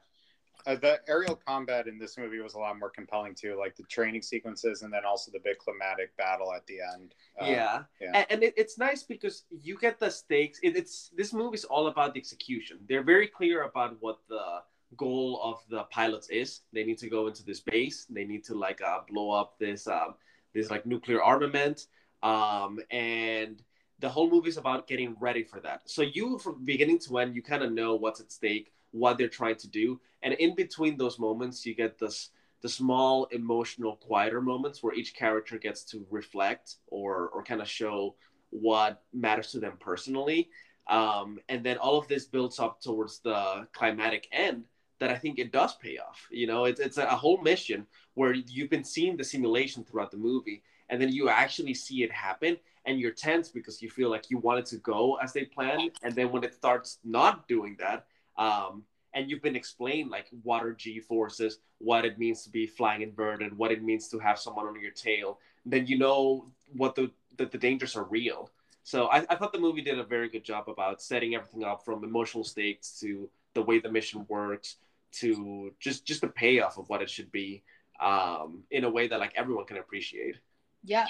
Uh, 0.67 0.75
the 0.75 0.99
aerial 1.07 1.37
combat 1.47 1.87
in 1.87 1.97
this 1.97 2.19
movie 2.19 2.41
was 2.41 2.55
a 2.55 2.59
lot 2.59 2.77
more 2.77 2.91
compelling 2.91 3.37
too, 3.37 3.57
like 3.57 3.77
the 3.77 3.85
training 3.85 4.21
sequences, 4.21 4.83
and 4.83 4.93
then 4.93 5.05
also 5.05 5.31
the 5.31 5.39
big 5.45 5.57
climatic 5.59 6.17
battle 6.17 6.53
at 6.53 6.67
the 6.67 6.79
end. 6.95 7.15
Uh, 7.41 7.45
yeah, 7.45 7.83
yeah. 8.01 8.11
and, 8.15 8.27
and 8.31 8.43
it, 8.43 8.53
it's 8.57 8.77
nice 8.77 9.05
because 9.05 9.45
you 9.63 9.79
get 9.79 10.01
the 10.01 10.11
stakes. 10.11 10.59
It, 10.65 10.77
it's 10.77 11.13
this 11.17 11.33
movie's 11.33 11.63
all 11.65 11.87
about 11.87 12.15
the 12.15 12.21
execution. 12.21 12.79
They're 12.89 13.05
very 13.05 13.29
clear 13.29 13.63
about 13.63 13.97
what 14.01 14.19
the 14.29 14.63
goal 14.97 15.41
of 15.43 15.63
the 15.69 15.85
pilots 15.85 16.29
is. 16.29 16.61
They 16.73 16.85
need 16.85 16.99
to 16.99 17.09
go 17.09 17.27
into 17.27 17.45
this 17.45 17.61
base. 17.61 18.07
They 18.09 18.25
need 18.25 18.45
to 18.45 18.55
like 18.55 18.81
uh, 18.81 19.01
blow 19.09 19.31
up 19.31 19.59
this 19.59 19.87
um, 19.87 20.15
this 20.55 20.71
like 20.71 20.87
nuclear 20.87 21.23
armament, 21.23 21.87
um, 22.23 22.79
and 22.91 23.63
the 23.99 24.09
whole 24.09 24.31
movie 24.31 24.49
is 24.49 24.57
about 24.57 24.87
getting 24.87 25.17
ready 25.21 25.43
for 25.43 25.61
that. 25.61 25.83
So 25.87 26.03
you, 26.03 26.39
from 26.39 26.65
beginning 26.65 26.99
to 27.01 27.19
end, 27.19 27.35
you 27.35 27.43
kind 27.43 27.63
of 27.63 27.73
know 27.73 27.95
what's 27.95 28.21
at 28.21 28.31
stake, 28.31 28.73
what 28.91 29.19
they're 29.19 29.29
trying 29.29 29.57
to 29.57 29.69
do, 29.69 30.01
and 30.23 30.35
in 30.35 30.55
between 30.55 30.97
those 30.97 31.19
moments, 31.19 31.65
you 31.67 31.75
get 31.75 31.99
this 31.99 32.31
the 32.63 32.69
small 32.69 33.27
emotional 33.27 33.97
quieter 33.97 34.41
moments 34.41 34.83
where 34.83 34.95
each 34.95 35.15
character 35.15 35.59
gets 35.59 35.85
to 35.85 36.07
reflect 36.11 36.77
or 36.87 37.29
or 37.29 37.43
kind 37.43 37.61
of 37.61 37.69
show 37.69 38.15
what 38.51 39.03
matters 39.13 39.51
to 39.53 39.61
them 39.61 39.75
personally 39.79 40.49
um, 40.89 41.39
and 41.49 41.65
then 41.65 41.77
all 41.79 41.99
of 41.99 42.09
this 42.09 42.27
builds 42.27 42.59
up 42.59 42.81
towards 42.81 43.19
the 43.21 43.67
climatic 43.73 44.29
end 44.33 44.65
that 44.99 45.11
i 45.11 45.17
think 45.17 45.39
it 45.39 45.53
does 45.53 45.75
pay 45.77 45.99
off 45.99 46.27
you 46.31 46.47
know 46.47 46.65
it's, 46.65 46.81
it's 46.81 46.99
a 46.99 47.07
whole 47.07 47.39
mission 47.39 47.87
where 48.15 48.33
you've 48.33 48.71
been 48.71 48.85
seeing 48.85 49.17
the 49.17 49.25
simulation 49.25 49.85
throughout 49.85 50.11
the 50.11 50.17
movie 50.17 50.63
and 50.89 51.01
then 51.01 51.11
you 51.11 51.29
actually 51.29 51.75
see 51.75 52.03
it 52.03 52.13
happen 52.13 52.57
and 52.85 53.01
you're 53.01 53.11
tense 53.11 53.49
because 53.49 53.83
you 53.83 53.91
feel 53.91 54.11
like 54.11 54.31
you 54.31 54.39
want 54.39 54.59
it 54.59 54.67
to 54.67 54.77
go 54.79 55.17
as 55.17 55.33
they 55.33 55.45
planned 55.45 55.91
and 56.03 56.15
then 56.15 56.31
when 56.31 56.45
it 56.45 56.55
starts 56.55 56.99
not 57.05 57.47
doing 57.49 57.77
that 57.79 58.07
um, 58.39 58.83
and 59.17 59.31
you've 59.31 59.43
been 59.43 59.57
explained 59.57 60.11
like 60.11 60.27
what 60.43 60.63
are 60.63 60.75
G 60.75 61.01
forces, 61.01 61.59
what 61.79 62.05
it 62.05 62.19
means 62.19 62.43
to 62.43 62.51
be 62.51 62.67
flying 62.67 63.01
inverted, 63.01 63.57
what 63.57 63.73
it 63.73 63.83
means 63.83 64.09
to 64.09 64.19
have 64.19 64.39
someone 64.39 64.67
on 64.67 64.81
your 64.81 64.91
tail, 64.91 65.41
then 65.65 65.87
you 65.87 65.99
know 65.99 66.47
what 66.75 66.95
the 66.95 67.11
that 67.39 67.51
the 67.51 67.59
dangers 67.59 67.97
are 67.97 68.05
real. 68.05 68.51
So 68.85 69.07
I, 69.07 69.27
I 69.31 69.35
thought 69.35 69.53
the 69.53 69.59
movie 69.59 69.81
did 69.81 69.99
a 69.99 70.05
very 70.05 70.29
good 70.29 70.45
job 70.45 70.69
about 70.69 71.03
setting 71.03 71.35
everything 71.35 71.65
up 71.65 71.85
from 71.85 72.05
emotional 72.05 72.45
stakes 72.45 73.01
to 73.01 73.29
the 73.55 73.63
way 73.63 73.79
the 73.79 73.91
mission 73.91 74.27
works 74.29 74.77
to 75.21 75.73
just 75.81 76.07
just 76.07 76.21
the 76.21 76.29
payoff 76.29 76.79
of 76.79 76.89
what 76.89 77.03
it 77.03 77.11
should 77.11 77.31
be 77.33 77.63
um, 78.01 78.63
in 78.71 78.85
a 78.85 78.91
way 78.91 79.09
that 79.09 79.21
like 79.21 79.33
everyone 79.37 79.65
can 79.67 79.79
appreciate. 79.79 80.37
Yeah. 80.85 81.07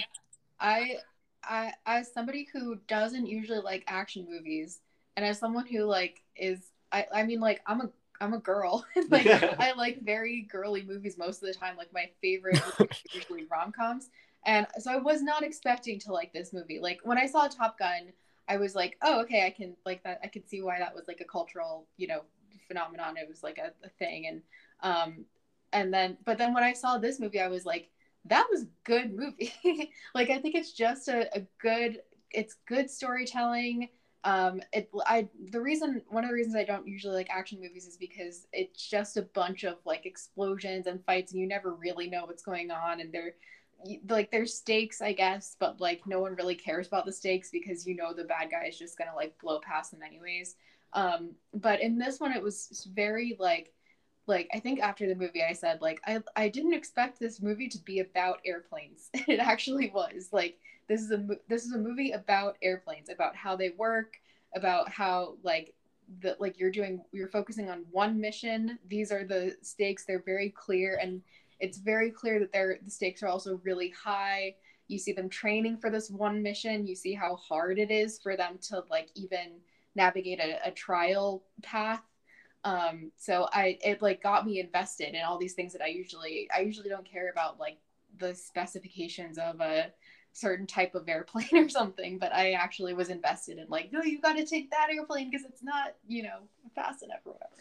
I 0.59 0.97
I 1.43 1.73
as 1.85 2.13
somebody 2.13 2.49
who 2.53 2.77
doesn't 2.89 3.27
usually 3.27 3.61
like 3.61 3.85
action 3.87 4.27
movies 4.29 4.81
and 5.17 5.25
as 5.25 5.39
someone 5.39 5.67
who 5.67 5.85
like 5.85 6.23
is 6.37 6.73
I 6.93 7.07
I 7.13 7.23
mean 7.25 7.41
like 7.41 7.61
I'm 7.67 7.81
a 7.81 7.91
I'm 8.21 8.35
a 8.35 8.39
girl. 8.39 8.85
like 9.11 9.27
I 9.61 9.73
like 9.73 10.03
very 10.03 10.43
girly 10.51 10.83
movies 10.83 11.19
most 11.19 11.43
of 11.43 11.49
the 11.49 11.55
time. 11.55 11.77
Like 11.77 11.93
my 11.93 12.11
favorite 12.21 12.61
usually 13.13 13.45
rom 13.51 13.73
coms. 13.73 14.11
And 14.45 14.67
so 14.79 14.93
I 14.93 14.97
was 14.97 15.23
not 15.23 15.43
expecting 15.43 15.99
to 16.01 16.13
like 16.13 16.33
this 16.33 16.53
movie. 16.53 16.79
Like 16.79 17.01
when 17.03 17.19
I 17.19 17.27
saw 17.27 17.49
Top 17.49 17.79
Gun, 17.79 18.13
I 18.49 18.59
was 18.59 18.75
like, 18.75 18.97
oh 19.03 19.21
okay, 19.23 19.45
I 19.45 19.51
can 19.51 19.77
like 19.85 20.03
that 20.05 20.21
I 20.23 20.29
could 20.29 20.49
see 20.49 20.63
why 20.63 20.79
that 20.79 20.95
was 20.95 21.05
like 21.09 21.21
a 21.21 21.25
cultural, 21.25 21.87
you 21.97 22.07
know, 22.07 22.23
phenomenon. 22.67 23.17
It 23.17 23.29
was 23.29 23.43
like 23.43 23.59
a, 23.59 23.73
a 23.85 23.91
thing. 23.99 24.27
And 24.29 24.43
um 24.83 25.25
and 25.73 25.93
then 25.93 26.17
but 26.25 26.39
then 26.39 26.55
when 26.55 26.65
I 26.65 26.73
saw 26.73 26.99
this 26.99 27.21
movie, 27.21 27.41
I 27.41 27.49
was 27.49 27.65
like, 27.65 27.91
that 28.27 28.47
was 28.51 28.67
good 28.85 29.15
movie. 29.15 29.53
like 30.15 30.31
I 30.31 30.39
think 30.39 30.55
it's 30.55 30.73
just 30.73 31.09
a, 31.09 31.35
a 31.37 31.43
good 31.61 32.01
it's 32.31 32.57
good 32.67 32.91
storytelling. 32.91 33.89
Um 34.25 34.61
it 34.73 34.91
I 35.07 35.29
the 35.51 35.61
reason 35.61 36.03
one 36.09 36.25
of 36.25 36.31
the 36.31 36.35
reasons 36.35 36.57
I 36.57 36.65
don't 36.65 36.87
usually 36.87 37.15
like 37.15 37.31
action 37.31 37.61
movies 37.61 37.87
is 37.87 37.97
because 37.97 38.47
it's 38.53 38.89
just 38.89 39.17
a 39.17 39.23
bunch 39.23 39.65
of 39.65 39.77
like 39.85 40.07
explosions 40.07 40.87
and 40.87 41.05
fights 41.05 41.33
and 41.33 41.41
you 41.41 41.47
never 41.47 41.75
really 41.75 42.09
know 42.09 42.25
what's 42.27 42.43
going 42.43 42.71
on 42.71 43.01
and 43.01 43.13
they're 43.13 43.35
like 44.09 44.31
there's 44.31 44.55
stakes 44.55 45.03
I 45.03 45.13
guess 45.13 45.57
but 45.61 45.81
like 45.81 46.07
no 46.07 46.19
one 46.21 46.35
really 46.35 46.55
cares 46.55 46.87
about 46.89 47.05
the 47.05 47.13
stakes 47.13 47.51
because 47.51 47.87
you 47.87 47.95
know 47.95 48.13
the 48.13 48.25
bad 48.25 48.51
guy 48.51 48.67
is 48.67 48.79
just 48.79 48.99
gonna 48.99 49.15
like 49.15 49.39
blow 49.41 49.61
past 49.61 49.93
them 49.93 50.01
anyways. 50.03 50.57
Um 50.97 51.37
but 51.55 51.81
in 51.81 51.99
this 51.99 52.19
one 52.19 52.33
it 52.33 52.43
was 52.43 52.89
very 52.93 53.37
like 53.39 53.73
like 54.27 54.49
I 54.53 54.59
think 54.59 54.81
after 54.81 55.07
the 55.07 55.15
movie 55.15 55.43
I 55.43 55.53
said 55.53 55.81
like 55.81 56.01
I 56.05 56.21
I 56.35 56.49
didn't 56.49 56.75
expect 56.75 57.21
this 57.21 57.41
movie 57.41 57.69
to 57.69 57.79
be 57.79 58.01
about 58.01 58.41
airplanes. 58.45 59.11
it 59.15 59.39
actually 59.39 59.91
was. 59.95 60.31
Like 60.33 60.59
this 60.89 61.01
is 61.01 61.11
a 61.11 61.25
this 61.49 61.65
is 61.65 61.73
a 61.73 61.79
movie 61.79 62.13
about 62.13 62.57
airplanes, 62.63 63.09
about 63.09 63.37
how 63.37 63.57
they 63.57 63.71
work, 63.71 64.17
about 64.55 64.89
how 64.91 65.37
like 65.43 65.75
the 66.21 66.37
like 66.39 66.59
you're 66.59 66.71
doing 66.71 67.03
you're 67.13 67.29
focusing 67.29 67.71
on 67.71 67.85
one 67.91 68.21
mission. 68.21 68.79
These 68.89 69.13
are 69.13 69.25
the 69.25 69.57
stakes. 69.63 70.05
They're 70.05 70.23
very 70.25 70.51
clear 70.51 70.99
and 71.01 71.23
it's 71.59 71.79
very 71.79 72.11
clear 72.11 72.39
that 72.41 72.53
they're 72.53 72.79
the 72.83 72.91
stakes 72.91 73.23
are 73.23 73.29
also 73.29 73.61
really 73.65 73.91
high. 73.91 74.55
You 74.89 74.99
see 74.99 75.13
them 75.13 75.29
training 75.29 75.79
for 75.79 75.91
this 75.91 76.11
one 76.11 76.43
mission. 76.43 76.87
You 76.87 76.95
see 76.95 77.15
how 77.15 77.37
hard 77.37 77.79
it 77.79 77.91
is 77.91 78.21
for 78.21 78.37
them 78.37 78.59
to 78.69 78.85
like 78.91 79.09
even 79.15 79.61
navigate 79.97 80.41
a, 80.41 80.69
a 80.69 80.71
trial 80.71 81.43
path. 81.63 82.03
Um 82.65 83.13
so 83.17 83.49
i 83.53 83.79
it 83.83 84.03
like 84.03 84.23
got 84.23 84.45
me 84.45 84.59
invested 84.59 85.15
in 85.15 85.23
all 85.23 85.39
these 85.39 85.55
things 85.55 85.73
that 85.73 85.83
i 85.83 85.87
usually 85.87 86.49
i 86.55 86.61
usually 86.61 86.89
don't 86.89 87.09
care 87.09 87.31
about 87.31 87.61
like 87.61 87.79
the 88.19 88.35
specifications 88.35 89.39
of 89.39 89.61
a 89.61 89.93
certain 90.33 90.67
type 90.67 90.95
of 90.95 91.09
airplane 91.09 91.49
or 91.53 91.69
something 91.69 92.19
but 92.19 92.33
i 92.33 92.53
actually 92.53 92.93
was 92.93 93.09
invested 93.09 93.59
in 93.59 93.67
like 93.69 93.93
no 93.93 94.03
you 94.03 94.21
got 94.21 94.37
to 94.37 94.45
take 94.45 94.71
that 94.71 94.89
airplane 94.91 95.31
because 95.31 95.47
it's 95.47 95.63
not 95.63 95.95
you 96.09 96.23
know 96.23 96.41
fast 96.75 97.03
enough 97.03 97.21
or 97.25 97.33
whatever 97.33 97.55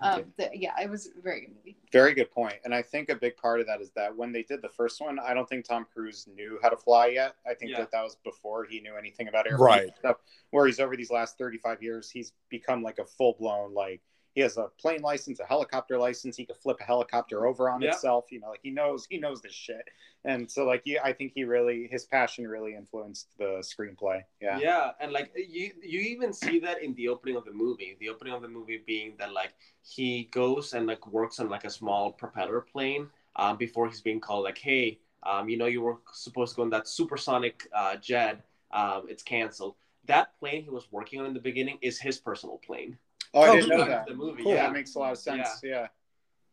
Um, 0.00 0.24
the, 0.36 0.50
yeah, 0.54 0.72
it 0.82 0.88
was 0.90 1.08
a 1.18 1.20
very 1.22 1.40
good 1.42 1.54
movie. 1.56 1.76
Very 1.92 2.14
good 2.14 2.30
point. 2.30 2.54
And 2.64 2.74
I 2.74 2.82
think 2.82 3.08
a 3.08 3.14
big 3.14 3.36
part 3.36 3.60
of 3.60 3.66
that 3.66 3.80
is 3.80 3.90
that 3.92 4.14
when 4.16 4.32
they 4.32 4.42
did 4.42 4.62
the 4.62 4.68
first 4.68 5.00
one, 5.00 5.18
I 5.18 5.34
don't 5.34 5.48
think 5.48 5.64
Tom 5.64 5.86
Cruise 5.92 6.26
knew 6.34 6.58
how 6.62 6.68
to 6.68 6.76
fly 6.76 7.06
yet. 7.08 7.34
I 7.46 7.54
think 7.54 7.72
Yeah. 7.72 7.78
that 7.78 7.90
that 7.92 8.02
was 8.02 8.16
before 8.24 8.64
he 8.64 8.80
knew 8.80 8.96
anything 8.96 9.28
about 9.28 9.46
airplanes 9.46 9.60
Right. 9.60 9.82
and 9.88 9.96
stuff. 9.98 10.16
Whereas 10.50 10.80
over 10.80 10.96
these 10.96 11.10
last 11.10 11.38
35 11.38 11.82
years, 11.82 12.10
he's 12.10 12.32
become 12.48 12.82
like 12.82 12.98
a 12.98 13.04
full 13.04 13.34
blown, 13.34 13.74
like, 13.74 14.00
he 14.38 14.42
has 14.42 14.56
a 14.56 14.68
plane 14.80 15.02
license, 15.02 15.40
a 15.40 15.44
helicopter 15.44 15.98
license. 15.98 16.36
He 16.36 16.46
could 16.46 16.58
flip 16.58 16.76
a 16.80 16.84
helicopter 16.84 17.44
over 17.44 17.68
on 17.68 17.82
Yeah. 17.82 17.88
itself. 17.88 18.26
You 18.30 18.38
know, 18.38 18.50
like 18.50 18.60
he 18.62 18.70
knows, 18.70 19.04
he 19.10 19.18
knows 19.18 19.42
this 19.42 19.52
shit. 19.52 19.84
And 20.24 20.48
so, 20.48 20.64
like, 20.64 20.82
yeah, 20.84 21.00
I 21.02 21.12
think 21.12 21.32
he 21.34 21.42
really, 21.42 21.88
his 21.90 22.04
passion 22.04 22.46
really 22.46 22.76
influenced 22.76 23.36
the 23.36 23.64
screenplay. 23.70 24.22
Yeah. 24.40 24.60
Yeah, 24.60 24.92
and 25.00 25.10
like 25.10 25.32
you 25.34 25.72
you 25.82 25.98
even 26.14 26.32
see 26.32 26.60
that 26.60 26.80
in 26.84 26.94
the 26.94 27.08
opening 27.08 27.34
of 27.34 27.44
the 27.46 27.52
movie. 27.52 27.96
The 27.98 28.10
opening 28.10 28.32
of 28.32 28.40
the 28.40 28.46
movie 28.48 28.80
being 28.86 29.16
that 29.18 29.32
like 29.32 29.54
he 29.82 30.28
goes 30.30 30.72
and 30.72 30.86
like 30.86 31.04
works 31.08 31.40
on 31.40 31.48
like 31.48 31.64
a 31.64 31.70
small 31.70 32.12
propeller 32.12 32.60
plane 32.60 33.10
um, 33.34 33.56
before 33.56 33.88
he's 33.88 34.00
being 34.02 34.20
called 34.20 34.44
like, 34.44 34.58
hey, 34.58 35.00
um, 35.24 35.48
you 35.48 35.56
know 35.56 35.66
you 35.66 35.80
were 35.80 35.96
supposed 36.12 36.52
to 36.52 36.56
go 36.58 36.62
in 36.62 36.70
that 36.70 36.86
supersonic 36.86 37.68
uh, 37.74 37.96
jet. 37.96 38.44
Um, 38.70 39.06
it's 39.08 39.24
canceled. 39.24 39.74
That 40.04 40.38
plane 40.38 40.62
he 40.62 40.70
was 40.70 40.86
working 40.92 41.18
on 41.18 41.26
in 41.26 41.34
the 41.34 41.40
beginning 41.50 41.78
is 41.82 41.98
his 42.00 42.18
personal 42.18 42.58
plane. 42.58 42.98
Oh, 43.38 43.42
I 43.42 43.48
Oh, 43.50 43.54
didn't 43.56 43.68
know 43.78 43.84
that. 43.86 44.06
The 44.06 44.14
movie, 44.14 44.42
Cool. 44.42 44.52
yeah. 44.54 44.66
That 44.66 44.72
makes 44.72 44.94
a 44.94 44.98
lot 44.98 45.12
of 45.12 45.18
sense. 45.18 45.60
Yeah. 45.62 45.88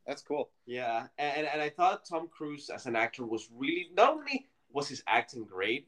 That's 0.05 0.21
cool. 0.21 0.51
Yeah, 0.67 1.07
and 1.17 1.47
and 1.47 1.59
I 1.61 1.69
thought 1.69 2.05
Tom 2.05 2.27
Cruise 2.27 2.69
as 2.69 2.85
an 2.85 2.95
actor 2.95 3.25
was 3.25 3.49
really 3.51 3.89
not 3.95 4.13
only 4.13 4.47
was 4.71 4.87
his 4.87 5.01
acting 5.07 5.45
great, 5.45 5.87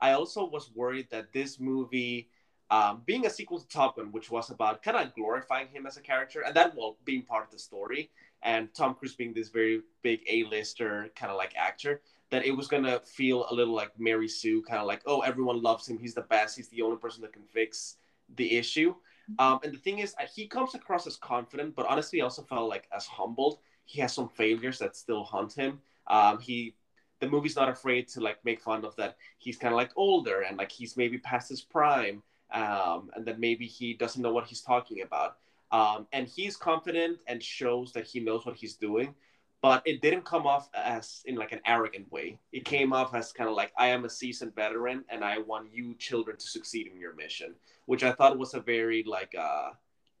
I 0.00 0.12
also 0.12 0.48
was 0.48 0.70
worried 0.74 1.08
that 1.10 1.34
this 1.34 1.60
movie, 1.60 2.30
um, 2.70 3.02
being 3.04 3.26
a 3.26 3.30
sequel 3.30 3.58
to 3.60 3.68
Top 3.68 3.96
Gun, 3.96 4.10
which 4.10 4.30
was 4.30 4.48
about 4.48 4.82
kind 4.82 4.96
of 4.96 5.14
glorifying 5.14 5.68
him 5.68 5.84
as 5.86 5.98
a 5.98 6.00
character, 6.00 6.40
and 6.46 6.54
that 6.56 6.74
well 6.74 6.96
being 7.04 7.22
part 7.22 7.44
of 7.44 7.50
the 7.50 7.58
story, 7.58 8.10
and 8.42 8.72
Tom 8.72 8.94
Cruise 8.94 9.14
being 9.16 9.34
this 9.34 9.50
very 9.50 9.82
big 10.02 10.20
A-lister 10.28 11.10
kind 11.14 11.30
of 11.30 11.36
like 11.36 11.52
actor, 11.54 12.00
that 12.30 12.46
it 12.46 12.52
was 12.56 12.68
gonna 12.68 13.00
feel 13.00 13.44
a 13.50 13.54
little 13.54 13.74
like 13.74 13.92
Mary 14.00 14.28
Sue, 14.28 14.62
kind 14.62 14.80
of 14.80 14.86
like 14.86 15.02
oh 15.04 15.20
everyone 15.20 15.60
loves 15.60 15.86
him, 15.86 15.98
he's 15.98 16.14
the 16.14 16.22
best, 16.22 16.56
he's 16.56 16.70
the 16.70 16.80
only 16.80 16.96
person 16.96 17.20
that 17.20 17.34
can 17.34 17.44
fix 17.44 17.96
the 18.36 18.56
issue. 18.56 18.94
Um, 19.38 19.60
and 19.62 19.72
the 19.72 19.78
thing 19.78 19.98
is, 19.98 20.14
he 20.34 20.46
comes 20.46 20.74
across 20.74 21.06
as 21.06 21.16
confident, 21.16 21.74
but 21.74 21.86
honestly, 21.86 22.20
I 22.20 22.24
also 22.24 22.42
felt 22.42 22.68
like 22.68 22.88
as 22.94 23.06
humbled. 23.06 23.58
He 23.84 24.00
has 24.00 24.12
some 24.12 24.28
failures 24.28 24.78
that 24.78 24.96
still 24.96 25.24
haunt 25.24 25.54
him. 25.54 25.80
Um, 26.08 26.38
he, 26.40 26.74
the 27.20 27.28
movie's 27.28 27.56
not 27.56 27.68
afraid 27.68 28.08
to 28.08 28.20
like 28.20 28.44
make 28.44 28.60
fun 28.60 28.84
of 28.84 28.94
that. 28.96 29.16
He's 29.38 29.56
kind 29.56 29.72
of 29.72 29.76
like 29.76 29.90
older 29.96 30.42
and 30.42 30.56
like 30.56 30.70
he's 30.70 30.96
maybe 30.96 31.18
past 31.18 31.48
his 31.48 31.60
prime, 31.60 32.22
um, 32.52 33.10
and 33.14 33.24
that 33.26 33.38
maybe 33.38 33.66
he 33.66 33.94
doesn't 33.94 34.22
know 34.22 34.32
what 34.32 34.46
he's 34.46 34.60
talking 34.60 35.02
about. 35.02 35.36
Um, 35.70 36.06
and 36.12 36.26
he's 36.26 36.56
confident 36.56 37.18
and 37.26 37.42
shows 37.42 37.92
that 37.92 38.06
he 38.06 38.20
knows 38.20 38.46
what 38.46 38.56
he's 38.56 38.74
doing, 38.74 39.14
but 39.60 39.82
it 39.84 40.00
didn't 40.00 40.24
come 40.24 40.46
off 40.46 40.68
as 40.74 41.22
in 41.26 41.34
like 41.34 41.52
an 41.52 41.60
arrogant 41.66 42.10
way. 42.12 42.38
It 42.52 42.64
came 42.64 42.92
off 42.92 43.14
as 43.14 43.32
kind 43.32 43.50
of 43.50 43.56
like 43.56 43.72
I 43.76 43.88
am 43.88 44.04
a 44.04 44.10
seasoned 44.10 44.54
veteran 44.54 45.04
and 45.08 45.24
I 45.24 45.38
want 45.38 45.72
you 45.72 45.94
children 45.94 46.36
to 46.36 46.46
succeed 46.46 46.86
in 46.86 47.00
your 47.00 47.14
mission 47.14 47.54
which 47.88 48.04
I 48.04 48.12
thought 48.12 48.38
was 48.38 48.52
a 48.52 48.60
very 48.60 49.02
like 49.02 49.34
uh, 49.34 49.70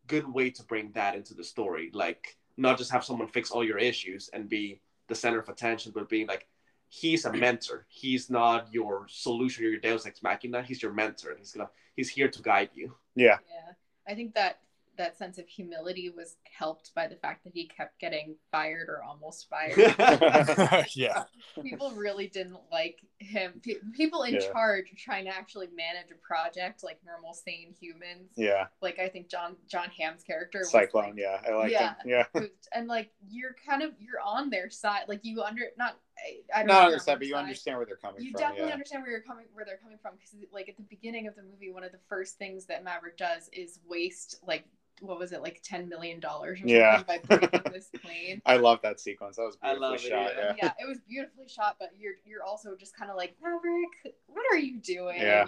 good 0.06 0.26
way 0.26 0.48
to 0.48 0.62
bring 0.62 0.90
that 0.92 1.14
into 1.14 1.34
the 1.34 1.44
story. 1.44 1.90
Like 1.92 2.38
not 2.56 2.78
just 2.78 2.90
have 2.90 3.04
someone 3.04 3.28
fix 3.28 3.50
all 3.50 3.62
your 3.62 3.76
issues 3.76 4.30
and 4.32 4.48
be 4.48 4.80
the 5.06 5.14
center 5.14 5.38
of 5.38 5.50
attention, 5.50 5.92
but 5.94 6.08
being 6.08 6.26
like 6.26 6.46
he's 6.88 7.26
a 7.26 7.32
mentor. 7.32 7.84
He's 7.90 8.30
not 8.30 8.72
your 8.72 9.04
solution 9.06 9.66
or 9.66 9.68
your 9.68 9.80
Deus 9.80 10.06
ex 10.06 10.22
machina. 10.22 10.62
He's 10.62 10.82
your 10.82 10.94
mentor, 10.94 11.32
and 11.32 11.40
he's 11.40 11.52
gonna 11.52 11.68
he's 11.94 12.08
here 12.08 12.28
to 12.28 12.40
guide 12.40 12.70
you. 12.72 12.94
Yeah. 13.14 13.36
Yeah, 13.52 13.72
I 14.08 14.14
think 14.14 14.34
that 14.34 14.60
that 14.98 15.16
sense 15.16 15.38
of 15.38 15.48
humility 15.48 16.10
was 16.10 16.36
helped 16.58 16.94
by 16.94 17.06
the 17.06 17.16
fact 17.16 17.44
that 17.44 17.52
he 17.54 17.66
kept 17.66 17.98
getting 18.00 18.36
fired 18.52 18.88
or 18.88 19.02
almost 19.02 19.48
fired. 19.48 19.76
yeah. 20.94 21.24
people 21.62 21.90
really 21.92 22.26
didn't 22.28 22.58
like 22.70 22.98
him. 23.18 23.60
Pe- 23.64 23.74
people 23.94 24.22
in 24.24 24.34
Yeah. 24.34 24.40
charge 24.52 24.92
trying 24.96 25.24
to 25.24 25.30
actually 25.34 25.68
manage 25.68 26.10
a 26.10 26.14
project 26.16 26.84
like 26.84 26.98
normal, 27.06 27.32
sane 27.32 27.74
humans. 27.80 28.32
Yeah. 28.36 28.66
Like 28.82 28.98
I 28.98 29.08
think 29.08 29.28
Jon 29.28 29.56
Jon 29.68 29.88
Hamm's 29.98 30.22
character 30.22 30.58
was 30.60 30.70
Cyclone. 30.70 31.10
like- 31.10 31.14
yeah. 31.16 31.40
I 31.46 31.52
like 31.54 31.72
Yeah. 31.72 31.94
him. 32.04 32.24
Yeah. 32.34 32.42
and 32.74 32.88
like 32.88 33.10
you're 33.30 33.56
kind 33.66 33.82
of 33.82 33.92
you're 33.98 34.20
on 34.24 34.50
their 34.50 34.68
side. 34.70 35.02
Like 35.08 35.20
you 35.24 35.42
under 35.42 35.62
not 35.78 35.96
I, 36.18 36.40
I 36.52 36.58
don't 36.60 36.66
Not 36.66 36.74
know 36.74 36.84
on 36.86 36.90
their 36.90 36.98
side, 36.98 37.18
but 37.18 37.28
you 37.28 37.34
side. 37.34 37.40
understand 37.42 37.76
where 37.76 37.86
they're 37.86 37.96
coming 37.96 38.22
You 38.24 38.32
from. 38.32 38.40
You 38.40 38.46
definitely 38.46 38.66
yeah. 38.68 38.72
understand 38.74 39.02
where 39.04 39.12
you're 39.12 39.20
coming 39.22 39.44
where 39.52 39.64
they're 39.64 39.76
coming 39.78 39.98
from 40.02 40.14
because 40.16 40.34
like 40.52 40.68
at 40.68 40.76
the 40.76 40.82
beginning 40.82 41.28
of 41.28 41.36
the 41.36 41.42
movie, 41.44 41.70
one 41.70 41.84
of 41.84 41.92
the 41.92 42.00
first 42.08 42.38
things 42.38 42.66
that 42.66 42.82
Maverick 42.82 43.16
does 43.16 43.48
is 43.52 43.78
waste 43.88 44.40
like 44.44 44.64
what 45.00 45.18
was 45.18 45.32
it 45.32 45.42
like 45.42 45.60
ten 45.62 45.88
million 45.88 46.20
dollars 46.20 46.60
Yeah. 46.64 47.02
by 47.06 47.18
breaking 47.18 47.60
this 47.72 47.90
plane. 48.02 48.42
I 48.46 48.56
love 48.56 48.80
that 48.82 49.00
sequence. 49.00 49.36
That 49.36 49.44
was 49.44 49.56
I 49.62 49.74
beautifully 49.74 49.88
love 49.90 49.94
it, 49.94 50.08
shot. 50.08 50.32
yeah. 50.36 50.44
Yeah. 50.44 50.54
yeah, 50.62 50.84
it 50.84 50.88
was 50.88 50.98
beautifully 51.08 51.48
shot, 51.48 51.76
but 51.78 51.90
you're 51.98 52.14
you're 52.24 52.42
also 52.44 52.74
just 52.76 52.96
kind 52.96 53.10
of 53.10 53.16
like 53.16 53.34
Maverick, 53.42 54.14
what 54.26 54.44
are 54.52 54.58
you 54.58 54.78
doing? 54.78 55.20
Yeah. 55.20 55.46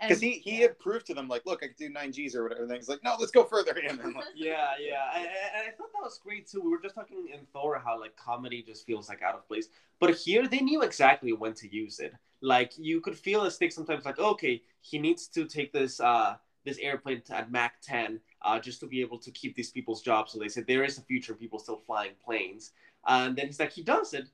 Because 0.00 0.20
he, 0.20 0.32
he 0.32 0.56
yeah. 0.56 0.62
had 0.62 0.78
proved 0.80 1.06
to 1.06 1.14
them, 1.14 1.28
like, 1.28 1.46
look, 1.46 1.62
I 1.62 1.66
can 1.68 1.76
do 1.78 1.88
nine 1.88 2.10
Gs 2.10 2.34
or 2.34 2.42
whatever. 2.42 2.64
And 2.64 2.72
he's 2.72 2.88
like, 2.88 3.04
no, 3.04 3.14
let's 3.20 3.30
go 3.30 3.44
further. 3.44 3.72
And 3.88 3.98
like, 4.14 4.24
Yeah, 4.34 4.70
yeah, 4.80 5.04
I, 5.12 5.18
I- 5.18 5.20
and 5.20 5.68
I 5.68 5.70
thought 5.76 5.92
that 5.92 6.02
was 6.02 6.18
great 6.22 6.48
too. 6.48 6.60
We 6.60 6.70
were 6.70 6.80
just 6.82 6.94
talking 6.96 7.28
in 7.32 7.40
Thor 7.52 7.80
how 7.84 8.00
like 8.00 8.16
comedy 8.16 8.62
just 8.66 8.84
feels 8.86 9.08
like 9.08 9.22
out 9.22 9.34
of 9.34 9.46
place, 9.46 9.68
but 10.00 10.14
here 10.14 10.48
they 10.48 10.60
knew 10.60 10.82
exactly 10.82 11.32
when 11.32 11.54
to 11.54 11.72
use 11.72 12.00
it. 12.00 12.12
Like 12.40 12.72
you 12.76 13.00
could 13.00 13.16
feel 13.16 13.44
a 13.44 13.50
stick 13.50 13.70
sometimes. 13.72 14.04
Like 14.04 14.18
okay, 14.18 14.62
he 14.80 14.98
needs 14.98 15.28
to 15.28 15.44
take 15.46 15.72
this 15.72 16.00
uh 16.00 16.34
this 16.64 16.78
airplane 16.78 17.20
to, 17.22 17.36
at 17.36 17.50
Mach 17.52 17.72
10 17.82 18.20
uh, 18.44 18.58
just 18.58 18.80
to 18.80 18.86
be 18.86 19.00
able 19.00 19.18
to 19.18 19.30
keep 19.30 19.54
these 19.54 19.70
people's 19.70 20.02
jobs. 20.02 20.32
So 20.32 20.38
they 20.38 20.48
said 20.48 20.66
there 20.66 20.84
is 20.84 20.98
a 20.98 21.02
future 21.02 21.32
of 21.32 21.40
people 21.40 21.58
still 21.58 21.82
flying 21.86 22.12
planes. 22.24 22.72
and 23.06 23.36
then 23.36 23.46
he's 23.46 23.60
like 23.60 23.72
he 23.72 23.82
does 23.82 24.14
it, 24.14 24.28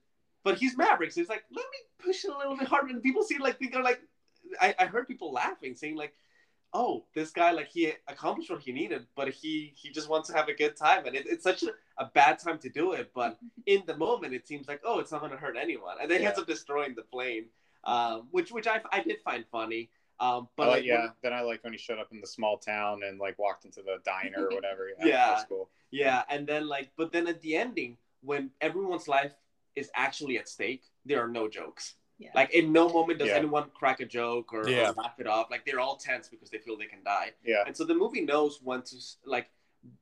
but 0.45 0.59
he's 0.59 0.77
Maverick. 0.77 1.13
So 1.13 1.21
he's 1.21 1.29
like 1.29 1.45
let 1.51 1.65
me 1.65 1.79
push 2.05 2.25
it 2.25 2.31
a 2.31 2.39
little 2.39 2.57
bit 2.57 2.69
harder. 2.69 2.89
And 2.89 3.03
people 3.03 3.23
see 3.23 3.39
like 3.39 3.59
think 3.59 3.75
are 3.77 3.83
like 3.83 4.01
I, 4.61 4.75
I 4.79 4.87
heard 4.87 5.09
people 5.09 5.33
laughing 5.33 5.75
saying 5.75 5.97
like 5.97 6.15
oh, 6.75 7.05
this 7.15 7.31
guy 7.31 7.51
like 7.53 7.69
he 7.69 7.93
accomplished 8.09 8.51
what 8.51 8.61
he 8.61 8.73
needed, 8.73 9.07
but 9.17 9.29
he 9.29 9.73
he 9.75 9.91
just 9.91 10.09
wants 10.09 10.29
to 10.29 10.35
have 10.35 10.49
a 10.49 10.55
good 10.55 10.77
time, 10.77 11.07
and 11.07 11.15
it, 11.15 11.27
it's 11.27 11.45
such 11.45 11.63
a, 11.63 11.69
a 11.99 12.07
bad 12.15 12.39
time 12.39 12.59
to 12.59 12.69
do 12.69 12.93
it. 12.93 13.11
But 13.15 13.39
in 13.67 13.83
the 13.87 13.97
moment, 13.97 14.35
it 14.35 14.47
seems 14.47 14.69
like 14.69 14.81
oh, 14.85 14.99
it's 14.99 15.13
not 15.13 15.21
going 15.21 15.33
to 15.33 15.39
hurt 15.39 15.57
anyone, 15.61 15.97
and 16.01 16.11
then 16.11 16.21
he 16.21 16.27
ends 16.27 16.39
up 16.39 16.47
destroying 16.47 16.95
the 16.95 17.03
plane, 17.03 17.47
um, 17.85 18.29
which 18.31 18.51
which 18.51 18.67
I 18.67 18.81
I 18.93 19.01
did 19.01 19.21
find 19.23 19.45
funny. 19.51 19.91
Um, 20.21 20.49
but 20.57 20.65
but 20.65 20.69
like, 20.69 20.85
yeah, 20.85 21.09
then 21.23 21.33
I 21.33 21.43
liked 21.43 21.65
when 21.65 21.73
he 21.73 21.79
showed 21.79 21.99
up 21.99 22.09
in 22.13 22.21
the 22.21 22.27
small 22.27 22.59
town 22.59 23.03
and 23.07 23.19
like 23.21 23.39
walked 23.39 23.65
into 23.65 23.83
the 23.83 23.99
diner 24.05 24.47
or 24.49 24.51
whatever. 24.55 24.89
Yeah, 24.99 25.07
Yeah. 25.07 25.43
cool. 25.49 25.71
Yeah, 25.91 26.23
and 26.29 26.47
then 26.47 26.67
like, 26.69 26.91
but 26.97 27.13
then 27.13 27.27
at 27.29 27.41
the 27.41 27.57
ending, 27.57 27.97
when 28.23 28.51
everyone's 28.61 29.09
life 29.09 29.33
is 29.77 29.91
actually 29.95 30.39
at 30.39 30.49
stake, 30.49 30.83
there 31.05 31.23
are 31.23 31.29
no 31.29 31.49
jokes. 31.49 31.95
Yeah. 32.19 32.31
Like 32.35 32.51
in 32.53 32.73
no 32.73 32.89
moment 32.89 33.21
does 33.21 33.29
Yeah. 33.29 33.37
anyone 33.37 33.71
crack 33.73 34.01
a 34.01 34.05
joke 34.05 34.53
or, 34.53 34.63
or 34.63 34.69
Yeah. 34.69 34.93
laugh 34.97 35.21
it 35.21 35.29
off. 35.29 35.51
Like 35.53 35.65
they're 35.65 35.79
all 35.79 35.97
tense 35.97 36.29
because 36.29 36.51
they 36.51 36.59
feel 36.59 36.77
they 36.77 36.87
can 36.87 37.05
die. 37.05 37.31
Yeah, 37.45 37.63
And 37.67 37.77
so 37.77 37.85
the 37.85 37.95
movie 37.95 38.23
knows 38.23 38.61
when 38.63 38.83
to 38.83 38.97
like 39.25 39.49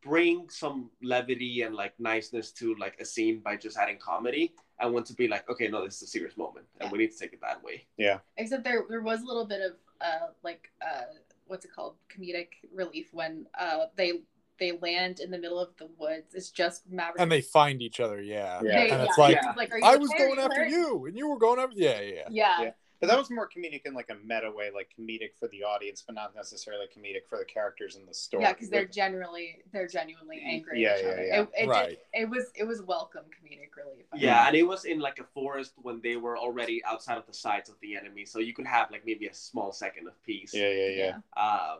bring 0.02 0.48
some 0.48 0.90
levity 1.02 1.60
and 1.62 1.74
like 1.74 1.92
niceness 2.00 2.50
to 2.52 2.74
like 2.76 2.96
a 3.00 3.04
scene 3.04 3.40
by 3.40 3.56
just 3.56 3.76
adding 3.76 3.98
comedy, 3.98 4.54
and 4.80 4.94
when 4.94 5.04
to 5.04 5.12
be 5.12 5.28
like, 5.28 5.48
okay, 5.50 5.68
no, 5.68 5.84
this 5.84 5.96
is 5.96 6.02
a 6.02 6.06
serious 6.06 6.36
moment, 6.38 6.64
and 6.80 6.90
we 6.90 6.96
need 6.98 7.12
to 7.12 7.18
take 7.18 7.34
it 7.34 7.40
that 7.42 7.62
way. 7.62 7.86
Yeah. 7.98 8.20
Except 8.38 8.64
there 8.64 8.84
there 8.88 9.02
was 9.02 9.20
a 9.20 9.26
little 9.26 9.44
bit 9.46 9.60
of 9.60 9.72
uh 10.00 10.28
like 10.42 10.70
uh 10.82 11.02
what's 11.46 11.64
it 11.64 11.70
called 11.74 11.96
comedic 12.08 12.48
relief 12.74 13.08
when 13.12 13.46
uh 13.58 13.86
they 13.96 14.12
they 14.58 14.72
land 14.80 15.20
in 15.20 15.30
the 15.30 15.38
middle 15.38 15.58
of 15.60 15.76
the 15.76 15.88
woods. 15.98 16.34
It's 16.34 16.50
just 16.50 16.88
Maverick. 16.88 17.20
And 17.20 17.30
they 17.30 17.42
find 17.42 17.82
each 17.82 18.00
other, 18.00 18.22
yeah. 18.22 18.60
Yeah. 18.64 18.84
They- 18.84 18.90
And 18.90 19.02
it's 19.02 19.18
yeah, 19.18 19.24
like, 19.24 19.38
he's 19.38 19.56
like, 19.56 19.84
I 19.84 19.96
was 19.96 20.08
going 20.10 20.38
after 20.38 20.62
hurt?" 20.62 20.70
you, 20.70 21.04
and 21.06 21.16
you 21.16 21.28
were 21.28 21.38
going 21.38 21.60
after. 21.60 21.76
Yeah, 21.76 22.00
yeah, 22.00 22.22
yeah. 22.30 22.62
Yeah. 22.62 22.70
Yeah. 23.00 23.06
but 23.06 23.06
that 23.08 23.18
was 23.18 23.30
more 23.30 23.48
comedic 23.48 23.82
in 23.84 23.94
like 23.94 24.10
a 24.10 24.16
meta 24.26 24.50
way, 24.50 24.70
like 24.74 24.90
comedic 24.98 25.30
for 25.38 25.48
the 25.48 25.62
audience, 25.64 26.02
but 26.06 26.14
not 26.14 26.34
necessarily 26.34 26.86
comedic 26.86 27.28
for 27.28 27.38
the 27.38 27.44
characters 27.44 27.96
in 27.96 28.06
the 28.06 28.14
story. 28.14 28.42
Yeah, 28.44 28.52
because 28.52 28.70
they're 28.70 28.84
generally 28.86 29.58
they're 29.72 29.86
genuinely 29.88 30.42
angry 30.46 30.82
Yeah, 30.82 30.90
at 30.90 30.98
each 30.98 31.04
yeah, 31.04 31.10
other. 31.10 31.24
yeah. 31.26 31.40
It, 31.42 31.48
it, 31.58 31.68
Right. 31.68 31.88
just, 31.90 32.00
it 32.14 32.28
was 32.30 32.50
it 32.54 32.64
was 32.64 32.82
welcome 32.82 33.24
comedic 33.24 33.76
relief. 33.76 34.06
I 34.12 34.16
Yeah, 34.16 34.46
and 34.46 34.56
it 34.56 34.62
was 34.62 34.84
in 34.84 34.98
like 35.00 35.18
a 35.18 35.24
forest 35.24 35.72
when 35.76 36.00
they 36.02 36.16
were 36.16 36.38
already 36.38 36.82
outside 36.84 37.18
of 37.18 37.26
the 37.26 37.34
sights 37.34 37.68
of 37.68 37.76
the 37.80 37.96
enemy, 37.96 38.24
so 38.24 38.38
you 38.38 38.54
could 38.54 38.66
have 38.66 38.90
like 38.90 39.04
maybe 39.04 39.26
a 39.26 39.34
small 39.34 39.72
second 39.72 40.06
of 40.08 40.22
peace. 40.24 40.52
yeah, 40.54 40.68
yeah, 40.68 40.86
think. 41.12 41.24
yeah. 41.36 41.42
Um, 41.42 41.78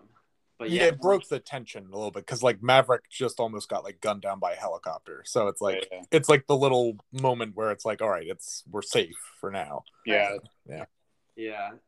but 0.59 0.71
yeah, 0.71 0.83
yeah, 0.85 0.89
it 0.89 1.01
broke 1.03 1.29
the 1.29 1.39
tension 1.39 1.85
a 1.93 1.95
little 1.95 2.11
bit 2.11 2.25
because 2.25 2.43
like 2.43 2.63
Maverick 2.63 3.09
just 3.11 3.41
almost 3.41 3.69
got 3.69 3.85
like 3.85 4.01
gunned 4.01 4.23
down 4.23 4.39
by 4.39 4.53
a 4.53 4.57
helicopter. 4.57 5.23
So 5.27 5.49
it's 5.49 5.61
like 5.61 5.87
yeah, 5.93 6.01
it's 6.11 6.31
like 6.31 6.47
the 6.47 6.57
little 6.57 6.97
moment 7.13 7.55
where 7.55 7.71
it's 7.73 7.85
like, 7.85 8.01
all 8.01 8.09
right, 8.09 8.27
it's 8.27 8.65
we're 8.71 8.81
safe 8.83 9.17
for 9.39 9.51
now. 9.51 9.85
yeah. 10.07 10.37
yeah, 10.67 10.87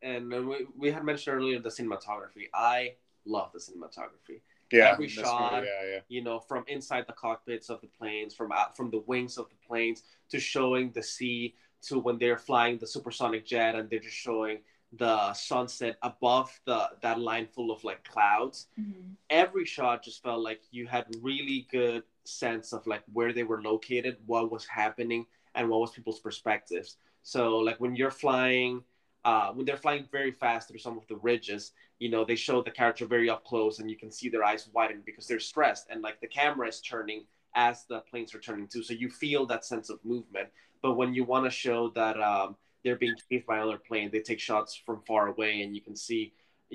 and 0.03 0.33
uh, 0.33 0.43
we, 0.43 0.66
we 0.77 0.91
had 0.91 1.05
mentioned 1.05 1.37
earlier 1.37 1.59
the 1.59 1.69
cinematography. 1.70 2.49
I 2.55 2.95
love 3.27 3.51
the 3.53 3.59
cinematography. 3.59 4.41
yeah. 4.73 4.93
Every 4.93 5.09
shot. 5.09 5.55
movie, 5.55 5.66
yeah, 5.66 5.89
yeah. 5.95 6.01
you 6.09 6.23
know, 6.23 6.39
from 6.41 6.65
inside 6.69 7.05
the 7.07 7.15
cockpits 7.15 7.70
of 7.70 7.81
the 7.81 7.87
planes, 7.89 8.35
from 8.35 8.53
out, 8.53 8.77
from 8.77 8.91
the 8.91 9.03
wings 9.07 9.39
of 9.39 9.49
the 9.49 9.57
planes, 9.66 10.03
to 10.31 10.39
showing 10.39 10.91
the 10.93 11.03
sea, 11.03 11.55
to 11.83 11.99
when 11.99 12.19
they're 12.19 12.37
flying 12.39 12.79
the 12.79 12.87
supersonic 12.87 13.47
jet 13.47 13.75
and 13.75 13.89
they're 13.89 14.01
just 14.01 14.16
showing 14.16 14.59
the 14.97 15.33
sunset 15.35 15.97
above 16.03 16.51
the 16.65 16.89
that 17.03 17.20
line 17.20 17.47
full 17.47 17.70
of 17.70 17.85
like 17.85 18.03
clouds 18.05 18.69
Mhm. 18.81 19.16
every 19.29 19.66
shot 19.66 20.03
just 20.03 20.23
felt 20.23 20.41
like 20.41 20.62
you 20.70 20.87
had 20.87 21.05
really 21.20 21.69
good 21.70 22.05
sense 22.25 22.73
of 22.73 22.87
like 22.87 23.03
where 23.12 23.35
they 23.35 23.43
were 23.43 23.61
located 23.61 24.16
what 24.25 24.51
was 24.51 24.65
happening 24.66 25.27
and 25.55 25.69
what 25.69 25.81
was 25.81 25.91
people's 25.91 26.20
perspectives 26.20 26.97
so 27.23 27.59
like 27.59 27.79
when 27.81 27.97
you're 27.97 28.11
flying 28.11 28.83
uh, 29.29 29.49
when 29.55 29.65
they're 29.67 29.85
flying 29.87 30.07
very 30.19 30.33
fast 30.45 30.65
through 30.69 30.79
some 30.87 30.97
of 31.01 31.07
the 31.11 31.17
ridges 31.31 31.63
you 32.03 32.09
know 32.13 32.23
they 32.25 32.37
show 32.47 32.57
the 32.63 32.71
character 32.81 33.05
very 33.17 33.29
up 33.35 33.43
close 33.51 33.75
and 33.81 33.91
you 33.93 33.99
can 34.03 34.11
see 34.19 34.29
their 34.31 34.45
eyes 34.51 34.63
widen 34.77 35.01
because 35.11 35.27
they're 35.29 35.47
stressed 35.53 35.85
and 35.91 35.99
like 36.07 36.19
the 36.21 36.33
camera 36.41 36.67
is 36.73 36.81
turning 36.93 37.21
as 37.55 37.77
the 37.91 37.99
planes 38.11 38.31
are 38.35 38.45
turning 38.49 38.67
too 38.73 38.83
so 38.89 38.93
you 39.03 39.09
feel 39.25 39.43
that 39.47 39.65
sense 39.73 39.89
of 39.95 39.99
movement 40.15 40.49
but 40.85 40.93
when 41.01 41.11
you 41.17 41.25
want 41.33 41.45
to 41.45 41.51
show 41.65 41.81
that 42.01 42.17
um, 42.33 42.49
they're 42.83 43.03
being 43.05 43.17
chased 43.29 43.47
by 43.51 43.57
another 43.59 43.81
plane 43.89 44.09
they 44.13 44.21
take 44.31 44.41
shots 44.41 44.73
from 44.87 44.99
far 45.11 45.25
away 45.35 45.53
and 45.63 45.71
you 45.77 45.83
can 45.89 45.97
see 46.07 46.23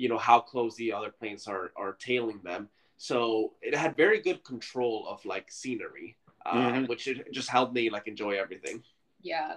you 0.02 0.08
know 0.08 0.18
how 0.28 0.38
close 0.52 0.72
the 0.76 0.92
other 0.98 1.10
planes 1.18 1.42
are 1.54 1.66
are 1.82 1.94
tailing 2.08 2.40
them 2.50 2.62
so 2.96 3.52
it 3.68 3.74
had 3.82 3.96
very 3.96 4.20
good 4.28 4.40
control 4.52 4.96
of 5.12 5.24
like 5.32 5.46
scenery 5.58 6.08
uh, 6.46 6.72
Mhm. 6.72 6.88
which 6.90 7.08
it 7.08 7.32
just 7.32 7.50
helped 7.56 7.74
me 7.78 7.84
like 7.96 8.06
enjoy 8.14 8.32
everything 8.44 8.78
Yeah. 9.32 9.56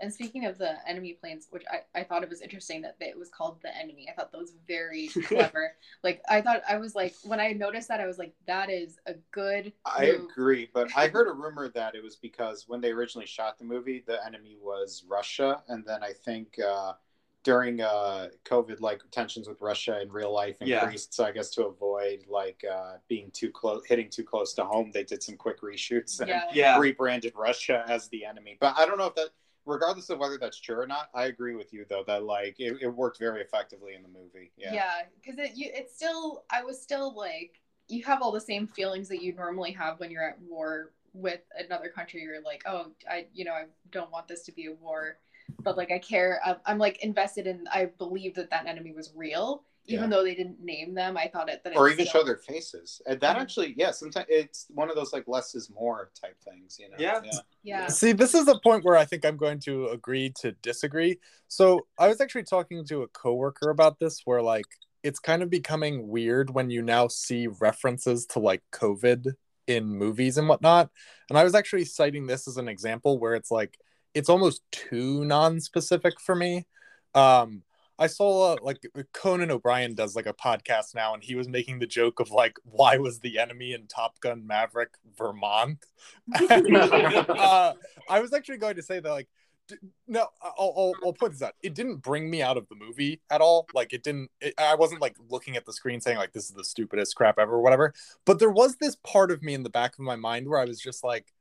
And 0.00 0.12
speaking 0.12 0.44
of 0.44 0.58
the 0.58 0.76
enemy 0.88 1.12
planes, 1.14 1.46
which 1.50 1.64
I, 1.70 2.00
I 2.00 2.04
thought 2.04 2.22
it 2.22 2.28
was 2.28 2.40
interesting 2.40 2.82
that 2.82 2.96
it 3.00 3.18
was 3.18 3.28
called 3.28 3.58
the 3.62 3.76
enemy. 3.76 4.08
I 4.10 4.12
thought 4.12 4.32
that 4.32 4.38
was 4.38 4.52
very 4.66 5.08
clever. 5.24 5.72
like 6.02 6.20
I 6.28 6.40
thought 6.40 6.62
I 6.68 6.76
was 6.78 6.94
like 6.94 7.14
when 7.22 7.40
I 7.40 7.52
noticed 7.52 7.88
that 7.88 8.00
I 8.00 8.06
was 8.06 8.18
like, 8.18 8.34
that 8.46 8.70
is 8.70 8.98
a 9.06 9.14
good 9.30 9.72
I 9.84 10.06
move. 10.06 10.30
agree, 10.30 10.68
but 10.72 10.88
I 10.96 11.08
heard 11.08 11.28
a 11.28 11.32
rumor 11.32 11.68
that 11.70 11.94
it 11.94 12.02
was 12.02 12.16
because 12.16 12.64
when 12.66 12.80
they 12.80 12.90
originally 12.90 13.26
shot 13.26 13.58
the 13.58 13.64
movie, 13.64 14.02
the 14.06 14.24
enemy 14.26 14.56
was 14.60 15.04
Russia, 15.08 15.62
and 15.68 15.84
then 15.86 16.02
I 16.02 16.12
think 16.12 16.58
uh, 16.58 16.94
during 17.42 17.82
uh, 17.82 18.28
COVID, 18.46 18.80
like 18.80 19.02
tensions 19.10 19.46
with 19.46 19.60
Russia 19.60 20.00
in 20.00 20.10
real 20.10 20.32
life 20.32 20.56
Yeah. 20.60 20.82
increased. 20.82 21.12
So 21.12 21.24
I 21.24 21.32
guess 21.32 21.50
to 21.50 21.66
avoid 21.66 22.24
like 22.28 22.64
uh, 22.70 22.94
being 23.08 23.30
too 23.32 23.50
close, 23.50 23.84
hitting 23.86 24.08
too 24.08 24.24
close 24.24 24.54
to 24.54 24.64
home, 24.64 24.90
they 24.92 25.04
did 25.04 25.22
some 25.22 25.36
quick 25.36 25.60
reshoots 25.60 26.20
and 26.20 26.28
Yeah. 26.30 26.44
yeah 26.52 26.78
rebranded 26.78 27.34
Russia 27.36 27.84
as 27.86 28.08
the 28.08 28.24
enemy. 28.24 28.56
But 28.58 28.74
I 28.78 28.86
don't 28.86 28.96
know 28.98 29.06
if 29.06 29.14
that, 29.16 29.28
regardless 29.66 30.10
of 30.10 30.18
whether 30.18 30.38
that's 30.38 30.60
true 30.60 30.78
or 30.78 30.86
not, 30.86 31.08
I 31.14 31.26
agree 31.26 31.54
with 31.54 31.72
you 31.72 31.84
though 31.88 32.04
that 32.06 32.24
like 32.24 32.56
it, 32.58 32.78
it 32.80 32.88
worked 32.88 33.18
very 33.18 33.40
effectively 33.40 33.94
in 33.94 34.02
the 34.02 34.08
movie. 34.08 34.52
Yeah. 34.56 34.74
Yeah, 34.74 34.92
because 35.22 35.38
it 35.38 35.56
you 35.56 35.70
it's 35.72 35.94
still 35.94 36.44
I 36.50 36.62
was 36.62 36.80
still 36.80 37.14
like 37.16 37.60
you 37.88 38.02
have 38.04 38.22
all 38.22 38.32
the 38.32 38.40
same 38.40 38.66
feelings 38.66 39.08
that 39.08 39.22
you 39.22 39.34
normally 39.34 39.72
have 39.72 40.00
when 40.00 40.10
you're 40.10 40.26
at 40.26 40.40
war 40.40 40.92
with 41.12 41.40
another 41.58 41.88
country. 41.88 42.22
You're 42.22 42.42
like, 42.42 42.62
oh, 42.66 42.92
I 43.08 43.26
you 43.32 43.44
know 43.44 43.52
I 43.52 43.64
don't 43.90 44.10
want 44.10 44.28
this 44.28 44.42
to 44.44 44.52
be 44.52 44.66
a 44.66 44.72
war, 44.72 45.18
but 45.62 45.76
like 45.76 45.90
I 45.90 45.98
care. 45.98 46.40
I'm, 46.44 46.56
I'm 46.66 46.78
like 46.78 47.02
invested 47.02 47.46
in. 47.46 47.64
I 47.72 47.86
believe 47.86 48.34
that 48.34 48.50
that 48.50 48.66
enemy 48.66 48.92
was 48.92 49.12
real, 49.14 49.64
even 49.86 50.04
Yeah. 50.10 50.16
though 50.16 50.24
they 50.24 50.34
didn't 50.34 50.60
name 50.60 50.94
them. 50.94 51.16
I 51.16 51.28
thought 51.28 51.48
it 51.50 51.62
that 51.64 51.74
it 51.74 51.76
Or 51.76 51.88
even 51.90 52.06
still- 52.06 52.22
show 52.22 52.26
their 52.26 52.38
faces. 52.38 53.02
And 53.06 53.20
that 53.20 53.36
Mhm. 53.36 53.40
actually, 53.40 53.74
yeah, 53.76 53.90
sometimes 53.90 54.26
it's 54.28 54.66
one 54.70 54.88
of 54.88 54.96
those 54.96 55.12
like 55.12 55.28
less 55.28 55.54
is 55.54 55.68
more 55.68 56.10
type 56.18 56.40
things, 56.42 56.78
you 56.78 56.88
know? 56.88 56.96
Yeah. 56.98 57.20
Yeah. 57.62 57.86
See, 57.88 58.12
this 58.12 58.34
is 58.34 58.48
a 58.48 58.58
point 58.60 58.84
where 58.84 58.96
I 58.96 59.04
think 59.04 59.24
I'm 59.24 59.36
going 59.36 59.60
to 59.60 59.88
agree 59.88 60.30
to 60.40 60.52
disagree. 60.62 61.18
So, 61.48 61.86
I 61.98 62.08
was 62.08 62.20
actually 62.20 62.44
talking 62.44 62.84
to 62.86 63.02
a 63.02 63.08
coworker 63.08 63.70
about 63.70 63.98
this 63.98 64.22
where 64.24 64.40
like 64.42 64.66
it's 65.02 65.18
kind 65.18 65.42
of 65.42 65.50
becoming 65.50 66.08
weird 66.08 66.48
when 66.48 66.70
you 66.70 66.80
now 66.80 67.08
see 67.08 67.46
references 67.46 68.24
to 68.24 68.38
like 68.38 68.62
COVID 68.72 69.34
in 69.66 69.84
movies 69.84 70.38
and 70.38 70.48
whatnot. 70.48 70.90
And 71.28 71.38
I 71.38 71.44
was 71.44 71.54
actually 71.54 71.84
citing 71.84 72.26
this 72.26 72.48
as 72.48 72.56
an 72.56 72.68
example 72.68 73.18
where 73.18 73.34
it's 73.34 73.50
like 73.50 73.78
it's 74.14 74.28
almost 74.30 74.62
too 74.72 75.24
non-specific 75.26 76.18
for 76.20 76.34
me. 76.34 76.66
Um 77.14 77.64
I 77.98 78.06
saw 78.08 78.52
uh, 78.52 78.56
like 78.62 78.86
Conan 79.12 79.50
O'Brien 79.50 79.94
does 79.94 80.16
like 80.16 80.26
a 80.26 80.34
podcast 80.34 80.94
now, 80.94 81.14
and 81.14 81.22
he 81.22 81.34
was 81.34 81.48
making 81.48 81.78
the 81.78 81.86
joke 81.86 82.20
of 82.20 82.30
like, 82.30 82.56
why 82.64 82.96
was 82.98 83.20
the 83.20 83.38
enemy 83.38 83.72
in 83.72 83.86
Top 83.86 84.18
Gun 84.20 84.46
Maverick 84.46 84.94
Vermont? 85.16 85.84
uh, 86.34 87.72
I 88.08 88.20
was 88.20 88.32
actually 88.32 88.58
going 88.58 88.76
to 88.76 88.82
say 88.82 89.00
that, 89.00 89.10
like, 89.10 89.28
d- 89.68 89.76
no, 90.08 90.26
I'll, 90.42 90.74
I'll, 90.76 90.92
I'll 91.04 91.12
point 91.12 91.32
this 91.32 91.42
out. 91.42 91.54
It 91.62 91.74
didn't 91.74 91.96
bring 91.98 92.28
me 92.28 92.42
out 92.42 92.56
of 92.56 92.68
the 92.68 92.74
movie 92.74 93.20
at 93.30 93.40
all. 93.40 93.68
Like, 93.74 93.92
it 93.92 94.02
didn't, 94.02 94.30
it, 94.40 94.54
I 94.58 94.74
wasn't 94.74 95.00
like 95.00 95.16
looking 95.28 95.56
at 95.56 95.64
the 95.64 95.72
screen 95.72 96.00
saying, 96.00 96.18
like, 96.18 96.32
this 96.32 96.44
is 96.44 96.56
the 96.56 96.64
stupidest 96.64 97.14
crap 97.14 97.38
ever, 97.38 97.54
or 97.54 97.62
whatever. 97.62 97.94
But 98.24 98.38
there 98.40 98.50
was 98.50 98.76
this 98.76 98.96
part 98.96 99.30
of 99.30 99.42
me 99.42 99.54
in 99.54 99.62
the 99.62 99.70
back 99.70 99.94
of 99.94 100.00
my 100.00 100.16
mind 100.16 100.48
where 100.48 100.58
I 100.58 100.64
was 100.64 100.80
just 100.80 101.04
like, 101.04 101.33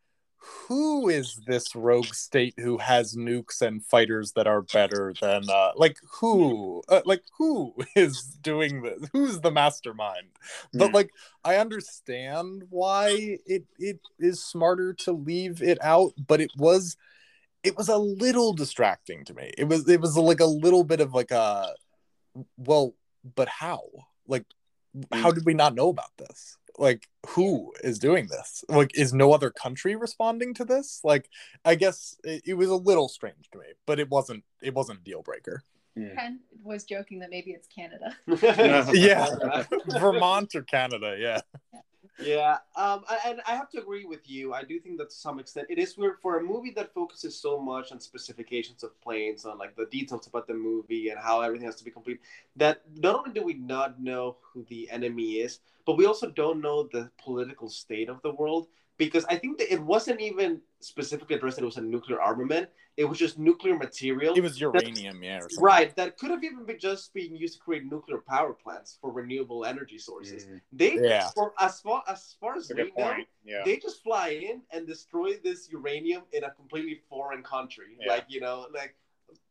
who 0.67 1.07
is 1.09 1.39
this 1.47 1.73
rogue 1.75 2.13
state 2.13 2.53
who 2.57 2.77
has 2.77 3.15
nukes 3.15 3.61
and 3.61 3.85
fighters 3.85 4.33
that 4.33 4.45
are 4.45 4.61
better 4.61 5.13
than 5.21 5.49
uh 5.49 5.71
like 5.75 5.97
who 6.19 6.81
uh, 6.89 7.01
like 7.05 7.23
who 7.37 7.73
is 7.95 8.23
doing 8.41 8.81
this 8.81 9.07
who's 9.13 9.39
the 9.41 9.51
mastermind? 9.51 10.27
But 10.73 10.89
Mm. 10.91 10.93
like 10.93 11.11
i 11.45 11.55
understand 11.57 12.63
why 12.69 13.39
it 13.45 13.65
it 13.77 13.99
is 14.19 14.43
smarter 14.43 14.93
to 15.05 15.11
leave 15.13 15.61
it 15.61 15.77
out 15.81 16.13
but 16.27 16.41
it 16.41 16.51
was 16.57 16.97
it 17.63 17.77
was 17.77 17.87
a 17.87 17.97
little 17.97 18.51
distracting 18.51 19.23
to 19.23 19.33
me. 19.33 19.51
It 19.57 19.69
was 19.69 19.87
it 19.87 20.01
was 20.01 20.17
like 20.17 20.41
a 20.41 20.45
little 20.45 20.83
bit 20.83 20.99
of 20.99 21.13
like 21.13 21.31
a 21.31 21.73
well 22.57 22.93
but 23.35 23.47
how? 23.47 23.83
Like 24.27 24.43
how 25.13 25.31
did 25.31 25.45
we 25.45 25.53
not 25.53 25.73
know 25.73 25.89
about 25.89 26.11
this 26.17 26.57
like 26.77 27.07
who 27.27 27.73
is 27.83 27.99
doing 27.99 28.27
this? 28.27 28.63
Like 28.69 28.97
is 28.97 29.13
no 29.13 29.33
other 29.33 29.49
country 29.49 29.95
responding 29.95 30.53
to 30.55 30.65
this? 30.65 31.01
Like 31.03 31.29
i 31.65 31.75
guess 31.75 32.17
it, 32.23 32.43
it 32.45 32.53
was 32.55 32.69
a 32.69 32.75
little 32.75 33.07
strange 33.07 33.49
to 33.51 33.59
me 33.59 33.65
but 33.85 33.99
it 33.99 34.09
wasn't 34.09 34.43
it 34.61 34.73
wasn't 34.73 34.99
a 34.99 35.03
deal 35.03 35.21
breaker. 35.21 35.63
Ken 35.95 36.39
was 36.63 36.85
joking 36.85 37.19
that 37.19 37.29
maybe 37.29 37.51
it's 37.51 37.67
Canada. 37.67 38.17
yeah. 38.93 39.63
Vermont 39.99 40.55
or 40.55 40.63
canada 40.63 41.15
yeah 41.19 41.41
Yeah, 42.19 42.57
um, 42.75 43.03
and 43.25 43.41
I 43.47 43.55
have 43.55 43.69
to 43.71 43.79
agree 43.79 44.05
with 44.05 44.29
you. 44.29 44.53
I 44.53 44.63
do 44.63 44.79
think 44.79 44.99
that 44.99 45.09
to 45.09 45.15
some 45.15 45.39
extent 45.39 45.67
it 45.71 45.79
is 45.79 45.97
weird 45.97 46.19
for 46.21 46.37
a 46.37 46.43
movie 46.43 46.69
that 46.75 46.93
focuses 46.93 47.35
so 47.41 47.59
much 47.59 47.91
on 47.91 47.99
specifications 47.99 48.83
of 48.83 48.99
planes, 49.01 49.45
on 49.45 49.57
like 49.57 49.75
the 49.75 49.87
details 49.87 50.27
about 50.27 50.47
the 50.47 50.53
movie 50.53 51.09
and 51.09 51.19
how 51.19 51.41
everything 51.41 51.65
has 51.65 51.75
to 51.77 51.83
be 51.83 51.89
complete. 51.89 52.19
That 52.55 52.81
not 52.95 53.15
only 53.15 53.31
do 53.33 53.43
we 53.43 53.55
not 53.55 53.99
know 53.99 54.37
who 54.41 54.63
the 54.69 54.89
enemy 54.91 55.37
is, 55.37 55.59
but 55.87 55.97
we 55.97 56.05
also 56.05 56.29
don't 56.29 56.61
know 56.61 56.83
the 56.83 57.09
political 57.17 57.67
state 57.67 58.09
of 58.09 58.21
the 58.21 58.31
world 58.31 58.67
because 59.05 59.25
I 59.25 59.35
think 59.37 59.57
that 59.59 59.71
it 59.73 59.81
wasn't 59.81 60.19
even 60.21 60.61
specifically 60.79 61.35
addressed 61.35 61.57
that 61.57 61.63
it 61.63 61.65
was 61.73 61.77
a 61.77 61.81
nuclear 61.81 62.21
armament. 62.21 62.69
It 62.97 63.05
was 63.05 63.17
just 63.17 63.39
nuclear 63.39 63.75
material. 63.75 64.35
it 64.35 64.41
was 64.41 64.59
uranium 64.61 65.23
yeah 65.23 65.39
or. 65.39 65.47
Right, 65.59 65.95
that 65.95 66.17
could 66.17 66.31
have 66.31 66.43
even 66.43 66.65
been 66.65 66.79
just 66.79 67.13
being 67.13 67.35
used 67.35 67.55
to 67.57 67.59
create 67.63 67.83
nuclear 67.85 68.19
power 68.27 68.53
plants 68.53 68.97
for 69.01 69.11
renewable 69.11 69.65
energy 69.65 69.97
sources. 69.97 70.45
Mm, 70.45 70.61
They, 70.71 70.93
Yeah. 71.01 71.29
for 71.35 71.53
as 71.59 71.79
far 71.81 72.03
as 72.07 72.35
far 72.39 72.55
as 72.55 72.67
That's 72.67 72.79
a 72.79 72.83
we 72.83 72.91
know. 73.01 73.15
Yeah. 73.43 73.61
they 73.65 73.77
just 73.77 74.03
fly 74.03 74.29
in 74.49 74.61
and 74.71 74.85
destroy 74.85 75.37
this 75.47 75.69
uranium 75.71 76.23
in 76.33 76.43
a 76.43 76.51
completely 76.51 77.01
foreign 77.09 77.43
country. 77.43 77.97
Yeah. 77.99 78.11
Like 78.13 78.25
you 78.29 78.41
know, 78.41 78.67
like 78.73 78.95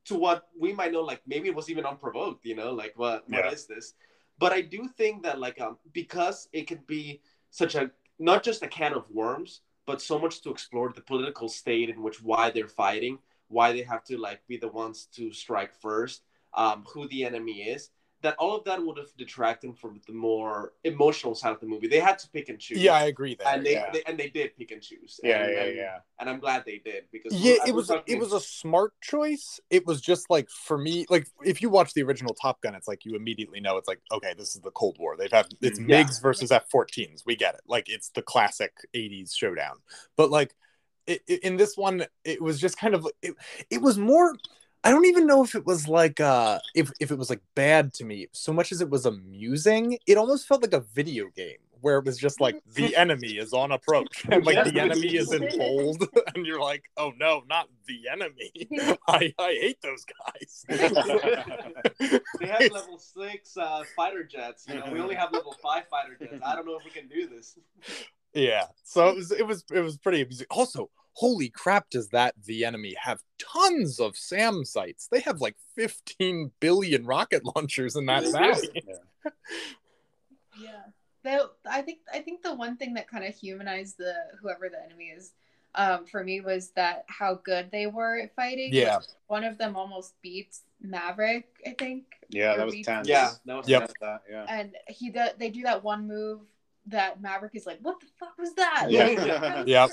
to 0.09 0.15
what 0.17 0.49
we 0.59 0.73
might 0.73 0.93
know, 0.93 1.03
like 1.03 1.23
maybe 1.27 1.49
it 1.49 1.55
was 1.55 1.69
even 1.71 1.85
unprovoked. 1.85 2.45
You 2.45 2.55
know, 2.55 2.71
like 2.73 2.93
what 2.97 3.29
what 3.29 3.53
is 3.53 3.67
Yeah. 3.69 3.75
this? 3.77 3.95
But 4.39 4.53
I 4.53 4.61
do 4.63 4.89
think 5.01 5.23
that 5.25 5.39
like 5.47 5.61
um 5.61 5.79
because 5.93 6.49
it 6.53 6.65
could 6.69 6.87
be 6.87 7.21
such 7.51 7.75
a 7.75 7.91
not 8.23 8.45
just 8.45 8.63
a 8.63 8.69
can 8.69 8.95
of 8.95 9.11
worms, 9.11 9.63
but 9.85 10.01
so 10.01 10.19
much 10.19 10.43
to 10.43 10.51
explore 10.51 10.93
the 10.95 11.01
political 11.01 11.49
state 11.49 11.91
in 11.91 12.03
which 12.03 12.23
why 12.23 12.51
they're 12.51 12.69
fighting, 12.69 13.19
why 13.49 13.73
they 13.73 13.83
have 13.83 14.05
to 14.05 14.17
like 14.17 14.47
be 14.47 14.57
the 14.57 14.69
ones 14.69 15.09
to 15.17 15.33
strike 15.33 15.75
first, 15.75 16.23
um, 16.55 16.85
who 16.93 17.09
the 17.09 17.25
enemy 17.25 17.63
is. 17.63 17.91
That 18.23 18.37
all 18.39 18.57
of 18.57 18.65
that 18.65 18.85
would 18.85 18.99
have 18.99 19.15
detracted 19.17 19.77
from 19.77 20.01
the 20.07 20.13
more 20.13 20.73
emotional 20.85 21.35
side 21.35 21.53
of 21.53 21.61
the 21.61 21.67
movie. 21.67 21.89
They 21.89 21.99
had 22.01 22.19
to 22.21 22.29
pick 22.29 22.49
and 22.49 22.59
choose. 22.59 22.79
yeah 22.79 22.93
i 22.95 23.05
agree 23.05 23.35
there 23.35 23.49
and 23.49 23.67
they, 23.67 23.73
yeah. 23.75 23.91
they 23.93 24.03
and 24.07 24.19
they 24.19 24.29
did 24.31 24.57
pick 24.57 24.71
and 24.71 24.81
choose. 24.81 25.21
Yeah, 25.23 25.43
and, 25.45 25.53
yeah, 25.55 25.63
and, 25.63 25.77
yeah. 25.77 25.99
And 26.19 26.31
I'm 26.31 26.39
glad 26.39 26.65
they 26.65 26.79
did 26.79 27.05
because 27.13 27.33
yeah 27.35 27.57
it 27.67 27.75
was 27.75 27.91
it 28.07 28.19
was 28.19 28.33
a 28.33 28.41
smart 28.41 28.93
choice 29.01 29.59
it 29.71 29.87
was 29.87 30.01
just 30.01 30.31
like 30.31 30.49
for 30.49 30.79
me 30.79 31.05
like 31.11 31.27
if 31.45 31.61
you 31.61 31.69
watch 31.69 31.95
the 31.95 32.03
original 32.03 32.33
top 32.35 32.61
gun 32.63 32.75
it's 32.75 32.87
like 32.89 33.05
you 33.05 33.17
immediately 33.17 33.61
know 33.61 33.77
it's 33.77 33.89
like 33.89 34.01
okay 34.13 34.35
this 34.39 34.55
is 34.55 34.63
the 34.63 34.71
cold 34.71 34.97
war 35.01 35.17
they've 35.17 35.33
had 35.33 35.47
it's 35.61 35.81
Mm, 35.81 35.89
yeah. 35.89 36.03
migs 36.05 36.23
versus 36.23 36.53
f-14s 36.53 37.23
we 37.27 37.35
get 37.35 37.55
it 37.55 37.63
like 37.67 37.89
it's 37.89 38.11
the 38.11 38.23
classic 38.23 38.73
80s 38.95 39.35
showdown 39.35 39.77
but 40.17 40.31
like 40.31 40.55
it, 41.07 41.23
it- 41.27 41.43
in 41.43 41.57
this 41.57 41.77
one 41.77 42.07
it 42.25 42.41
was 42.41 42.61
just 42.61 42.79
kind 42.79 42.95
of 42.95 43.09
it, 43.21 43.35
it 43.71 43.83
was 43.83 43.99
more 43.99 44.37
i 44.85 44.91
don't 44.91 45.07
even 45.07 45.27
know 45.27 45.43
if 45.43 45.55
it 45.55 45.65
was 45.67 45.89
like 45.89 46.21
uh 46.21 46.59
if, 46.75 46.91
if 47.01 47.11
it 47.11 47.19
was 47.19 47.31
like 47.31 47.41
bad 47.55 47.93
to 47.95 48.05
me 48.05 48.27
so 48.33 48.53
much 48.53 48.73
as 48.73 48.81
it 48.81 48.91
was 48.91 49.07
amusing 49.07 49.99
it 50.07 50.17
almost 50.17 50.47
felt 50.47 50.63
like 50.63 50.73
a 50.73 50.81
video 50.81 51.29
game 51.37 51.59
where 51.81 51.99
it 51.99 52.05
was 52.05 52.17
just 52.17 52.41
like 52.41 52.61
the 52.75 52.95
enemy 52.97 53.39
is 53.39 53.53
on 53.53 53.73
approach 53.73 54.25
and 54.31 54.45
like 54.47 54.65
the 54.73 54.81
enemy 54.81 55.17
is 55.17 55.33
in 55.33 55.49
bold 55.59 56.07
and 56.35 56.47
you're 56.47 56.61
like 56.61 56.85
oh 56.97 57.13
no 57.19 57.43
not 57.49 57.69
the 57.87 58.09
enemy 58.11 58.53
i 59.09 59.33
i 59.39 59.59
hate 59.61 59.81
those 59.83 60.05
guys 60.05 60.65
They 62.41 62.47
have 62.47 62.73
level 62.73 62.99
six 62.99 63.57
uh, 63.57 63.85
fighter 63.95 64.25
jets. 64.25 64.67
You 64.69 64.77
know, 64.77 64.87
we 64.93 64.99
only 65.01 65.15
have 65.15 65.33
level 65.33 65.55
five 65.63 65.85
fighter 65.89 66.17
jets. 66.19 66.43
I 66.45 66.55
don't 66.55 66.67
know 66.67 66.77
if 66.77 66.85
we 66.85 66.91
can 66.91 67.09
do 67.09 67.29
this. 67.29 67.59
yeah 68.35 68.65
so 68.83 69.09
it 69.09 69.17
was 69.17 69.31
it 69.33 69.47
was 69.47 69.65
it 69.73 69.81
was 69.81 69.99
pretty 69.99 70.23
amusing 70.23 70.47
also 70.51 70.89
holy 71.15 71.49
crap, 71.49 71.91
does 71.91 72.09
that 72.09 72.35
the 72.45 72.65
enemy 72.65 72.95
have 73.01 73.21
tons 73.39 74.01
of 74.01 74.17
SAM 74.17 74.65
sites? 74.65 75.09
They 75.11 75.21
have 75.21 75.41
like 75.41 75.57
15 75.77 76.53
billion 76.61 77.05
rocket 77.07 77.43
launchers 77.57 77.97
in 77.97 78.07
that 78.07 78.25
valley. 78.33 78.69
Yeah. 78.75 79.31
Yeah. 80.61 80.83
Though 81.25 81.51
I 81.71 81.83
think 81.83 82.01
I 82.13 82.19
think 82.19 82.43
the 82.43 82.55
one 82.55 82.77
thing 82.77 82.95
that 82.95 83.09
kind 83.09 83.25
of 83.25 83.35
humanized 83.35 83.97
the 83.99 84.15
whoever 84.41 84.69
the 84.69 84.83
enemy 84.85 85.07
is 85.17 85.33
um, 85.75 86.05
for 86.05 86.23
me 86.25 86.41
was 86.41 86.71
that 86.71 87.05
how 87.09 87.35
good 87.35 87.71
they 87.71 87.87
were 87.87 88.19
at 88.19 88.35
fighting. 88.35 88.71
Yeah. 88.73 88.99
One 89.29 89.45
of 89.45 89.57
them 89.57 89.77
almost 89.77 90.21
beats 90.21 90.63
Maverick, 90.81 91.47
I 91.67 91.75
think. 91.79 92.05
Yeah, 92.29 92.55
or 92.55 92.57
that 92.59 92.67
was 92.67 92.75
beats- 92.75 92.89
tense. 92.89 93.09
Yeah, 93.09 93.31
that 93.47 93.57
was 93.57 93.69
Yep. 93.69 93.93
That, 94.01 94.23
yeah. 94.31 94.47
And 94.49 94.73
he 94.89 95.11
do, 95.11 95.27
they 95.39 95.51
do 95.51 95.63
that 95.63 95.83
one 95.85 96.07
move 96.09 96.41
that 96.87 97.21
Maverick 97.21 97.55
is 97.55 97.67
like, 97.67 97.79
"What 97.83 98.01
the 98.01 98.07
fuck 98.19 98.37
was 98.39 98.55
that?" 98.55 98.87
Yeah. 98.91 99.05
Like, 99.07 99.17
that 99.19 99.59
was 99.59 99.67
Yep. 99.67 99.91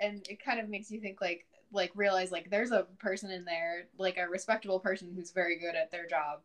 And 0.00 0.26
it 0.28 0.42
kind 0.44 0.60
of 0.60 0.68
makes 0.68 0.90
you 0.90 1.00
think 1.00 1.20
like 1.20 1.46
like 1.72 1.90
realize 1.94 2.30
like 2.30 2.50
there's 2.50 2.70
a 2.70 2.82
person 2.98 3.30
in 3.30 3.44
there 3.44 3.84
like 3.98 4.18
a 4.18 4.28
respectable 4.28 4.78
person 4.78 5.12
who's 5.14 5.30
very 5.30 5.58
good 5.58 5.74
at 5.74 5.90
their 5.90 6.06
job. 6.06 6.40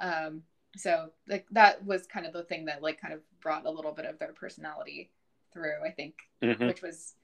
Um, 0.00 0.42
so 0.76 1.10
like 1.28 1.46
that 1.50 1.84
was 1.84 2.06
kind 2.06 2.26
of 2.26 2.32
the 2.32 2.44
thing 2.44 2.66
that 2.66 2.82
like 2.82 3.00
kind 3.00 3.12
of 3.12 3.20
brought 3.40 3.66
a 3.66 3.70
little 3.70 3.92
bit 3.92 4.06
of 4.06 4.18
their 4.18 4.32
personality 4.32 5.10
through. 5.52 5.84
I 5.84 5.90
think, 5.90 6.14
Mhm. 6.42 6.66
which 6.68 6.82
was 6.82 7.14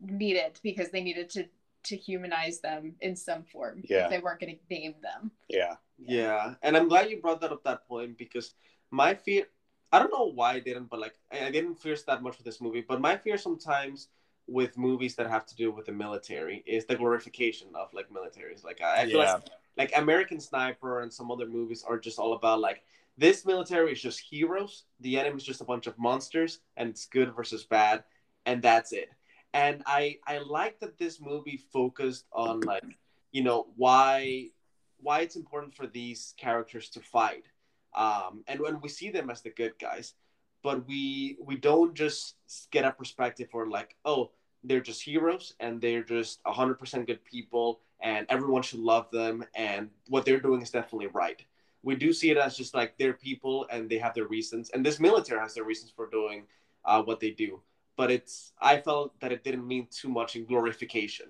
needed 0.00 0.58
because 0.62 0.90
they 0.90 1.02
needed 1.02 1.30
to 1.30 1.46
to 1.84 1.96
humanize 1.96 2.60
them 2.60 2.94
in 3.02 3.14
some 3.14 3.42
form. 3.44 3.82
Yeah. 3.84 4.08
they 4.08 4.18
weren't 4.18 4.40
going 4.40 4.56
to 4.56 4.60
name 4.74 4.94
them. 5.02 5.30
Yeah. 5.48 5.76
Yeah, 5.98 6.54
and 6.62 6.76
I'm 6.76 6.88
glad 6.88 7.10
you 7.10 7.20
brought 7.20 7.40
that 7.42 7.52
up 7.52 7.62
that 7.64 7.86
point 7.86 8.18
because 8.18 8.54
my 8.90 9.14
fear 9.14 9.44
I 9.94 10.00
don't 10.00 10.12
know 10.12 10.32
why 10.34 10.54
I 10.54 10.60
didn't, 10.60 10.90
but 10.90 11.00
like 11.00 11.16
I 11.32 11.46
I 11.46 11.50
didn't 11.50 11.76
fear 11.76 11.96
that 12.06 12.22
much 12.22 12.38
with 12.38 12.46
this 12.46 12.60
movie. 12.60 12.84
But 12.86 13.00
my 13.00 13.16
fear 13.16 13.38
sometimes 13.38 14.08
with 14.46 14.76
movies 14.78 15.14
that 15.16 15.30
have 15.30 15.46
to 15.46 15.56
do 15.56 15.72
with 15.72 15.86
the 15.86 15.92
military 15.92 16.62
is 16.66 16.86
the 16.86 16.96
glorification 16.96 17.68
of 17.74 17.92
like 17.94 18.10
militaries. 18.10 18.64
Like 18.64 18.80
I, 18.82 19.02
I 19.02 19.06
feel 19.06 19.20
Yeah. 19.20 19.34
like 19.34 19.42
like 19.76 19.92
American 19.96 20.40
Sniper 20.40 21.00
and 21.02 21.12
some 21.12 21.30
other 21.30 21.46
movies 21.48 21.84
are 21.88 21.98
just 21.98 22.18
all 22.18 22.34
about 22.34 22.60
like 22.60 22.82
this 23.18 23.46
military 23.46 23.92
is 23.92 24.02
just 24.02 24.20
heroes, 24.20 24.84
the 25.00 25.18
enemy 25.18 25.36
is 25.38 25.44
just 25.44 25.60
a 25.62 25.64
bunch 25.64 25.86
of 25.86 25.98
monsters, 25.98 26.60
and 26.76 26.90
it's 26.90 27.06
good 27.06 27.34
versus 27.34 27.64
bad, 27.64 28.04
and 28.46 28.62
that's 28.62 28.92
it. 28.92 29.10
And 29.54 29.82
I 29.86 30.18
I 30.26 30.38
like 30.38 30.80
that 30.80 30.98
this 30.98 31.20
movie 31.20 31.58
focused 31.72 32.26
on 32.32 32.64
like 32.64 32.98
you 33.32 33.42
know 33.44 33.68
why 33.76 34.50
why 34.98 35.20
it's 35.20 35.36
important 35.36 35.74
for 35.74 35.86
these 35.86 36.34
characters 36.38 36.88
to 36.90 37.00
fight 37.00 37.44
um, 37.94 38.44
and 38.46 38.60
when 38.60 38.80
we 38.80 38.88
see 38.88 39.10
them 39.10 39.30
as 39.30 39.42
the 39.42 39.50
good 39.50 39.72
guys 39.78 40.14
but 40.62 40.86
we 40.88 41.36
we 41.44 41.56
don't 41.56 41.94
just 41.94 42.36
get 42.70 42.84
a 42.84 42.90
perspective 42.90 43.48
for 43.50 43.68
like 43.68 43.96
oh 44.04 44.30
they're 44.64 44.80
just 44.80 45.02
heroes 45.02 45.54
and 45.60 45.80
they're 45.80 46.02
just 46.02 46.42
100% 46.44 47.06
good 47.06 47.24
people 47.24 47.80
and 48.00 48.26
everyone 48.30 48.62
should 48.62 48.80
love 48.80 49.10
them 49.10 49.44
and 49.54 49.90
what 50.08 50.24
they're 50.24 50.40
doing 50.40 50.62
is 50.62 50.70
definitely 50.70 51.06
right. 51.08 51.42
We 51.82 51.94
do 51.94 52.14
see 52.14 52.30
it 52.30 52.38
as 52.38 52.56
just 52.56 52.74
like 52.74 52.96
they're 52.96 53.12
people 53.12 53.66
and 53.70 53.88
they 53.88 53.98
have 53.98 54.14
their 54.14 54.26
reasons 54.26 54.70
and 54.70 54.84
this 54.84 54.98
military 54.98 55.40
has 55.40 55.54
their 55.54 55.64
reasons 55.64 55.92
for 55.94 56.08
doing 56.08 56.44
uh, 56.84 57.02
what 57.02 57.20
they 57.20 57.30
do. 57.30 57.60
But 57.96 58.10
it's 58.10 58.52
i 58.60 58.78
felt 58.78 59.20
that 59.20 59.30
it 59.30 59.44
didn't 59.44 59.68
mean 59.68 59.86
too 59.90 60.08
much 60.08 60.34
in 60.34 60.46
glorification. 60.46 61.26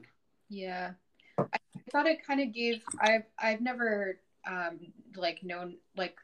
Yeah, 0.49 0.93
I 1.39 1.59
thought 1.93 2.07
it 2.07 2.27
kind 2.27 2.41
of 2.41 2.55
gave. 2.55 2.83
I've 3.01 3.25
I've 3.39 3.61
never 3.61 4.21
um 4.47 4.79
like 5.17 5.43
known 5.43 5.77
like 5.97 6.17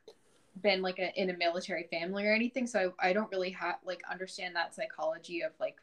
been 0.60 0.82
like 0.82 0.98
a, 0.98 1.12
in 1.20 1.31
a 1.31 1.36
military 1.36 1.86
family 1.90 2.27
or 2.27 2.35
anything, 2.35 2.66
so 2.66 2.93
I, 3.01 3.10
I 3.10 3.12
don't 3.12 3.31
really 3.31 3.51
have 3.51 3.77
like 3.85 4.01
understand 4.10 4.56
that 4.56 4.74
psychology 4.74 5.43
of 5.43 5.52
like. 5.60 5.77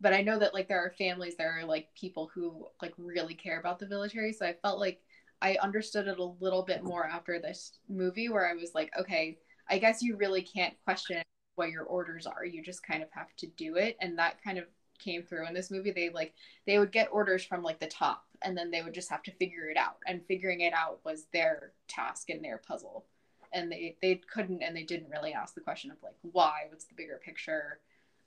But 0.00 0.12
I 0.12 0.22
know 0.22 0.38
that 0.38 0.54
like 0.54 0.68
there 0.68 0.84
are 0.84 0.92
families, 0.98 1.36
there 1.36 1.58
are 1.58 1.64
like 1.64 1.88
people 1.94 2.30
who 2.34 2.66
like 2.82 2.92
really 2.98 3.34
care 3.34 3.60
about 3.60 3.78
the 3.78 3.88
military, 3.88 4.32
so 4.32 4.46
I 4.46 4.54
felt 4.62 4.80
like 4.80 5.00
I 5.40 5.56
understood 5.62 6.08
it 6.08 6.18
a 6.18 6.24
little 6.24 6.62
bit 6.62 6.82
more 6.82 7.06
after 7.06 7.38
this 7.38 7.78
movie, 7.88 8.28
where 8.28 8.48
I 8.48 8.54
was 8.54 8.74
like, 8.74 8.90
okay, 8.98 9.38
I 9.68 9.78
guess 9.78 10.02
you 10.02 10.16
really 10.16 10.42
can't 10.42 10.74
question 10.84 11.22
what 11.54 11.70
your 11.70 11.84
orders 11.84 12.26
are. 12.26 12.44
You 12.44 12.62
just 12.62 12.86
kind 12.86 13.02
of 13.02 13.08
have 13.12 13.34
to 13.36 13.46
do 13.46 13.76
it, 13.76 13.96
and 14.00 14.18
that 14.18 14.42
kind 14.42 14.58
of 14.58 14.64
came 14.98 15.22
through 15.22 15.46
in 15.46 15.54
this 15.54 15.70
movie. 15.70 15.92
They 15.92 16.10
like 16.10 16.34
they 16.66 16.78
would 16.78 16.92
get 16.92 17.08
orders 17.12 17.44
from 17.44 17.62
like 17.62 17.80
the 17.80 17.86
top 17.86 18.24
and 18.42 18.56
then 18.56 18.70
they 18.70 18.82
would 18.82 18.94
just 18.94 19.10
have 19.10 19.22
to 19.24 19.32
figure 19.32 19.68
it 19.68 19.76
out 19.76 19.96
and 20.06 20.24
figuring 20.26 20.60
it 20.60 20.72
out 20.72 21.00
was 21.04 21.26
their 21.32 21.72
task 21.88 22.30
and 22.30 22.44
their 22.44 22.58
puzzle 22.58 23.06
and 23.54 23.70
they 23.72 23.96
they 24.02 24.20
couldn't 24.32 24.62
and 24.62 24.76
they 24.76 24.82
didn't 24.82 25.08
really 25.08 25.32
ask 25.32 25.54
the 25.54 25.60
question 25.60 25.90
of 25.90 25.96
like 26.02 26.16
why 26.22 26.66
what's 26.68 26.84
the 26.84 26.94
bigger 26.94 27.20
picture 27.24 27.78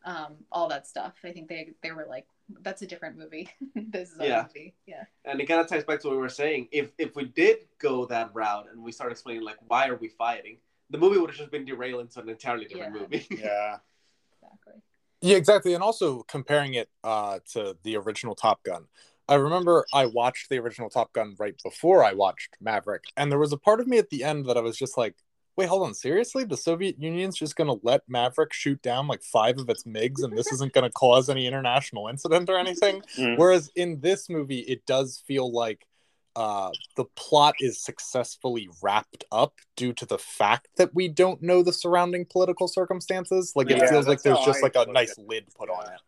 um 0.05 0.35
all 0.51 0.67
that 0.67 0.87
stuff 0.87 1.13
i 1.23 1.31
think 1.31 1.47
they 1.47 1.73
they 1.83 1.91
were 1.91 2.07
like 2.09 2.25
that's 2.61 2.81
a 2.81 2.87
different 2.87 3.17
movie 3.17 3.49
this 3.75 4.11
is 4.11 4.19
a 4.19 4.25
Yeah. 4.25 4.43
movie 4.43 4.73
yeah 4.85 5.03
and 5.25 5.39
it 5.41 5.45
kind 5.47 5.59
of 5.59 5.67
ties 5.67 5.83
back 5.83 5.99
to 6.01 6.07
what 6.07 6.13
we 6.13 6.21
were 6.21 6.29
saying 6.29 6.67
if 6.71 6.91
if 6.97 7.15
we 7.15 7.25
did 7.25 7.59
go 7.79 8.05
that 8.05 8.31
route 8.33 8.67
and 8.71 8.81
we 8.81 8.91
start 8.91 9.11
explaining 9.11 9.43
like 9.43 9.57
why 9.67 9.87
are 9.87 9.97
we 9.97 10.07
fighting 10.07 10.57
the 10.89 10.97
movie 10.97 11.19
would 11.19 11.29
have 11.29 11.37
just 11.37 11.51
been 11.51 11.65
derailed 11.65 12.01
into 12.01 12.19
an 12.21 12.29
entirely 12.29 12.65
different 12.65 12.95
Yeah. 12.95 13.01
movie 13.01 13.27
Yeah. 13.29 13.77
exactly 14.41 14.81
Yeah, 15.21 15.35
exactly. 15.37 15.73
And 15.73 15.83
also 15.83 16.21
comparing 16.23 16.75
it 16.75 16.89
uh, 17.03 17.39
to 17.53 17.75
the 17.83 17.97
original 17.97 18.35
Top 18.35 18.61
Gun. 18.63 18.85
I 19.29 19.35
remember 19.35 19.85
I 19.93 20.05
watched 20.05 20.49
the 20.49 20.57
original 20.59 20.89
Top 20.89 21.11
Gun 21.13 21.35
right 21.37 21.55
before 21.63 22.03
I 22.03 22.13
watched 22.13 22.55
Maverick. 22.61 23.03
And 23.17 23.31
there 23.31 23.39
was 23.39 23.51
a 23.53 23.57
part 23.57 23.79
of 23.79 23.87
me 23.87 23.97
at 23.97 24.09
the 24.09 24.23
end 24.23 24.45
that 24.45 24.57
I 24.57 24.61
was 24.61 24.77
just 24.77 24.97
like, 24.97 25.15
wait, 25.57 25.67
hold 25.67 25.83
on. 25.83 25.93
Seriously? 25.93 26.43
The 26.45 26.55
Soviet 26.55 26.95
Union's 26.99 27.35
just 27.35 27.55
going 27.55 27.67
to 27.67 27.79
let 27.85 28.03
Maverick 28.07 28.53
shoot 28.53 28.81
down 28.81 29.07
like 29.07 29.23
five 29.23 29.57
of 29.57 29.69
its 29.69 29.83
MiGs 29.83 30.23
and 30.23 30.37
this 30.37 30.51
isn't 30.53 30.71
going 30.71 30.83
to 30.83 30.91
cause 30.91 31.29
any 31.29 31.45
international 31.47 32.07
incident 32.07 32.49
or 32.49 32.57
anything? 32.57 33.01
Mm. 33.17 33.37
Whereas 33.37 33.71
in 33.75 33.99
this 34.01 34.29
movie, 34.29 34.59
it 34.59 34.85
does 34.85 35.23
feel 35.25 35.51
like 35.51 35.87
uh, 36.35 36.69
the 36.95 37.05
plot 37.15 37.55
is 37.59 37.81
successfully 37.81 38.69
wrapped 38.83 39.23
up 39.31 39.55
due 39.75 39.91
to 39.93 40.05
the 40.05 40.19
fact 40.19 40.67
that 40.77 40.93
we 40.93 41.07
don't 41.07 41.41
know 41.41 41.63
the 41.63 41.73
surrounding 41.73 42.25
political 42.25 42.67
circumstances. 42.67 43.53
Like 43.55 43.71
it 43.71 43.77
Yeah, 43.77 43.89
feels 43.89 44.07
like 44.07 44.21
there's 44.21 44.37
just 44.45 44.59
I 44.59 44.61
like 44.61 44.75
a 44.75 44.91
nice 44.91 45.17
it. 45.17 45.27
lid 45.27 45.45
put 45.57 45.69
on 45.71 45.85
it. 45.85 45.99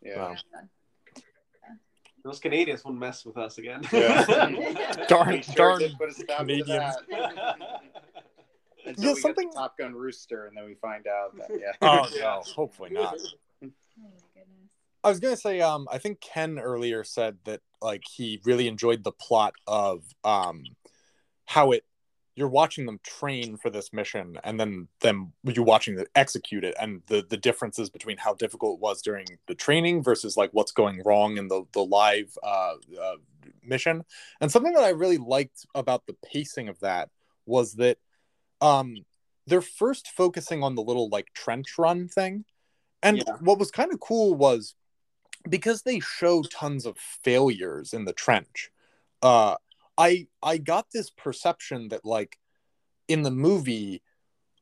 Yeah. 0.00 0.18
Wow. 0.18 0.36
Those 2.24 2.40
canadians 2.40 2.84
won't 2.84 2.98
mess 2.98 3.24
with 3.24 3.36
us 3.36 3.58
again 3.58 3.82
Yeah. 3.92 4.24
Darn, 5.08 5.42
sure 5.42 5.54
darn 5.54 5.78
did 5.80 5.98
put 5.98 6.08
a 6.08 6.12
stop 6.14 6.38
Canadians. 6.38 6.94
Until 8.86 9.04
Yeah, 9.04 9.12
we 9.14 9.20
something- 9.20 9.44
get 9.46 9.52
the 9.54 9.58
Top 9.60 9.78
Gun 9.78 9.94
Rooster, 9.94 10.46
and 10.46 10.56
then 10.56 10.66
we 10.66 10.74
find 10.74 11.06
out 11.06 11.36
that 11.38 11.50
yeah. 11.50 11.72
Oh 11.80 12.06
no, 12.18 12.42
hopefully 12.54 12.90
not. 12.90 13.14
oh 13.14 13.20
my 13.62 13.68
goodness 14.34 14.68
I 15.02 15.08
was 15.08 15.20
gonna 15.20 15.36
say, 15.36 15.60
um, 15.60 15.86
I 15.90 15.98
think 15.98 16.20
Ken 16.20 16.58
earlier 16.58 17.04
said 17.04 17.38
that 17.44 17.60
like 17.80 18.02
he 18.10 18.40
really 18.44 18.68
enjoyed 18.68 19.04
the 19.04 19.12
plot 19.12 19.54
of 19.66 20.02
um 20.24 20.64
how 21.46 21.72
it 21.72 21.84
you're 22.36 22.48
watching 22.48 22.84
them 22.84 22.98
train 23.04 23.56
for 23.56 23.70
this 23.70 23.92
mission 23.92 24.36
and 24.42 24.58
then 24.58 24.88
them 25.00 25.32
you 25.44 25.62
watching 25.62 25.94
them 25.94 26.06
execute 26.14 26.64
it. 26.64 26.74
And 26.80 27.02
the 27.06 27.24
the 27.28 27.36
differences 27.36 27.90
between 27.90 28.16
how 28.16 28.34
difficult 28.34 28.78
it 28.78 28.80
was 28.80 29.02
during 29.02 29.26
the 29.46 29.54
training 29.54 30.02
versus 30.02 30.36
like 30.36 30.50
what's 30.52 30.72
going 30.72 31.02
wrong 31.04 31.36
in 31.36 31.48
the 31.48 31.64
the 31.72 31.84
live 31.84 32.36
uh, 32.42 32.74
uh 33.00 33.16
mission. 33.62 34.04
And 34.40 34.50
something 34.50 34.72
that 34.72 34.84
i 34.84 34.90
really 34.90 35.18
liked 35.18 35.66
about 35.74 36.06
the 36.06 36.16
pacing 36.24 36.68
of 36.68 36.80
that 36.80 37.10
was 37.46 37.74
that 37.74 37.98
um 38.60 38.96
they're 39.46 39.60
first 39.60 40.08
focusing 40.08 40.62
on 40.62 40.74
the 40.74 40.82
little 40.82 41.08
like 41.08 41.32
trench 41.34 41.78
run 41.78 42.08
thing. 42.08 42.44
And 43.02 43.18
Yeah. 43.18 43.34
what 43.40 43.58
was 43.58 43.70
kind 43.70 43.92
of 43.92 44.00
cool 44.00 44.34
was 44.34 44.74
because 45.48 45.82
they 45.82 46.00
show 46.00 46.42
tons 46.42 46.86
of 46.86 46.96
failures 46.98 47.92
in 47.92 48.06
the 48.06 48.12
trench 48.14 48.70
uh 49.22 49.54
i 49.98 50.26
i 50.42 50.56
got 50.58 50.86
this 50.92 51.10
perception 51.10 51.88
that 51.88 52.04
like 52.04 52.38
in 53.08 53.22
the 53.22 53.30
movie 53.30 54.02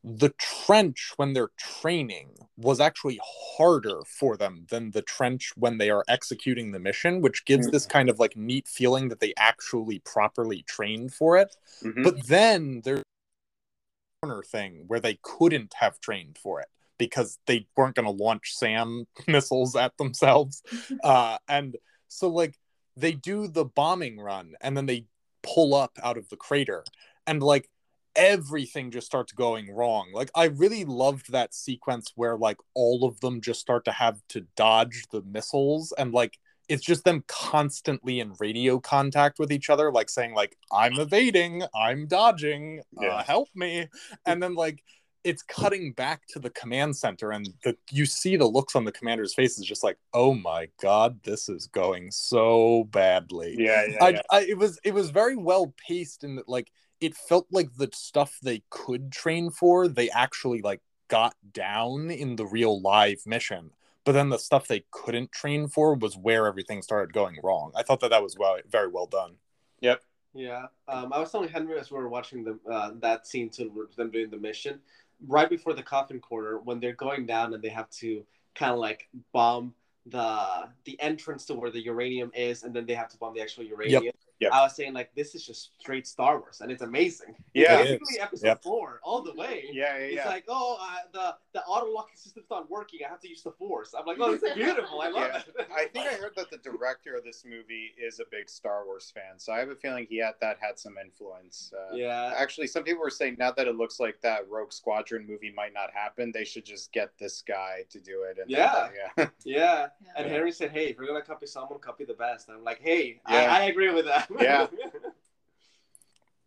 the 0.05 0.31
trench 0.39 1.13
when 1.17 1.33
they're 1.33 1.53
training 1.57 2.31
was 2.57 2.81
actually 2.81 3.21
harder 3.57 4.01
for 4.05 4.37
them 4.37 4.67
than 4.69 4.91
the 4.91 5.03
trench 5.03 5.53
when 5.57 5.79
they 5.79 5.91
are 5.91 6.05
executing 6.09 6.73
the 6.73 6.81
mission 6.81 7.21
which 7.21 7.45
gives 7.45 7.71
this 7.71 7.87
kind 7.87 8.09
of 8.09 8.19
like 8.19 8.37
neat 8.37 8.67
feeling 8.67 9.09
that 9.09 9.21
they 9.21 9.33
actually 9.37 10.01
properly 10.01 10.63
trained 10.63 11.13
for 11.15 11.37
it 11.37 11.55
Mhm. 11.83 12.03
but 12.03 12.27
then 12.27 12.81
there's 12.85 13.01
a 13.01 14.27
corner 14.27 14.43
thing 14.43 14.85
where 14.89 15.01
they 15.01 15.19
couldn't 15.23 15.75
have 15.75 16.01
trained 16.01 16.37
for 16.37 16.61
it 16.61 16.69
because 16.99 17.39
they 17.47 17.67
weren't 17.77 17.97
going 17.97 18.07
to 18.07 18.25
launch 18.25 18.55
SAM 18.55 19.07
missiles 19.27 19.75
at 19.77 19.97
themselves. 19.99 20.63
Uh, 21.03 21.37
and 21.49 21.77
so, 22.07 22.29
like, 22.29 22.57
they 22.97 23.13
do 23.13 23.49
the 23.49 23.65
bombing 23.65 24.21
run 24.21 24.55
and 24.61 24.77
then 24.77 24.87
they 24.87 25.07
pull 25.43 25.75
up 25.75 25.99
out 26.03 26.17
of 26.17 26.29
the 26.29 26.37
crater, 26.37 26.85
and 27.27 27.43
like 27.43 27.69
everything 28.15 28.91
just 28.91 29.07
starts 29.07 29.33
going 29.33 29.75
wrong. 29.75 30.11
Like, 30.13 30.31
I 30.35 30.45
really 30.45 30.85
loved 30.85 31.33
that 31.33 31.55
sequence 31.55 32.13
where 32.15 32.37
like 32.37 32.59
all 32.75 33.05
of 33.05 33.19
them 33.21 33.41
just 33.41 33.61
start 33.61 33.85
to 33.87 33.93
have 33.93 34.21
to 34.31 34.43
dodge 34.57 35.05
the 35.11 35.23
missiles 35.23 35.93
and 35.97 36.13
like 36.13 36.39
it's 36.69 36.85
just 36.85 37.05
them 37.05 37.25
constantly 37.27 38.21
in 38.21 38.35
radio 38.39 38.79
contact 38.79 39.39
with 39.39 39.53
each 39.53 39.69
other 39.69 39.91
like 39.91 40.09
saying 40.09 40.33
like 40.33 40.57
i'm 40.73 40.99
evading 40.99 41.63
i'm 41.75 42.07
dodging 42.07 42.81
uh, 43.03 43.23
help 43.25 43.49
me 43.55 43.87
and 44.27 44.43
then 44.43 44.55
like 44.55 44.83
it's 45.25 45.43
cutting 45.43 45.93
back 45.93 46.27
to 46.29 46.39
the 46.39 46.51
command 46.51 46.97
center 46.97 47.31
and 47.31 47.49
the 47.65 47.77
you 47.91 48.05
see 48.07 48.37
the 48.37 48.47
looks 48.47 48.75
on 48.75 48.85
the 48.85 48.93
commander's 48.93 49.35
faces 49.35 49.65
just 49.65 49.85
like 49.85 49.99
oh 50.15 50.35
my 50.35 50.69
god 50.81 51.19
this 51.25 51.49
is 51.49 51.67
going 51.69 52.11
so 52.11 52.85
badly 52.91 53.55
Yeah, 53.59 53.87
yeah, 53.87 54.05
I, 54.05 54.09
yeah. 54.09 54.23
I 54.31 54.41
it 54.41 54.59
was 54.59 54.79
it 54.85 54.95
was 54.95 55.11
very 55.11 55.37
well 55.37 55.75
paced 55.87 56.25
and 56.25 56.41
like 56.47 56.71
it 57.01 57.17
felt 57.17 57.47
like 57.51 57.69
the 57.77 57.89
stuff 57.93 58.39
they 58.43 58.63
could 58.71 59.13
train 59.13 59.51
for 59.51 59.89
they 59.89 60.11
actually 60.11 60.61
like 60.63 60.81
got 61.09 61.35
down 61.53 62.11
in 62.11 62.37
the 62.37 62.47
real 62.47 62.81
live 62.81 63.21
mission 63.27 63.71
but 64.05 64.13
then 64.13 64.31
the 64.31 64.39
stuff 64.39 64.67
they 64.67 64.85
couldn't 64.91 65.31
train 65.31 65.69
for 65.69 65.95
was 65.95 66.17
where 66.17 66.47
everything 66.47 66.83
started 66.83 67.13
going 67.13 67.39
wrong 67.43 67.71
i 67.77 67.83
thought 67.83 68.01
that 68.01 68.11
that 68.11 68.23
was 68.23 68.37
well 68.39 68.57
very 68.71 68.89
well 68.89 69.07
done 69.07 69.37
Yep. 69.83 70.01
Yeah, 70.35 70.67
um, 70.89 71.13
I 71.13 71.19
was 71.19 71.31
telling 71.31 71.51
Henry 71.51 71.79
as 71.79 71.91
we 71.91 71.99
were 71.99 72.09
watching 72.09 72.43
the 72.43 72.59
uh, 72.71 72.93
that 73.01 73.27
scene 73.27 73.51
to 73.51 73.89
them 73.97 74.11
doing 74.11 74.31
the 74.31 74.39
mission, 74.39 74.81
right 75.27 75.49
before 75.49 75.75
the 75.75 75.83
coffin 75.83 76.21
corner, 76.21 76.59
when 76.59 76.81
they're 76.81 76.95
going 76.95 77.27
down 77.27 77.55
and 77.55 77.63
they 77.63 77.69
have 77.69 77.91
to 77.91 78.25
kind 78.55 78.73
of 78.73 78.79
like 78.79 79.09
bomb 79.33 79.75
the 80.07 80.69
the 80.85 81.01
entrance 81.01 81.45
to 81.47 81.55
where 81.55 81.71
the 81.71 81.81
uranium 81.81 82.31
is, 82.35 82.65
and 82.65 82.75
then 82.75 82.87
they 82.87 82.95
have 82.95 83.09
to 83.09 83.17
bomb 83.19 83.35
the 83.35 83.41
actual 83.41 83.65
uranium. 83.65 84.05
Yep. 84.05 84.15
I 84.53 84.63
was 84.63 84.75
saying 84.75 84.93
like 84.93 85.15
this 85.15 85.35
is 85.35 85.47
just 85.47 85.71
straight 85.81 86.07
Star 86.07 86.39
Wars, 86.41 86.61
and 86.61 86.71
it's 86.73 86.83
amazing. 86.83 87.37
Yeah. 87.55 87.79
it's 87.81 87.91
basically 87.91 88.15
is. 88.17 88.19
episode 88.23 88.47
Yep. 88.47 88.63
four 88.65 89.01
all 89.05 89.23
the 89.23 89.33
way. 89.35 89.67
Yeah, 89.73 89.97
yeah, 89.99 90.05
It's 90.05 90.15
yeah. 90.17 90.29
like, 90.29 90.45
oh, 90.49 90.79
uh, 90.81 90.97
the 91.13 91.37
the 91.53 91.65
auto 91.65 91.91
locking 91.93 92.17
system's 92.17 92.47
not 92.51 92.69
working. 92.71 93.01
I 93.07 93.09
have 93.11 93.21
to 93.21 93.29
use 93.29 93.43
the 93.43 93.53
force. 93.53 93.95
I'm 93.97 94.05
like, 94.07 94.17
oh, 94.21 94.33
it's 94.33 94.43
beautiful. 94.55 95.01
I 95.01 95.09
love 95.11 95.31
Yeah. 95.33 95.43
it. 95.63 95.69
I 95.75 95.85
think 95.87 96.07
I 96.09 96.15
heard 96.15 96.33
that 96.37 96.51
the 96.51 96.59
director 96.59 97.15
of 97.17 97.25
this 97.25 97.45
movie 97.49 97.93
is 98.03 98.19
a 98.21 98.25
big 98.31 98.49
Star 98.49 98.85
Wars 98.85 99.13
fan, 99.15 99.39
so 99.39 99.53
I 99.53 99.59
have 99.61 99.69
a 99.69 99.77
feeling 99.77 100.07
he 100.09 100.19
had 100.19 100.35
that 100.41 100.57
had 100.61 100.79
some 100.79 100.95
influence. 100.99 101.73
Uh, 101.77 101.95
yeah, 101.95 102.35
Actually, 102.37 102.67
some 102.67 102.83
people 102.85 103.01
were 103.03 103.11
saying 103.11 103.37
now 103.39 103.53
that 103.53 103.69
it 103.69 103.77
looks 103.77 104.01
like 104.01 104.21
that 104.23 104.49
Rogue 104.49 104.73
Squadron 104.73 105.27
movie 105.27 105.53
might 105.55 105.73
not 105.75 105.91
happen, 105.93 106.33
they 106.33 106.45
should 106.45 106.65
just 106.65 106.93
get 106.93 107.11
this 107.19 107.43
guy 107.43 107.85
to 107.91 108.01
do 108.01 108.23
it. 108.25 108.39
And 108.41 108.51
Yeah. 108.51 108.89
yeah, 108.95 109.11
yeah. 109.19 109.29
Yeah. 109.45 109.87
And 110.17 110.27
Harry 110.29 110.51
said, 110.53 110.71
"Hey, 110.71 110.87
if 110.89 110.97
you're 110.97 111.07
gonna 111.07 111.23
copy 111.23 111.47
someone, 111.47 111.79
copy 111.79 112.05
the 112.05 112.15
best." 112.15 112.49
I'm 112.49 112.65
like, 112.65 112.81
"Hey, 112.81 113.21
Yeah. 113.29 113.53
I, 113.53 113.61
I 113.61 113.65
agree 113.65 113.93
with 113.93 114.07
that." 114.07 114.29
Yeah. 114.41 114.67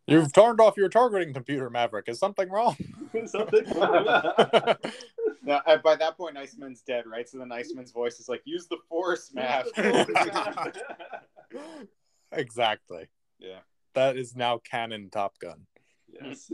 you've 0.08 0.34
turned 0.34 0.60
off 0.60 0.78
your 0.78 0.90
targeting 0.90 1.34
computer 1.34 1.70
maverick 1.70 2.08
is 2.08 2.20
something 2.20 2.50
wrong 2.50 2.76
Something. 3.26 3.66
Now, 5.48 5.62
uh, 5.68 5.78
by 5.78 5.96
that 5.98 6.18
point, 6.18 6.38
Iceman's 6.38 6.82
dead, 6.82 7.06
right? 7.06 7.30
So 7.30 7.38
then 7.38 7.52
Iceman's 7.52 7.92
voice 7.92 8.20
is 8.20 8.28
like, 8.28 8.42
"Use 8.46 8.66
the 8.66 8.78
Force, 8.90 9.32
Mav." 9.32 9.68
exactly 12.32 13.06
yeah. 13.38 13.60
that 13.94 14.18
is 14.18 14.36
now 14.36 14.58
canon 14.58 15.12
top 15.12 15.38
gun 15.38 15.68
yes. 16.20 16.52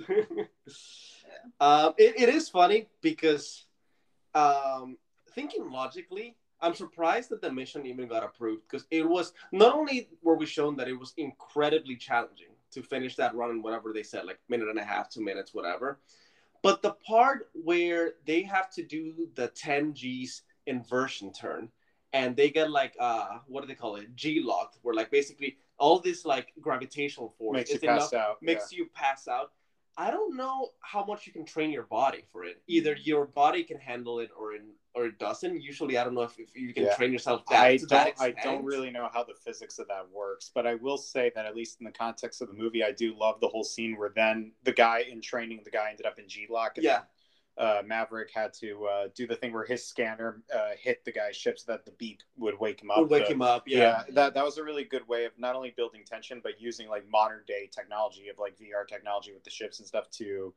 um, 1.62 1.94
it, 1.98 2.20
it 2.20 2.28
is 2.28 2.50
funny 2.50 2.90
because 3.02 3.66
um, 4.34 4.98
thinking 5.34 5.70
logically, 5.72 6.36
I'm 6.62 6.76
surprised 6.76 7.30
that 7.30 7.42
the 7.42 7.52
mission 7.52 7.86
even 7.86 8.08
got 8.08 8.24
approved 8.24 8.64
because 8.70 8.86
it 8.92 9.08
was 9.08 9.34
not 9.52 9.74
only 9.74 10.10
were 10.22 10.36
we 10.36 10.46
shown 10.46 10.76
that 10.78 10.88
it 10.88 10.98
was 11.00 11.14
incredibly 11.18 11.96
challenging 11.96 12.54
to 12.72 12.84
finish 12.84 13.16
that 13.16 13.36
run 13.36 13.50
in 13.52 13.62
whatever 13.62 13.92
they 13.94 14.04
said, 14.04 14.26
like 14.26 14.40
minute 14.48 14.70
and 14.70 14.80
a 14.80 14.84
half, 14.84 15.10
two 15.10 15.24
minutes, 15.24 15.54
whatever. 15.54 16.00
But 16.62 16.82
the 16.82 16.92
part 17.08 17.50
where 17.54 18.14
they 18.26 18.44
have 18.44 18.70
to 18.72 18.84
do 18.84 19.28
the 19.36 19.48
10 19.48 19.94
G's 19.96 20.44
inversion 20.68 21.34
turn 21.34 21.70
and 22.14 22.36
they 22.36 22.50
get 22.52 22.70
like 22.70 22.96
uh 23.00 23.40
what 23.48 23.62
do 23.62 23.68
they 23.68 23.74
call 23.74 23.96
it? 23.96 24.16
G 24.16 24.42
locked, 24.44 24.78
where 24.84 24.94
like 24.94 25.10
basically 25.10 25.58
all 25.78 26.00
this 26.00 26.26
like 26.26 26.54
gravitational 26.62 27.30
force 27.30 27.56
Makes 27.58 27.72
you 27.74 27.80
enough 27.90 28.12
pass 28.12 28.14
out. 28.14 28.42
makes 28.42 28.72
you 28.72 28.88
pass 28.94 29.28
out. 29.28 29.52
I 29.98 30.10
don't 30.10 30.38
know 30.38 30.70
how 30.80 31.06
much 31.06 31.28
you 31.28 31.34
can 31.34 31.46
train 31.46 31.70
your 31.70 31.84
body 31.84 32.24
for 32.32 32.44
it. 32.46 32.62
Either 32.68 32.96
mm. 32.96 33.06
your 33.06 33.26
body 33.26 33.64
can 33.64 33.78
handle 33.78 34.20
it 34.20 34.30
or 34.38 34.56
in, 34.56 34.62
or 34.96 35.06
it 35.06 35.20
doesn't. 35.20 35.62
Usually, 35.62 35.98
I 35.98 36.04
don't 36.04 36.14
know 36.14 36.22
if, 36.22 36.40
if 36.40 36.56
you 36.56 36.74
can 36.74 36.84
Yeah. 36.84 36.96
train 36.96 37.12
yourself 37.12 37.46
that 37.48 37.62
I 37.62 37.78
to 37.78 37.86
that 37.88 38.16
don't. 38.16 38.22
I 38.22 38.44
don't 38.44 38.64
really 38.64 38.90
know 38.90 39.10
how 39.14 39.24
the 39.24 39.34
physics 39.34 39.80
of 39.80 39.88
that 39.90 40.10
works, 40.10 40.50
but 40.54 40.66
I 40.66 40.76
will 40.76 40.98
say 40.98 41.32
that 41.36 41.46
at 41.46 41.56
least 41.56 41.80
in 41.82 41.86
the 41.86 41.92
context 41.92 42.42
of 42.42 42.48
the 42.48 42.54
movie, 42.54 42.84
I 42.84 42.92
do 42.92 43.16
love 43.18 43.40
the 43.42 43.48
whole 43.48 43.64
scene 43.64 43.98
where 43.98 44.12
then 44.16 44.54
the 44.64 44.72
guy 44.72 45.06
in 45.12 45.22
training, 45.22 45.62
the 45.64 45.72
guy 45.72 45.90
ended 45.90 46.06
up 46.06 46.20
in 46.20 46.28
G 46.28 46.48
lock. 46.50 46.78
Yeah. 46.78 47.02
Uh, 47.58 47.82
Maverick 47.86 48.32
had 48.34 48.54
to 48.54 48.86
uh, 48.86 49.08
do 49.14 49.28
the 49.28 49.36
thing 49.36 49.54
where 49.54 49.66
his 49.66 49.86
scanner 49.86 50.42
uh, 50.56 50.70
hit 50.80 51.04
the 51.06 51.12
guy's 51.12 51.36
ship 51.36 51.60
so 51.60 51.72
that 51.72 51.86
the 51.86 51.92
beep 51.92 52.22
would 52.38 52.58
wake 52.60 52.82
him 52.82 52.90
up. 52.90 53.00
Would 53.00 53.10
wake 53.10 53.28
him 53.28 53.42
up. 53.42 53.68
yeah. 53.68 53.78
Yeah. 53.78 54.04
that 54.16 54.34
that 54.34 54.46
was 54.46 54.58
a 54.58 54.64
really 54.64 54.86
good 54.86 55.08
way 55.08 55.26
of 55.26 55.32
not 55.38 55.56
only 55.56 55.74
building 55.76 56.02
tension 56.06 56.40
but 56.42 56.60
using 56.62 56.88
like 56.88 57.08
modern 57.10 57.42
day 57.46 57.70
technology 57.72 58.30
of 58.30 58.40
like 58.40 58.58
VR 58.58 58.88
technology 58.88 59.34
with 59.34 59.44
the 59.44 59.50
ships 59.50 59.80
and 59.80 59.88
stuff 59.88 60.10
to 60.12 60.54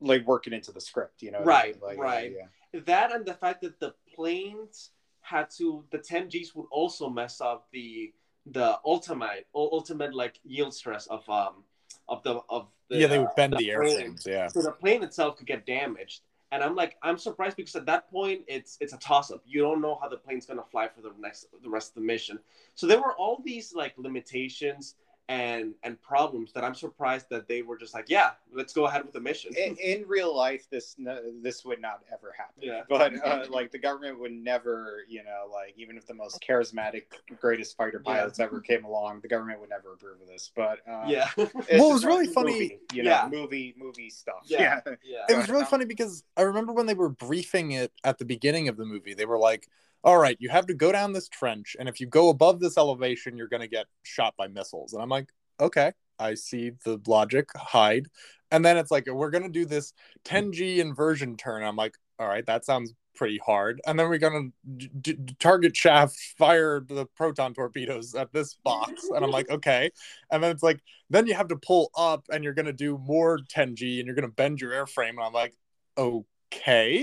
like 0.00 0.26
work 0.26 0.46
it 0.46 0.52
into 0.52 0.72
the 0.72 0.80
script. 0.80 1.22
You 1.22 1.30
know, 1.32 1.38
what 1.40 1.48
I 1.48 1.50
Right, 1.62 1.74
mean? 1.74 1.82
Like, 1.82 1.98
right. 1.98 2.32
Yeah, 2.72 2.80
That 2.80 3.12
and 3.14 3.24
the 3.24 3.34
fact 3.34 3.62
that 3.62 3.80
the 3.80 3.94
planes 4.14 4.90
had 5.22 5.50
to 5.56 5.84
the 5.90 5.98
10 5.98 6.28
Gs 6.28 6.54
would 6.54 6.66
also 6.70 7.08
mess 7.08 7.40
up 7.40 7.66
the 7.72 8.12
the 8.48 8.78
ultimate 8.84 9.46
ultimate 9.54 10.14
like 10.14 10.38
yield 10.44 10.72
stress 10.72 11.08
of 11.08 11.28
um 11.28 11.64
of 12.08 12.22
the 12.22 12.40
of 12.48 12.68
the 12.88 12.98
yeah 12.98 13.06
they 13.06 13.18
would 13.18 13.28
uh, 13.28 13.34
bend 13.36 13.52
the 13.52 13.58
the 13.58 13.72
plane. 13.74 14.14
airframes 14.14 14.26
yeah. 14.26 14.48
So 14.48 14.62
the 14.62 14.72
plane 14.72 15.02
itself 15.02 15.36
could 15.36 15.46
get 15.46 15.66
damaged. 15.66 16.22
And 16.52 16.62
i'm 16.62 16.76
like 16.76 16.96
i'm 17.02 17.18
surprised 17.18 17.56
because 17.56 17.74
at 17.74 17.86
that 17.86 18.10
point 18.10 18.42
it's 18.46 18.78
it's 18.80 18.92
a 18.92 18.98
toss 18.98 19.30
up 19.32 19.42
you 19.44 19.60
don't 19.62 19.80
know 19.80 19.98
how 20.00 20.08
the 20.08 20.16
plane's 20.16 20.46
going 20.46 20.58
to 20.58 20.64
fly 20.70 20.88
for 20.88 21.02
the 21.02 21.12
next 21.18 21.46
the 21.62 21.68
rest 21.68 21.90
of 21.90 21.94
the 21.96 22.00
mission. 22.02 22.38
So 22.74 22.86
there 22.86 22.98
were 22.98 23.14
all 23.14 23.42
these 23.44 23.74
like 23.74 23.94
limitations 23.96 24.94
and 25.28 25.74
and 25.82 26.00
problems 26.00 26.52
that 26.52 26.62
i'm 26.62 26.74
surprised 26.74 27.26
that 27.30 27.48
they 27.48 27.62
were 27.62 27.76
just 27.76 27.94
like 27.94 28.08
yeah 28.08 28.30
let's 28.52 28.72
go 28.72 28.86
ahead 28.86 29.02
with 29.04 29.12
the 29.12 29.20
mission 29.20 29.52
in, 29.56 29.76
in 29.82 30.06
real 30.06 30.34
life, 30.34 30.68
this 30.70 30.94
no, 30.98 31.20
this 31.42 31.64
would 31.64 31.80
not 31.80 32.00
ever 32.12 32.32
happen. 32.36 32.62
Yeah. 32.62 32.82
But 32.88 33.14
uh, 33.24 33.44
like 33.50 33.70
the 33.70 33.78
government 33.78 34.18
would 34.20 34.32
never, 34.32 35.00
you 35.08 35.22
know, 35.24 35.48
like 35.52 35.74
even 35.76 35.96
if 35.96 36.06
the 36.06 36.14
most 36.14 36.42
charismatic, 36.46 37.04
greatest 37.40 37.76
fighter 37.76 38.02
Yeah. 38.06 38.14
pilots 38.14 38.40
ever 38.40 38.60
came 38.60 38.84
along, 38.84 39.20
the 39.20 39.28
government 39.28 39.60
would 39.60 39.70
never 39.70 39.92
approve 39.92 40.20
of 40.20 40.28
this. 40.28 40.50
But 40.54 40.78
uh, 40.88 41.04
yeah 41.06 41.28
it's 41.36 41.54
Well, 41.54 41.90
it 41.90 41.92
was 41.92 42.04
really 42.04 42.26
movie, 42.26 42.32
funny- 42.32 42.78
you 42.92 43.02
know, 43.02 43.10
Yeah. 43.10 43.28
movie 43.30 43.74
movie 43.76 44.10
stuff. 44.10 44.44
Yeah. 44.46 44.80
yeah. 44.86 44.94
yeah 45.04 45.24
it 45.28 45.36
was 45.36 45.48
really 45.48 45.62
um, 45.64 45.68
funny 45.68 45.84
because 45.84 46.24
I 46.36 46.42
remember 46.42 46.72
when 46.72 46.86
they 46.86 46.94
were 46.94 47.10
briefing 47.10 47.72
it 47.72 47.92
at 48.04 48.18
the 48.18 48.24
beginning 48.24 48.68
of 48.68 48.76
the 48.76 48.84
movie, 48.84 49.14
they 49.14 49.26
were 49.26 49.38
like, 49.38 49.68
"All 50.06 50.18
right, 50.18 50.36
you 50.40 50.48
have 50.48 50.66
to 50.68 50.74
go 50.74 50.92
down 50.92 51.12
this 51.12 51.28
trench, 51.28 51.76
and 51.78 51.88
if 51.88 52.00
you 52.00 52.06
go 52.06 52.30
above 52.30 52.60
this 52.60 52.78
elevation, 52.78 53.36
you're 53.36 53.48
going 53.48 53.62
to 53.62 53.68
get 53.68 53.86
shot 54.04 54.34
by 54.38 54.48
missiles." 54.48 54.94
And 54.94 55.02
I'm 55.02 55.10
like, 55.10 55.28
"Okay, 55.60 55.92
I 56.18 56.34
see 56.34 56.70
the 56.84 57.00
logic. 57.06 57.50
Hide." 57.56 58.08
And 58.50 58.64
then 58.64 58.78
it's 58.78 58.90
like, 58.90 59.06
"We're 59.06 59.30
going 59.30 59.42
to 59.44 59.50
do 59.50 59.66
this 59.66 59.92
10G 60.24 60.78
inversion 60.78 61.36
turn." 61.36 61.64
I'm 61.64 61.76
like, 61.76 61.94
"All 62.18 62.28
right, 62.28 62.46
that 62.46 62.64
sounds 62.64 62.94
pretty 63.16 63.40
hard." 63.44 63.80
And 63.86 63.98
then 63.98 64.08
we're 64.08 64.18
going 64.18 64.52
to 64.78 64.88
d- 64.88 65.14
d- 65.14 65.36
target 65.40 65.76
shaft 65.76 66.16
fire 66.38 66.80
the 66.80 67.06
proton 67.16 67.52
torpedoes 67.54 68.14
at 68.14 68.32
this 68.32 68.54
box, 68.64 69.08
and 69.10 69.24
I'm 69.24 69.30
like, 69.32 69.50
"Okay." 69.50 69.90
And 70.30 70.42
then 70.42 70.52
it's 70.52 70.62
like, 70.62 70.80
then 71.10 71.26
you 71.26 71.34
have 71.34 71.48
to 71.48 71.56
pull 71.56 71.90
up, 71.96 72.24
and 72.30 72.44
you're 72.44 72.54
going 72.54 72.66
to 72.66 72.72
do 72.72 72.98
more 72.98 73.38
10G, 73.38 73.98
and 73.98 74.06
you're 74.06 74.14
going 74.14 74.28
to 74.28 74.34
bend 74.34 74.60
your 74.60 74.72
airframe, 74.72 75.10
and 75.10 75.20
I'm 75.20 75.32
like 75.32 75.54
okay 75.98 76.24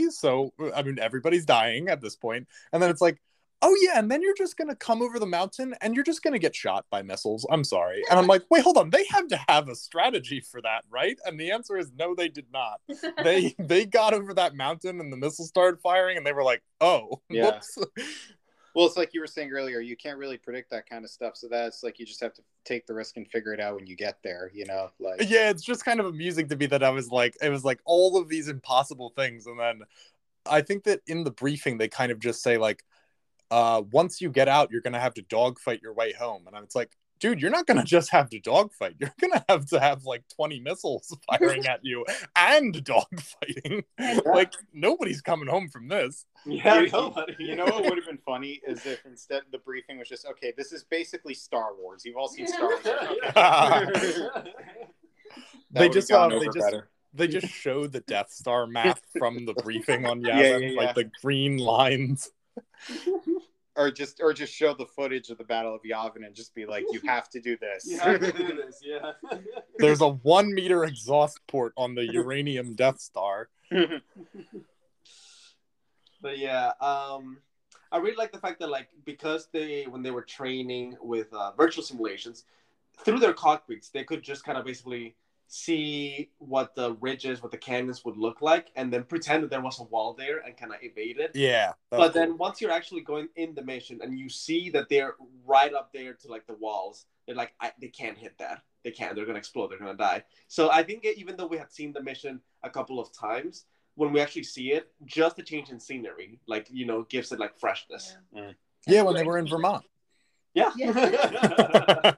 so 0.10 0.53
uh, 0.60 0.72
i 0.76 0.82
mean 0.82 0.99
everybody's 0.99 1.45
dying 1.45 1.90
at 1.90 2.02
this 2.02 2.15
point 2.15 2.48
and 2.72 2.82
then 2.82 2.90
it's 2.90 3.02
like 3.02 3.22
oh 3.64 3.76
yeah 3.82 3.98
and 3.98 4.11
then 4.11 4.22
you're 4.22 4.36
just 4.36 4.57
gonna 4.57 4.76
come 4.76 5.02
over 5.02 5.18
the 5.20 5.26
mountain 5.26 5.74
and 5.82 5.95
you're 5.95 6.03
just 6.03 6.22
gonna 6.22 6.38
get 6.38 6.56
shot 6.56 6.86
by 6.91 7.02
missiles. 7.02 7.45
I'm 7.49 7.64
sorry. 7.64 8.03
And 8.10 8.20
i'm 8.20 8.28
like 8.28 8.44
wait 8.49 8.61
hold 8.64 8.78
on 8.78 8.90
they 8.90 9.06
have 9.10 9.28
to 9.30 9.40
have 9.48 9.70
a 9.70 9.76
strategy 9.76 10.41
for 10.41 10.61
that 10.61 10.84
right? 10.90 11.18
And 11.26 11.40
the 11.40 11.52
answer 11.52 11.78
is 11.78 11.91
no 11.98 12.14
they 12.14 12.30
did 12.30 12.48
not. 12.53 12.82
They 13.24 13.56
they 13.57 13.86
got 13.86 14.14
over 14.14 14.34
that 14.34 14.56
mountain 14.56 14.99
and 14.99 15.11
the 15.11 15.18
missiles 15.18 15.48
started 15.48 15.80
firing 15.82 16.18
and 16.18 16.26
they 16.28 16.34
were 16.34 16.44
like 16.44 16.61
oh 16.82 17.22
Yeah. 17.30 17.45
whoops 17.76 17.78
Well, 18.74 18.86
it's 18.86 18.98
like 18.98 19.14
you 19.14 19.22
were 19.22 19.28
saying 19.28 19.52
earlier, 19.52 19.80
you 19.80 19.95
can't 19.95 20.18
really 20.18 20.38
predict 20.38 20.72
that 20.72 20.90
kind 20.90 21.04
of 21.04 21.12
stuff. 21.12 21.38
So 21.38 21.48
that's 21.48 21.84
like 21.84 22.00
you 22.00 22.06
just 22.06 22.22
have 22.22 22.34
to 22.34 22.41
take 22.66 22.88
the 22.88 22.94
risk 22.94 23.18
and 23.18 23.28
figure 23.28 23.54
it 23.54 23.60
out 23.60 23.76
when 23.76 23.86
you 23.86 23.95
get 23.95 24.18
there. 24.24 24.50
You 24.54 24.66
know, 24.66 24.90
like 25.00 25.24
yeah 25.30 25.50
it's 25.50 25.64
just 25.64 25.86
kind 25.86 26.00
of 26.00 26.06
amusing 26.06 26.48
to 26.48 26.56
me 26.56 26.66
that 26.66 26.84
i 26.84 26.90
was 26.90 27.10
like 27.10 27.36
it 27.41 27.50
was 27.50 27.64
like 27.64 27.80
all 27.86 28.18
of 28.18 28.28
these 28.30 28.48
impossible 28.48 29.12
things 29.16 29.45
and 29.45 29.60
then 29.60 29.82
i 30.45 30.62
think 30.62 30.84
that 30.84 31.02
in 31.08 31.24
the 31.24 31.32
briefing 31.32 31.78
they 31.78 31.88
kind 31.88 32.12
of 32.12 32.20
just 32.20 32.41
say 32.41 32.58
like 32.58 32.84
uh 33.52 33.82
once 33.91 34.22
you 34.22 34.30
get 34.30 34.48
out 34.48 34.72
you're 34.72 34.82
gonna 34.82 35.00
have 35.00 35.14
to 35.14 35.22
dogfight 35.24 35.82
your 35.82 35.94
way 35.94 36.14
home 36.14 36.48
and 36.48 36.64
it's 36.64 36.76
like 36.76 36.91
dude 37.19 37.41
you're 37.41 37.52
not 37.52 37.65
gonna 37.65 37.84
just 37.84 38.10
have 38.11 38.30
to 38.30 38.40
dogfight 38.40 38.95
you're 38.99 39.14
gonna 39.22 39.44
have 39.48 39.65
to 39.65 39.80
have 39.80 40.03
like 40.03 40.23
20 40.35 40.60
missiles 40.60 41.15
firing 41.30 41.65
at 41.68 41.80
you 41.84 42.06
and 42.35 42.76
dogfighting 42.84 43.84
like 44.26 44.53
nobody's 44.73 45.22
coming 45.22 45.48
home 45.48 45.69
from 45.69 45.88
this 45.88 46.26
yeah 46.45 46.81
you, 46.81 46.90
nobody. 46.90 47.35
you 47.40 47.56
know 47.56 47.65
what 47.65 47.84
would 47.84 47.98
have 47.98 48.06
been 48.06 48.18
funny 48.26 48.61
is 48.68 48.85
if 48.85 49.06
instead 49.06 49.41
the 49.52 49.57
briefing 49.60 49.98
was 49.99 50.10
just 50.10 50.26
okay, 50.26 50.53
this 50.57 50.72
is 50.72 50.84
basically 50.84 51.34
Star 51.34 51.76
Wars. 51.80 52.03
You've 52.06 52.18
all 52.18 52.27
seen 52.27 52.48
Star 52.48 52.69
Wars. 52.69 52.85
Okay. 52.85 54.27
They 55.72 55.88
would've 55.88 55.94
just 55.94 56.10
gone 56.10 56.31
uh, 56.31 56.40
they 56.40 56.45
over 56.45 56.53
just 56.53 56.65
better. 56.72 56.90
they 57.14 57.27
just 57.27 57.48
showed 57.48 57.91
the 57.94 58.02
Death 58.02 58.31
Star 58.31 58.68
map 58.68 58.99
from 59.18 59.45
the 59.45 59.53
briefing 59.56 60.06
on 60.06 60.22
Yavin, 60.22 60.38
Yeah, 60.38 60.57
yeah, 60.57 60.57
yeah. 60.57 60.80
like 60.80 60.95
the 60.95 61.10
green 61.23 61.57
lines. 61.57 62.30
Or 63.76 63.91
just 63.91 64.22
or 64.22 64.34
just 64.34 64.54
show 64.54 64.74
the 64.74 64.86
footage 64.86 65.30
of 65.30 65.38
the 65.38 65.44
Battle 65.44 65.74
of 65.74 65.82
Yavin 65.84 66.26
and 66.26 66.36
just 66.36 66.54
be 66.54 66.66
like, 66.66 66.86
you 66.91 67.02
have 67.06 67.30
to 67.30 67.40
do 67.40 67.58
this. 67.58 67.86
you 67.88 68.00
have 68.00 68.20
to 68.20 68.32
do 68.32 68.56
this 68.56 68.82
yeah 68.84 69.14
There's 69.78 70.02
a 70.02 70.10
one 70.10 70.54
meter 70.54 70.84
exhaust 70.84 71.40
port 71.48 71.74
on 71.78 71.95
the 71.95 72.06
uranium 72.12 72.76
Death 72.76 73.00
Star. 73.00 73.50
But 76.24 76.38
yeah, 76.38 76.72
um, 76.80 77.38
I 77.91 77.98
really 77.98 78.16
like 78.16 78.32
the 78.32 78.40
fact 78.40 78.60
that 78.62 78.70
like 78.70 78.88
because 79.06 79.50
they 79.52 79.84
when 79.84 80.02
they 80.02 80.10
were 80.10 80.22
training 80.22 80.95
with 81.02 81.32
uh, 81.34 81.52
virtual 81.52 81.84
simulations 81.84 82.45
through 83.04 83.20
their 83.20 83.34
cockpits, 83.34 83.90
they 83.90 84.06
could 84.06 84.24
just 84.24 84.45
kind 84.45 84.58
of 84.58 84.64
basically 84.66 85.16
see 85.48 86.32
what 86.38 86.76
the 86.76 86.94
ridges, 86.95 87.41
what 87.44 87.52
the 87.52 87.57
canyons 87.57 88.03
would 88.06 88.18
look 88.18 88.41
like, 88.41 88.72
and 88.76 88.91
then 88.91 89.03
pretend 89.03 89.44
that 89.44 89.49
there 89.49 89.61
was 89.61 89.80
a 89.80 89.84
wall 89.84 90.14
there 90.14 90.40
and 90.40 90.57
kind 90.57 90.72
of 90.72 90.80
evade 90.82 91.20
it. 91.20 91.32
Yeah. 91.36 91.74
that 91.91 91.99
was 91.99 92.07
But 92.07 92.14
then 92.14 92.30
cool. 92.30 92.38
once 92.38 92.61
you're 92.61 92.72
actually 92.72 93.02
going 93.02 93.28
in 93.36 93.53
the 93.53 93.64
mission 93.64 93.99
and 94.02 94.18
you 94.18 94.30
see 94.30 94.70
that 94.72 94.90
they're 94.90 95.15
right 95.45 95.74
up 95.74 95.91
there 95.94 96.14
to 96.14 96.28
like 96.28 96.48
the 96.48 96.56
walls, 96.56 97.06
they're 97.26 97.36
like, 97.36 97.53
I, 97.61 97.72
they 97.80 97.90
can't 97.90 98.18
hit 98.18 98.38
that. 98.40 98.64
They 98.84 98.91
can't. 98.91 99.15
They're 99.15 99.26
gonna 99.26 99.38
explode. 99.40 99.70
They're 99.72 99.80
gonna 99.80 99.95
die. 99.95 100.24
So 100.48 100.70
I 100.70 100.84
think 100.84 101.06
even 101.06 101.38
though 101.38 101.48
we 101.48 101.57
had 101.57 101.72
seen 101.72 101.94
the 101.94 102.02
mission 102.03 102.41
a 102.64 102.70
couple 102.70 102.99
of 102.99 103.14
times, 103.18 103.65
when 103.95 104.11
we 104.11 104.20
actually 104.20 104.44
see 104.44 104.72
it, 104.74 104.91
just 105.06 105.36
the 105.36 105.44
change 105.44 105.70
in 105.70 105.80
scenery, 105.80 106.40
like 106.48 106.68
you 106.70 106.86
know, 106.86 107.03
gives 107.03 107.32
it 107.32 107.40
like 107.40 107.57
freshness. 107.57 108.18
yeah, 108.34 108.52
mm. 108.88 109.06
when 109.06 109.15
they 109.15 109.24
were 109.24 109.38
in 109.38 109.48
Vermont. 109.48 109.86
Yeah. 110.54 110.72
Yeah. 110.76 112.14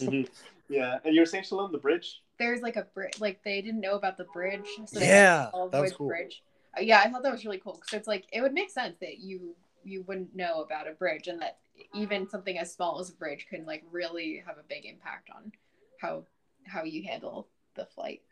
yeah. 0.68 0.98
And 1.04 1.14
you're 1.14 1.26
saying 1.26 1.44
Shalom, 1.44 1.72
the 1.72 1.78
bridge? 1.78 2.20
There's 2.38 2.62
like 2.62 2.76
a 2.76 2.82
bridge, 2.94 3.20
like 3.20 3.42
they 3.44 3.60
didn't 3.62 3.80
know 3.80 3.94
about 3.94 4.16
the 4.16 4.26
bridge. 4.32 4.66
So 4.86 5.00
Yeah, 5.00 5.50
all 5.52 5.68
that 5.68 5.80
was 5.80 5.92
cool. 5.92 6.08
Bridge. 6.08 6.42
Uh, 6.76 6.80
yeah, 6.80 7.00
I 7.04 7.10
thought 7.10 7.22
that 7.22 7.32
was 7.32 7.44
really 7.44 7.58
cool 7.58 7.74
because 7.74 7.92
it's 7.92 8.08
like 8.08 8.24
it 8.32 8.40
would 8.40 8.52
make 8.52 8.70
sense 8.70 8.96
that 9.00 9.18
you 9.18 9.54
you 9.84 10.02
wouldn't 10.06 10.34
know 10.34 10.62
about 10.62 10.88
a 10.88 10.92
bridge 10.92 11.28
and 11.28 11.40
that 11.42 11.58
even 11.94 12.28
something 12.28 12.58
as 12.58 12.72
small 12.72 13.00
as 13.00 13.10
a 13.10 13.14
bridge 13.14 13.46
can 13.48 13.64
like 13.66 13.82
really 13.90 14.42
have 14.46 14.58
a 14.58 14.62
big 14.68 14.84
impact 14.84 15.28
on 15.34 15.52
how 16.00 16.24
how 16.66 16.84
you 16.84 17.02
handle 17.02 17.48
the 17.74 17.86
flight. 17.86 18.22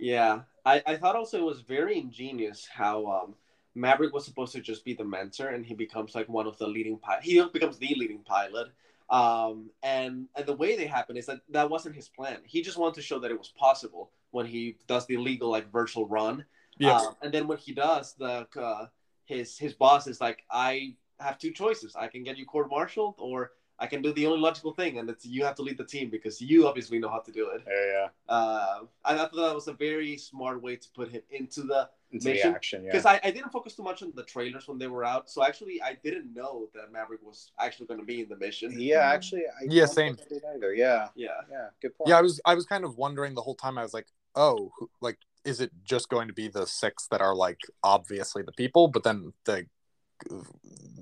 Yeah, 0.00 0.42
I, 0.64 0.82
I 0.86 0.96
thought 0.96 1.16
also 1.16 1.38
it 1.38 1.44
was 1.44 1.60
very 1.60 1.98
ingenious 1.98 2.66
how 2.72 3.06
um, 3.06 3.34
Maverick 3.74 4.12
was 4.12 4.24
supposed 4.24 4.52
to 4.52 4.60
just 4.60 4.84
be 4.84 4.94
the 4.94 5.04
mentor, 5.04 5.48
and 5.48 5.64
he 5.64 5.74
becomes 5.74 6.14
like 6.14 6.28
one 6.28 6.46
of 6.46 6.58
the 6.58 6.66
leading 6.66 6.98
pilot. 6.98 7.24
He 7.24 7.42
becomes 7.52 7.78
the 7.78 7.94
leading 7.96 8.20
pilot, 8.20 8.68
um, 9.10 9.70
and 9.82 10.28
and 10.36 10.46
the 10.46 10.54
way 10.54 10.76
they 10.76 10.86
happen 10.86 11.16
is 11.16 11.26
that 11.26 11.40
that 11.50 11.70
wasn't 11.70 11.94
his 11.94 12.08
plan. 12.08 12.38
He 12.44 12.62
just 12.62 12.76
wanted 12.76 12.94
to 12.94 13.02
show 13.02 13.18
that 13.20 13.30
it 13.30 13.38
was 13.38 13.48
possible 13.48 14.10
when 14.30 14.46
he 14.46 14.76
does 14.86 15.06
the 15.06 15.14
illegal 15.14 15.50
like 15.50 15.70
virtual 15.70 16.06
run. 16.06 16.44
Yeah. 16.78 16.96
Um, 16.96 17.16
and 17.22 17.32
then 17.32 17.46
when 17.46 17.58
he 17.58 17.72
does, 17.72 18.14
the 18.14 18.46
uh, 18.58 18.86
his 19.24 19.58
his 19.58 19.74
boss 19.74 20.06
is 20.06 20.20
like, 20.20 20.44
I 20.50 20.94
have 21.20 21.38
two 21.38 21.52
choices. 21.52 21.96
I 21.96 22.08
can 22.08 22.24
get 22.24 22.36
you 22.36 22.44
court-martialed, 22.44 23.16
or 23.18 23.52
I 23.78 23.86
can 23.86 24.02
do 24.02 24.12
the 24.12 24.26
only 24.26 24.40
logical 24.40 24.72
thing, 24.72 24.98
and 24.98 25.08
it's 25.08 25.24
you 25.24 25.44
have 25.44 25.54
to 25.56 25.62
lead 25.62 25.78
the 25.78 25.84
team 25.84 26.10
because 26.10 26.40
you 26.40 26.66
obviously 26.66 26.98
know 26.98 27.08
how 27.08 27.20
to 27.20 27.32
do 27.32 27.50
it. 27.50 27.62
yeah, 27.66 27.92
yeah. 27.92 28.08
Uh, 28.28 28.80
I 29.04 29.16
thought 29.16 29.32
that 29.34 29.54
was 29.54 29.68
a 29.68 29.72
very 29.72 30.16
smart 30.16 30.62
way 30.62 30.76
to 30.76 30.88
put 30.94 31.10
him 31.10 31.22
into 31.30 31.62
the 31.62 31.88
Into 32.12 32.24
the 32.24 32.32
Mission? 32.32 32.54
action, 32.54 32.84
yeah. 32.84 32.92
because 32.92 33.06
I, 33.06 33.20
I 33.24 33.30
didn't 33.30 33.50
focus 33.50 33.74
too 33.74 33.82
much 33.82 34.02
on 34.02 34.12
the 34.14 34.22
trailers 34.22 34.68
when 34.68 34.78
they 34.78 34.86
were 34.86 35.04
out, 35.04 35.30
so 35.30 35.42
actually 35.44 35.80
I 35.82 35.96
didn't 36.04 36.34
know 36.34 36.68
that 36.74 36.92
Maverick 36.92 37.22
was 37.22 37.52
actually 37.58 37.86
going 37.86 38.00
to 38.00 38.06
be 38.06 38.20
in 38.20 38.28
the 38.28 38.36
mission. 38.36 38.72
Yeah, 38.78 38.98
mm-hmm. 39.00 39.14
actually, 39.14 39.42
I 39.46 39.64
Yeah, 39.68 39.86
same. 39.86 40.16
think 40.16 40.28
I 40.30 40.34
did 40.34 40.42
either. 40.56 40.74
Yeah, 40.74 41.08
Yeah, 41.14 41.28
yeah, 41.50 41.68
good 41.80 41.96
point. 41.96 42.08
Yeah, 42.08 42.18
I 42.18 42.22
was 42.22 42.40
I 42.44 42.54
was 42.54 42.66
kind 42.66 42.84
of 42.84 42.96
wondering 42.96 43.34
the 43.34 43.42
whole 43.42 43.54
time. 43.54 43.78
I 43.78 43.82
was 43.82 43.94
like, 43.94 44.06
oh, 44.34 44.72
who, 44.78 44.90
like, 45.00 45.18
is 45.44 45.60
it 45.60 45.70
just 45.84 46.08
going 46.08 46.28
to 46.28 46.34
be 46.34 46.48
the 46.48 46.66
six 46.66 47.06
that 47.10 47.20
are 47.20 47.34
like 47.34 47.58
obviously 47.82 48.42
the 48.42 48.52
people? 48.52 48.88
But 48.88 49.04
then 49.04 49.32
they 49.46 49.64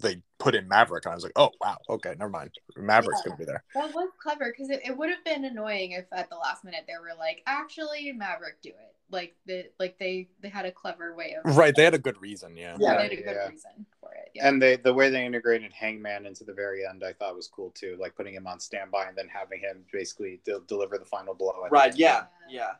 they 0.03 0.23
put 0.39 0.55
in 0.55 0.67
Maverick, 0.69 1.05
and 1.05 1.13
I 1.13 1.15
was 1.15 1.25
like, 1.25 1.33
oh 1.37 1.51
wow, 1.61 1.77
okay, 1.89 2.15
never 2.19 2.31
mind. 2.31 2.51
Maverick's 2.77 3.21
Yeah. 3.25 3.31
gonna 3.31 3.39
be 3.39 3.45
there. 3.45 3.65
That 3.75 3.95
was 3.95 4.09
clever 4.23 4.51
because 4.51 4.71
it, 4.71 4.81
it 4.85 4.97
would 4.97 5.11
have 5.11 5.25
been 5.25 5.45
annoying 5.45 5.93
if 5.93 6.07
at 6.13 6.31
the 6.31 6.37
last 6.37 6.65
minute 6.65 6.85
they 6.87 6.95
were 7.01 7.17
like, 7.19 7.43
actually, 7.47 8.13
Maverick, 8.13 8.63
do 8.63 8.71
it. 8.71 8.95
Like 9.13 9.35
the 9.45 9.67
like 9.81 9.99
they 9.99 10.29
they 10.41 10.49
had 10.49 10.65
a 10.67 10.71
clever 10.73 11.15
way 11.17 11.35
of 11.45 11.57
Right, 11.57 11.75
they 11.75 11.83
had 11.85 11.95
a 11.95 11.99
good 11.99 12.21
reason. 12.23 12.57
Yeah. 12.57 12.77
yeah, 12.79 12.93
Yeah, 12.93 12.97
they 12.97 13.03
had 13.03 13.13
a 13.13 13.17
good 13.17 13.25
yeah. 13.27 13.49
reason 13.49 13.87
for 14.01 14.13
it. 14.15 14.31
Yeah. 14.35 14.49
And 14.49 14.63
they 14.63 14.77
the 14.77 14.95
way 14.95 15.11
they 15.11 15.27
integrated 15.27 15.73
Hangman 15.73 16.27
into 16.27 16.45
the 16.45 16.53
very 16.55 16.87
end, 16.87 17.03
I 17.05 17.13
thought 17.13 17.35
was 17.35 17.49
cool 17.49 17.71
too. 17.73 17.97
Like 18.01 18.15
putting 18.15 18.35
him 18.35 18.47
on 18.47 18.61
standby 18.61 19.07
and 19.09 19.19
then 19.19 19.29
having 19.29 19.61
him 19.61 19.85
basically 19.93 20.41
de- 20.45 20.61
deliver 20.69 20.97
the 20.97 21.05
final 21.05 21.35
blow. 21.35 21.55
right. 21.71 21.95
Yeah, 21.97 22.25
Yeah. 22.49 22.61
yeah. 22.61 22.71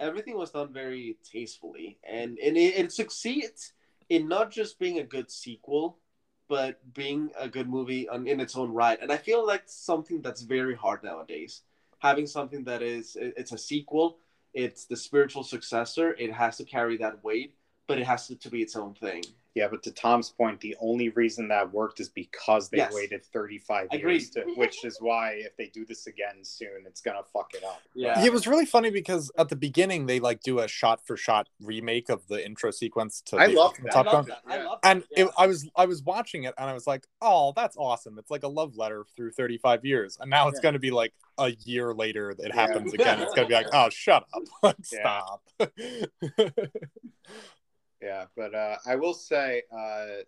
Everything 0.00 0.34
was 0.38 0.50
done 0.50 0.72
very 0.72 1.18
tastefully, 1.30 1.98
and 2.10 2.38
and 2.38 2.56
it, 2.56 2.74
it 2.78 2.90
succeeds 2.92 3.74
in 4.10 4.28
not 4.28 4.50
just 4.50 4.78
being 4.78 4.98
a 4.98 5.04
good 5.04 5.30
sequel, 5.30 5.96
but 6.48 6.80
being 6.92 7.30
a 7.38 7.48
good 7.48 7.68
movie 7.68 8.08
on, 8.08 8.26
in 8.26 8.40
its 8.40 8.56
own 8.56 8.72
right. 8.72 8.98
And 9.00 9.10
I 9.10 9.16
feel 9.16 9.46
like 9.46 9.62
something 9.66 10.20
that's 10.20 10.42
very 10.42 10.74
hard 10.74 11.02
nowadays. 11.02 11.62
Having 12.00 12.26
something 12.26 12.64
that 12.64 12.82
is 12.82 13.16
it's 13.20 13.52
a 13.52 13.58
sequel, 13.58 14.18
it's 14.52 14.84
the 14.84 14.96
spiritual 14.96 15.44
successor. 15.44 16.12
It 16.18 16.32
has 16.32 16.56
to 16.56 16.64
carry 16.64 16.96
that 16.98 17.22
weight, 17.22 17.54
but 17.86 17.98
it 17.98 18.04
has 18.04 18.26
to, 18.26 18.36
to 18.36 18.50
be 18.50 18.62
its 18.62 18.74
own 18.74 18.94
thing. 18.94 19.22
Yeah, 19.56 19.66
but 19.68 19.82
to 19.82 19.90
Tom's 19.90 20.30
point, 20.30 20.60
the 20.60 20.76
only 20.80 21.08
reason 21.08 21.48
that 21.48 21.72
worked 21.72 21.98
is 21.98 22.08
because 22.08 22.68
they 22.68 22.76
Yes. 22.78 22.92
waited 22.94 23.24
35 23.26 23.88
Agreed. 23.90 24.12
years, 24.12 24.30
to, 24.30 24.42
which 24.56 24.84
is 24.84 24.98
why 25.00 25.32
if 25.32 25.56
they 25.56 25.66
do 25.66 25.84
this 25.84 26.06
again 26.06 26.44
soon, 26.44 26.84
it's 26.86 27.00
gonna 27.00 27.24
fuck 27.32 27.52
it 27.54 27.64
up. 27.64 27.82
Yeah. 27.94 28.22
It 28.24 28.32
was 28.32 28.46
really 28.46 28.64
funny 28.64 28.90
because 28.90 29.28
at 29.36 29.48
the 29.48 29.56
beginning 29.56 30.06
they 30.06 30.20
like 30.20 30.40
do 30.42 30.60
a 30.60 30.68
shot 30.68 31.04
for 31.04 31.16
shot 31.16 31.48
remake 31.60 32.08
of 32.10 32.26
the 32.28 32.44
intro 32.46 32.70
sequence 32.70 33.20
to 33.22 33.38
I 33.38 33.48
the 33.48 33.54
love 33.54 33.72
original 33.72 33.86
that. 33.86 33.92
Top 33.92 34.06
I 34.06 34.10
Gun. 34.12 34.14
love 34.14 34.26
that. 34.26 34.40
I 34.46 34.56
Yeah. 34.56 34.64
love 34.68 34.78
that. 34.82 34.88
and 34.90 35.04
yeah. 35.10 35.24
it, 35.24 35.30
I 35.36 35.46
was 35.48 35.68
I 35.74 35.86
was 35.86 36.02
watching 36.04 36.44
it 36.44 36.54
and 36.56 36.70
I 36.70 36.72
was 36.72 36.86
like, 36.86 37.06
oh, 37.20 37.52
that's 37.56 37.76
awesome. 37.76 38.18
It's 38.20 38.30
like 38.30 38.44
a 38.44 38.48
love 38.48 38.76
letter 38.76 39.04
through 39.16 39.32
35 39.32 39.84
years, 39.84 40.16
and 40.20 40.30
now 40.30 40.46
it's 40.46 40.58
Yeah. 40.58 40.62
going 40.62 40.74
to 40.74 40.78
be 40.78 40.92
like 40.92 41.12
a 41.38 41.50
year 41.64 41.92
later 41.92 42.30
it 42.30 42.38
Yeah. 42.40 42.54
happens 42.54 42.92
again. 42.94 43.20
It's 43.20 43.34
going 43.34 43.48
to 43.48 43.48
be 43.48 43.54
like, 43.54 43.66
oh, 43.72 43.90
shut 43.90 44.26
up, 44.32 44.42
like, 44.62 44.76
Yeah. 44.92 45.20
stop. 45.20 45.42
Yeah, 48.02 48.26
but 48.36 48.54
uh, 48.54 48.76
I 48.86 48.96
will 48.96 49.14
say, 49.14 49.62
uh, 49.76 50.22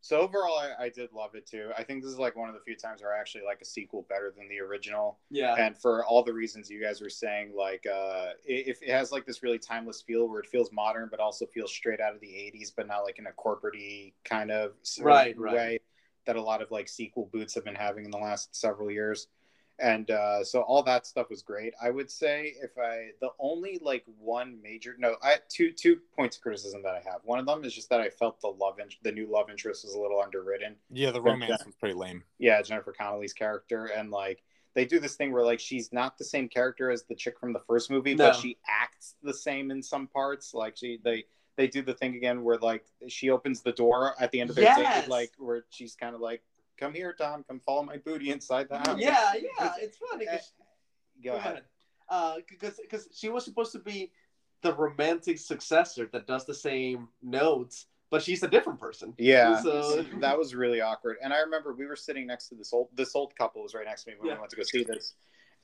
so 0.00 0.18
overall, 0.20 0.58
I, 0.58 0.84
I 0.84 0.88
did 0.88 1.12
love 1.12 1.34
it 1.34 1.46
too. 1.46 1.70
I 1.78 1.84
think 1.84 2.02
this 2.02 2.10
is 2.10 2.18
like 2.18 2.34
one 2.34 2.48
of 2.48 2.54
the 2.54 2.60
few 2.60 2.74
times 2.74 3.02
where 3.02 3.14
I 3.14 3.20
actually 3.20 3.44
like 3.44 3.60
a 3.60 3.64
sequel 3.64 4.04
better 4.08 4.32
than 4.36 4.48
the 4.48 4.58
original. 4.60 5.18
yeah. 5.30 5.54
and 5.58 5.76
for 5.76 6.04
all 6.04 6.24
the 6.24 6.32
reasons 6.32 6.68
you 6.70 6.82
guys 6.82 7.00
were 7.00 7.08
saying 7.10 7.52
like 7.56 7.84
uh 7.86 8.30
if 8.44 8.82
it 8.82 8.90
has 8.90 9.12
like 9.12 9.26
this 9.26 9.42
really 9.44 9.58
timeless 9.60 10.02
feel 10.02 10.28
where 10.28 10.40
it 10.40 10.46
feels 10.46 10.72
modern 10.72 11.06
but 11.10 11.20
also 11.20 11.46
feels 11.46 11.70
straight 11.72 12.00
out 12.00 12.14
of 12.14 12.20
the 12.20 12.26
80s 12.26 12.72
but 12.76 12.88
not 12.88 13.00
like 13.00 13.18
in 13.20 13.26
a 13.28 13.32
corporate 13.32 14.12
kind 14.24 14.50
of 14.50 14.72
sort 14.82 15.08
of 15.10 15.14
Right, 15.14 15.38
right. 15.38 15.54
way 15.54 15.80
that 16.26 16.34
a 16.36 16.42
lot 16.42 16.62
of 16.62 16.70
like 16.72 16.88
sequel 16.88 17.28
boots 17.32 17.54
have 17.54 17.64
been 17.64 17.74
having 17.76 18.04
in 18.04 18.10
the 18.10 18.18
last 18.18 18.56
several 18.56 18.90
years 18.90 19.28
and 19.78 20.10
uh 20.10 20.44
so 20.44 20.60
all 20.62 20.82
that 20.82 21.06
stuff 21.06 21.28
was 21.30 21.42
great. 21.42 21.72
I 21.82 21.90
would 21.90 22.10
say 22.10 22.54
if 22.62 22.70
i 22.78 23.08
the 23.20 23.30
only 23.38 23.78
like 23.82 24.04
one 24.18 24.58
major 24.62 24.94
no 24.98 25.16
i 25.22 25.36
two 25.48 25.72
two 25.72 25.98
points 26.14 26.36
of 26.36 26.42
criticism 26.42 26.82
that 26.82 26.94
i 26.94 27.00
have. 27.10 27.20
One 27.24 27.38
of 27.38 27.46
them 27.46 27.64
is 27.64 27.74
just 27.74 27.88
that 27.90 28.00
i 28.00 28.08
felt 28.10 28.40
the 28.40 28.48
love 28.48 28.78
in, 28.78 28.86
the 29.02 29.12
new 29.12 29.26
love 29.30 29.50
interest 29.50 29.84
was 29.84 29.94
a 29.94 30.00
little 30.00 30.20
underwritten. 30.20 30.76
Yeah, 30.90 31.10
the 31.10 31.22
romance 31.22 31.64
was 31.64 31.74
pretty 31.76 31.94
lame. 31.94 32.22
yeah 32.38 32.60
jennifer 32.62 32.92
connelly's 32.92 33.32
character 33.32 33.86
and 33.86 34.10
like 34.10 34.42
they 34.74 34.84
do 34.86 34.98
this 34.98 35.16
thing 35.16 35.32
where 35.32 35.44
like 35.44 35.60
she's 35.60 35.92
not 35.92 36.16
the 36.16 36.24
same 36.24 36.48
character 36.48 36.90
as 36.90 37.02
the 37.04 37.14
chick 37.14 37.38
from 37.38 37.52
the 37.52 37.60
first 37.66 37.90
movie 37.90 38.14
but 38.14 38.34
she 38.34 38.58
acts 38.66 39.14
the 39.22 39.34
same 39.34 39.70
in 39.70 39.82
some 39.82 40.06
parts. 40.06 40.54
Like 40.54 40.76
she 40.76 40.98
they 41.04 41.24
they 41.56 41.66
do 41.66 41.82
the 41.82 41.92
thing 41.92 42.14
again 42.16 42.42
where 42.42 42.56
like 42.58 42.84
she 43.08 43.28
opens 43.28 43.60
the 43.60 43.72
door 43.72 44.14
at 44.18 44.30
the 44.30 44.40
end 44.40 44.48
of 44.48 44.56
their 44.56 44.64
Yes. 44.64 45.02
date 45.02 45.08
like 45.10 45.32
where 45.38 45.64
she's 45.70 45.94
kind 45.94 46.14
of 46.14 46.22
like 46.22 46.42
come 46.78 46.94
here 46.94 47.12
tom 47.12 47.44
come 47.46 47.60
follow 47.64 47.82
my 47.82 47.96
booty 47.98 48.30
inside 48.30 48.68
the 48.68 48.78
house 48.78 48.98
yeah, 48.98 49.32
yeah. 49.60 49.72
It's 49.80 49.98
funny. 49.98 50.26
'cause- 50.26 50.52
go 51.24 51.34
ahead 51.36 51.62
Uh, 52.08 52.36
because 52.48 52.78
because 52.80 53.08
she 53.14 53.28
was 53.28 53.44
supposed 53.44 53.72
to 53.72 53.78
be 53.78 54.10
the 54.62 54.72
romantic 54.74 55.38
successor 55.38 56.08
that 56.12 56.26
does 56.26 56.44
the 56.46 56.54
same 56.54 57.08
notes, 57.22 57.86
but 58.10 58.22
she's 58.22 58.42
a 58.42 58.48
different 58.48 58.78
person. 58.78 59.14
yeah 59.18 59.60
So- 59.60 60.02
that 60.20 60.36
was 60.38 60.54
really 60.54 60.80
awkward 60.80 61.16
and 61.22 61.32
i 61.32 61.40
remember 61.40 61.72
we 61.74 61.86
were 61.86 61.96
sitting 61.96 62.26
next 62.26 62.48
to 62.48 62.54
this 62.54 62.72
old 62.72 62.88
this 62.94 63.14
old 63.14 63.34
couple 63.36 63.62
was 63.62 63.74
right 63.74 63.86
next 63.86 64.04
to 64.04 64.10
me 64.10 64.16
when 64.18 64.28
Yeah. 64.28 64.34
we 64.34 64.40
went 64.40 64.50
to 64.50 64.56
go 64.56 64.62
see 64.62 64.84
this 64.84 65.14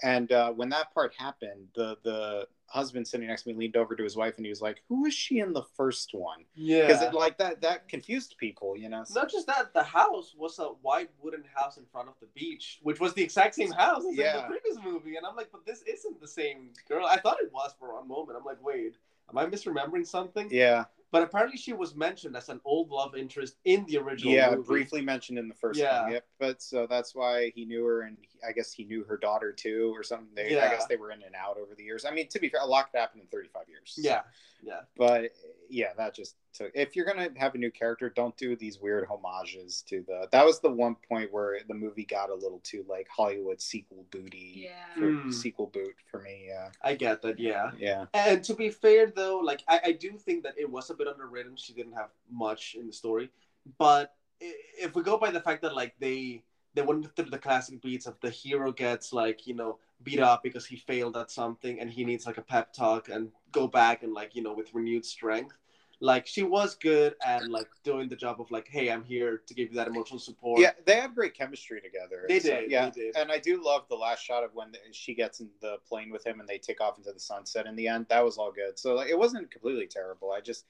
and 0.02 0.30
uh, 0.32 0.52
when 0.52 0.68
that 0.68 0.92
part 0.94 1.12
happened 1.16 1.66
the 1.74 1.96
the 2.02 2.46
husband 2.66 3.06
sitting 3.08 3.26
next 3.28 3.42
to 3.44 3.48
me 3.48 3.54
leaned 3.54 3.76
over 3.76 3.96
to 3.96 4.02
his 4.04 4.14
wife 4.14 4.34
and 4.36 4.44
he 4.44 4.50
was 4.50 4.60
like 4.60 4.82
who 4.88 5.06
is 5.06 5.14
she 5.14 5.38
in 5.38 5.52
the 5.54 5.62
first 5.76 6.10
one 6.12 6.44
Yeah, 6.54 6.86
because 6.86 7.02
Yeah. 7.02 7.10
like 7.10 7.38
that 7.38 7.62
that 7.62 7.88
confused 7.88 8.36
people 8.38 8.76
you 8.76 8.88
know 8.90 9.04
Not 9.14 9.30
just 9.30 9.46
that, 9.46 9.72
the 9.72 9.82
house 9.82 10.34
was 10.36 10.58
a 10.58 10.64
white 10.66 11.10
wooden 11.22 11.44
house 11.54 11.78
in 11.78 11.86
front 11.86 12.08
of 12.08 12.14
the 12.20 12.26
beach, 12.34 12.78
which 12.82 13.00
was 13.00 13.14
the 13.14 13.22
exact 13.22 13.54
same 13.54 13.72
house 13.72 14.04
as 14.04 14.18
in 14.18 14.32
the 14.36 14.44
previous 14.46 14.76
movie. 14.84 15.16
And 15.16 15.24
I'm 15.26 15.34
like, 15.34 15.50
but 15.50 15.64
this 15.64 15.82
isn't 15.82 16.20
the 16.20 16.28
same 16.28 16.70
girl. 16.88 17.06
I 17.06 17.16
thought 17.18 17.38
it 17.40 17.50
was 17.52 17.74
for 17.78 17.94
one 17.94 18.06
moment. 18.06 18.36
I'm 18.38 18.44
like, 18.44 18.62
wait, 18.62 18.96
am 19.30 19.38
I 19.38 19.46
misremembering 19.46 20.06
something? 20.06 20.48
yeah 20.50 20.84
But 21.10 21.22
apparently, 21.22 21.56
she 21.56 21.72
was 21.72 21.94
mentioned 21.94 22.36
as 22.36 22.50
an 22.50 22.60
old 22.66 22.90
love 22.90 23.16
interest 23.16 23.56
in 23.64 23.84
the 23.86 23.96
original 23.98 24.32
yeah 24.34 24.50
movie. 24.50 24.66
briefly 24.66 25.00
mentioned 25.00 25.38
in 25.38 25.48
the 25.48 25.54
first 25.54 25.80
Yeah. 25.80 26.02
one 26.02 26.12
yep 26.12 26.26
but 26.38 26.60
so 26.62 26.86
that's 26.88 27.14
why 27.14 27.50
he 27.54 27.64
knew 27.64 27.84
her 27.84 28.02
and 28.02 28.16
he, 28.20 28.28
i 28.46 28.52
guess 28.52 28.72
he 28.72 28.84
knew 28.84 29.04
her 29.04 29.16
daughter 29.16 29.52
too 29.52 29.92
or 29.96 30.02
something 30.02 30.28
they, 30.34 30.58
i 30.60 30.68
guess 30.68 30.86
they 30.86 30.96
were 30.96 31.10
in 31.10 31.22
and 31.22 31.34
out 31.34 31.56
over 31.56 31.74
the 31.74 31.82
years 31.84 32.04
i 32.04 32.10
mean 32.10 32.28
to 32.28 32.38
be 32.38 32.48
fair 32.48 32.60
a 32.60 32.66
lot 32.66 32.90
could 32.90 32.98
happen 32.98 33.20
in 33.20 33.26
35 33.28 33.62
years 33.68 33.94
Yeah, 33.98 34.20
yeah. 34.62 34.80
but 34.96 35.30
yeah, 35.68 35.92
that 35.96 36.14
just 36.14 36.36
took. 36.52 36.70
If 36.74 36.96
you're 36.96 37.04
gonna 37.04 37.28
have 37.36 37.54
a 37.54 37.58
new 37.58 37.70
character, 37.70 38.10
don't 38.10 38.36
do 38.36 38.56
these 38.56 38.78
weird 38.78 39.06
homages 39.06 39.82
to 39.88 40.02
the. 40.06 40.28
That 40.32 40.44
was 40.44 40.60
the 40.60 40.70
one 40.70 40.96
point 41.08 41.32
where 41.32 41.58
the 41.68 41.74
movie 41.74 42.04
got 42.04 42.30
a 42.30 42.34
little 42.34 42.60
too 42.62 42.84
like 42.88 43.08
Hollywood 43.08 43.60
sequel 43.60 44.04
booty. 44.10 44.68
Yeah. 44.68 44.94
For, 44.94 45.10
Hmm. 45.12 45.30
Sequel 45.30 45.66
boot 45.66 45.94
for 46.10 46.20
me. 46.20 46.46
Yeah. 46.48 46.70
I 46.82 46.94
get 46.94 47.22
that. 47.22 47.38
Yeah. 47.38 47.70
Yeah. 47.78 48.06
And 48.14 48.42
to 48.44 48.54
be 48.54 48.70
fair, 48.70 49.06
though, 49.14 49.38
like 49.38 49.62
I, 49.68 49.80
I 49.86 49.92
do 49.92 50.12
think 50.18 50.42
that 50.44 50.54
it 50.58 50.70
was 50.70 50.90
a 50.90 50.94
bit 50.94 51.08
underwritten. 51.08 51.56
She 51.56 51.72
didn't 51.72 51.94
have 51.94 52.10
much 52.30 52.76
in 52.78 52.86
the 52.86 52.92
story, 52.92 53.30
but 53.78 54.14
if 54.40 54.94
we 54.94 55.02
go 55.02 55.18
by 55.18 55.30
the 55.30 55.40
fact 55.40 55.62
that 55.62 55.74
like 55.74 55.94
they 55.98 56.42
they 56.78 56.84
went 56.84 57.14
through 57.16 57.24
the 57.30 57.38
classic 57.38 57.82
beats 57.82 58.06
of 58.06 58.14
the 58.20 58.30
hero 58.30 58.70
gets 58.70 59.12
like 59.12 59.48
you 59.48 59.54
know 59.54 59.78
beat 60.04 60.20
up 60.20 60.44
because 60.44 60.64
he 60.64 60.76
failed 60.76 61.16
at 61.16 61.28
something 61.28 61.80
and 61.80 61.90
he 61.90 62.04
needs 62.04 62.24
like 62.24 62.38
a 62.38 62.42
pep 62.42 62.72
talk 62.72 63.08
and 63.08 63.30
go 63.50 63.66
back 63.66 64.04
and 64.04 64.12
like 64.12 64.36
you 64.36 64.42
know 64.42 64.54
with 64.54 64.72
renewed 64.72 65.04
strength. 65.04 65.56
Like 66.00 66.28
she 66.28 66.44
was 66.44 66.76
good 66.76 67.16
at 67.26 67.50
like 67.50 67.66
doing 67.82 68.08
the 68.08 68.14
job 68.14 68.40
of 68.40 68.48
like, 68.52 68.68
hey, 68.68 68.92
I'm 68.92 69.02
here 69.02 69.42
to 69.44 69.52
give 69.54 69.70
you 69.70 69.74
that 69.74 69.88
emotional 69.88 70.20
support. 70.20 70.60
Yeah, 70.60 70.70
they 70.86 70.94
have 71.00 71.16
great 71.16 71.34
chemistry 71.34 71.80
together. 71.80 72.24
They 72.28 72.38
So, 72.38 72.50
did, 72.60 72.70
yeah, 72.70 72.90
they 72.90 73.00
did. 73.00 73.16
and 73.16 73.32
I 73.32 73.38
do 73.38 73.60
love 73.60 73.82
the 73.88 73.96
last 73.96 74.22
shot 74.24 74.44
of 74.44 74.54
when 74.54 74.70
the, 74.70 74.78
she 74.92 75.12
gets 75.12 75.40
in 75.40 75.48
the 75.60 75.78
plane 75.88 76.12
with 76.12 76.24
him 76.24 76.38
and 76.38 76.48
they 76.48 76.58
take 76.58 76.80
off 76.80 76.98
into 76.98 77.10
the 77.10 77.18
sunset 77.18 77.66
in 77.66 77.74
the 77.74 77.88
end. 77.88 78.06
That 78.10 78.24
was 78.24 78.38
all 78.38 78.52
good. 78.52 78.78
So 78.78 78.94
like, 78.94 79.08
it 79.10 79.18
wasn't 79.18 79.50
completely 79.50 79.88
terrible. 79.88 80.30
I 80.30 80.40
just 80.40 80.66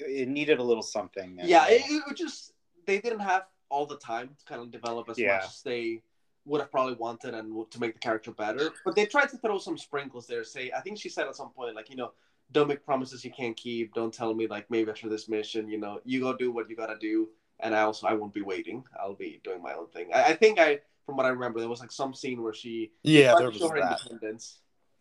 it 0.00 0.22
it 0.22 0.28
needed 0.28 0.58
a 0.58 0.62
little 0.64 0.82
something. 0.82 1.38
yeah 1.44 1.66
it, 1.68 1.82
it 1.88 2.16
just 2.16 2.54
they 2.84 2.98
didn't 2.98 3.20
have 3.20 3.44
all 3.74 3.86
the 3.86 3.98
time 3.98 4.28
to 4.38 4.44
kind 4.44 4.60
of 4.62 4.70
develop 4.70 5.08
as 5.08 5.18
Yeah. 5.18 5.34
much 5.36 5.44
as 5.46 5.62
they 5.62 6.00
would 6.46 6.60
have 6.60 6.70
probably 6.70 6.94
wanted 6.94 7.32
and 7.34 7.46
to 7.74 7.80
make 7.80 7.94
the 7.94 7.98
character 8.08 8.30
better 8.30 8.66
but 8.84 8.94
they 8.94 9.06
tried 9.06 9.30
to 9.30 9.38
throw 9.38 9.58
some 9.58 9.78
sprinkles 9.78 10.26
there 10.26 10.44
say 10.44 10.70
i 10.78 10.80
think 10.82 10.94
she 10.98 11.08
said 11.08 11.26
at 11.26 11.34
some 11.40 11.50
point 11.50 11.74
like 11.74 11.88
you 11.90 11.96
know 11.96 12.10
don't 12.52 12.68
make 12.68 12.84
promises 12.84 13.24
you 13.24 13.32
can't 13.40 13.56
keep 13.56 13.86
don't 13.94 14.12
tell 14.20 14.32
me 14.34 14.46
like 14.46 14.66
maybe 14.70 14.90
after 14.90 15.08
this 15.08 15.26
mission 15.28 15.62
you 15.72 15.78
know 15.84 15.94
you 16.04 16.20
go 16.20 16.32
do 16.44 16.52
what 16.52 16.68
you 16.70 16.76
gotta 16.76 16.98
do 17.10 17.16
and 17.60 17.74
i 17.74 17.80
also 17.80 18.06
i 18.06 18.12
won't 18.12 18.34
be 18.40 18.42
waiting 18.42 18.84
i'll 19.00 19.14
be 19.26 19.40
doing 19.42 19.62
my 19.62 19.72
own 19.72 19.88
thing 19.88 20.06
i, 20.14 20.20
I 20.32 20.34
think 20.42 20.58
i 20.60 20.78
from 21.06 21.16
what 21.16 21.26
i 21.26 21.30
remember 21.30 21.58
there 21.60 21.68
was 21.74 21.80
like 21.80 21.92
some 22.02 22.12
scene 22.20 22.42
where 22.44 22.52
she 22.62 22.92
Yeah, 23.02 23.34
there 23.38 23.50
was 23.50 23.58
that. 23.80 24.00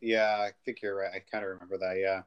Yeah, 0.01 0.35
I 0.47 0.51
think 0.65 0.81
you're 0.81 0.97
right. 1.01 1.11
I 1.15 1.19
kind 1.19 1.43
of 1.45 1.49
remember 1.51 1.77
that. 1.77 1.97
Yeah. 1.97 2.23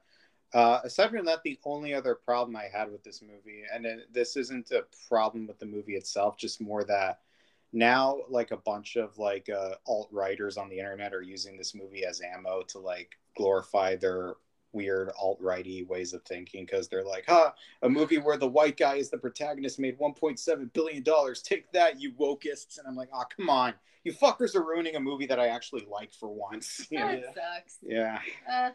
Uh, 0.55 0.81
aside 0.85 1.11
from 1.11 1.25
that, 1.27 1.43
the 1.43 1.59
only 1.65 1.93
other 1.93 2.15
problem 2.15 2.57
I 2.57 2.69
had 2.73 2.91
with 2.91 3.03
this 3.05 3.21
movie, 3.21 3.63
and 3.73 3.85
it, 3.85 4.13
this 4.13 4.37
isn't 4.37 4.71
a 4.71 4.85
problem 5.09 5.47
with 5.47 5.59
the 5.59 5.67
movie 5.67 5.97
itself, 5.97 6.39
just 6.39 6.61
more 6.61 6.85
that 6.85 7.21
now, 7.73 8.21
like 8.31 8.53
a 8.53 8.57
bunch 8.57 8.97
of 8.97 9.19
like 9.19 9.49
uh, 9.51 9.75
alt 9.87 10.09
writers 10.13 10.57
on 10.57 10.69
the 10.69 10.79
internet 10.79 11.13
are 11.13 11.23
using 11.23 11.57
this 11.57 11.75
movie 11.75 12.05
as 12.07 12.21
ammo 12.23 12.63
to 12.69 12.79
like 12.79 13.17
glorify 13.37 13.97
their 13.97 14.35
weird 14.73 15.11
alt 15.19 15.39
righty 15.41 15.83
ways 15.85 16.13
of 16.13 16.23
thinking 16.23 16.65
because 16.65 16.89
they're 16.89 17.05
like, 17.05 17.25
huh, 17.27 17.51
a 17.83 17.89
movie 17.89 18.19
where 18.19 18.37
the 18.37 18.47
white 18.47 18.77
guy 18.77 18.95
is 18.97 19.11
the 19.11 19.19
protagonist 19.19 19.79
made 19.79 19.99
1.7 19.99 20.73
billion 20.73 21.03
dollars. 21.03 21.43
Take 21.43 21.71
that, 21.73 22.01
you 22.01 22.13
wokeists! 22.13 22.79
And 22.79 22.87
I'm 22.87 22.97
like, 22.97 23.11
oh, 23.13 23.25
come 23.37 23.51
on, 23.51 23.75
you 24.05 24.13
fuckers 24.13 24.55
are 24.55 24.65
ruining 24.65 24.97
a 24.97 25.01
movie 25.01 25.27
that 25.27 25.41
I 25.41 25.49
actually 25.49 25.87
like 25.91 26.13
for 26.15 26.29
once. 26.29 26.87
That 26.91 27.21
Yeah. 27.21 27.33
sucks. 27.35 27.79
Yeah. 27.83 28.19
Uh, 28.51 28.71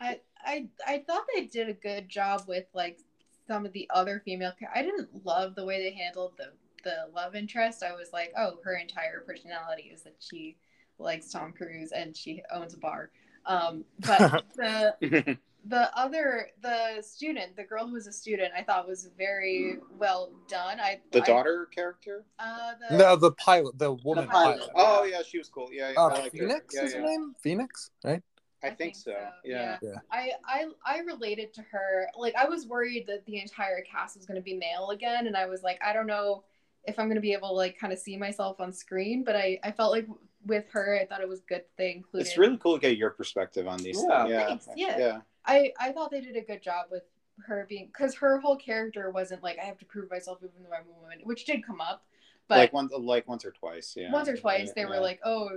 I 0.00 0.20
I 0.44 0.66
I 0.86 0.98
thought 1.06 1.24
they 1.34 1.46
did 1.46 1.68
a 1.68 1.72
good 1.74 2.08
job 2.08 2.42
with 2.46 2.66
like 2.74 2.98
some 3.46 3.66
of 3.66 3.72
the 3.72 3.88
other 3.92 4.22
female. 4.24 4.52
I 4.74 4.82
didn't 4.82 5.08
love 5.24 5.54
the 5.54 5.64
way 5.64 5.82
they 5.82 5.94
handled 5.96 6.32
the 6.38 6.52
the 6.82 7.08
love 7.14 7.34
interest. 7.34 7.82
I 7.82 7.92
was 7.92 8.12
like, 8.12 8.32
oh, 8.36 8.58
her 8.64 8.76
entire 8.76 9.20
personality 9.26 9.90
is 9.92 10.02
that 10.02 10.16
she 10.18 10.56
likes 10.98 11.30
Tom 11.30 11.52
Cruise 11.52 11.92
and 11.92 12.16
she 12.16 12.42
owns 12.52 12.74
a 12.74 12.78
bar. 12.78 13.10
Um, 13.46 13.84
but 14.00 14.44
the 14.56 15.38
the 15.66 15.98
other 15.98 16.48
the 16.62 17.00
student, 17.02 17.56
the 17.56 17.64
girl 17.64 17.86
who 17.86 17.94
was 17.94 18.06
a 18.06 18.12
student, 18.12 18.52
I 18.56 18.62
thought 18.62 18.86
was 18.86 19.08
very 19.16 19.78
well 19.98 20.30
done. 20.48 20.78
I 20.80 21.00
the 21.10 21.22
I- 21.22 21.26
daughter 21.26 21.68
character. 21.74 22.24
Uh, 22.38 22.72
the, 22.90 22.96
No, 22.98 23.16
the 23.16 23.32
pilot, 23.32 23.78
the 23.78 23.92
woman 23.92 24.26
pilot. 24.28 24.58
pilot. 24.58 24.70
Oh 24.76 25.04
yeah, 25.04 25.22
she 25.26 25.38
was 25.38 25.48
cool. 25.48 25.70
Yeah, 25.72 25.90
yeah 25.92 26.00
Uh, 26.00 26.08
I 26.08 26.12
like 26.14 26.24
her. 26.24 26.30
Phoenix 26.30 26.74
Yeah, 26.74 26.82
is 26.84 26.92
her 26.94 27.00
yeah. 27.00 27.06
name? 27.06 27.34
Phoenix, 27.40 27.90
right? 28.04 28.22
I, 28.64 28.70
think, 28.70 28.96
so. 28.96 29.14
Yeah. 29.44 29.78
Yeah. 29.82 29.94
I, 30.10 30.32
I 30.46 30.66
I 30.86 30.98
related 31.00 31.52
to 31.54 31.62
her. 31.70 32.08
Like 32.16 32.34
I 32.34 32.46
was 32.46 32.66
worried 32.66 33.06
that 33.06 33.24
the 33.26 33.40
entire 33.40 33.82
cast 33.82 34.16
was 34.16 34.26
going 34.26 34.36
to 34.36 34.42
be 34.42 34.54
male 34.54 34.90
again, 34.90 35.26
and 35.26 35.36
I 35.36 35.46
was 35.46 35.62
like, 35.62 35.78
I 35.84 35.92
don't 35.92 36.06
know 36.06 36.44
if 36.84 36.98
I'm 36.98 37.06
going 37.06 37.16
to 37.16 37.22
be 37.22 37.32
able 37.32 37.48
to 37.48 37.54
like 37.54 37.78
kind 37.78 37.92
of 37.92 37.98
see 37.98 38.16
myself 38.16 38.60
on 38.60 38.72
screen. 38.72 39.24
But 39.24 39.36
I 39.36 39.58
I 39.62 39.70
felt 39.70 39.92
like 39.92 40.06
with 40.46 40.68
her, 40.72 40.98
I 41.00 41.06
thought 41.06 41.20
it 41.20 41.28
was 41.28 41.40
good 41.40 41.60
that 41.60 41.76
they 41.76 41.92
included. 41.92 42.26
It's 42.26 42.38
really 42.38 42.58
cool 42.58 42.74
to 42.74 42.80
get 42.80 42.96
your 42.96 43.10
perspective 43.10 43.66
on 43.66 43.78
these. 43.78 44.02
Yeah. 44.08 44.46
things. 44.46 44.68
Yeah. 44.76 44.86
Yeah. 44.88 44.98
yeah. 44.98 45.20
I 45.46 45.72
I 45.78 45.92
thought 45.92 46.10
they 46.10 46.20
did 46.20 46.36
a 46.36 46.42
good 46.42 46.62
job 46.62 46.86
with 46.90 47.02
her 47.46 47.66
being 47.68 47.86
because 47.86 48.14
her 48.14 48.38
whole 48.38 48.56
character 48.56 49.10
wasn't 49.10 49.42
like 49.42 49.58
I 49.58 49.64
have 49.64 49.78
to 49.78 49.84
prove 49.84 50.10
myself 50.10 50.38
even 50.42 50.62
though 50.62 50.74
I'm 50.74 50.84
a 50.88 51.02
woman, 51.02 51.18
which 51.24 51.44
did 51.44 51.66
come 51.66 51.80
up, 51.80 52.04
but 52.48 52.58
like 52.58 52.72
once, 52.72 52.92
like 52.98 53.26
once 53.28 53.44
or 53.44 53.50
twice. 53.52 53.94
Yeah. 53.96 54.12
once 54.12 54.28
or 54.28 54.36
twice 54.36 54.72
they 54.72 54.82
Yeah. 54.82 54.88
were 54.88 55.00
like, 55.00 55.20
oh, 55.24 55.48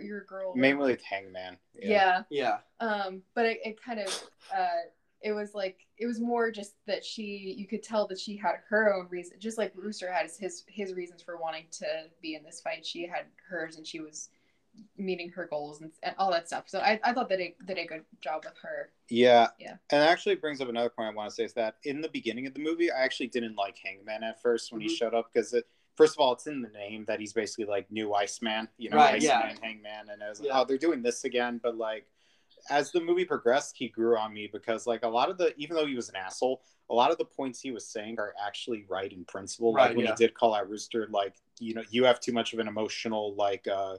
you're 0.00 0.22
a 0.22 0.26
girl. 0.26 0.54
mainly 0.54 0.92
with 0.92 1.02
Hangman. 1.02 1.56
yeah. 1.74 2.22
yeah 2.30 2.58
um 2.80 3.22
but 3.34 3.46
it, 3.46 3.58
it 3.64 3.82
kind 3.82 4.00
of 4.00 4.08
uh 4.56 4.68
it 5.22 5.32
was 5.32 5.54
like 5.54 5.78
it 5.98 6.06
was 6.06 6.20
more 6.20 6.50
just 6.50 6.74
that 6.86 7.04
she 7.04 7.54
you 7.58 7.66
could 7.66 7.82
tell 7.82 8.06
that 8.06 8.18
she 8.18 8.36
had 8.36 8.56
her 8.68 8.92
own 8.94 9.08
reason 9.08 9.36
just 9.40 9.56
like 9.58 9.72
rooster 9.74 10.12
had 10.12 10.30
his 10.38 10.64
his 10.68 10.92
reasons 10.94 11.22
for 11.22 11.36
wanting 11.38 11.64
to 11.70 11.86
be 12.20 12.34
in 12.34 12.44
this 12.44 12.60
fight 12.60 12.84
she 12.84 13.06
had 13.06 13.24
hers 13.48 13.76
and 13.76 13.86
she 13.86 13.98
was 14.00 14.28
meeting 14.98 15.30
her 15.30 15.46
goals 15.46 15.80
and, 15.80 15.90
and 16.02 16.14
all 16.18 16.30
that 16.30 16.46
stuff 16.46 16.64
so 16.66 16.80
i, 16.80 17.00
I 17.02 17.14
thought 17.14 17.30
that 17.30 17.38
they 17.38 17.54
did 17.66 17.78
a 17.78 17.86
good 17.86 18.04
job 18.20 18.42
with 18.44 18.58
her 18.62 18.90
Yeah. 19.08 19.48
Yeah. 19.58 19.76
And 19.90 20.02
it 20.02 20.06
actually 20.06 20.34
brings 20.34 20.60
up 20.60 20.68
another 20.68 20.90
point 20.90 21.08
I 21.08 21.14
want 21.14 21.30
to 21.30 21.34
say 21.34 21.44
is 21.44 21.54
that 21.54 21.76
in 21.84 22.02
the 22.02 22.08
beginning 22.10 22.46
of 22.46 22.52
the 22.54 22.60
movie, 22.60 22.90
I 22.92 23.02
actually 23.02 23.28
didn't 23.28 23.54
like 23.56 23.78
Hangman 23.82 24.22
at 24.24 24.42
first 24.42 24.70
when 24.72 24.80
he 24.82 24.88
Mhm. 24.88 24.96
showed 24.98 25.14
up 25.14 25.30
because 25.32 25.54
it, 25.54 25.64
first 25.96 26.14
of 26.14 26.20
all, 26.20 26.32
it's 26.32 26.46
in 26.46 26.62
the 26.62 26.68
name 26.68 27.04
that 27.06 27.20
he's 27.20 27.32
basically 27.32 27.64
like 27.64 27.90
new 27.90 28.14
Iceman, 28.14 28.68
you 28.78 28.90
know, 28.90 28.96
Right, 28.98 29.14
Iceman, 29.16 29.20
yeah. 29.22 29.54
Hangman, 29.62 30.10
and 30.12 30.22
I 30.22 30.28
was 30.28 30.40
like, 30.40 30.48
Yeah. 30.48 30.60
oh, 30.60 30.64
they're 30.64 30.78
doing 30.78 31.02
this 31.02 31.24
again. 31.24 31.60
But 31.62 31.76
like, 31.76 32.06
as 32.70 32.92
the 32.92 33.00
movie 33.00 33.24
progressed, 33.24 33.76
he 33.76 33.88
grew 33.88 34.16
on 34.16 34.32
me 34.32 34.48
because 34.52 34.86
like 34.86 35.04
a 35.04 35.08
lot 35.08 35.30
of 35.30 35.38
the, 35.38 35.54
even 35.56 35.76
though 35.76 35.86
he 35.86 35.94
was 35.96 36.08
an 36.08 36.16
asshole, 36.16 36.62
a 36.90 36.94
lot 36.94 37.10
of 37.10 37.18
the 37.18 37.24
points 37.24 37.60
he 37.60 37.70
was 37.72 37.86
saying 37.86 38.16
are 38.18 38.34
actually 38.44 38.84
right 38.88 39.12
in 39.12 39.24
principle. 39.24 39.72
Right, 39.72 39.88
like 39.88 39.96
when 39.96 40.06
yeah. 40.06 40.12
he 40.12 40.24
did 40.24 40.34
call 40.34 40.54
out 40.54 40.68
Rooster, 40.68 41.08
like 41.10 41.34
you 41.58 41.74
know, 41.74 41.82
you 41.90 42.04
have 42.04 42.20
too 42.20 42.32
much 42.32 42.52
of 42.52 42.58
an 42.58 42.68
emotional 42.68 43.34
like. 43.34 43.66
uh 43.66 43.96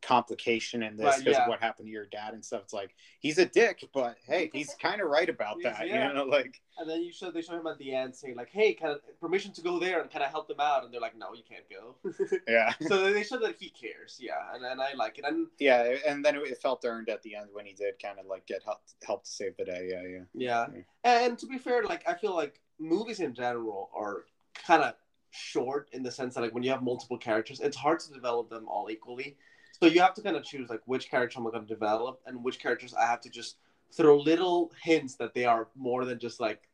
complication 0.00 0.82
in 0.82 0.96
this 0.96 1.04
Right, 1.04 1.18
because 1.18 1.36
yeah. 1.36 1.42
of 1.42 1.48
what 1.48 1.60
happened 1.60 1.86
to 1.88 1.92
your 1.92 2.06
dad 2.06 2.34
and 2.34 2.44
stuff. 2.44 2.62
It's 2.62 2.72
like 2.72 2.94
he's 3.20 3.38
a 3.38 3.46
dick, 3.46 3.84
but 3.92 4.16
hey, 4.26 4.50
he's 4.54 4.74
kind 4.80 5.00
of 5.00 5.08
right 5.08 5.28
about 5.28 5.56
that. 5.62 5.86
yeah. 5.86 6.08
You 6.08 6.14
know, 6.14 6.24
like 6.24 6.60
And 6.78 6.88
then 6.88 7.02
you 7.02 7.12
show 7.12 7.30
they 7.30 7.42
show 7.42 7.58
him 7.58 7.66
at 7.66 7.78
the 7.78 7.94
end 7.94 8.14
saying 8.14 8.36
like, 8.36 8.50
"Hey, 8.50 8.74
can 8.74 8.90
I, 8.90 8.94
permission 9.20 9.52
to 9.54 9.60
go 9.62 9.78
there 9.78 10.00
and 10.00 10.08
can 10.10 10.22
I 10.22 10.28
help 10.28 10.46
them 10.48 10.60
out?" 10.60 10.84
And 10.84 10.92
they're 10.94 11.00
like, 11.00 11.16
"No, 11.16 11.34
you 11.34 11.42
can't 11.48 11.64
go." 11.68 11.96
yeah, 12.48 12.72
so 12.86 13.12
they 13.12 13.22
show 13.24 13.38
that 13.38 13.56
he 13.58 13.70
cares, 13.70 14.16
yeah, 14.20 14.54
and, 14.54 14.64
and 14.64 14.80
I 14.80 14.94
like 14.94 15.18
it. 15.18 15.24
And 15.26 15.48
yeah, 15.58 15.96
and 16.06 16.24
then 16.24 16.36
it 16.36 16.58
felt 16.62 16.84
earned 16.84 17.08
at 17.08 17.22
the 17.22 17.34
end 17.34 17.48
when 17.52 17.66
he 17.66 17.72
did 17.72 17.94
kind 18.00 18.18
of 18.18 18.26
like 18.26 18.46
get 18.46 18.62
help 18.64 18.78
help 19.04 19.24
to 19.24 19.30
save 19.30 19.56
the 19.56 19.64
day. 19.64 19.88
Yeah, 19.90 20.02
yeah. 20.02 20.24
yeah, 20.34 20.66
Yeah. 21.04 21.20
and 21.26 21.38
to 21.38 21.46
be 21.46 21.58
fair, 21.58 21.82
like 21.84 22.08
I 22.08 22.14
feel 22.14 22.34
like 22.34 22.60
movies 22.78 23.18
in 23.20 23.34
general 23.34 23.90
are 23.94 24.24
kind 24.66 24.82
of 24.82 24.94
short 25.30 25.88
in 25.92 26.02
the 26.02 26.10
sense 26.10 26.34
that 26.34 26.40
like 26.40 26.54
when 26.54 26.62
you 26.62 26.70
have 26.70 26.82
multiple 26.82 27.18
characters, 27.18 27.60
it's 27.60 27.76
hard 27.76 28.00
to 28.00 28.12
develop 28.12 28.48
them 28.48 28.66
all 28.68 28.88
equally. 28.90 29.36
So 29.80 29.86
you 29.86 30.00
have 30.00 30.14
to 30.14 30.22
kind 30.22 30.36
of 30.36 30.44
choose 30.44 30.68
like 30.68 30.80
which 30.86 31.10
character 31.10 31.38
I'm 31.38 31.46
I 31.46 31.50
going 31.50 31.66
to 31.66 31.68
develop 31.68 32.20
and 32.26 32.42
which 32.42 32.58
characters 32.58 32.94
I 32.94 33.06
have 33.06 33.20
to 33.22 33.30
just 33.30 33.56
throw 33.92 34.18
little 34.18 34.72
hints 34.82 35.14
that 35.16 35.34
they 35.34 35.44
are 35.44 35.68
more 35.76 36.04
than 36.04 36.18
just 36.18 36.40
like 36.40 36.68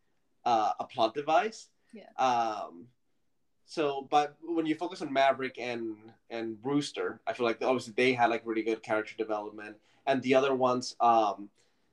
uh, 0.44 0.72
a 0.81 0.85
plot 0.85 1.14
device. 1.14 1.68
Yeah. 1.93 2.09
Um, 2.18 2.86
so, 3.66 4.06
but 4.10 4.36
when 4.43 4.66
you 4.66 4.74
focus 4.74 5.01
on 5.02 5.12
Maverick 5.12 5.59
and 5.59 5.97
and 6.31 6.59
Rooster, 6.62 7.20
I 7.26 7.32
feel 7.32 7.47
like 7.47 7.62
obviously 7.62 7.94
they 7.97 8.12
had 8.12 8.31
like 8.31 8.43
really 8.44 8.62
good 8.62 8.82
character 8.82 9.14
development, 9.16 9.76
and 10.06 10.22
the 10.22 10.35
other 10.35 10.55
ones, 10.55 10.97
um, 11.01 11.48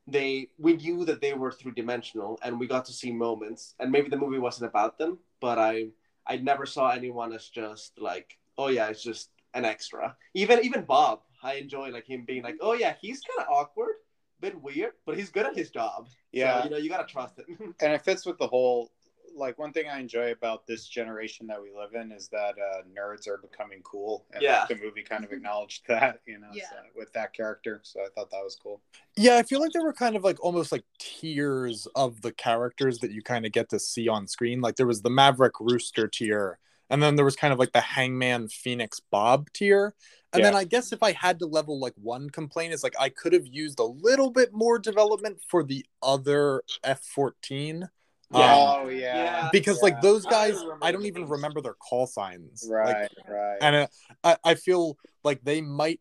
they 0.07 0.49
we 0.57 0.73
knew 0.73 1.05
that 1.05 1.21
they 1.21 1.33
were 1.33 1.51
three 1.51 1.71
dimensional, 1.71 2.39
and 2.43 2.59
we 2.59 2.67
got 2.67 2.85
to 2.85 2.93
see 2.93 3.11
moments, 3.11 3.75
and 3.79 3.91
maybe 3.91 4.09
the 4.09 4.17
movie 4.17 4.39
wasn't 4.39 4.69
about 4.69 4.97
them, 4.97 5.19
but 5.39 5.57
I 5.57 5.87
I 6.27 6.37
never 6.37 6.65
saw 6.65 6.89
anyone 6.89 7.31
as 7.33 7.47
just 7.47 7.99
like, 7.99 8.37
oh 8.57 8.67
yeah, 8.67 8.87
it's 8.87 9.03
just 9.03 9.29
an 9.53 9.65
extra. 9.65 10.15
Even 10.33 10.59
even 10.63 10.83
Bob, 10.83 11.21
I 11.43 11.55
enjoy 11.55 11.89
like 11.89 12.07
him 12.07 12.25
being 12.25 12.43
like, 12.43 12.57
oh 12.61 12.73
yeah, 12.73 12.95
he's 13.01 13.21
kind 13.21 13.47
of 13.47 13.53
awkward, 13.53 13.95
bit 14.39 14.59
weird, 14.61 14.93
but 15.05 15.17
he's 15.17 15.29
good 15.29 15.45
at 15.45 15.55
his 15.55 15.69
job. 15.69 16.07
Yeah. 16.31 16.59
so, 16.59 16.63
you 16.65 16.69
know 16.71 16.77
you 16.77 16.89
gotta 16.89 17.07
trust 17.07 17.39
him. 17.39 17.75
and 17.81 17.93
it 17.93 18.03
fits 18.03 18.25
with 18.25 18.37
the 18.37 18.47
whole 18.47 18.91
like 19.35 19.57
one 19.57 19.71
thing 19.71 19.85
I 19.89 19.99
enjoy 19.99 20.31
about 20.31 20.67
this 20.67 20.85
generation 20.87 21.47
that 21.47 21.61
we 21.61 21.71
live 21.73 21.93
in 21.93 22.11
is 22.11 22.27
that 22.29 22.55
uh, 22.59 22.81
nerds 22.93 23.27
are 23.27 23.37
becoming 23.37 23.81
cool, 23.83 24.25
and 24.33 24.41
Yeah. 24.41 24.59
like, 24.59 24.77
the 24.77 24.83
movie 24.83 25.03
kind 25.03 25.23
of 25.23 25.31
acknowledged 25.31 25.87
that, 25.87 26.19
you 26.25 26.37
know, 26.37 26.49
Yeah. 26.53 26.69
so, 26.69 26.75
with 26.95 27.13
that 27.13 27.33
character. 27.33 27.79
So 27.83 28.01
I 28.01 28.07
thought 28.13 28.29
that 28.31 28.43
was 28.43 28.57
cool. 28.61 28.81
Yeah, 29.15 29.37
I 29.37 29.43
feel 29.43 29.59
like 29.61 29.71
there 29.71 29.83
were 29.83 29.93
kind 29.93 30.15
of 30.15 30.23
like 30.23 30.43
almost 30.43 30.71
like 30.71 30.83
tiers 30.99 31.87
of 31.95 32.21
the 32.21 32.31
characters 32.33 32.99
that 32.99 33.11
you 33.11 33.21
kind 33.21 33.45
of 33.45 33.51
get 33.51 33.69
to 33.69 33.79
see 33.79 34.07
on 34.07 34.27
screen. 34.27 34.61
Like 34.61 34.75
there 34.75 34.87
was 34.87 35.01
the 35.01 35.09
Maverick 35.09 35.59
Rooster 35.59 36.07
tier, 36.07 36.59
and 36.91 37.01
then 37.01 37.15
there 37.15 37.25
was 37.25 37.35
kind 37.35 37.51
of 37.53 37.59
like 37.59 37.71
the 37.71 37.81
Hangman 37.81 38.49
Phoenix 38.49 38.99
Bob 38.99 39.47
tier. 39.53 39.95
And 40.33 40.45
then 40.45 40.55
I 40.55 40.63
guess 40.63 40.93
if 40.93 41.03
I 41.03 41.11
had 41.11 41.39
to 41.39 41.45
level 41.45 41.79
like 41.79 41.93
one 41.95 42.29
complaint 42.29 42.73
is 42.73 42.83
like 42.83 42.95
I 42.99 43.09
could 43.09 43.33
have 43.33 43.47
used 43.47 43.79
a 43.79 43.83
little 43.83 44.29
bit 44.29 44.53
more 44.53 44.79
development 44.79 45.39
for 45.49 45.63
the 45.63 45.85
other 46.01 46.61
F14 46.85 47.87
Yeah. 48.33 48.55
oh 48.55 48.87
yeah. 48.87 49.15
Yeah. 49.15 49.49
because 49.51 49.77
Yeah. 49.77 49.83
like 49.83 50.01
those 50.01 50.25
I 50.25 50.29
guys 50.29 50.53
remember 50.61 50.85
i 50.85 50.91
don't 50.93 51.05
even 51.05 51.23
names. 51.23 51.31
remember 51.31 51.59
their 51.61 51.73
call 51.73 52.07
signs 52.07 52.63
Like, 52.65 52.95
Right, 52.95 53.09
right. 53.27 53.57
and 53.61 53.75
uh, 53.75 53.87
I, 54.23 54.51
I 54.51 54.55
feel 54.55 54.97
like 55.25 55.43
they 55.43 55.59
might 55.59 55.99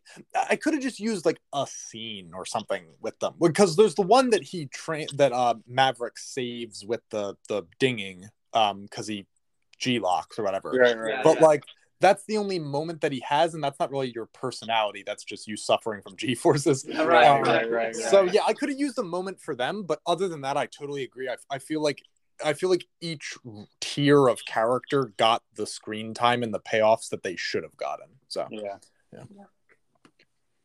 i 0.48 0.54
could 0.54 0.74
have 0.74 0.82
just 0.82 1.00
used 1.00 1.26
like 1.26 1.40
a 1.52 1.66
scene 1.66 2.30
or 2.32 2.46
something 2.46 2.84
with 3.00 3.18
them 3.18 3.34
because 3.40 3.74
there's 3.74 3.96
the 3.96 4.02
one 4.02 4.30
that 4.30 4.44
he 4.44 4.66
train 4.66 5.08
that 5.16 5.32
uh 5.32 5.54
maverick 5.66 6.16
saves 6.18 6.86
with 6.86 7.00
the 7.10 7.34
the 7.48 7.64
dinging 7.80 8.28
um 8.54 8.82
because 8.82 9.08
he 9.08 9.26
g 9.80 9.98
locks 9.98 10.38
or 10.38 10.44
whatever 10.44 10.70
right, 10.70 10.96
right. 10.96 11.14
Yeah, 11.16 11.20
but 11.24 11.40
like 11.40 11.64
that's 12.00 12.24
the 12.24 12.38
only 12.38 12.58
moment 12.58 13.02
that 13.02 13.12
he 13.12 13.22
has 13.28 13.54
and 13.54 13.62
that's 13.62 13.78
not 13.78 13.90
really 13.90 14.10
your 14.14 14.26
personality 14.26 15.02
that's 15.04 15.24
just 15.24 15.46
you 15.46 15.56
suffering 15.56 16.02
from 16.02 16.16
g 16.16 16.34
forces 16.34 16.86
Right, 16.88 17.06
right, 17.06 17.26
Um, 17.26 17.42
right, 17.42 17.70
right, 17.70 17.96
so 17.96 18.22
right. 18.22 18.32
yeah 18.32 18.42
i 18.46 18.52
could 18.52 18.68
have 18.68 18.78
used 18.78 18.98
a 18.98 19.02
moment 19.02 19.40
for 19.40 19.54
them 19.54 19.82
but 19.82 20.00
other 20.06 20.28
than 20.28 20.42
that 20.42 20.56
i 20.56 20.66
totally 20.66 21.02
agree 21.02 21.28
i, 21.28 21.36
I 21.50 21.58
feel 21.58 21.82
like 21.82 22.02
i 22.44 22.52
feel 22.52 22.70
like 22.70 22.84
each 23.00 23.36
tier 23.80 24.28
of 24.28 24.38
character 24.46 25.12
got 25.16 25.42
the 25.54 25.66
screen 25.66 26.14
time 26.14 26.42
and 26.42 26.54
the 26.54 26.60
payoffs 26.60 27.08
that 27.10 27.22
they 27.22 27.36
should 27.36 27.62
have 27.62 27.76
gotten 27.76 28.06
so 28.28 28.46
Yeah. 28.50 28.76
Yeah. 29.12 29.24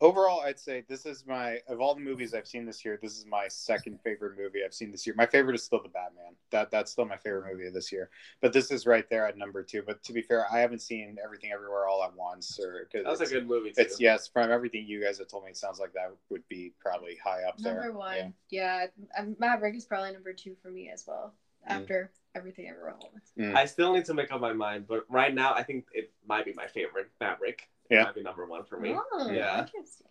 Yeah. 0.05 0.09
Overall, 0.09 0.41
I'd 0.41 0.59
say 0.59 0.83
this 0.87 1.05
is 1.05 1.25
my 1.27 1.59
of 1.67 1.81
all 1.81 1.95
the 1.95 2.01
movies 2.01 2.33
I've 2.33 2.47
seen 2.47 2.65
this 2.65 2.83
year. 2.85 2.99
This 3.01 3.17
is 3.17 3.25
my 3.25 3.47
second 3.47 3.99
favorite 4.01 4.37
movie 4.37 4.59
I've 4.63 4.73
seen 4.73 4.91
this 4.91 5.05
year. 5.05 5.15
My 5.17 5.25
favorite 5.25 5.55
is 5.55 5.63
still 5.63 5.81
the 5.81 5.89
Batman. 5.89 6.35
That 6.51 6.71
that's 6.71 6.91
still 6.91 7.05
my 7.05 7.17
favorite 7.17 7.51
movie 7.51 7.67
of 7.67 7.73
this 7.73 7.91
year. 7.91 8.09
But 8.41 8.53
this 8.53 8.71
is 8.71 8.85
right 8.85 9.09
there 9.09 9.25
at 9.27 9.37
number 9.37 9.63
two. 9.63 9.83
But 9.85 10.03
to 10.03 10.13
be 10.13 10.21
fair, 10.21 10.45
I 10.51 10.59
haven't 10.59 10.81
seen 10.81 11.17
Everything 11.23 11.51
Everywhere 11.51 11.87
All 11.87 12.03
at 12.03 12.15
Once. 12.15 12.59
Or 12.59 12.87
cause 12.91 13.03
That's 13.05 13.19
a 13.19 13.23
it's- 13.23 13.31
good 13.31 13.47
movie 13.47 13.69
too. 13.71 13.81
It's 13.81 13.99
yes, 13.99 14.27
from 14.27 14.51
everything 14.51 14.85
you 14.87 15.03
guys 15.03 15.17
have 15.19 15.27
told 15.27 15.43
me, 15.45 15.51
it 15.51 15.57
sounds 15.57 15.79
like 15.79 15.93
that 15.93 16.11
would 16.29 16.47
be 16.49 16.73
probably 16.79 17.17
high 17.23 17.43
up 17.43 17.57
there. 17.57 17.75
Number 17.75 17.97
one. 17.97 18.33
Yeah. 18.49 18.87
um, 19.17 19.35
Maverick 19.39 19.75
is 19.75 19.85
probably 19.85 20.11
number 20.11 20.33
two 20.33 20.55
for 20.61 20.69
me 20.69 20.89
as 20.89 21.05
well. 21.07 21.33
Mm. 21.69 21.81
After 21.81 22.11
everything 22.35 22.67
ever 22.69 22.91
all. 22.91 23.11
Yeah. 23.35 23.45
Mm. 23.45 23.55
I 23.55 23.65
still 23.65 23.93
need 23.93 24.05
to 24.05 24.13
make 24.13 24.31
up 24.31 24.39
my 24.41 24.53
mind, 24.53 24.85
but 24.87 25.05
right 25.09 25.33
now 25.33 25.53
I 25.53 25.63
think 25.63 25.85
it 25.93 26.11
might 26.27 26.45
be 26.45 26.53
my 26.53 26.67
favorite. 26.67 27.09
Maverick. 27.19 27.69
Yeah. 27.89 28.03
Might 28.03 28.15
be 28.15 28.23
number 28.23 28.45
one 28.45 28.63
for 28.65 28.79
me. 28.79 28.95
Oh, 29.13 29.29
Yeah. 29.31 29.61
interesting. 29.61 30.07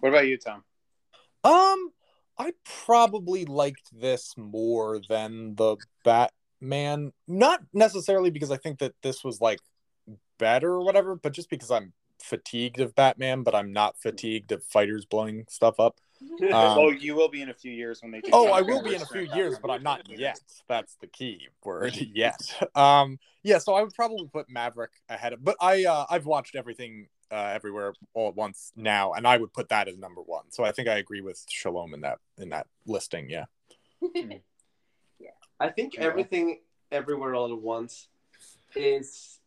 What 0.00 0.10
about 0.10 0.26
you, 0.26 0.36
Tom? 0.36 0.62
Um, 1.44 1.92
I 2.38 2.52
probably 2.84 3.44
liked 3.44 3.90
this 3.98 4.34
more 4.36 5.00
than 5.08 5.54
the 5.54 5.76
Batman. 6.04 7.12
Not 7.26 7.60
necessarily 7.72 8.30
because 8.30 8.50
I 8.50 8.56
think 8.56 8.78
that 8.80 8.94
this 9.02 9.24
was 9.24 9.40
like 9.40 9.60
better 10.38 10.72
or 10.72 10.84
whatever, 10.84 11.16
but 11.16 11.32
just 11.32 11.48
because 11.50 11.70
I'm 11.70 11.92
fatigued 12.22 12.80
of 12.80 12.94
Batman, 12.94 13.42
but 13.42 13.54
I'm 13.54 13.72
not 13.72 13.98
fatigued 13.98 14.52
of 14.52 14.64
fighters 14.64 15.04
blowing 15.04 15.44
stuff 15.48 15.78
up. 15.80 16.00
Um, 16.20 16.38
oh, 16.52 16.90
you 16.90 17.14
will 17.14 17.28
be 17.28 17.42
in 17.42 17.50
a 17.50 17.54
few 17.54 17.72
years 17.72 18.02
when 18.02 18.10
they. 18.10 18.20
Do 18.20 18.30
Oh, 18.32 18.50
I 18.50 18.62
will 18.62 18.82
be 18.82 18.94
in 18.94 19.02
a 19.02 19.06
few 19.06 19.22
different. 19.22 19.34
years, 19.36 19.58
but 19.60 19.70
I'm 19.70 19.82
not 19.82 20.02
yet. 20.08 20.40
That's 20.68 20.96
the 20.96 21.06
key 21.06 21.48
word. 21.64 21.94
Yet. 22.14 22.40
Um, 22.74 23.18
yeah, 23.42 23.58
so 23.58 23.74
I 23.74 23.82
would 23.82 23.94
probably 23.94 24.26
put 24.32 24.48
Maverick 24.48 24.92
ahead 25.08 25.32
of, 25.32 25.44
but 25.44 25.56
I 25.60 25.84
uh, 25.84 26.06
I've 26.08 26.26
watched 26.26 26.56
everything 26.56 27.08
uh, 27.30 27.50
everywhere 27.54 27.92
all 28.14 28.28
at 28.28 28.36
once 28.36 28.72
now, 28.76 29.12
and 29.12 29.26
I 29.26 29.36
would 29.36 29.52
put 29.52 29.68
that 29.70 29.88
as 29.88 29.98
number 29.98 30.20
one. 30.22 30.44
So 30.50 30.64
I 30.64 30.72
think 30.72 30.88
I 30.88 30.96
agree 30.98 31.20
with 31.20 31.44
Shalom 31.48 31.94
in 31.94 32.00
that 32.02 32.18
in 32.38 32.50
that 32.50 32.66
listing. 32.86 33.30
Yeah. 35.18 35.30
I 35.58 35.70
think 35.70 35.94
Yeah. 35.94 36.02
everything 36.04 36.60
everywhere 36.92 37.34
all 37.34 37.50
at 37.50 37.58
once 37.58 38.08
is 38.74 39.40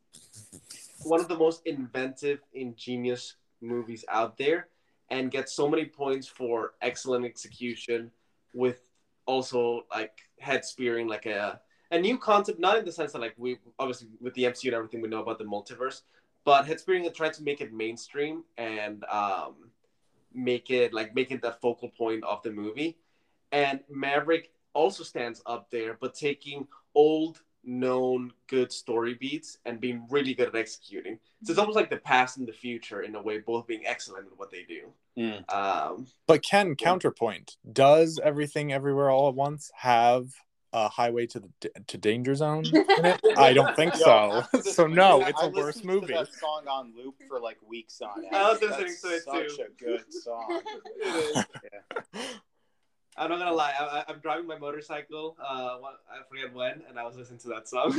one 1.03 1.19
of 1.19 1.27
the 1.27 1.37
most 1.37 1.61
inventive, 1.67 2.39
ingenious 2.53 3.35
movies 3.61 4.03
out 4.09 4.35
there 4.37 4.69
and 5.11 5.29
gets 5.29 5.53
so 5.53 5.69
many 5.69 5.85
points 5.85 6.27
for 6.27 6.73
excellent 6.81 7.25
execution 7.25 8.09
with 8.55 8.89
also 9.27 9.85
like 9.91 10.17
head 10.39 10.65
spearing 10.65 11.07
like 11.07 11.27
a 11.27 11.61
a 11.91 11.99
new 11.99 12.17
concept, 12.17 12.59
not 12.59 12.77
in 12.77 12.85
the 12.85 12.91
sense 12.91 13.11
that 13.13 13.21
like 13.21 13.35
we 13.37 13.57
obviously 13.77 14.07
with 14.19 14.33
the 14.33 14.43
MCU 14.43 14.65
and 14.65 14.73
everything 14.75 15.01
we 15.01 15.09
know 15.09 15.21
about 15.21 15.37
the 15.37 15.43
multiverse, 15.45 16.01
but 16.49 16.65
head 16.65 16.79
spearing 16.79 17.05
and 17.05 17.13
trying 17.13 17.31
to 17.31 17.43
make 17.43 17.61
it 17.61 17.71
mainstream 17.71 18.43
and 18.57 19.03
um 19.03 19.53
make 20.33 20.71
it 20.71 20.91
like 20.95 21.13
make 21.13 21.29
it 21.29 21.43
the 21.43 21.51
focal 21.61 21.89
point 21.89 22.23
of 22.23 22.41
the 22.41 22.49
movie. 22.49 22.97
And 23.51 23.81
Maverick 23.87 24.51
also 24.73 25.03
stands 25.03 25.43
up 25.45 25.69
there, 25.69 25.95
but 26.01 26.15
taking 26.15 26.67
old, 26.95 27.43
known, 27.63 28.31
good 28.47 28.71
story 28.71 29.13
beats 29.13 29.59
and 29.65 29.79
being 29.79 30.07
really 30.09 30.33
good 30.33 30.47
at 30.47 30.55
executing. 30.55 31.19
So 31.43 31.51
it's 31.51 31.59
almost 31.59 31.75
like 31.75 31.91
the 31.91 31.97
past 31.97 32.37
and 32.37 32.47
the 32.47 32.53
future 32.65 33.03
in 33.03 33.13
a 33.13 33.21
way, 33.21 33.37
both 33.37 33.67
being 33.67 33.85
excellent 33.85 34.25
at 34.31 34.39
what 34.39 34.49
they 34.49 34.63
do. 34.63 34.81
Mm. 35.19 35.53
Um, 35.53 36.07
But 36.25 36.41
Ken, 36.41 36.75
counterpoint: 36.75 37.57
Does 37.71 38.19
everything 38.23 38.73
everywhere 38.73 39.11
all 39.11 39.29
at 39.29 39.35
once 39.35 39.69
have 39.75 40.33
a 40.73 40.87
highway 40.89 41.25
to 41.27 41.39
the 41.39 41.49
to 41.87 41.97
danger 41.97 42.35
zone 42.35 42.63
in 42.73 43.05
it? 43.05 43.19
I 43.37 43.53
don't 43.53 43.75
think 43.75 43.93
Yo, 43.99 44.43
so. 44.53 44.61
So 44.61 44.87
no, 44.87 45.21
it's 45.25 45.41
a 45.41 45.45
listened 45.47 45.55
worse 45.55 45.79
to 45.81 45.87
movie. 45.87 46.13
That 46.13 46.33
song 46.33 46.65
on 46.69 46.93
loop 46.95 47.15
for 47.27 47.39
like 47.39 47.57
weeks 47.67 48.01
on 48.01 48.23
end. 48.25 48.35
I 48.35 48.51
was 48.51 48.61
listening 48.61 48.93
to 49.01 49.07
it 49.15 49.23
such 49.23 49.57
too. 49.57 49.63
a 49.63 49.83
good 49.83 50.13
song. 50.13 50.61
Yeah. 51.03 52.21
I'm 53.17 53.29
not 53.29 53.39
gonna 53.39 53.51
lie, 53.51 53.73
I, 53.77 53.83
I- 53.83 54.03
I'm 54.07 54.19
driving 54.19 54.47
my 54.47 54.57
motorcycle. 54.57 55.35
Uh, 55.41 55.43
I 55.49 56.23
forget 56.29 56.53
when, 56.53 56.83
and 56.87 56.97
I 56.97 57.03
was 57.03 57.17
listening 57.17 57.39
to 57.39 57.47
that 57.49 57.67
song. 57.67 57.93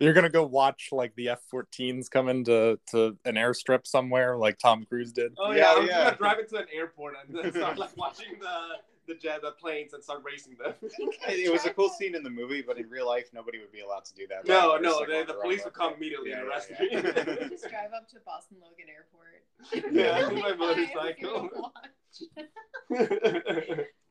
You're 0.00 0.12
gonna 0.12 0.28
go 0.30 0.44
watch 0.44 0.88
like 0.90 1.14
the 1.14 1.28
F-14s 1.30 2.10
come 2.10 2.28
into 2.28 2.78
to 2.90 3.16
an 3.24 3.34
airstrip 3.36 3.86
somewhere, 3.86 4.36
like 4.36 4.58
Tom 4.58 4.84
Cruise 4.84 5.12
did. 5.12 5.32
oh 5.38 5.52
Yeah, 5.52 5.58
yeah, 5.58 5.72
I'm 5.76 5.86
yeah. 5.86 5.86
just 5.86 6.04
gonna 6.04 6.16
drive 6.16 6.38
into 6.40 6.56
an 6.56 6.66
airport 6.74 7.14
and 7.28 7.38
then 7.38 7.52
start 7.52 7.78
like 7.78 7.96
watching 7.96 8.34
the 8.40 8.78
the 9.06 9.14
jet, 9.14 9.42
the 9.42 9.52
planes, 9.52 9.92
and 9.92 10.02
start 10.02 10.22
racing 10.24 10.56
them. 10.62 10.74
it 10.82 11.52
was 11.52 11.64
a 11.66 11.70
cool 11.70 11.88
scene 11.88 12.14
in 12.14 12.22
the 12.22 12.30
movie, 12.30 12.62
but 12.62 12.78
in 12.78 12.88
real 12.88 13.06
life, 13.06 13.28
nobody 13.32 13.58
would 13.58 13.72
be 13.72 13.80
allowed 13.80 14.04
to 14.06 14.14
do 14.14 14.26
that. 14.28 14.46
No, 14.46 14.72
Right? 14.74 14.82
no, 14.82 14.98
It's 15.00 15.10
they, 15.10 15.24
the 15.24 15.34
police 15.34 15.64
would 15.64 15.74
come 15.74 15.94
immediately 15.94 16.30
Yeah, 16.30 16.40
and 16.40 16.48
arrest 16.48 16.70
yeah, 16.70 16.80
me. 16.82 16.88
yeah. 16.92 17.48
Just 17.48 17.68
drive 17.68 17.92
up 17.96 18.08
to 18.10 18.16
Boston 18.24 18.58
Logan 18.62 18.86
Airport. 18.88 19.44
Yeah, 19.92 20.28
Oh 20.30 20.32
my 20.34 20.50
God, 20.50 20.58
motorcycle. 20.58 21.72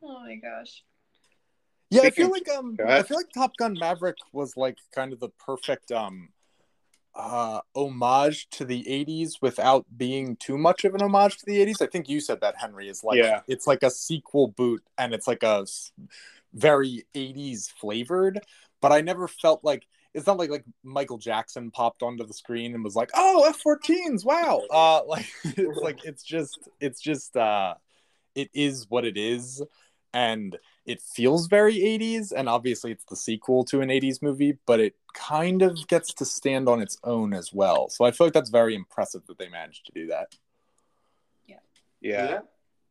Oh 0.05 0.19
my 0.23 0.35
gosh. 0.35 0.83
Yeah, 1.89 2.01
I 2.03 2.09
feel 2.09 2.31
like 2.31 2.49
um, 2.49 2.75
I 2.85 3.03
feel 3.03 3.17
like 3.17 3.29
Top 3.33 3.55
Gun 3.57 3.77
Maverick 3.79 4.17
was 4.31 4.57
like 4.57 4.77
kind 4.95 5.13
of 5.13 5.19
the 5.19 5.29
perfect 5.29 5.91
um, 5.91 6.29
uh, 7.15 7.61
homage 7.75 8.49
to 8.51 8.65
the 8.65 8.83
'80s 8.83 9.41
without 9.41 9.85
being 9.95 10.35
too 10.37 10.57
much 10.57 10.83
of 10.85 10.95
an 10.95 11.01
homage 11.01 11.37
to 11.37 11.45
the 11.45 11.57
'80s. 11.65 11.81
I 11.81 11.87
think 11.87 12.09
you 12.09 12.19
said 12.19 12.41
that 12.41 12.55
Henry 12.57 12.89
is 12.89 13.03
like 13.03 13.17
Yeah. 13.19 13.41
it's 13.47 13.67
like 13.67 13.83
a 13.83 13.91
sequel 13.91 14.47
boot 14.47 14.83
and 14.97 15.13
it's 15.13 15.27
like 15.27 15.43
a 15.43 15.65
very 16.53 17.05
'80s 17.15 17.69
flavored, 17.71 18.39
but 18.81 18.91
I 18.91 19.01
never 19.01 19.27
felt 19.27 19.63
like 19.63 19.85
it's 20.13 20.27
not 20.27 20.37
like 20.37 20.49
like 20.49 20.63
Michael 20.83 21.17
Jackson 21.17 21.71
popped 21.71 22.03
onto 22.03 22.25
the 22.25 22.33
screen 22.33 22.75
and 22.75 22.83
was 22.83 22.95
like, 22.95 23.09
"Oh, 23.15 23.45
F-14s, 23.49 24.23
wow!" 24.23 24.61
Uh, 24.71 25.03
like 25.05 25.25
it's 25.43 25.79
like 25.81 26.05
it's 26.05 26.23
just 26.23 26.57
it's 26.79 27.01
just 27.01 27.35
uh, 27.35 27.75
it 28.35 28.49
is 28.53 28.89
what 28.89 29.05
it 29.05 29.17
is, 29.17 29.61
and 30.13 30.57
it 30.85 31.01
feels 31.01 31.47
very 31.47 31.75
80s 31.75 32.31
and 32.31 32.47
obviously 32.47 32.91
it's 32.91 33.05
the 33.05 33.15
sequel 33.15 33.63
to 33.65 33.81
an 33.81 33.89
80s 33.89 34.21
movie 34.21 34.57
but 34.65 34.79
it 34.79 34.95
kind 35.13 35.61
of 35.61 35.87
gets 35.87 36.13
to 36.15 36.25
stand 36.25 36.67
on 36.67 36.81
its 36.81 36.97
own 37.03 37.33
as 37.33 37.51
well 37.53 37.89
so 37.89 38.05
i 38.05 38.11
feel 38.11 38.27
like 38.27 38.33
that's 38.33 38.49
very 38.49 38.75
impressive 38.75 39.25
that 39.27 39.37
they 39.37 39.49
managed 39.49 39.85
to 39.85 39.91
do 39.93 40.07
that 40.07 40.35
Yeah. 42.03 42.25
Yeah. 42.25 42.39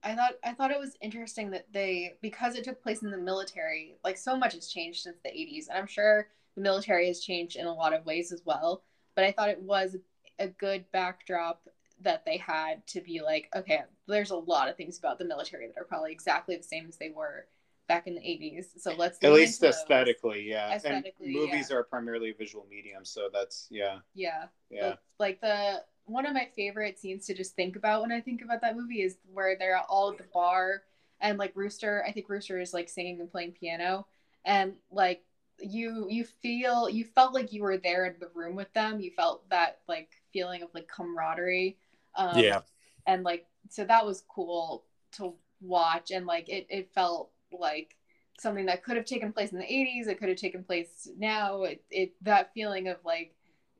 I 0.05 0.16
thought 0.16 0.32
I 0.43 0.53
thought 0.53 0.73
it 0.73 0.81
was 0.81 0.97
interesting 1.01 1.51
that 1.51 1.66
they 1.73 2.15
because 2.23 2.57
it 2.57 2.65
took 2.65 2.82
place 2.82 3.03
in 3.03 3.11
the 3.11 3.19
military, 3.19 3.94
like 4.03 4.16
so 4.16 4.36
much 4.36 4.55
has 4.55 4.69
changed 4.69 5.03
since 5.03 5.19
the 5.23 5.31
80s. 5.31 5.69
And 5.69 5.78
I'm 5.78 5.86
sure 5.86 6.27
the 6.57 6.62
military 6.62 7.07
has 7.07 7.20
changed 7.20 7.57
in 7.57 7.66
a 7.66 7.73
lot 7.73 7.93
of 7.93 8.05
ways 8.05 8.32
as 8.32 8.43
well. 8.44 8.82
But 9.15 9.24
I 9.24 9.32
thought 9.32 9.51
it 9.51 9.62
was 9.62 9.97
a 10.39 10.49
good 10.49 10.86
backdrop 10.93 11.69
that 12.02 12.24
they 12.24 12.36
had 12.36 12.86
to 12.88 13.00
be 13.00 13.20
like, 13.20 13.48
okay, 13.54 13.82
there's 14.06 14.30
a 14.30 14.36
lot 14.36 14.68
of 14.68 14.76
things 14.76 14.98
about 14.98 15.18
the 15.18 15.24
military 15.24 15.66
that 15.66 15.78
are 15.78 15.84
probably 15.84 16.12
exactly 16.12 16.56
the 16.56 16.62
same 16.62 16.86
as 16.88 16.96
they 16.96 17.10
were 17.10 17.46
back 17.88 18.06
in 18.06 18.14
the 18.14 18.20
80s. 18.20 18.66
So 18.78 18.94
let's 18.96 19.18
At 19.22 19.32
least 19.32 19.62
aesthetically, 19.62 20.48
yeah. 20.48 20.74
Aesthetically, 20.74 21.26
and 21.26 21.34
movies 21.34 21.68
yeah. 21.70 21.76
are 21.76 21.82
primarily 21.82 22.30
a 22.30 22.34
visual 22.34 22.66
medium, 22.70 23.04
so 23.04 23.28
that's 23.32 23.66
yeah, 23.70 23.98
Yeah. 24.14 24.46
yeah. 24.70 24.90
But, 24.90 24.98
like 25.18 25.40
the 25.40 25.82
one 26.04 26.26
of 26.26 26.34
my 26.34 26.48
favorite 26.56 26.98
scenes 26.98 27.26
to 27.26 27.34
just 27.34 27.54
think 27.54 27.76
about 27.76 28.02
when 28.02 28.12
I 28.12 28.20
think 28.20 28.42
about 28.42 28.60
that 28.62 28.76
movie 28.76 29.02
is 29.02 29.18
where 29.32 29.56
they're 29.56 29.78
all 29.78 30.10
at 30.10 30.18
the 30.18 30.24
bar 30.34 30.82
and 31.20 31.38
like 31.38 31.52
Rooster, 31.54 32.04
I 32.06 32.12
think 32.12 32.28
Rooster 32.28 32.60
is 32.60 32.74
like 32.74 32.88
singing 32.88 33.20
and 33.20 33.30
playing 33.30 33.52
piano 33.52 34.06
and 34.44 34.74
like 34.90 35.22
you 35.60 36.06
you 36.10 36.24
feel 36.24 36.88
you 36.88 37.04
felt 37.04 37.34
like 37.34 37.52
you 37.52 37.62
were 37.62 37.78
there 37.78 38.06
in 38.06 38.14
the 38.18 38.30
room 38.34 38.56
with 38.56 38.72
them. 38.72 39.00
You 39.00 39.12
felt 39.12 39.48
that 39.50 39.80
like 39.88 40.10
feeling 40.32 40.62
of 40.62 40.70
like 40.74 40.88
camaraderie. 40.88 41.78
Um, 42.16 42.39
yeah. 42.39 42.60
and 43.06 43.22
like 43.22 43.47
so 43.68 43.84
that 43.84 44.05
was 44.05 44.22
cool 44.28 44.84
to 45.12 45.34
watch. 45.60 46.10
And 46.10 46.26
like 46.26 46.48
it, 46.48 46.66
it 46.68 46.90
felt 46.94 47.30
like 47.52 47.97
something 48.39 48.66
that 48.66 48.82
could 48.82 48.97
have 48.97 49.05
taken 49.05 49.32
place 49.32 49.52
in 49.52 49.59
the 49.59 49.64
80s 49.64 50.09
it 50.09 50.18
could 50.18 50.28
have 50.28 50.39
taken 50.39 50.64
place 50.64 51.09
now. 51.16 51.62
It, 51.62 51.82
it 51.90 52.12
that 52.22 52.52
feeling 52.55 52.89
of 52.89 52.98
like 53.05 53.34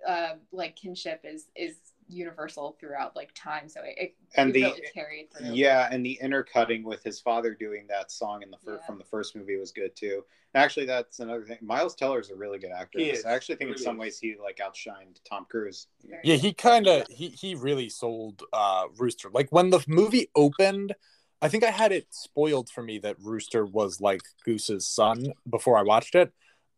uh 0.07 0.35
like 0.53 0.77
kinship 0.77 1.21
is 1.25 1.47
is 1.57 1.77
universal 2.09 2.77
throughout 2.81 3.15
like 3.17 3.31
time. 3.35 3.69
So 3.69 3.81
it, 3.83 3.95
it, 3.97 4.15
And 4.37 4.53
the- 4.53 4.63
really 4.63 4.83
carried 4.95 5.29
through. 5.33 5.53
Yeah, 5.53 5.89
and 5.91 6.05
the 6.05 6.19
intercutting 6.21 6.85
with 6.85 7.03
his 7.03 7.21
father 7.21 7.55
doing 7.55 7.87
that 7.89 8.11
song 8.11 8.43
in 8.43 8.51
the 8.51 8.59
fir- 8.59 8.77
Yeah. 8.81 8.87
from 8.87 8.99
the 8.99 9.05
first 9.05 9.35
movie 9.37 9.57
was 9.57 9.73
good 9.73 9.95
too. 9.97 10.25
Actually, 10.55 10.87
that's 10.87 11.21
another 11.21 11.45
thing. 11.45 11.59
Miles 11.63 11.95
Teller 11.95 12.21
is 12.21 12.31
a 12.31 12.35
really 12.35 12.59
good 12.59 12.73
actor. 12.73 12.99
He 12.99 13.07
in 13.07 13.11
this. 13.13 13.21
is. 13.21 13.25
I 13.25 13.33
actually 13.33 13.57
think 13.57 13.69
He 13.69 13.73
in 13.73 13.75
really 13.75 13.85
some 13.85 13.97
ways 13.99 14.19
he 14.19 14.37
like 14.43 14.59
outshined 14.59 15.19
Tom 15.29 15.47
Cruise. 15.49 15.87
Very 16.05 16.21
Yeah, 16.25 16.37
he 16.37 16.53
kind 16.53 16.87
of 16.87 17.07
he 17.09 17.29
he 17.29 17.55
really 17.55 17.89
sold 17.89 18.43
uh 18.53 18.85
Rooster. 18.99 19.31
Like 19.33 19.51
when 19.51 19.71
the 19.71 19.83
movie 19.89 20.29
opened, 20.35 20.95
I 21.41 21.49
think 21.49 21.65
I 21.65 21.71
had 21.71 21.91
it 21.91 22.07
spoiled 22.11 22.69
for 22.69 22.83
me 22.83 22.99
that 22.99 23.17
Rooster 23.21 23.65
was 23.65 24.01
like 24.01 24.21
Goose's 24.45 24.87
son 24.87 25.33
before 25.49 25.79
I 25.79 25.83
watched 25.83 26.15
it. 26.15 26.33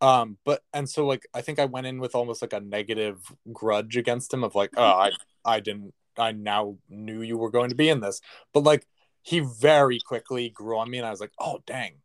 Um, 0.05 0.37
but 0.45 0.61
and 0.71 0.87
so 0.87 1.07
like 1.07 1.25
I 1.33 1.41
think 1.41 1.57
I 1.57 1.65
went 1.65 1.87
in 1.87 1.99
with 1.99 2.13
almost 2.13 2.43
like 2.43 2.53
a 2.53 2.59
negative 2.59 3.19
grudge 3.51 3.97
against 3.97 4.31
him 4.31 4.43
of 4.43 4.53
like, 4.53 4.69
oh, 4.77 4.83
I 4.83 5.11
I 5.43 5.59
didn't 5.59 5.95
I 6.15 6.31
now 6.31 6.77
knew 6.87 7.23
you 7.23 7.37
were 7.37 7.49
going 7.49 7.69
to 7.69 7.75
be 7.75 7.89
in 7.89 8.01
this. 8.01 8.21
But 8.53 8.63
like 8.63 8.85
he 9.23 9.39
very 9.39 9.99
quickly 9.99 10.49
grew 10.49 10.77
on 10.77 10.91
me 10.91 10.99
and 10.99 11.07
I 11.07 11.09
was 11.09 11.21
like, 11.21 11.33
oh 11.39 11.63
dang, 11.65 11.95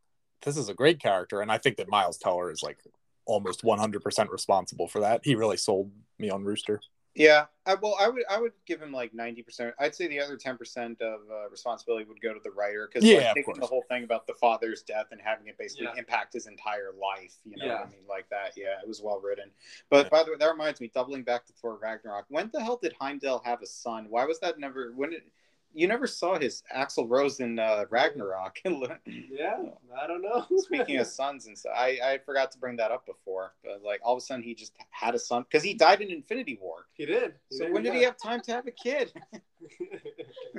this 0.41 0.57
is 0.57 0.67
a 0.67 0.73
great 0.73 0.99
character. 0.99 1.41
And 1.41 1.51
I 1.51 1.59
think 1.59 1.77
that 1.77 1.89
Miles 1.89 2.17
Teller 2.17 2.49
is 2.49 2.63
like 2.63 2.79
almost 3.25 3.61
100% 3.63 4.29
responsible 4.31 4.87
for 4.87 5.01
that. 5.01 5.21
He 5.23 5.35
really 5.35 5.57
sold 5.57 5.91
me 6.17 6.31
on 6.31 6.43
Rooster. 6.43 6.81
Yeah, 7.13 7.45
I, 7.65 7.75
well, 7.75 7.97
I 7.99 8.07
would 8.07 8.23
I 8.29 8.39
would 8.39 8.53
give 8.65 8.81
him 8.81 8.93
like 8.93 9.13
ninety 9.13 9.41
percent. 9.41 9.75
I'd 9.77 9.93
say 9.93 10.07
the 10.07 10.19
other 10.21 10.37
ten 10.37 10.57
percent 10.57 11.01
of 11.01 11.19
uh, 11.29 11.49
responsibility 11.49 12.05
would 12.05 12.21
go 12.21 12.33
to 12.33 12.39
the 12.41 12.51
writer 12.51 12.87
because 12.91 13.07
Yeah, 13.07 13.33
like, 13.35 13.45
of 13.49 13.59
the 13.59 13.65
whole 13.65 13.83
thing 13.89 14.05
about 14.05 14.27
the 14.27 14.33
father's 14.35 14.81
death 14.81 15.07
and 15.11 15.19
having 15.21 15.47
it 15.47 15.57
basically 15.57 15.87
Yeah. 15.87 15.99
impact 15.99 16.33
his 16.33 16.47
entire 16.47 16.93
life. 16.99 17.35
You 17.43 17.57
know, 17.57 17.65
Yeah. 17.65 17.79
what 17.79 17.87
I 17.87 17.91
mean, 17.91 18.07
like 18.07 18.29
that. 18.29 18.53
Yeah, 18.55 18.79
it 18.81 18.87
was 18.87 19.01
well 19.01 19.19
written. 19.19 19.51
But 19.89 20.09
by 20.09 20.23
the 20.23 20.31
way, 20.31 20.37
that 20.37 20.49
reminds 20.49 20.79
me. 20.79 20.89
Doubling 20.93 21.23
back 21.23 21.45
to 21.47 21.53
Thor 21.53 21.77
Ragnarok. 21.81 22.25
When 22.29 22.49
the 22.53 22.63
hell 22.63 22.79
did 22.81 22.93
Heimdall 22.99 23.41
have 23.43 23.61
a 23.61 23.67
son? 23.67 24.07
Why 24.09 24.23
was 24.23 24.39
that 24.39 24.57
never? 24.57 24.93
When 24.95 25.11
it, 25.11 25.27
you 25.73 25.87
never 25.87 26.05
saw 26.07 26.37
his 26.39 26.63
Axl 26.75 27.09
Rose 27.09 27.39
in 27.39 27.59
uh, 27.59 27.85
Ragnarok? 27.89 28.57
Yeah, 29.05 29.57
I 29.99 30.07
don't 30.07 30.21
know. 30.21 30.45
Speaking 30.57 30.97
of 30.97 31.07
sons 31.07 31.47
and 31.47 31.57
stuff, 31.57 31.73
I, 31.75 31.99
I 32.03 32.19
forgot 32.25 32.51
to 32.51 32.57
bring 32.59 32.75
that 32.77 32.91
up 32.91 33.05
before, 33.05 33.53
but 33.63 33.81
like 33.83 33.99
all 34.03 34.13
of 34.13 34.17
a 34.17 34.21
sudden 34.21 34.43
he 34.43 34.53
just 34.53 34.73
had 34.89 35.15
a 35.15 35.19
son 35.19 35.43
because 35.43 35.63
he 35.63 35.73
died 35.73 36.01
in 36.01 36.09
Infinity 36.11 36.59
War. 36.61 36.85
he 36.93 37.05
did. 37.05 37.35
He 37.49 37.57
So 37.57 37.65
did, 37.65 37.73
when 37.73 37.83
did 37.83 37.93
he 37.93 38.03
have 38.03 38.17
time 38.17 38.41
to 38.41 38.51
have 38.51 38.67
a 38.67 38.71
kid? 38.71 39.13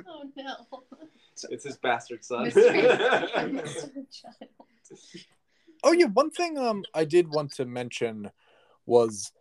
Oh 0.07 0.23
no. 0.35 0.55
it's 1.49 1.63
his 1.65 1.77
bastard 1.77 2.23
son. 2.23 2.45
Mystery. 2.45 2.81
Mystery 3.51 4.05
child. 4.11 4.49
Oh 5.83 5.91
yeah, 5.91 6.05
one 6.05 6.31
thing 6.31 6.57
um 6.57 6.83
I 6.93 7.05
did 7.05 7.27
want 7.33 7.51
to 7.55 7.65
mention 7.65 8.31
was 8.85 9.31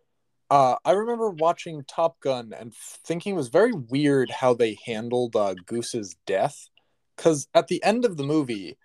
uh 0.53 0.77
I 0.85 0.93
remember 0.93 1.31
watching 1.31 1.83
Top 1.85 2.20
Gun 2.20 2.53
and 2.57 2.74
thinking 2.74 3.33
it 3.35 3.37
was 3.37 3.49
very 3.49 3.73
weird 3.73 4.31
how 4.31 4.55
they 4.55 4.79
handled 4.87 5.35
uh 5.35 5.55
Goose's 5.66 6.15
death 6.27 6.69
cuz 7.16 7.49
at 7.55 7.69
the 7.69 7.83
end 7.83 8.05
of 8.05 8.16
the 8.19 8.24
movie 8.24 8.77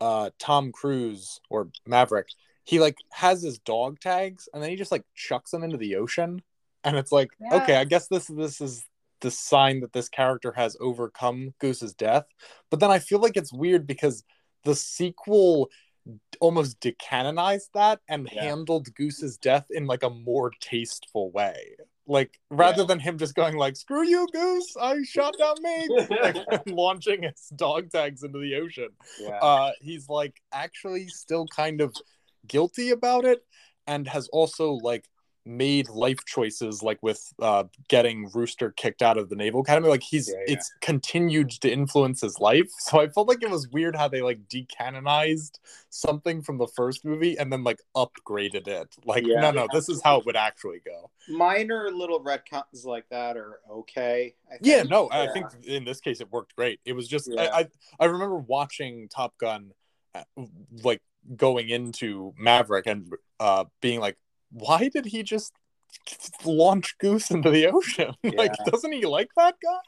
uh 0.00 0.30
Tom 0.38 0.72
Cruise 0.72 1.40
or 1.50 1.70
Maverick 1.86 2.28
he 2.64 2.78
like 2.78 2.96
has 3.12 3.42
his 3.42 3.58
dog 3.58 3.98
tags 4.00 4.48
and 4.54 4.62
then 4.62 4.70
he 4.70 4.76
just 4.76 4.92
like 4.92 5.04
chucks 5.14 5.50
them 5.50 5.64
into 5.64 5.76
the 5.76 5.96
ocean 5.96 6.42
and 6.84 6.96
it's 6.96 7.12
like 7.12 7.30
Yeah. 7.40 7.56
okay, 7.56 7.76
I 7.76 7.84
guess 7.84 8.08
this 8.08 8.26
this 8.28 8.60
is 8.60 8.84
the 9.20 9.30
sign 9.32 9.80
that 9.80 9.92
this 9.92 10.08
character 10.08 10.52
has 10.52 10.76
overcome 10.80 11.54
Goose's 11.58 11.94
death. 11.94 12.26
But 12.70 12.80
then 12.80 12.90
I 12.90 13.00
feel 13.00 13.18
like 13.18 13.36
it's 13.36 13.52
weird 13.52 13.86
because 13.86 14.22
the 14.64 14.76
sequel 14.76 15.70
almost 16.40 16.80
decanonized 16.80 17.70
that 17.74 18.00
and 18.08 18.28
Yeah. 18.32 18.42
handled 18.42 18.94
Goose's 18.94 19.36
death 19.36 19.66
in 19.70 19.86
like 19.86 20.02
a 20.02 20.10
more 20.10 20.50
tasteful 20.60 21.30
way. 21.30 21.76
Like 22.06 22.40
rather 22.50 22.82
Yeah. 22.82 22.86
than 22.86 23.00
him 23.00 23.18
just 23.18 23.34
going 23.34 23.56
like 23.56 23.76
"Screw 23.76 24.06
you, 24.06 24.26
Goose! 24.32 24.74
I 24.80 25.02
shot 25.02 25.36
down 25.38 25.56
me," 25.62 25.88
like, 26.22 26.36
launching 26.66 27.22
his 27.24 27.52
dog 27.54 27.90
tags 27.90 28.22
into 28.22 28.38
the 28.38 28.54
ocean. 28.54 28.88
Yeah. 29.20 29.38
Uh, 29.40 29.72
he's 29.80 30.08
like 30.08 30.40
actually 30.52 31.08
still 31.08 31.46
kind 31.48 31.80
of 31.82 31.94
guilty 32.46 32.90
about 32.90 33.26
it, 33.26 33.44
and 33.86 34.08
has 34.08 34.28
also 34.28 34.72
like 34.72 35.06
made 35.48 35.88
life 35.88 36.18
choices 36.26 36.82
like 36.82 36.98
with 37.02 37.32
uh 37.40 37.64
getting 37.88 38.28
rooster 38.34 38.70
kicked 38.72 39.00
out 39.00 39.16
of 39.16 39.30
the 39.30 39.34
naval 39.34 39.62
academy 39.62 39.88
like 39.88 40.02
he's 40.02 40.28
Yeah, 40.28 40.34
yeah. 40.46 40.54
it's 40.54 40.70
continued 40.82 41.50
to 41.62 41.70
influence 41.72 42.20
his 42.20 42.38
life 42.38 42.68
so 42.78 43.00
i 43.00 43.08
felt 43.08 43.28
like 43.28 43.42
it 43.42 43.50
was 43.50 43.66
weird 43.68 43.96
how 43.96 44.08
they 44.08 44.20
like 44.20 44.40
decanonized 44.48 45.58
something 45.90 46.42
from 46.42 46.58
the 46.58 46.66
first 46.68 47.04
movie 47.04 47.38
and 47.38 47.50
then 47.52 47.64
like 47.64 47.80
upgraded 47.96 48.68
it 48.68 48.94
like 49.06 49.24
Yeah. 49.26 49.40
no 49.40 49.50
no 49.50 49.68
this 49.72 49.88
is 49.88 50.02
how 50.02 50.18
it 50.18 50.26
would 50.26 50.36
actually 50.36 50.80
go 50.84 51.10
Minor 51.30 51.90
little 51.90 52.22
retcons 52.22 52.84
like 52.84 53.06
that 53.10 53.36
are 53.36 53.60
okay. 53.70 54.34
I 54.48 54.52
think. 54.58 54.60
yeah 54.62 54.82
no 54.82 55.08
i 55.10 55.26
think 55.32 55.46
in 55.64 55.84
this 55.84 56.00
case 56.00 56.20
it 56.20 56.30
worked 56.30 56.54
great 56.56 56.80
it 56.84 56.92
was 56.92 57.08
just. 57.08 57.30
I, 57.38 57.46
I 57.60 57.66
i 58.00 58.04
remember 58.06 58.36
watching 58.36 59.08
top 59.08 59.36
gun 59.38 59.70
uh, 60.14 60.22
like 60.84 61.00
going 61.36 61.68
into 61.68 62.32
maverick 62.38 62.86
and 62.86 63.12
uh 63.40 63.64
being 63.82 64.00
like 64.00 64.16
why 64.50 64.88
did 64.88 65.06
he 65.06 65.22
just 65.22 65.52
launch 66.44 66.96
goose 66.98 67.30
into 67.30 67.50
the 67.50 67.66
ocean 67.66 68.14
like 68.36 68.52
doesn't 68.64 68.92
he 68.92 69.04
like 69.06 69.30
that 69.36 69.56
guy 69.62 69.78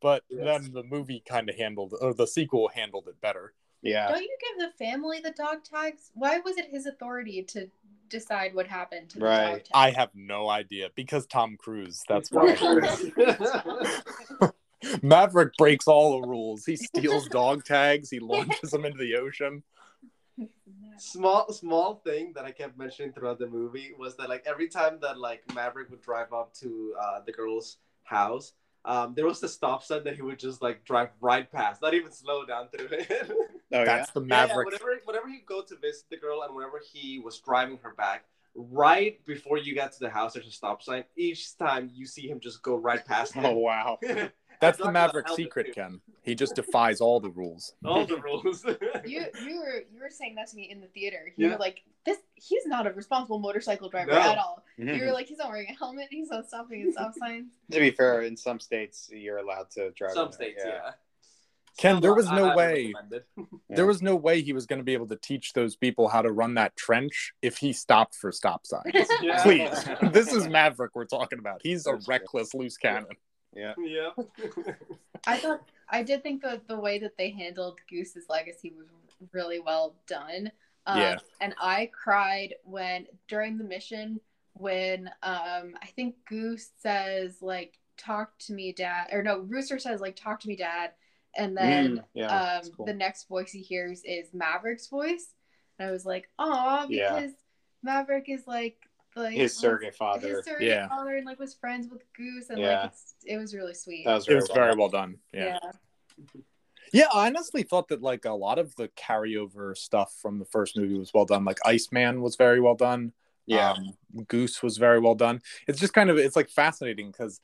but 0.00 0.22
Yes. 0.30 0.44
then 0.44 0.72
the 0.72 0.84
movie 0.84 1.22
kind 1.28 1.48
of 1.50 1.56
handled 1.56 1.94
or 2.00 2.14
the 2.14 2.26
sequel 2.26 2.68
handled 2.74 3.08
it 3.08 3.20
better 3.20 3.54
Yeah. 3.82 4.08
Don't 4.08 4.22
you 4.22 4.36
give 4.40 4.58
the 4.68 4.72
family 4.84 5.20
the 5.20 5.30
dog 5.32 5.64
tags? 5.64 6.10
Why 6.14 6.38
was 6.40 6.56
it 6.56 6.66
his 6.70 6.86
authority 6.86 7.42
to 7.44 7.68
decide 8.08 8.54
what 8.54 8.66
happened 8.66 9.10
to 9.10 9.18
the 9.18 9.24
Right. 9.24 9.44
dog 9.44 9.56
tags? 9.58 9.68
i 9.74 9.90
have 9.90 10.10
no 10.14 10.48
idea 10.48 10.88
because 10.94 11.26
tom 11.26 11.56
cruise 11.58 12.02
that's 12.08 12.30
why 12.32 12.56
maverick 15.02 15.52
breaks 15.58 15.86
all 15.88 16.20
the 16.20 16.26
rules 16.26 16.64
he 16.64 16.76
steals 16.76 17.28
dog 17.28 17.64
tags 17.64 18.08
he 18.10 18.18
launches 18.20 18.70
them 18.70 18.84
into 18.84 18.98
the 18.98 19.16
ocean 19.16 19.62
small 20.98 21.52
small 21.52 21.96
thing 22.04 22.32
that 22.34 22.44
I 22.44 22.50
kept 22.50 22.78
mentioning 22.78 23.12
throughout 23.12 23.38
the 23.38 23.46
movie 23.46 23.92
was 23.98 24.16
that 24.16 24.28
like 24.28 24.44
every 24.46 24.68
time 24.68 24.98
that 25.02 25.18
like 25.18 25.42
Maverick 25.54 25.90
would 25.90 26.02
drive 26.02 26.32
up 26.32 26.52
to 26.54 26.94
uh, 27.00 27.20
the 27.24 27.32
girl's 27.32 27.78
house, 28.04 28.52
um, 28.84 29.14
there 29.14 29.26
was 29.26 29.40
the 29.40 29.48
stop 29.48 29.82
sign 29.82 30.04
that 30.04 30.16
he 30.16 30.22
would 30.22 30.38
just 30.38 30.62
like 30.62 30.84
drive 30.84 31.10
right 31.20 31.50
past, 31.50 31.82
not 31.82 31.94
even 31.94 32.10
slow 32.12 32.44
down 32.44 32.68
through 32.68 32.88
it. 32.90 33.30
Oh, 33.70 33.84
that's 33.84 34.10
the 34.12 34.20
Yeah, 34.20 34.46
yeah, 34.46 34.46
maverick 34.46 34.66
whenever 34.66 35.00
whenever 35.04 35.28
he 35.28 35.40
go 35.46 35.60
to 35.60 35.76
visit 35.76 36.04
the 36.10 36.16
girl 36.16 36.42
and 36.42 36.54
whenever 36.54 36.80
he 36.92 37.18
was 37.18 37.38
driving 37.38 37.78
her 37.82 37.92
back, 37.94 38.24
right 38.54 39.24
before 39.26 39.58
you 39.58 39.74
get 39.74 39.92
to 39.92 39.98
the 40.00 40.08
house, 40.10 40.32
there's 40.34 40.46
a 40.46 40.50
stop 40.50 40.82
sign. 40.82 41.04
Each 41.16 41.56
time 41.58 41.90
you 41.92 42.06
see 42.06 42.28
him 42.28 42.40
just 42.40 42.62
go 42.62 42.76
right 42.76 43.04
past. 43.04 43.36
yeah. 43.36 43.42
Oh 43.48 43.58
wow. 43.58 43.98
him. 44.62 44.66
That's 44.68 44.78
the 44.78 44.92
Maverick 44.92 45.28
secret, 45.30 45.66
too. 45.66 45.72
Ken. 45.72 46.00
He 46.22 46.34
just 46.34 46.54
defies 46.54 47.00
all 47.00 47.20
the 47.20 47.30
rules. 47.30 47.74
All 47.84 48.04
the 48.04 48.18
rules. 48.20 48.64
You 49.06 49.24
you 49.46 49.60
were 49.60 49.82
you 49.90 50.00
were 50.00 50.10
saying 50.10 50.34
that 50.34 50.48
to 50.48 50.56
me 50.56 50.68
in 50.70 50.80
the 50.80 50.88
theater. 50.88 51.32
You 51.36 51.46
Yeah. 51.46 51.52
were 51.54 51.58
like, 51.58 51.82
this 52.04 52.18
he's 52.34 52.66
not 52.66 52.86
a 52.86 52.92
responsible 52.92 53.38
motorcycle 53.38 53.88
driver 53.88 54.10
No. 54.10 54.18
at 54.18 54.36
all. 54.38 54.62
Mm-hmm. 54.78 54.94
You 54.96 55.06
were 55.06 55.12
like, 55.12 55.26
he's 55.28 55.38
not 55.38 55.48
wearing 55.48 55.68
a 55.70 55.74
helmet, 55.78 56.08
he's 56.10 56.28
not 56.28 56.46
stopping 56.48 56.82
at 56.86 56.92
stop 56.92 57.14
signs. 57.18 57.46
to 57.70 57.78
be 57.80 57.90
fair, 57.90 58.22
in 58.22 58.36
some 58.36 58.60
states 58.60 59.08
you're 59.12 59.38
allowed 59.38 59.70
to 59.72 59.90
drive. 59.92 60.12
Some 60.12 60.32
states, 60.32 60.60
yeah. 60.64 60.90
Ken, 61.78 62.00
there 62.00 62.12
was 62.14 62.28
no 62.30 62.56
way. 62.56 62.92
There 63.70 63.86
was 63.86 64.02
no 64.02 64.16
way 64.16 64.42
he 64.42 64.52
was 64.52 64.66
going 64.66 64.80
to 64.80 64.84
be 64.84 64.94
able 64.94 65.06
to 65.06 65.16
teach 65.16 65.52
those 65.52 65.76
people 65.76 66.08
how 66.08 66.20
to 66.22 66.32
run 66.32 66.54
that 66.54 66.76
trench 66.76 67.32
if 67.40 67.56
he 67.58 67.72
stopped 67.72 68.16
for 68.16 68.32
stop 68.32 68.66
signs. 68.66 68.92
Yeah. 69.22 69.40
Please, 69.44 69.84
this 70.12 70.32
is 70.32 70.48
Maverick 70.48 70.96
we're 70.96 71.04
talking 71.04 71.38
about. 71.38 71.60
He's 71.62 71.86
a 71.86 71.98
reckless 72.08 72.52
loose 72.52 72.76
cannon. 72.76 73.06
Yeah. 73.54 73.74
Yeah. 73.78 74.10
I 75.26 75.36
thought 75.38 75.60
I 75.88 76.02
did 76.02 76.22
think 76.22 76.42
that 76.42 76.68
the 76.68 76.78
way 76.78 76.98
that 77.00 77.16
they 77.16 77.30
handled 77.30 77.78
Goose's 77.88 78.26
legacy 78.28 78.72
was 78.76 78.86
really 79.32 79.60
well 79.60 79.94
done. 80.06 80.50
Um, 80.86 80.98
Yeah. 81.00 81.18
And 81.40 81.54
I 81.60 81.90
cried 81.92 82.54
when 82.64 83.06
during 83.26 83.58
the 83.58 83.64
mission 83.64 84.20
when 84.54 85.08
um 85.22 85.74
I 85.82 85.86
think 85.94 86.16
Goose 86.28 86.70
says 86.78 87.40
like 87.42 87.78
talk 87.96 88.36
to 88.40 88.52
me 88.52 88.72
dad 88.72 89.08
or 89.12 89.22
no 89.22 89.38
Rooster 89.40 89.78
says 89.78 90.00
like 90.00 90.16
talk 90.16 90.40
to 90.40 90.48
me 90.48 90.56
dad 90.56 90.92
and 91.36 91.56
then 91.56 91.98
Mm, 91.98 92.04
yeah, 92.14 92.54
um 92.62 92.70
cool. 92.76 92.86
the 92.86 92.94
next 92.94 93.28
voice 93.28 93.50
he 93.52 93.60
hears 93.60 94.02
is 94.04 94.32
Maverick's 94.34 94.88
voice 94.88 95.34
and 95.78 95.88
I 95.88 95.92
was 95.92 96.04
like 96.06 96.28
aw 96.38 96.86
Yeah. 96.88 97.14
because 97.14 97.32
Maverick 97.82 98.28
is 98.28 98.46
like 98.46 98.87
like 99.16 99.34
His 99.36 99.56
surrogate 99.56 99.94
father. 99.94 100.36
his 100.36 100.44
surrogate 100.44 100.68
Yeah. 100.68 100.88
father 100.88 101.16
and 101.16 101.26
like 101.26 101.38
was 101.38 101.54
friends 101.54 101.88
with 101.90 102.02
Goose 102.12 102.50
and 102.50 102.58
Yeah. 102.60 102.82
like 102.82 102.92
it 103.24 103.36
was 103.36 103.54
really 103.54 103.74
sweet. 103.74 104.04
That 104.04 104.14
was 104.14 104.28
It 104.28 104.34
was 104.34 104.50
very 104.54 104.74
well 104.76 104.88
done. 104.88 105.18
yeah. 105.32 105.58
Yeah. 105.62 106.40
Yeah, 106.92 107.06
I 107.12 107.26
honestly 107.26 107.62
thought 107.64 107.88
that 107.88 108.00
like 108.02 108.24
a 108.24 108.30
lot 108.32 108.58
of 108.58 108.74
the 108.76 108.88
carryover 108.88 109.76
stuff 109.76 110.14
from 110.22 110.38
the 110.38 110.46
first 110.46 110.76
movie 110.76 110.98
was 110.98 111.12
well 111.12 111.26
done. 111.26 111.44
Like 111.44 111.58
Iceman 111.64 112.22
was 112.22 112.36
very 112.36 112.60
well 112.60 112.74
done. 112.76 113.12
Yeah. 113.46 113.72
Um, 113.72 113.94
Goose 114.26 114.62
was 114.62 114.78
very 114.78 114.98
well 114.98 115.14
done. 115.14 115.42
It's 115.66 115.80
just 115.80 115.92
kind 115.92 116.08
of 116.10 116.16
it's 116.18 116.36
like 116.36 116.48
fascinating 116.48 117.10
because 117.10 117.40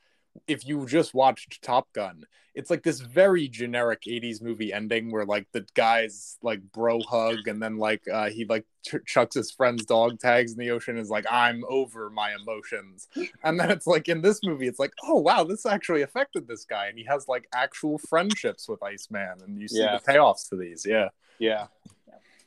if 0.47 0.65
you 0.67 0.85
just 0.85 1.13
watched 1.13 1.61
Top 1.63 1.91
Gun, 1.93 2.23
it's 2.53 2.69
like 2.69 2.83
this 2.83 3.01
very 3.01 3.47
generic 3.49 4.03
80s 4.07 4.41
movie 4.41 4.71
ending 4.71 5.11
where 5.11 5.25
like 5.25 5.45
the 5.51 5.65
guys 5.73 6.37
like 6.41 6.61
bro 6.71 7.01
hug 7.01 7.47
and 7.47 7.61
then 7.61 7.77
like 7.77 8.01
uh, 8.11 8.29
he 8.29 8.45
like 8.45 8.65
ch- 8.85 8.95
chucks 9.05 9.35
his 9.35 9.51
friend's 9.51 9.85
dog 9.85 10.19
tags 10.19 10.53
in 10.53 10.57
the 10.57 10.71
ocean 10.71 10.97
is 10.97 11.09
like 11.09 11.25
I'm 11.29 11.63
over 11.67 12.09
my 12.09 12.33
emotions. 12.33 13.07
And 13.43 13.59
then 13.59 13.71
it's 13.71 13.85
like 13.87 14.07
in 14.07 14.21
this 14.21 14.39
movie 14.41 14.67
it's 14.67 14.79
like 14.79 14.93
oh 15.03 15.19
wow 15.19 15.43
this 15.43 15.65
actually 15.65 16.01
affected 16.01 16.47
this 16.47 16.63
guy 16.63 16.87
and 16.87 16.97
he 16.97 17.03
has 17.05 17.27
like 17.27 17.45
actual 17.53 17.97
friendships 17.97 18.69
with 18.69 18.81
Iceman 18.81 19.35
and 19.45 19.59
you 19.61 19.67
see 19.67 19.79
Yeah. 19.81 19.97
the 19.97 20.11
payoffs 20.13 20.47
to 20.49 20.55
these. 20.55 20.85
Yeah. 20.87 21.09
Yeah. 21.39 21.67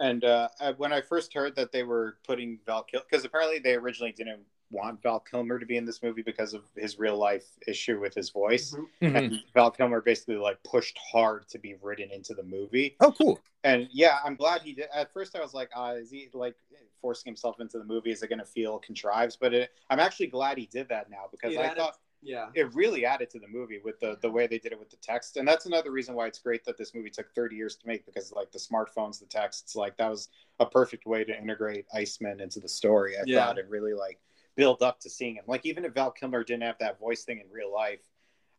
And 0.00 0.24
uh, 0.24 0.48
when 0.78 0.92
I 0.92 1.00
first 1.02 1.34
heard 1.34 1.54
that 1.56 1.72
they 1.72 1.82
were 1.82 2.16
putting 2.26 2.60
Val 2.64 2.84
Kilmer, 2.84 3.04
because 3.10 3.24
apparently 3.26 3.58
they 3.58 3.74
originally 3.74 4.12
didn't 4.12 4.42
want 4.70 5.02
Val 5.02 5.20
Kilmer 5.20 5.58
to 5.58 5.66
be 5.66 5.76
in 5.76 5.84
this 5.84 6.02
movie 6.02 6.22
because 6.22 6.52
of 6.54 6.64
his 6.76 6.98
real 6.98 7.16
life 7.16 7.46
issue 7.66 7.98
with 8.00 8.14
his 8.14 8.30
voice. 8.30 8.74
Mhm. 9.00 9.16
And 9.16 9.44
Val 9.54 9.70
Kilmer 9.70 10.00
basically 10.00 10.36
like 10.36 10.62
pushed 10.62 10.98
hard 10.98 11.48
to 11.48 11.58
be 11.58 11.74
written 11.80 12.10
into 12.10 12.34
the 12.34 12.42
movie. 12.42 12.96
Oh 13.00 13.12
cool. 13.12 13.40
And 13.64 13.88
yeah, 13.90 14.18
I'm 14.24 14.34
glad 14.36 14.62
he 14.62 14.72
did. 14.72 14.88
At 14.94 15.12
first, 15.12 15.34
I 15.34 15.40
was 15.40 15.54
like, 15.54 15.70
uh, 15.74 15.94
is 15.98 16.10
he 16.10 16.28
like 16.32 16.54
forcing 17.00 17.30
himself 17.30 17.60
into 17.60 17.78
the 17.78 17.84
movie? 17.84 18.10
Is 18.10 18.22
it 18.22 18.28
going 18.28 18.38
to 18.40 18.44
feel 18.44 18.78
contrived? 18.78 19.38
But 19.40 19.54
it, 19.54 19.70
I'm 19.90 20.00
actually 20.00 20.26
glad 20.28 20.58
he 20.58 20.66
did 20.66 20.88
that 20.90 21.10
now 21.10 21.24
because 21.30 21.54
It 21.54 21.58
I 21.60 21.64
added- 21.64 21.78
thought 21.78 21.98
Yeah. 22.20 22.50
it 22.54 22.74
really 22.74 23.04
added 23.06 23.30
to 23.30 23.38
the 23.38 23.46
movie 23.48 23.78
with 23.82 24.00
the 24.00 24.18
the 24.20 24.30
way 24.30 24.46
they 24.48 24.58
did 24.58 24.72
it 24.72 24.78
with 24.78 24.90
the 24.90 24.96
text 24.96 25.36
and 25.36 25.46
that's 25.46 25.66
another 25.66 25.92
reason 25.92 26.16
why 26.16 26.26
it's 26.26 26.40
great 26.40 26.64
that 26.64 26.76
this 26.76 26.92
movie 26.92 27.10
took 27.10 27.32
30 27.32 27.54
years 27.54 27.76
to 27.76 27.86
make 27.86 28.04
because 28.06 28.32
like 28.32 28.50
the 28.50 28.58
smartphones 28.58 29.20
the 29.20 29.26
texts 29.26 29.76
like 29.76 29.96
that 29.98 30.10
was 30.10 30.28
a 30.58 30.66
perfect 30.66 31.06
way 31.06 31.22
to 31.22 31.32
integrate 31.40 31.86
iceman 31.94 32.40
into 32.40 32.58
the 32.58 32.68
story 32.68 33.16
i 33.16 33.22
Yeah. 33.24 33.46
thought 33.46 33.56
it 33.58 33.68
really 33.68 33.94
like 33.94 34.18
build 34.58 34.82
up 34.82 34.98
to 35.00 35.08
seeing 35.08 35.36
him 35.36 35.44
like 35.46 35.64
even 35.64 35.84
if 35.84 35.94
val 35.94 36.10
kilmer 36.10 36.42
didn't 36.44 36.64
have 36.64 36.78
that 36.80 36.98
voice 36.98 37.22
thing 37.24 37.38
in 37.38 37.46
real 37.50 37.72
life 37.72 38.00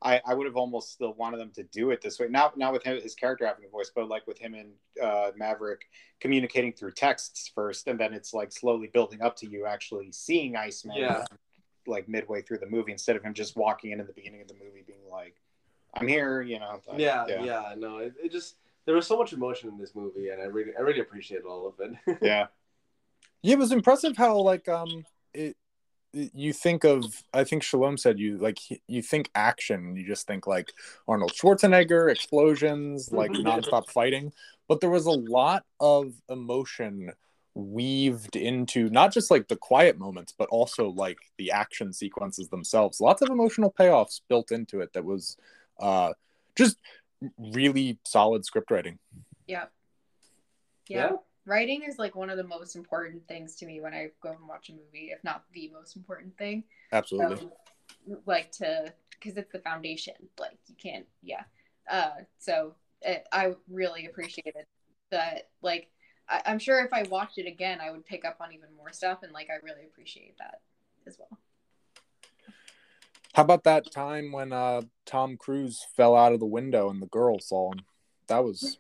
I, 0.01 0.21
I 0.25 0.33
would 0.33 0.45
have 0.47 0.55
almost 0.55 0.93
still 0.93 1.13
wanted 1.15 1.41
them 1.41 1.51
to 1.55 1.63
do 1.63 1.91
it 1.91 2.01
this 2.01 2.19
way. 2.19 2.29
Not 2.29 2.57
not 2.57 2.71
with 2.71 2.83
him, 2.83 3.01
his 3.01 3.15
character 3.15 3.45
having 3.45 3.65
a 3.65 3.67
voice, 3.67 3.91
but 3.93 4.07
like 4.07 4.25
with 4.27 4.37
him 4.39 4.53
and 4.53 4.69
uh, 5.03 5.31
Maverick 5.35 5.81
communicating 6.21 6.71
through 6.71 6.93
texts 6.93 7.51
first, 7.53 7.85
and 7.89 7.99
then 7.99 8.13
it's 8.13 8.33
like 8.33 8.53
slowly 8.53 8.87
building 8.93 9.21
up 9.21 9.35
to 9.35 9.45
you 9.49 9.65
actually 9.65 10.09
seeing 10.13 10.55
Iceman 10.55 10.95
Yeah. 10.99 11.25
like 11.85 12.07
midway 12.07 12.41
through 12.41 12.59
the 12.59 12.65
movie 12.69 12.93
instead 12.93 13.17
of 13.17 13.23
him 13.23 13.33
just 13.33 13.57
walking 13.57 13.91
in 13.91 13.99
at 13.99 14.07
the 14.07 14.13
beginning 14.13 14.39
of 14.41 14.47
the 14.47 14.53
movie 14.53 14.85
being 14.87 14.99
like 15.11 15.35
i'm 15.95 16.07
here 16.07 16.41
you 16.41 16.59
know 16.59 16.79
like, 16.87 16.99
Yeah, 16.99 17.25
yeah, 17.27 17.73
no, 17.77 17.97
it, 17.97 18.13
it 18.23 18.31
just 18.31 18.55
there 18.85 18.95
was 18.95 19.05
so 19.05 19.17
much 19.17 19.33
emotion 19.33 19.67
in 19.69 19.77
this 19.77 19.95
movie, 19.95 20.29
and 20.29 20.41
I 20.41 20.45
really, 20.45 20.71
I 20.77 20.81
really 20.81 21.01
appreciate 21.01 21.43
all 21.43 21.67
of 21.67 21.73
it. 21.81 22.19
yeah 22.21 22.47
Yeah, 23.41 23.53
it 23.53 23.59
was 23.59 23.73
impressive 23.73 24.15
how 24.15 24.37
like 24.39 24.69
um 24.69 25.05
it, 25.33 25.41
it- 25.41 25.57
you 26.13 26.53
think 26.53 26.83
of 26.83 27.23
I 27.33 27.43
think 27.43 27.63
Shalom 27.63 27.97
said 27.97 28.19
you 28.19 28.37
like 28.37 28.59
you 28.87 29.01
think 29.01 29.29
action, 29.35 29.95
you 29.95 30.07
just 30.07 30.25
think 30.27 30.47
like 30.47 30.73
Arnold 31.07 31.33
Schwarzenegger, 31.33 32.11
explosions, 32.11 33.11
like 33.11 33.31
Mhm. 33.31 33.43
nonstop 33.43 33.89
fighting, 33.89 34.33
but 34.67 34.81
there 34.81 34.89
was 34.89 35.05
a 35.05 35.11
lot 35.11 35.65
of 35.79 36.13
emotion 36.29 37.11
weaved 37.55 38.35
into 38.35 38.89
not 38.89 39.11
just 39.11 39.29
like 39.31 39.47
the 39.47 39.55
quiet 39.55 39.97
moments 39.97 40.33
but 40.37 40.47
also 40.49 40.89
like 40.89 41.17
the 41.37 41.51
action 41.51 41.91
sequences 41.91 42.47
themselves 42.49 43.01
lots 43.01 43.21
of 43.23 43.29
emotional 43.29 43.73
payoffs 43.77 44.21
built 44.29 44.51
into 44.51 44.79
it 44.79 44.93
that 44.93 45.03
was 45.03 45.35
uh 45.79 46.13
just 46.55 46.77
really 47.37 47.99
solid 48.05 48.45
script 48.45 48.69
writing 48.71 48.97
Yep. 49.47 49.71
Yeah. 50.87 51.11
Writing 51.49 51.81
is 51.81 51.97
like 51.97 52.15
one 52.15 52.29
of 52.29 52.37
the 52.37 52.43
most 52.43 52.75
important 52.75 53.27
things 53.27 53.55
to 53.55 53.65
me 53.65 53.81
when 53.81 53.91
I 53.91 54.11
go 54.21 54.29
and 54.29 54.47
watch 54.47 54.69
a 54.69 54.73
movie, 54.73 55.09
if 55.11 55.23
not 55.23 55.45
the 55.51 55.71
most 55.73 55.95
important 55.95 56.37
thing. 56.37 56.63
absolutely 56.91 57.47
Um, 58.07 58.17
like 58.27 58.51
to, 58.53 58.93
because 59.09 59.35
it's 59.35 59.51
the 59.51 59.57
foundation. 59.57 60.13
Like 60.39 60.59
you 60.67 60.75
can't, 60.75 61.07
yeah. 61.23 61.41
Uh, 61.91 62.11
so 62.37 62.75
it, 63.01 63.27
I 63.31 63.55
really 63.67 64.05
appreciated 64.05 64.65
that. 65.09 65.49
Like, 65.63 65.89
I, 66.29 66.43
I'm 66.45 66.59
sure 66.59 66.85
if 66.85 66.93
I 66.93 67.01
watched 67.09 67.39
it 67.39 67.47
again, 67.47 67.79
I 67.81 67.89
would 67.89 68.05
pick 68.05 68.25
up 68.25 68.37
on 68.41 68.53
even 68.53 68.69
more 68.77 68.93
stuff, 68.93 69.23
and 69.23 69.31
like 69.31 69.47
I 69.49 69.55
really 69.65 69.85
appreciate 69.85 70.37
that 70.37 70.61
as 71.07 71.17
well. 71.17 71.39
How 73.33 73.41
about 73.41 73.63
that 73.63 73.91
time 73.91 74.31
when 74.31 74.53
uh, 74.53 74.83
Tom 75.07 75.35
Cruise 75.35 75.83
fell 75.97 76.15
out 76.15 76.31
of 76.31 76.39
the 76.39 76.45
window 76.45 76.91
and 76.91 77.01
the 77.01 77.07
girl 77.07 77.39
saw 77.39 77.71
him? 77.71 77.79
That 78.27 78.43
was 78.43 78.77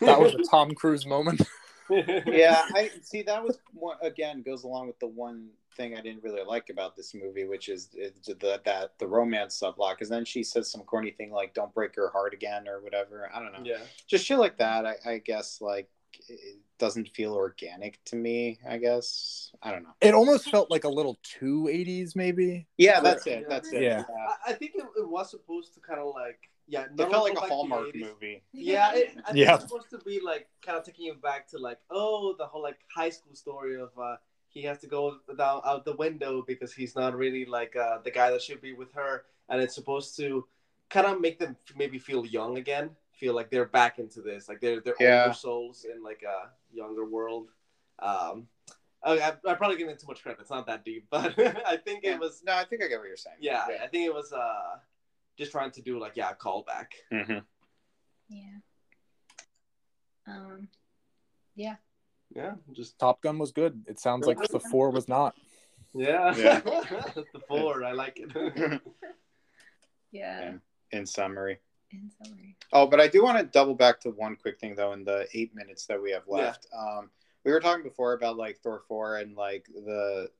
that 0.00 0.20
was 0.20 0.34
a 0.34 0.38
Tom 0.50 0.70
Cruise 0.70 1.04
moment. 1.04 1.42
yeah 1.90 2.62
i 2.74 2.90
see 3.02 3.22
that 3.22 3.42
was 3.42 3.58
one 3.72 3.96
again 4.02 4.42
goes 4.42 4.64
along 4.64 4.86
with 4.86 4.98
the 4.98 5.06
one 5.06 5.48
thing 5.76 5.96
i 5.96 6.00
didn't 6.00 6.22
really 6.22 6.42
like 6.42 6.70
about 6.70 6.96
this 6.96 7.14
movie 7.14 7.44
which 7.44 7.68
is, 7.68 7.90
is 7.94 8.12
the 8.24 8.60
that 8.64 8.92
the 8.98 9.06
romance 9.06 9.60
subplot 9.60 9.92
because 9.92 10.08
then 10.08 10.24
she 10.24 10.42
says 10.42 10.70
some 10.70 10.82
corny 10.82 11.10
thing 11.10 11.30
like 11.30 11.54
don't 11.54 11.72
break 11.74 11.94
her 11.94 12.08
heart 12.10 12.32
again 12.34 12.66
or 12.66 12.80
whatever. 12.80 13.30
I 13.34 13.40
don't 13.40 13.52
know. 13.52 13.60
Yeah. 13.64 13.78
just 14.06 14.24
shit 14.24 14.38
like 14.38 14.58
that 14.58 14.86
I, 14.86 14.94
I 15.04 15.18
guess 15.18 15.60
like 15.60 15.88
it 16.28 16.58
doesn't 16.78 17.08
feel 17.10 17.34
organic 17.34 18.02
to 18.06 18.16
me 18.16 18.58
i 18.68 18.78
guess. 18.78 19.52
I 19.62 19.70
don't 19.70 19.82
know. 19.82 19.94
It 20.00 20.14
almost 20.14 20.50
felt 20.50 20.70
like 20.70 20.84
a 20.84 20.88
little 20.88 21.18
too 21.22 21.68
80s, 21.70 22.16
maybe. 22.16 22.66
yeah 22.78 23.00
that's 23.00 23.26
it 23.26 23.46
that's 23.48 23.72
it. 23.72 23.82
Yeah. 23.82 24.04
I, 24.46 24.50
I 24.50 24.54
think 24.54 24.72
it, 24.74 24.84
it 24.98 25.08
was 25.08 25.30
supposed 25.30 25.74
to 25.74 25.80
kind 25.80 26.00
of 26.00 26.14
like 26.14 26.50
yeah, 26.68 26.84
it 26.84 26.96
felt 27.10 27.24
like 27.24 27.32
a 27.32 27.34
go 27.34 27.40
back 27.40 27.42
to 27.42 27.48
the 27.48 27.54
hallmark 27.54 27.94
movie 27.94 28.42
Yeah, 28.52 28.92
it, 28.94 29.16
I 29.24 29.32
think 29.32 29.36
Yeah. 29.46 29.54
it's 29.54 29.64
supposed 29.64 29.90
to 29.90 29.98
be 29.98 30.20
like 30.20 30.48
kind 30.64 30.76
of 30.78 30.84
taking 30.84 31.06
you 31.06 31.14
back 31.14 31.46
to 31.48 31.58
like 31.58 31.78
oh 31.90 32.34
the 32.38 32.46
whole 32.46 32.62
like 32.62 32.78
high 32.94 33.10
school 33.10 33.34
story 33.34 33.78
of 33.80 33.90
uh 33.98 34.16
he 34.48 34.62
has 34.62 34.78
to 34.80 34.86
go 34.86 35.18
down 35.36 35.60
out 35.64 35.84
the 35.84 35.94
window 35.96 36.42
because 36.46 36.72
he's 36.72 36.96
not 36.96 37.14
really 37.14 37.44
like 37.44 37.76
uh, 37.76 37.98
the 38.04 38.10
guy 38.10 38.30
that 38.30 38.40
should 38.40 38.62
be 38.62 38.72
with 38.72 38.90
her, 38.94 39.24
and 39.50 39.60
it's 39.60 39.74
supposed 39.74 40.16
to 40.16 40.46
kind 40.88 41.06
of 41.06 41.20
make 41.20 41.38
them 41.38 41.54
maybe 41.76 41.98
feel 41.98 42.24
young 42.24 42.56
again, 42.56 42.88
feel 43.12 43.34
like 43.34 43.50
they're 43.50 43.66
back 43.66 43.98
into 43.98 44.22
this, 44.22 44.48
like 44.48 44.60
they're 44.62 44.80
they're 44.80 44.94
Yeah. 44.98 45.24
older 45.24 45.34
souls 45.34 45.84
in 45.84 46.02
like 46.02 46.22
a 46.22 46.48
younger 46.74 47.04
world. 47.04 47.48
Um, 47.98 48.48
I, 49.02 49.18
I, 49.20 49.32
I'm 49.46 49.56
probably 49.58 49.76
giving 49.76 49.92
it 49.92 50.00
too 50.00 50.06
much 50.06 50.22
credit. 50.22 50.40
It's 50.40 50.48
not 50.50 50.66
that 50.68 50.84
deep, 50.86 51.06
but 51.10 51.38
I 51.66 51.76
think 51.76 52.02
Yeah. 52.04 52.14
it 52.14 52.20
was. 52.20 52.42
no 52.42 52.54
i 52.54 52.64
think 52.64 52.82
i 52.82 52.88
get 52.88 52.98
what 52.98 53.08
you're 53.08 53.16
saying 53.18 53.36
Yeah, 53.40 53.62
I 53.82 53.88
think 53.88 54.06
it 54.06 54.14
was 54.14 54.32
uh 54.32 54.78
just 55.36 55.52
trying 55.52 55.70
to 55.72 55.82
do 55.82 55.98
like 55.98 56.12
yeah 56.16 56.30
a 56.30 56.34
callback. 56.34 56.86
Mhm. 57.12 57.42
Yeah. 58.28 58.58
Um. 60.26 60.68
Yeah. 61.54 61.76
Yeah, 62.34 62.54
just 62.72 62.98
Top 62.98 63.22
Gun 63.22 63.38
was 63.38 63.52
good. 63.52 63.84
It 63.86 64.00
sounds 64.00 64.26
like 64.26 64.38
the 64.50 64.58
four 64.70 64.90
was 64.90 65.08
not. 65.08 65.34
yeah, 65.94 66.34
Yeah. 66.36 66.60
the 66.60 67.40
four. 67.48 67.84
I 67.84 67.92
like 67.92 68.18
it. 68.20 68.30
Yeah. 70.12 70.40
Yeah. 70.40 70.52
in 70.98 71.04
summary 71.04 71.58
In 71.92 72.10
summary. 72.22 72.56
Oh, 72.72 72.86
but 72.86 73.00
I 73.00 73.08
do 73.08 73.22
want 73.22 73.38
to 73.38 73.44
double 73.44 73.74
back 73.74 74.00
to 74.00 74.10
one 74.10 74.36
quick 74.36 74.58
thing 74.58 74.74
though 74.74 74.92
in 74.92 75.04
the 75.04 75.26
eight 75.34 75.54
minutes 75.54 75.84
that 75.86 76.00
we 76.02 76.10
have 76.12 76.22
Yeah. 76.28 76.34
left. 76.36 76.66
Um, 76.76 77.10
we 77.44 77.52
were 77.52 77.60
talking 77.60 77.82
before 77.82 78.14
about 78.14 78.36
like 78.36 78.58
Thor 78.62 78.82
four 78.88 79.16
and 79.18 79.36
like 79.36 79.66
the 79.72 80.30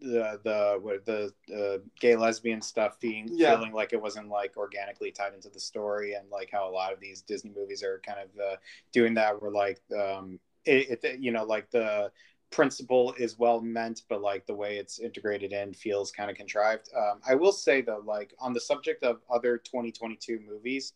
the 0.00 0.40
the 0.44 0.78
what 0.80 1.04
the 1.04 1.32
uh, 1.54 1.78
gay 2.00 2.16
lesbian 2.16 2.60
stuff 2.62 2.98
being 3.00 3.28
Yeah. 3.32 3.56
feeling 3.56 3.72
like 3.72 3.92
it 3.92 4.00
wasn't 4.00 4.28
like 4.28 4.56
organically 4.56 5.10
tied 5.10 5.34
into 5.34 5.48
the 5.48 5.60
story 5.60 6.14
and 6.14 6.28
like 6.30 6.50
how 6.52 6.68
a 6.68 6.70
lot 6.70 6.92
of 6.92 7.00
these 7.00 7.22
Disney 7.22 7.52
movies 7.54 7.82
are 7.82 8.00
kind 8.06 8.18
of 8.20 8.40
uh, 8.40 8.56
doing 8.92 9.14
that 9.14 9.40
where 9.40 9.50
like 9.50 9.80
um 9.98 10.38
it, 10.64 11.02
it 11.02 11.20
you 11.20 11.32
know 11.32 11.44
like 11.44 11.70
the 11.70 12.10
principle 12.50 13.12
is 13.18 13.38
well 13.38 13.60
meant 13.60 14.02
but 14.08 14.22
like 14.22 14.46
the 14.46 14.54
way 14.54 14.76
it's 14.76 14.98
integrated 14.98 15.52
in 15.52 15.74
feels 15.74 16.12
kind 16.12 16.30
of 16.30 16.36
contrived 16.36 16.88
um, 16.96 17.20
i 17.28 17.34
will 17.34 17.52
say 17.52 17.80
though 17.80 18.02
like 18.06 18.32
on 18.38 18.52
the 18.52 18.60
subject 18.60 19.02
of 19.02 19.20
other 19.28 19.58
2022 19.58 20.38
movies 20.48 20.92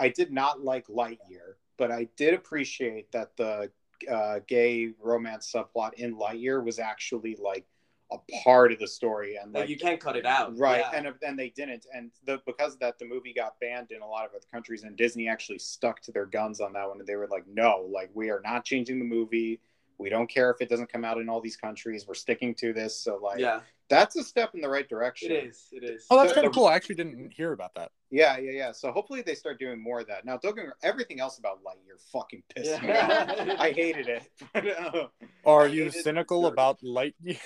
i 0.00 0.08
did 0.08 0.32
not 0.32 0.60
like 0.64 0.86
lightyear 0.88 1.54
but 1.78 1.92
i 1.92 2.06
did 2.16 2.34
appreciate 2.34 3.10
that 3.12 3.36
the 3.36 3.70
uh, 4.10 4.40
gay 4.48 4.92
romance 5.00 5.52
subplot 5.54 5.94
in 5.94 6.16
lightyear 6.16 6.62
was 6.64 6.80
actually 6.80 7.36
like 7.40 7.64
a 8.12 8.42
part 8.44 8.72
of 8.72 8.78
the 8.78 8.86
story 8.86 9.36
and 9.36 9.52
like 9.52 9.68
you 9.68 9.76
can't 9.76 10.00
cut 10.00 10.16
it 10.16 10.26
out. 10.26 10.56
right 10.58 10.80
Yeah. 10.80 10.98
and 10.98 11.06
uh, 11.08 11.12
and 11.26 11.38
they 11.38 11.50
didn't 11.50 11.86
and 11.94 12.10
the 12.24 12.40
because 12.46 12.74
of 12.74 12.80
that 12.80 12.98
the 12.98 13.04
movie 13.04 13.32
got 13.32 13.58
banned 13.60 13.90
in 13.90 14.02
a 14.02 14.06
lot 14.06 14.24
of 14.24 14.30
other 14.30 14.44
countries 14.52 14.82
and 14.84 14.96
disney 14.96 15.28
actually 15.28 15.58
stuck 15.58 16.00
to 16.02 16.12
their 16.12 16.26
guns 16.26 16.60
on 16.60 16.72
that 16.74 16.88
one 16.88 16.98
and 16.98 17.06
they 17.06 17.16
were 17.16 17.28
like 17.28 17.44
no 17.46 17.88
like 17.90 18.10
we 18.14 18.30
are 18.30 18.40
not 18.44 18.64
changing 18.64 18.98
the 18.98 19.04
movie 19.04 19.60
we 19.98 20.08
don't 20.08 20.28
care 20.28 20.50
if 20.50 20.60
it 20.60 20.68
doesn't 20.68 20.90
come 20.92 21.04
out 21.04 21.18
in 21.18 21.28
all 21.28 21.40
these 21.40 21.56
countries 21.56 22.06
we're 22.06 22.14
sticking 22.14 22.54
to 22.54 22.72
this 22.72 22.96
so 22.96 23.18
like 23.22 23.38
yeah, 23.38 23.60
that's 23.92 24.16
a 24.16 24.24
step 24.24 24.54
in 24.54 24.60
the 24.60 24.68
right 24.68 24.88
direction. 24.88 25.30
It 25.32 25.44
is. 25.44 25.66
It 25.72 25.84
is. 25.84 26.06
Oh, 26.10 26.16
that's 26.16 26.30
The- 26.30 26.34
kind 26.36 26.46
of 26.46 26.52
cool. 26.54 26.66
I 26.66 26.74
actually 26.74 26.94
didn't 26.96 27.32
hear 27.32 27.52
about 27.52 27.74
that. 27.74 27.90
yeah 28.10 28.36
yeah 28.38 28.50
yeah. 28.52 28.72
So 28.72 28.90
hopefully 28.92 29.22
they 29.22 29.34
start 29.34 29.58
doing 29.58 29.78
more 29.82 30.00
of 30.00 30.06
that. 30.08 30.24
Now 30.24 30.36
don't 30.38 30.56
get 30.56 30.66
everything 30.82 31.20
else 31.20 31.38
about 31.38 31.60
lightyear 31.62 31.98
fucking 32.12 32.42
pissed 32.54 32.82
me 32.82 32.90
off. 32.92 33.58
I 33.66 33.70
hated 33.72 34.08
it. 34.08 34.28
Um, 34.82 35.08
Are 35.44 35.62
I 35.64 35.66
you 35.66 35.90
cynical 35.90 36.42
the- 36.42 36.48
about 36.48 36.80
Lightyear? 36.82 37.38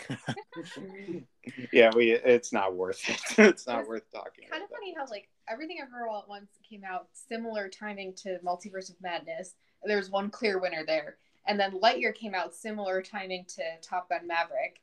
yeah 1.73 1.91
we 1.95 2.13
it's 2.13 2.53
not 2.53 2.75
worth 2.75 3.01
it. 3.09 3.21
It's 3.39 3.67
not 3.67 3.81
It's 3.81 3.89
worth 3.89 4.11
talking 4.13 4.45
kind 4.51 4.63
of 4.63 4.69
about 4.69 4.79
funny 4.79 4.95
how 4.97 5.07
like 5.11 5.29
everything 5.49 5.79
everywhere 5.81 6.09
all 6.09 6.21
at 6.23 6.29
once 6.29 6.51
came 6.69 6.83
out 6.85 7.09
similar 7.13 7.69
timing 7.69 8.15
to 8.23 8.39
multiverse 8.45 8.91
of 8.91 8.97
madness. 9.01 9.55
There 9.85 9.97
was 9.99 10.11
one 10.11 10.31
clear 10.31 10.59
winner 10.59 10.85
there. 10.87 11.17
And 11.49 11.61
then 11.61 11.79
lightyear 11.81 12.15
came 12.15 12.35
out 12.35 12.55
similar 12.55 13.01
timing 13.03 13.45
to 13.57 13.63
top 13.81 14.09
gun 14.09 14.27
maverick 14.27 14.81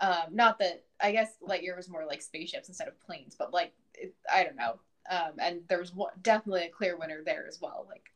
um, 0.00 0.24
not 0.32 0.58
that 0.58 0.84
i 1.00 1.12
guess 1.12 1.34
lightyear 1.46 1.76
was 1.76 1.88
more 1.88 2.04
like 2.06 2.22
spaceships 2.22 2.68
instead 2.68 2.88
of 2.88 3.00
planes 3.00 3.34
but 3.38 3.52
like 3.52 3.72
it, 3.94 4.14
I 4.32 4.42
don't 4.44 4.56
know. 4.56 4.80
Um, 5.10 5.32
and 5.38 5.60
there's 5.68 5.92
one, 5.94 6.12
definitely 6.22 6.62
a 6.64 6.68
clear 6.70 6.96
winner 6.96 7.22
there 7.24 7.44
as 7.46 7.60
well. 7.60 7.86
Like 7.88 8.06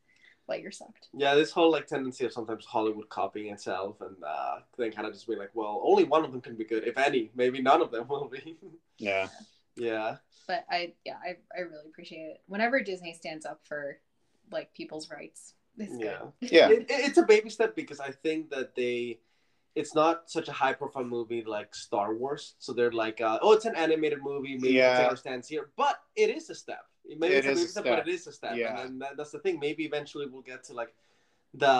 Lightyear 0.49 0.73
sucked. 0.73 1.09
Yeah, 1.13 1.35
this 1.35 1.51
whole 1.51 1.69
like 1.71 1.85
tendency 1.85 2.25
of 2.25 2.31
sometimes 2.33 2.65
Hollywood 2.65 3.09
copying 3.09 3.53
itself 3.53 4.01
and 4.01 4.15
uh, 4.25 4.59
then 4.77 4.91
kind 4.91 5.05
of 5.05 5.13
just 5.13 5.27
being 5.27 5.37
like, 5.37 5.51
well, 5.53 5.81
only 5.85 6.05
one 6.05 6.23
of 6.25 6.31
them 6.31 6.41
can 6.41 6.55
be 6.55 6.63
good, 6.63 6.87
if 6.87 6.97
any. 6.97 7.29
Maybe 7.35 7.61
none 7.61 7.81
of 7.81 7.91
them 7.91 8.07
will 8.07 8.27
be. 8.29 8.57
Yeah. 8.97 9.27
yeah. 9.75 10.15
But 10.47 10.65
I 10.71 10.93
yeah 11.05 11.17
I 11.23 11.35
I 11.55 11.61
really 11.61 11.85
appreciate 11.87 12.21
it. 12.31 12.41
Whenever 12.47 12.81
Disney 12.81 13.13
stands 13.13 13.45
up 13.45 13.59
for 13.65 13.99
like 14.51 14.73
people's 14.73 15.11
rights, 15.11 15.53
it's 15.77 15.93
Yeah. 15.99 16.19
good. 16.41 16.51
Yeah. 16.51 16.69
It, 16.69 16.81
it- 16.83 16.85
it's 16.89 17.17
a 17.19 17.23
baby 17.23 17.49
step 17.49 17.75
because 17.75 17.99
I 17.99 18.11
think 18.11 18.49
that 18.49 18.73
they, 18.75 19.19
it's 19.79 19.93
not 20.01 20.15
such 20.35 20.47
a 20.53 20.55
high 20.61 20.73
profile 20.73 21.03
movie 21.17 21.43
like 21.55 21.69
Star 21.75 22.09
Wars. 22.19 22.43
So 22.57 22.69
they're 22.73 22.91
like, 23.05 23.19
uh, 23.21 23.37
oh, 23.43 23.51
it's 23.53 23.65
an 23.71 23.75
animated 23.75 24.21
movie. 24.29 24.55
Maybe 24.57 24.73
Yeah. 24.81 25.07
our 25.09 25.15
stands 25.15 25.47
here, 25.53 25.69
but 25.83 25.95
it 26.15 26.29
is 26.37 26.49
a 26.49 26.55
step. 26.63 26.83
Maybe 27.21 27.35
It 27.35 27.45
it's 27.45 27.47
a 27.47 27.51
is 27.51 27.63
a 27.63 27.67
step, 27.73 27.83
but 27.85 27.99
it 28.07 28.11
is 28.17 28.25
a 28.27 28.33
step. 28.39 28.55
Yeah. 28.57 28.81
And 28.81 29.01
that, 29.01 29.11
that's 29.17 29.31
the 29.31 29.39
thing. 29.39 29.59
Maybe 29.59 29.83
eventually 29.91 30.25
we'll 30.31 30.41
get 30.53 30.63
to 30.65 30.73
like 30.81 30.93
the 31.53 31.77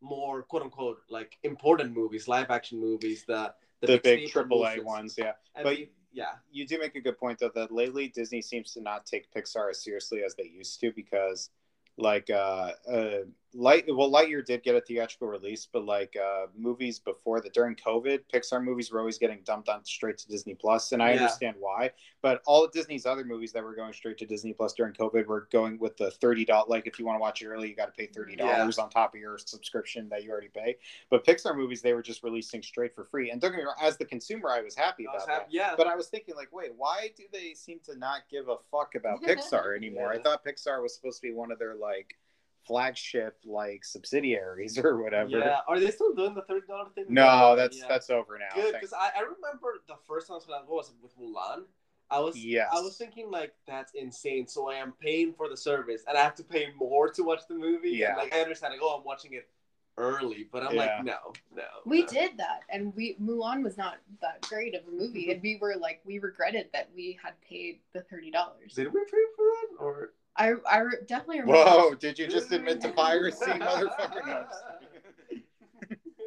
more 0.00 0.42
quote 0.50 0.62
unquote 0.62 0.98
like 1.10 1.38
important 1.42 1.92
movies, 2.00 2.26
live 2.28 2.50
action 2.50 2.78
movies, 2.80 3.24
the 3.26 3.54
The 3.80 3.98
big 3.98 4.28
staple 4.28 4.58
AAA 4.62 4.70
movies. 4.76 4.84
ones, 4.96 5.14
yeah. 5.18 5.32
And 5.54 5.64
But- 5.64 5.78
yeah, 6.12 6.32
You 6.50 6.66
do 6.66 6.78
make 6.78 6.94
a 6.94 7.00
good 7.06 7.18
point 7.18 7.38
though 7.40 7.50
that 7.54 7.70
lately 7.72 8.08
Disney 8.08 8.40
seems 8.42 8.72
to 8.74 8.80
not 8.80 9.04
take 9.12 9.24
Pixar 9.34 9.70
as 9.70 9.78
seriously 9.82 10.22
as 10.24 10.34
they 10.34 10.44
used 10.62 10.80
to 10.80 10.92
because 10.92 11.50
like 11.96 12.28
uh 12.30 12.72
uh 12.96 13.22
light 13.54 13.84
well 13.94 14.10
lightyear 14.10 14.44
did 14.44 14.62
get 14.62 14.74
a 14.74 14.80
theatrical 14.80 15.28
release 15.28 15.66
but 15.72 15.84
like 15.84 16.14
uh 16.16 16.46
movies 16.56 16.98
before 16.98 17.40
that 17.40 17.54
during 17.54 17.74
covid 17.76 18.20
pixar 18.32 18.62
movies 18.62 18.90
were 18.90 18.98
always 18.98 19.16
getting 19.16 19.40
dumped 19.44 19.68
on 19.68 19.84
straight 19.84 20.18
to 20.18 20.26
disney 20.28 20.54
plus 20.54 20.92
and 20.92 21.02
i 21.02 21.12
Yeah. 21.12 21.20
understand 21.20 21.56
why 21.60 21.90
but 22.20 22.42
all 22.46 22.64
of 22.64 22.72
disney's 22.72 23.06
other 23.06 23.24
movies 23.24 23.52
that 23.52 23.62
were 23.62 23.74
going 23.74 23.92
straight 23.92 24.18
to 24.18 24.26
disney 24.26 24.52
plus 24.52 24.74
during 24.74 24.92
covid 24.92 25.26
were 25.26 25.48
going 25.52 25.78
with 25.78 25.96
the 25.96 26.10
30 26.10 26.44
dollars 26.44 26.66
like 26.68 26.86
if 26.86 26.98
you 26.98 27.06
want 27.06 27.16
to 27.16 27.20
watch 27.20 27.42
it 27.42 27.46
early 27.46 27.68
you 27.68 27.76
got 27.76 27.86
to 27.86 27.92
pay 27.92 28.06
30 28.06 28.36
dollars 28.36 28.78
on 28.78 28.90
top 28.90 29.14
of 29.14 29.20
your 29.20 29.38
subscription 29.38 30.08
that 30.08 30.24
you 30.24 30.30
already 30.30 30.48
pay 30.48 30.76
but 31.10 31.24
pixar 31.24 31.56
movies 31.56 31.80
they 31.80 31.92
were 31.92 32.02
just 32.02 32.22
releasing 32.22 32.62
straight 32.62 32.94
for 32.94 33.04
free 33.04 33.30
and 33.30 33.40
don't 33.40 33.52
get 33.52 33.58
me 33.58 33.64
wrong 33.64 33.76
as 33.80 33.96
the 33.96 34.04
consumer 34.04 34.50
i 34.50 34.60
was 34.60 34.74
happy 34.74 35.04
about 35.04 35.14
was 35.14 35.26
that 35.26 35.46
yeah. 35.50 35.74
but 35.76 35.86
I 35.86 35.94
was 35.94 36.08
thinking, 36.08 36.34
like, 36.34 36.48
wait, 36.52 36.72
why 36.76 37.10
do 37.16 37.24
they 37.32 37.54
seem 37.54 37.78
to 37.84 37.96
not 37.96 38.22
give 38.30 38.48
a 38.48 38.56
fuck 38.70 38.94
about 38.94 39.22
Pixar 39.26 39.76
anymore? 39.76 40.12
I 40.12 40.18
thought 40.18 40.44
Pixar 40.44 40.82
was 40.82 40.94
supposed 40.94 41.20
to 41.20 41.28
be 41.28 41.32
one 41.32 41.50
of 41.52 41.58
their 41.58 41.74
like 41.74 42.16
flagship 42.66 43.36
like 43.44 43.84
subsidiaries 43.84 44.78
or 44.84 45.02
whatever. 45.02 45.30
yeah, 45.30 45.60
are 45.68 45.78
they 45.78 45.90
still 45.90 46.14
doing 46.14 46.34
the 46.34 46.42
thirty 46.42 46.66
dollar 46.66 46.88
thing? 46.94 47.06
No, 47.08 47.54
that's 47.56 47.78
Yeah. 47.78 47.86
that's 47.88 48.10
over 48.10 48.38
now. 48.38 48.54
good 48.54 48.74
because 48.74 48.92
I, 48.92 49.10
I 49.16 49.20
remember 49.20 49.80
the 49.88 49.96
first 50.06 50.28
time 50.28 50.36
I 50.36 50.44
saw 50.44 50.52
what 50.66 50.68
was 50.68 50.88
it 50.90 50.94
with 51.02 51.18
Mulan. 51.18 51.64
I 52.10 52.20
was 52.20 52.36
Yes. 52.36 52.68
I 52.72 52.80
was 52.80 52.96
thinking 52.96 53.30
like 53.30 53.54
that's 53.66 53.92
insane. 53.94 54.46
So 54.46 54.70
I 54.70 54.74
am 54.74 54.92
paying 55.00 55.32
for 55.32 55.48
the 55.48 55.56
service 55.56 56.02
and 56.06 56.16
I 56.16 56.22
have 56.22 56.34
to 56.36 56.44
pay 56.44 56.68
more 56.78 57.10
to 57.10 57.22
watch 57.22 57.40
the 57.48 57.54
movie. 57.54 57.90
Yeah. 57.90 58.10
And, 58.10 58.18
like 58.18 58.34
I 58.34 58.40
understand 58.40 58.72
like 58.72 58.80
oh 58.82 58.98
I'm 58.98 59.04
watching 59.04 59.32
it 59.34 59.48
early, 59.96 60.48
but 60.52 60.62
I'm 60.62 60.74
Yeah. 60.74 60.80
like 60.80 61.04
no 61.04 61.32
no. 61.54 61.62
We 61.86 62.02
no. 62.02 62.06
did 62.08 62.36
that, 62.38 62.60
and 62.68 62.94
we 62.94 63.16
Mulan 63.22 63.62
was 63.62 63.76
not 63.76 63.98
that 64.20 64.42
great 64.42 64.74
of 64.74 64.82
a 64.86 64.90
movie, 64.90 65.22
mm-hmm. 65.24 65.30
and 65.32 65.42
we 65.42 65.56
were 65.60 65.76
like 65.76 66.00
we 66.04 66.18
regretted 66.18 66.68
that 66.72 66.88
we 66.94 67.18
had 67.22 67.40
paid 67.40 67.80
the 67.92 68.02
thirty 68.02 68.30
dollars. 68.30 68.74
Did 68.74 68.92
we 68.92 69.00
pay 69.04 69.24
for 69.36 69.44
that 69.44 69.84
or? 69.84 70.12
I 70.36 70.54
I 70.68 70.84
definitely 71.06 71.40
remember. 71.40 71.64
Whoa! 71.64 71.94
Did 71.94 72.18
you 72.18 72.26
just 72.26 72.50
admit 72.52 72.80
to 72.82 72.90
piracy, 72.90 73.44
motherfucker? 73.46 74.26
No, 74.26 74.36
I'm 74.36 74.46
just 74.46 74.62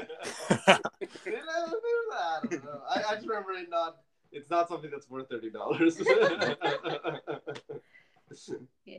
I 0.60 0.78
do 1.24 1.32
that? 1.32 2.40
I 2.42 2.46
don't 2.50 2.64
know. 2.64 2.80
I, 2.88 3.02
I 3.10 3.14
just 3.14 3.26
remember 3.26 3.52
it 3.52 3.70
not. 3.70 3.96
It's 4.32 4.50
not 4.50 4.68
something 4.68 4.90
that's 4.90 5.08
worth 5.08 5.28
thirty 5.30 5.50
dollars. 5.50 5.96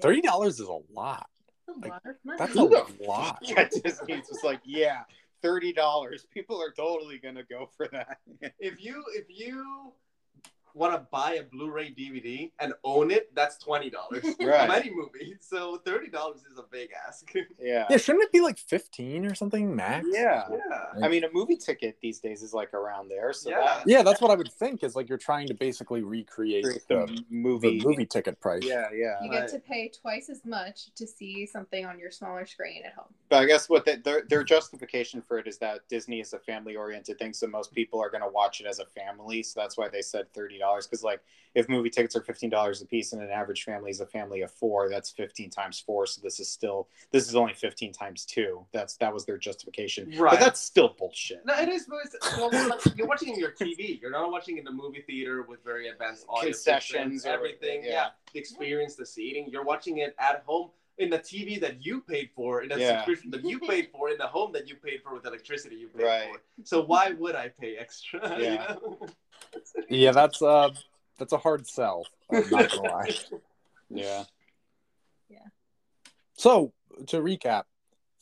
Thirty 0.02 0.22
dollars 0.22 0.60
is 0.62 0.68
a 0.68 0.80
lot. 0.94 1.28
That's 1.68 1.78
a 1.78 1.88
lot 1.90 2.02
of 2.06 2.16
money. 2.24 2.38
That's 2.38 2.56
a 2.56 2.64
lot. 3.04 3.40
yeah, 3.42 3.68
Disney's 3.68 4.30
just 4.30 4.44
like, 4.46 4.62
yeah, 4.64 5.02
thirty 5.42 5.74
dollars. 5.74 6.26
People 6.34 6.62
are 6.62 6.72
totally 6.72 7.20
gonna 7.20 7.44
go 7.44 7.70
for 7.76 7.88
that. 7.90 8.20
if 8.60 8.82
you 8.84 9.04
if 9.14 9.26
you 9.30 9.92
want 10.76 10.94
to 10.94 11.00
buy 11.12 11.36
a 11.36 11.44
Blu-ray 11.44 11.96
DVD 11.98 12.52
and 12.60 12.74
own 12.84 13.10
it, 13.10 13.34
that's 13.34 13.58
twenty 13.58 13.90
dollars. 13.90 14.24
Right. 14.46 14.70
Of 14.70 14.76
any 14.76 14.92
movie, 14.94 15.36
so 15.40 15.78
thirty 15.86 16.10
dollars 16.10 16.42
is 16.52 16.60
a 16.60 16.64
big 16.70 16.90
ask. 17.08 17.32
yeah. 17.60 17.86
Yeah, 17.90 17.98
shouldn't 17.98 18.24
it 18.26 18.32
be 18.32 18.42
like 18.42 18.60
fifteen 18.60 19.26
or 19.26 19.34
something 19.34 19.76
max? 19.76 20.06
Yeah. 20.12 20.44
yeah. 20.52 21.04
I 21.04 21.08
mean, 21.08 21.24
a 21.24 21.30
movie 21.34 21.56
ticket 21.56 21.98
these 22.02 22.20
days 22.20 22.44
is 22.44 22.54
like 22.54 22.74
around 22.74 23.10
there. 23.10 23.34
So 23.34 23.50
Yeah. 23.50 23.62
that, 23.62 23.84
Yeah, 23.88 24.04
that's 24.04 24.22
what 24.22 24.30
I 24.30 24.36
would 24.36 24.52
think. 24.52 24.84
Is 24.84 24.96
like 24.96 25.10
you're 25.10 25.18
trying 25.18 25.48
to 25.48 25.54
basically 25.54 26.04
recreate 26.04 26.66
the 26.66 26.80
the, 26.88 27.06
the 27.08 27.26
movie. 27.30 27.82
movie 27.84 28.06
ticket 28.06 28.40
price. 28.42 28.64
Yeah, 28.64 28.88
yeah. 28.94 29.16
You 29.24 29.32
get 29.32 29.48
to 29.50 29.60
pay 29.60 29.90
twice 29.90 30.30
as 30.30 30.46
much 30.46 30.94
to 30.96 31.08
see 31.08 31.46
something 31.46 31.86
on 31.86 31.98
your 31.98 32.12
smaller 32.12 32.46
screen 32.46 32.84
at 32.86 32.94
home. 32.94 33.06
But 33.30 33.38
I 33.44 33.46
guess 33.46 33.70
what 33.70 33.86
they, 33.86 33.96
their 33.96 34.24
their 34.30 34.44
justification 34.44 35.22
for 35.22 35.40
it 35.40 35.48
is 35.48 35.58
that 35.60 35.88
Disney 35.90 36.20
is 36.20 36.34
a 36.34 36.40
family 36.40 36.76
oriented 36.76 37.18
thing, 37.18 37.34
so 37.34 37.48
most 37.48 37.74
people 37.74 38.02
are 38.02 38.10
going 38.10 38.24
to 38.24 38.30
watch 38.30 38.60
it 38.62 38.68
as 38.68 38.80
a 38.80 38.86
family. 38.86 39.42
So 39.42 39.60
that's 39.60 39.78
why 39.78 39.88
they 39.88 40.02
said 40.02 40.32
thirty 40.34 40.58
dollars. 40.60 40.65
Because 40.74 41.04
like 41.04 41.22
if 41.54 41.70
movie 41.70 41.90
tickets 41.90 42.16
are 42.16 42.22
fifteen 42.22 42.50
dollars 42.50 42.82
a 42.82 42.86
piece 42.86 43.14
and 43.14 43.22
an 43.22 43.30
average 43.30 43.64
family 43.64 43.90
is 43.92 44.02
a 44.02 44.06
family 44.06 44.42
of 44.42 44.52
four, 44.52 44.90
that's 44.90 45.10
fifteen 45.12 45.50
times 45.50 45.80
four. 45.80 46.06
So 46.08 46.22
this 46.24 46.40
is 46.40 46.50
still 46.50 46.88
this 47.12 47.28
is 47.30 47.36
only 47.36 47.54
fifteen 47.54 47.94
times 47.94 48.26
two. 48.26 48.66
That's 48.74 48.98
that 48.98 49.14
was 49.14 49.26
their 49.26 49.38
justification. 49.38 50.12
Right. 50.18 50.32
But 50.32 50.40
that's 50.40 50.60
still 50.60 50.96
bullshit. 50.98 51.46
No, 51.46 51.54
it 51.60 51.70
is. 51.70 51.88
Well, 52.38 52.52
you're 52.96 53.08
watching 53.08 53.34
in 53.34 53.40
your 53.40 53.52
TV. 53.52 54.00
You're 54.02 54.12
not 54.12 54.32
watching 54.32 54.58
in 54.58 54.64
the 54.64 54.72
movie 54.72 55.02
theater 55.02 55.44
with 55.44 55.64
very 55.64 55.88
advanced 55.90 56.26
audio 56.30 56.50
Concessions 56.52 57.14
systems, 57.22 57.26
or- 57.26 57.30
everything. 57.30 57.84
yeah. 57.84 57.92
Yeah. 57.92 58.08
the 58.34 58.40
experience, 58.40 58.96
the 58.96 59.06
seating. 59.06 59.48
You're 59.50 59.64
watching 59.64 60.00
it 60.00 60.16
at 60.20 60.44
home 60.46 60.72
in 60.98 61.10
the 61.10 61.20
TV 61.20 61.60
that 61.60 61.86
you 61.86 62.00
paid 62.02 62.30
for, 62.36 62.62
in 62.64 62.72
a 62.72 62.78
Yeah. 62.78 62.98
subscription 62.98 63.30
that 63.32 63.44
you 63.44 63.60
paid 63.60 63.90
for, 63.92 64.10
in 64.10 64.18
the 64.18 64.28
home 64.28 64.52
that 64.54 64.68
you 64.70 64.76
paid 64.76 65.02
for 65.04 65.14
with 65.14 65.26
electricity 65.26 65.76
you 65.76 65.88
paid 65.90 66.04
Right. 66.06 66.28
for. 66.32 66.42
So 66.64 66.84
why 66.86 67.12
would 67.12 67.36
I 67.36 67.50
pay 67.50 67.76
extra? 67.78 68.20
you 68.38 68.44
Yeah. 68.46 68.76
know? 68.82 69.08
Yeah, 69.90 70.12
that's 70.12 70.42
uh 70.42 70.70
that's 71.18 71.34
a 71.34 71.38
hard 71.38 71.68
sell. 71.68 72.06
I'm 72.30 72.50
not 72.50 72.72
gonna 72.72 72.82
lie. 72.90 73.10
Yeah. 73.90 74.24
Yeah. 75.30 75.46
So 76.34 76.74
to 77.08 77.18
recap, 77.18 77.64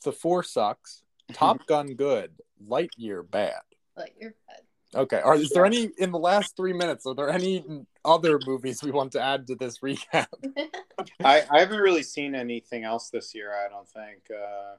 the 0.04 0.12
four 0.12 0.42
sucks, 0.42 1.02
Top 1.32 1.66
Gun 1.66 1.94
good, 1.94 2.32
Lightyear 2.68 3.28
bad. 3.28 3.62
Like 3.96 4.14
your 4.20 4.34
bed. 4.46 4.60
Okay. 4.94 5.20
Are 5.20 5.34
is 5.34 5.50
there 5.50 5.64
any 5.64 5.90
in 5.98 6.12
the 6.12 6.18
last 6.18 6.54
three 6.54 6.74
minutes? 6.74 7.06
Are 7.06 7.14
there 7.14 7.30
any 7.30 7.64
other 8.04 8.38
movies 8.46 8.82
we 8.82 8.90
want 8.90 9.12
to 9.12 9.20
add 9.22 9.46
to 9.46 9.54
this 9.54 9.78
recap? 9.78 10.26
I, 11.24 11.44
I 11.50 11.60
haven't 11.60 11.80
really 11.80 12.02
seen 12.02 12.34
anything 12.34 12.84
else 12.84 13.08
this 13.08 13.34
year. 13.34 13.50
I 13.54 13.68
don't 13.70 13.88
think. 13.88 14.30
Uh, 14.30 14.76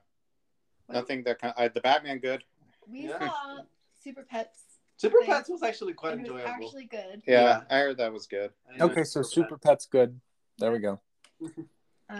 nothing 0.88 1.24
that 1.24 1.40
kind. 1.40 1.52
I, 1.56 1.66
the 1.68 1.80
Batman 1.80 2.18
good. 2.20 2.44
We 2.88 3.08
Yeah. 3.08 3.18
saw 3.18 3.58
Super 4.02 4.22
Pets. 4.22 4.60
Super 4.96 5.18
Thing. 5.20 5.28
Pets 5.30 5.48
was 5.50 5.62
actually 5.62 5.92
quite 5.92 6.14
and 6.14 6.26
it 6.26 6.32
was 6.32 6.42
enjoyable. 6.42 6.66
actually 6.66 6.84
good. 6.86 7.22
Yeah, 7.26 7.42
Yeah. 7.42 7.62
I 7.70 7.78
heard 7.80 7.98
that 7.98 8.12
was 8.12 8.26
good. 8.26 8.50
Okay, 8.80 9.04
so 9.04 9.22
Super 9.22 9.48
Super 9.48 9.58
Pet's 9.58 9.86
good. 9.86 10.20
There 10.58 10.72
we 10.72 10.78
go. 10.78 11.00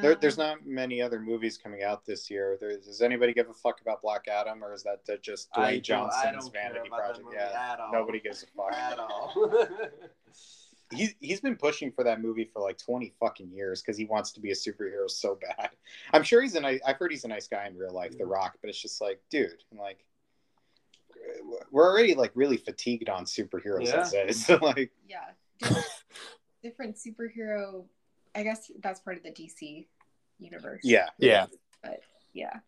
There, 0.00 0.12
Um, 0.12 0.18
there's 0.20 0.36
not 0.36 0.66
many 0.66 1.00
other 1.00 1.20
movies 1.20 1.56
coming 1.56 1.84
out 1.84 2.04
this 2.04 2.28
year. 2.28 2.58
There, 2.60 2.76
does 2.76 3.00
anybody 3.02 3.32
give 3.32 3.48
a 3.48 3.54
fuck 3.54 3.80
about 3.80 4.02
Black 4.02 4.26
Adam, 4.28 4.62
or 4.64 4.72
is 4.74 4.82
that 4.82 5.00
just 5.22 5.48
I 5.54 5.74
Dwayne 5.74 5.82
Johnson's 5.82 6.24
I 6.24 6.32
don't 6.32 6.52
care 6.52 6.62
vanity 6.72 6.88
project? 6.90 7.26
Yeah, 7.32 7.76
nobody 7.92 8.18
gives 8.20 8.42
a 8.42 8.46
fuck. 8.48 8.72
at 8.72 8.98
all. 8.98 9.32
He's 10.92 11.14
he's 11.18 11.40
been 11.40 11.56
pushing 11.56 11.90
for 11.90 12.04
that 12.04 12.20
movie 12.20 12.44
for 12.44 12.62
like 12.62 12.78
20 12.78 13.12
fucking 13.18 13.50
years 13.50 13.82
because 13.82 13.96
he 13.98 14.04
wants 14.04 14.30
to 14.32 14.40
be 14.40 14.52
a 14.52 14.54
superhero 14.54 15.10
so 15.10 15.36
bad. 15.40 15.70
I'm 16.12 16.22
sure 16.22 16.40
he's 16.40 16.54
a 16.54 16.60
nice. 16.60 16.78
I've 16.86 16.96
heard 16.96 17.10
he's 17.10 17.24
a 17.24 17.28
nice 17.28 17.48
guy 17.48 17.66
in 17.66 17.76
real 17.76 17.92
life, 17.92 18.16
The 18.16 18.24
Rock, 18.24 18.58
but 18.60 18.70
it's 18.70 18.80
just 18.80 19.00
like, 19.00 19.20
dude, 19.28 19.64
I'm 19.72 19.78
like 19.78 20.04
we're 21.70 21.88
already 21.90 22.14
like 22.14 22.32
really 22.34 22.56
fatigued 22.56 23.08
on 23.08 23.24
superheroes 23.24 23.86
Yeah. 23.86 24.08
as. 24.28 24.36
So 24.46 24.56
like, 24.62 24.90
yeah, 25.08 25.30
different, 25.60 25.86
different 26.62 26.96
superhero. 26.96 27.84
I 28.34 28.42
guess 28.42 28.70
that's 28.82 29.00
part 29.00 29.16
of 29.16 29.22
the 29.22 29.30
DC 29.30 29.86
universe. 30.38 30.80
yeah, 30.84 31.06
Yeah. 31.18 31.46
But 31.82 32.00
yeah. 32.34 32.58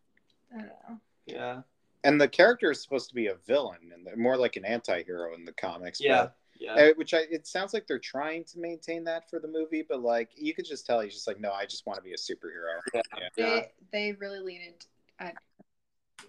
I 0.55 0.59
don't 0.59 0.67
know. 0.67 0.99
yeah. 1.27 1.61
and 2.05 2.19
the 2.21 2.27
character 2.29 2.71
is 2.71 2.83
supposed 2.83 3.09
to 3.11 3.15
be 3.15 3.27
a 3.27 3.35
villain 3.47 3.93
and 3.93 4.07
more 4.17 4.37
like 4.39 4.57
an 4.57 4.65
anti-hero 4.65 5.35
in 5.35 5.45
the 5.45 5.53
comics. 5.53 6.01
Yeah. 6.01 6.23
but- 6.23 6.37
Yeah. 6.59 6.75
Uh, 6.75 6.93
which 6.97 7.13
I, 7.15 7.19
it 7.31 7.47
sounds 7.47 7.73
like 7.75 7.87
they're 7.87 7.99
trying 8.01 8.45
to 8.45 8.59
maintain 8.59 9.05
that 9.05 9.29
for 9.31 9.39
the 9.41 9.47
movie, 9.49 9.85
but 9.87 10.01
like 10.03 10.31
you 10.37 10.55
could 10.55 10.65
just 10.65 10.87
tell 10.87 11.01
he's 11.01 11.13
just 11.15 11.27
like, 11.29 11.39
no, 11.39 11.53
I 11.53 11.67
just 11.67 11.85
want 11.87 11.99
to 11.99 12.03
be 12.03 12.13
a 12.13 12.17
superhero. 12.17 12.81
Yeah. 12.95 13.03
Yeah. 13.15 13.29
They 13.37 13.71
they 13.93 14.13
really 14.19 14.41
lean 14.41 14.63
into 14.63 15.33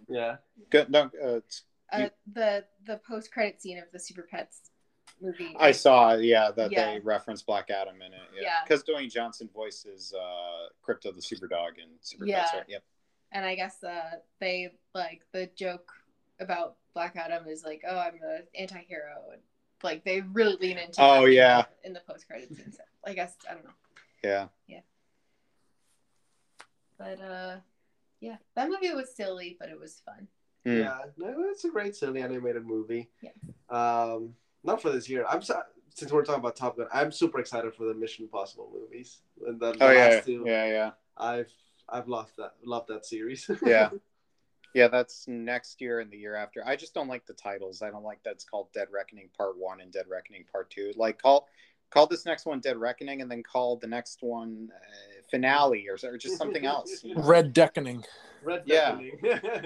Yeah. 0.09 0.35
Good. 0.69 0.89
No, 0.91 1.09
uh, 1.23 1.39
uh, 1.91 2.09
the 2.33 2.65
the 2.85 2.97
post 2.97 3.31
credit 3.31 3.61
scene 3.61 3.77
of 3.77 3.85
the 3.91 3.99
Super 3.99 4.23
Pets 4.29 4.71
movie. 5.21 5.55
I 5.59 5.71
saw, 5.71 6.13
yeah, 6.13 6.49
that 6.51 6.71
Yeah. 6.71 6.93
they 6.93 6.99
referenced 6.99 7.45
Black 7.45 7.69
Adam 7.69 8.01
in 8.01 8.13
it. 8.13 8.19
Yeah, 8.35 8.41
Yeah. 8.41 8.53
because 8.63 8.83
Dwayne 8.83 9.11
Johnson 9.11 9.49
voices 9.53 10.13
uh, 10.13 10.67
Crypto 10.81 11.11
the 11.11 11.21
Super 11.21 11.47
Dog 11.47 11.73
in 11.77 11.89
Super 12.01 12.25
Yeah. 12.25 12.41
Pets. 12.43 12.53
Right? 12.53 12.65
Yep. 12.69 12.83
and 13.31 13.45
I 13.45 13.55
guess 13.55 13.83
uh, 13.83 14.11
they 14.39 14.71
like 14.95 15.21
the 15.33 15.47
joke 15.55 15.91
about 16.39 16.77
Black 16.93 17.15
Adam 17.15 17.47
is 17.47 17.63
like, 17.63 17.83
oh, 17.87 17.97
I'm 17.97 18.15
an 18.23 18.43
anti-hero, 18.57 19.31
and 19.33 19.41
like 19.83 20.03
they 20.05 20.21
really 20.21 20.55
lean 20.55 20.77
into. 20.77 21.01
Oh, 21.01 21.25
yeah. 21.25 21.65
in 21.83 21.93
the 21.93 21.99
post 22.01 22.25
credit 22.27 22.49
scene. 22.55 22.71
So 22.71 22.81
I 23.05 23.13
guess 23.13 23.35
I 23.49 23.53
don't 23.53 23.65
know. 23.65 23.71
Yeah. 24.23 24.47
Yeah. 24.67 24.79
But 26.97 27.21
uh, 27.21 27.57
yeah, 28.19 28.37
that 28.55 28.69
movie 28.69 28.93
was 28.93 29.13
silly, 29.15 29.55
but 29.59 29.69
it 29.69 29.79
was 29.79 30.01
fun. 30.05 30.27
Mm. 30.65 30.79
Yeah, 30.79 30.97
no, 31.17 31.35
it's 31.49 31.63
a 31.65 31.69
great 31.69 31.95
silly 31.95 32.21
animated 32.21 32.65
movie. 32.65 33.09
Yeah. 33.21 33.31
Um, 33.69 34.35
not 34.63 34.81
for 34.81 34.89
this 34.89 35.09
year. 35.09 35.25
I'm 35.29 35.41
so, 35.41 35.61
since 35.93 36.11
we're 36.11 36.23
talking 36.23 36.39
about 36.39 36.55
Top 36.55 36.77
Gun. 36.77 36.87
I'm 36.93 37.11
super 37.11 37.39
excited 37.39 37.73
for 37.73 37.85
the 37.85 37.93
Mission 37.93 38.25
Impossible 38.25 38.71
movies. 38.73 39.19
And 39.45 39.59
the, 39.59 39.73
the 39.73 39.85
Oh 39.85 39.91
yeah, 39.91 40.19
two, 40.21 40.43
yeah, 40.45 40.65
yeah, 40.67 40.91
I've 41.17 41.51
I've 41.87 42.07
loved 42.07 42.33
that 42.37 42.53
loved 42.63 42.89
that 42.89 43.05
series. 43.05 43.49
yeah, 43.65 43.89
yeah. 44.73 44.87
That's 44.87 45.27
next 45.27 45.81
year 45.81 45.99
and 45.99 46.11
the 46.11 46.17
year 46.17 46.35
after. 46.35 46.65
I 46.65 46.75
just 46.75 46.93
don't 46.93 47.07
like 47.07 47.25
the 47.25 47.33
titles. 47.33 47.81
I 47.81 47.89
don't 47.89 48.03
like 48.03 48.21
that 48.23 48.31
it's 48.31 48.43
called 48.43 48.67
Dead 48.73 48.87
Reckoning 48.91 49.29
Part 49.37 49.57
One 49.57 49.81
and 49.81 49.91
Dead 49.91 50.05
Reckoning 50.09 50.45
Part 50.51 50.69
Two. 50.69 50.91
Like 50.97 51.21
call 51.21 51.47
call 51.89 52.07
this 52.07 52.25
next 52.25 52.45
one 52.45 52.59
Dead 52.59 52.77
Reckoning 52.77 53.21
and 53.21 53.31
then 53.31 53.43
call 53.43 53.77
the 53.77 53.87
next 53.87 54.21
one 54.21 54.69
uh, 54.73 55.21
Finale 55.31 55.87
or, 55.87 55.97
or 56.07 56.17
just 56.17 56.37
something 56.37 56.65
else. 56.65 57.03
Red 57.15 57.53
Deckening. 57.53 58.03
Red 58.43 58.63
Yeah. 58.65 58.99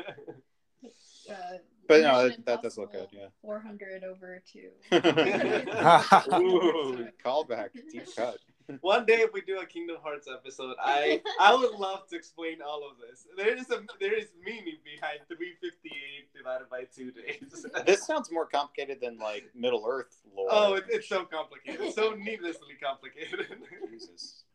Reckoning. 1.29 1.55
Uh, 1.55 1.57
But 1.87 2.01
no, 2.01 2.23
Mission 2.23 2.43
that, 2.45 2.61
that 2.61 2.63
does 2.63 2.77
look 2.77 2.91
good. 2.93 3.07
Yeah, 3.11 3.27
400 3.41 4.03
over 4.05 4.41
two. 4.49 4.69
Yeah. 4.91 6.23
Ooh, 6.39 7.07
callback, 7.23 7.69
deep 7.91 8.05
cut. 8.15 8.37
One 8.79 9.05
day, 9.05 9.15
if 9.19 9.33
we 9.33 9.41
do 9.41 9.59
a 9.59 9.65
Kingdom 9.65 9.97
Hearts 10.01 10.27
episode, 10.33 10.77
I 10.81 11.21
I 11.41 11.53
would 11.53 11.71
love 11.75 12.07
to 12.07 12.15
explain 12.15 12.61
all 12.65 12.89
of 12.89 12.95
this. 12.97 13.27
There 13.35 13.53
is 13.57 13.69
a 13.71 13.83
there 13.99 14.13
is 14.17 14.29
meaning 14.45 14.77
behind 14.85 15.19
358 15.27 16.33
divided 16.33 16.69
by 16.69 16.83
two 16.95 17.11
days. 17.11 17.65
This 17.85 18.05
sounds 18.07 18.31
more 18.31 18.45
complicated 18.45 18.99
than 19.01 19.17
like 19.17 19.43
Middle 19.53 19.83
Earth 19.85 20.15
lore. 20.33 20.47
oh, 20.49 20.73
it, 20.75 20.85
it's 20.87 21.09
so 21.09 21.25
complicated, 21.25 21.93
so 21.93 22.11
needlessly 22.17 22.75
complicated. 22.81 23.45
Jesus. 23.91 24.45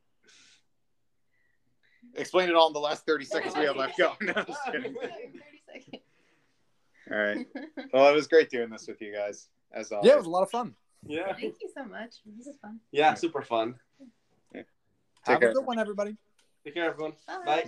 Explain 2.15 2.49
it 2.49 2.55
all 2.55 2.69
in 2.69 2.73
the 2.73 2.81
last 2.81 3.05
30 3.05 3.27
seconds 3.27 3.55
we 3.55 3.65
have 3.65 3.77
left. 3.77 3.99
Go. 3.99 4.15
No, 4.23 4.33
I'm 4.35 4.47
just 4.47 4.65
kidding. 4.73 4.95
30 4.95 5.13
seconds. 5.71 6.03
All 7.11 7.19
right. 7.19 7.47
Well, 7.93 8.09
it 8.11 8.15
was 8.15 8.27
great 8.27 8.51
doing 8.51 8.69
this 8.71 8.87
with 8.87 9.01
you 9.01 9.13
guys. 9.15 9.49
As 9.73 9.93
always. 9.93 10.07
Yeah, 10.07 10.15
it 10.15 10.19
was 10.19 10.27
a 10.27 10.31
lot 10.31 10.43
of 10.43 10.51
fun. 10.51 10.75
yeah, 11.07 11.33
Thank 11.35 11.57
you 11.63 11.71
so 11.75 11.85
much. 11.85 12.17
This 12.37 12.47
is 12.47 12.57
fun. 12.61 12.81
yeah, 12.93 13.15
super 13.15 13.43
fun. 13.43 13.75
Have 15.23 15.41
care. 15.41 15.51
a 15.51 15.55
good 15.55 15.65
one, 15.67 15.79
everybody. 15.79 16.17
Take 16.65 16.75
care, 16.75 16.91
everyone. 16.91 17.13
Bye. 17.27 17.43
Bye. 17.45 17.65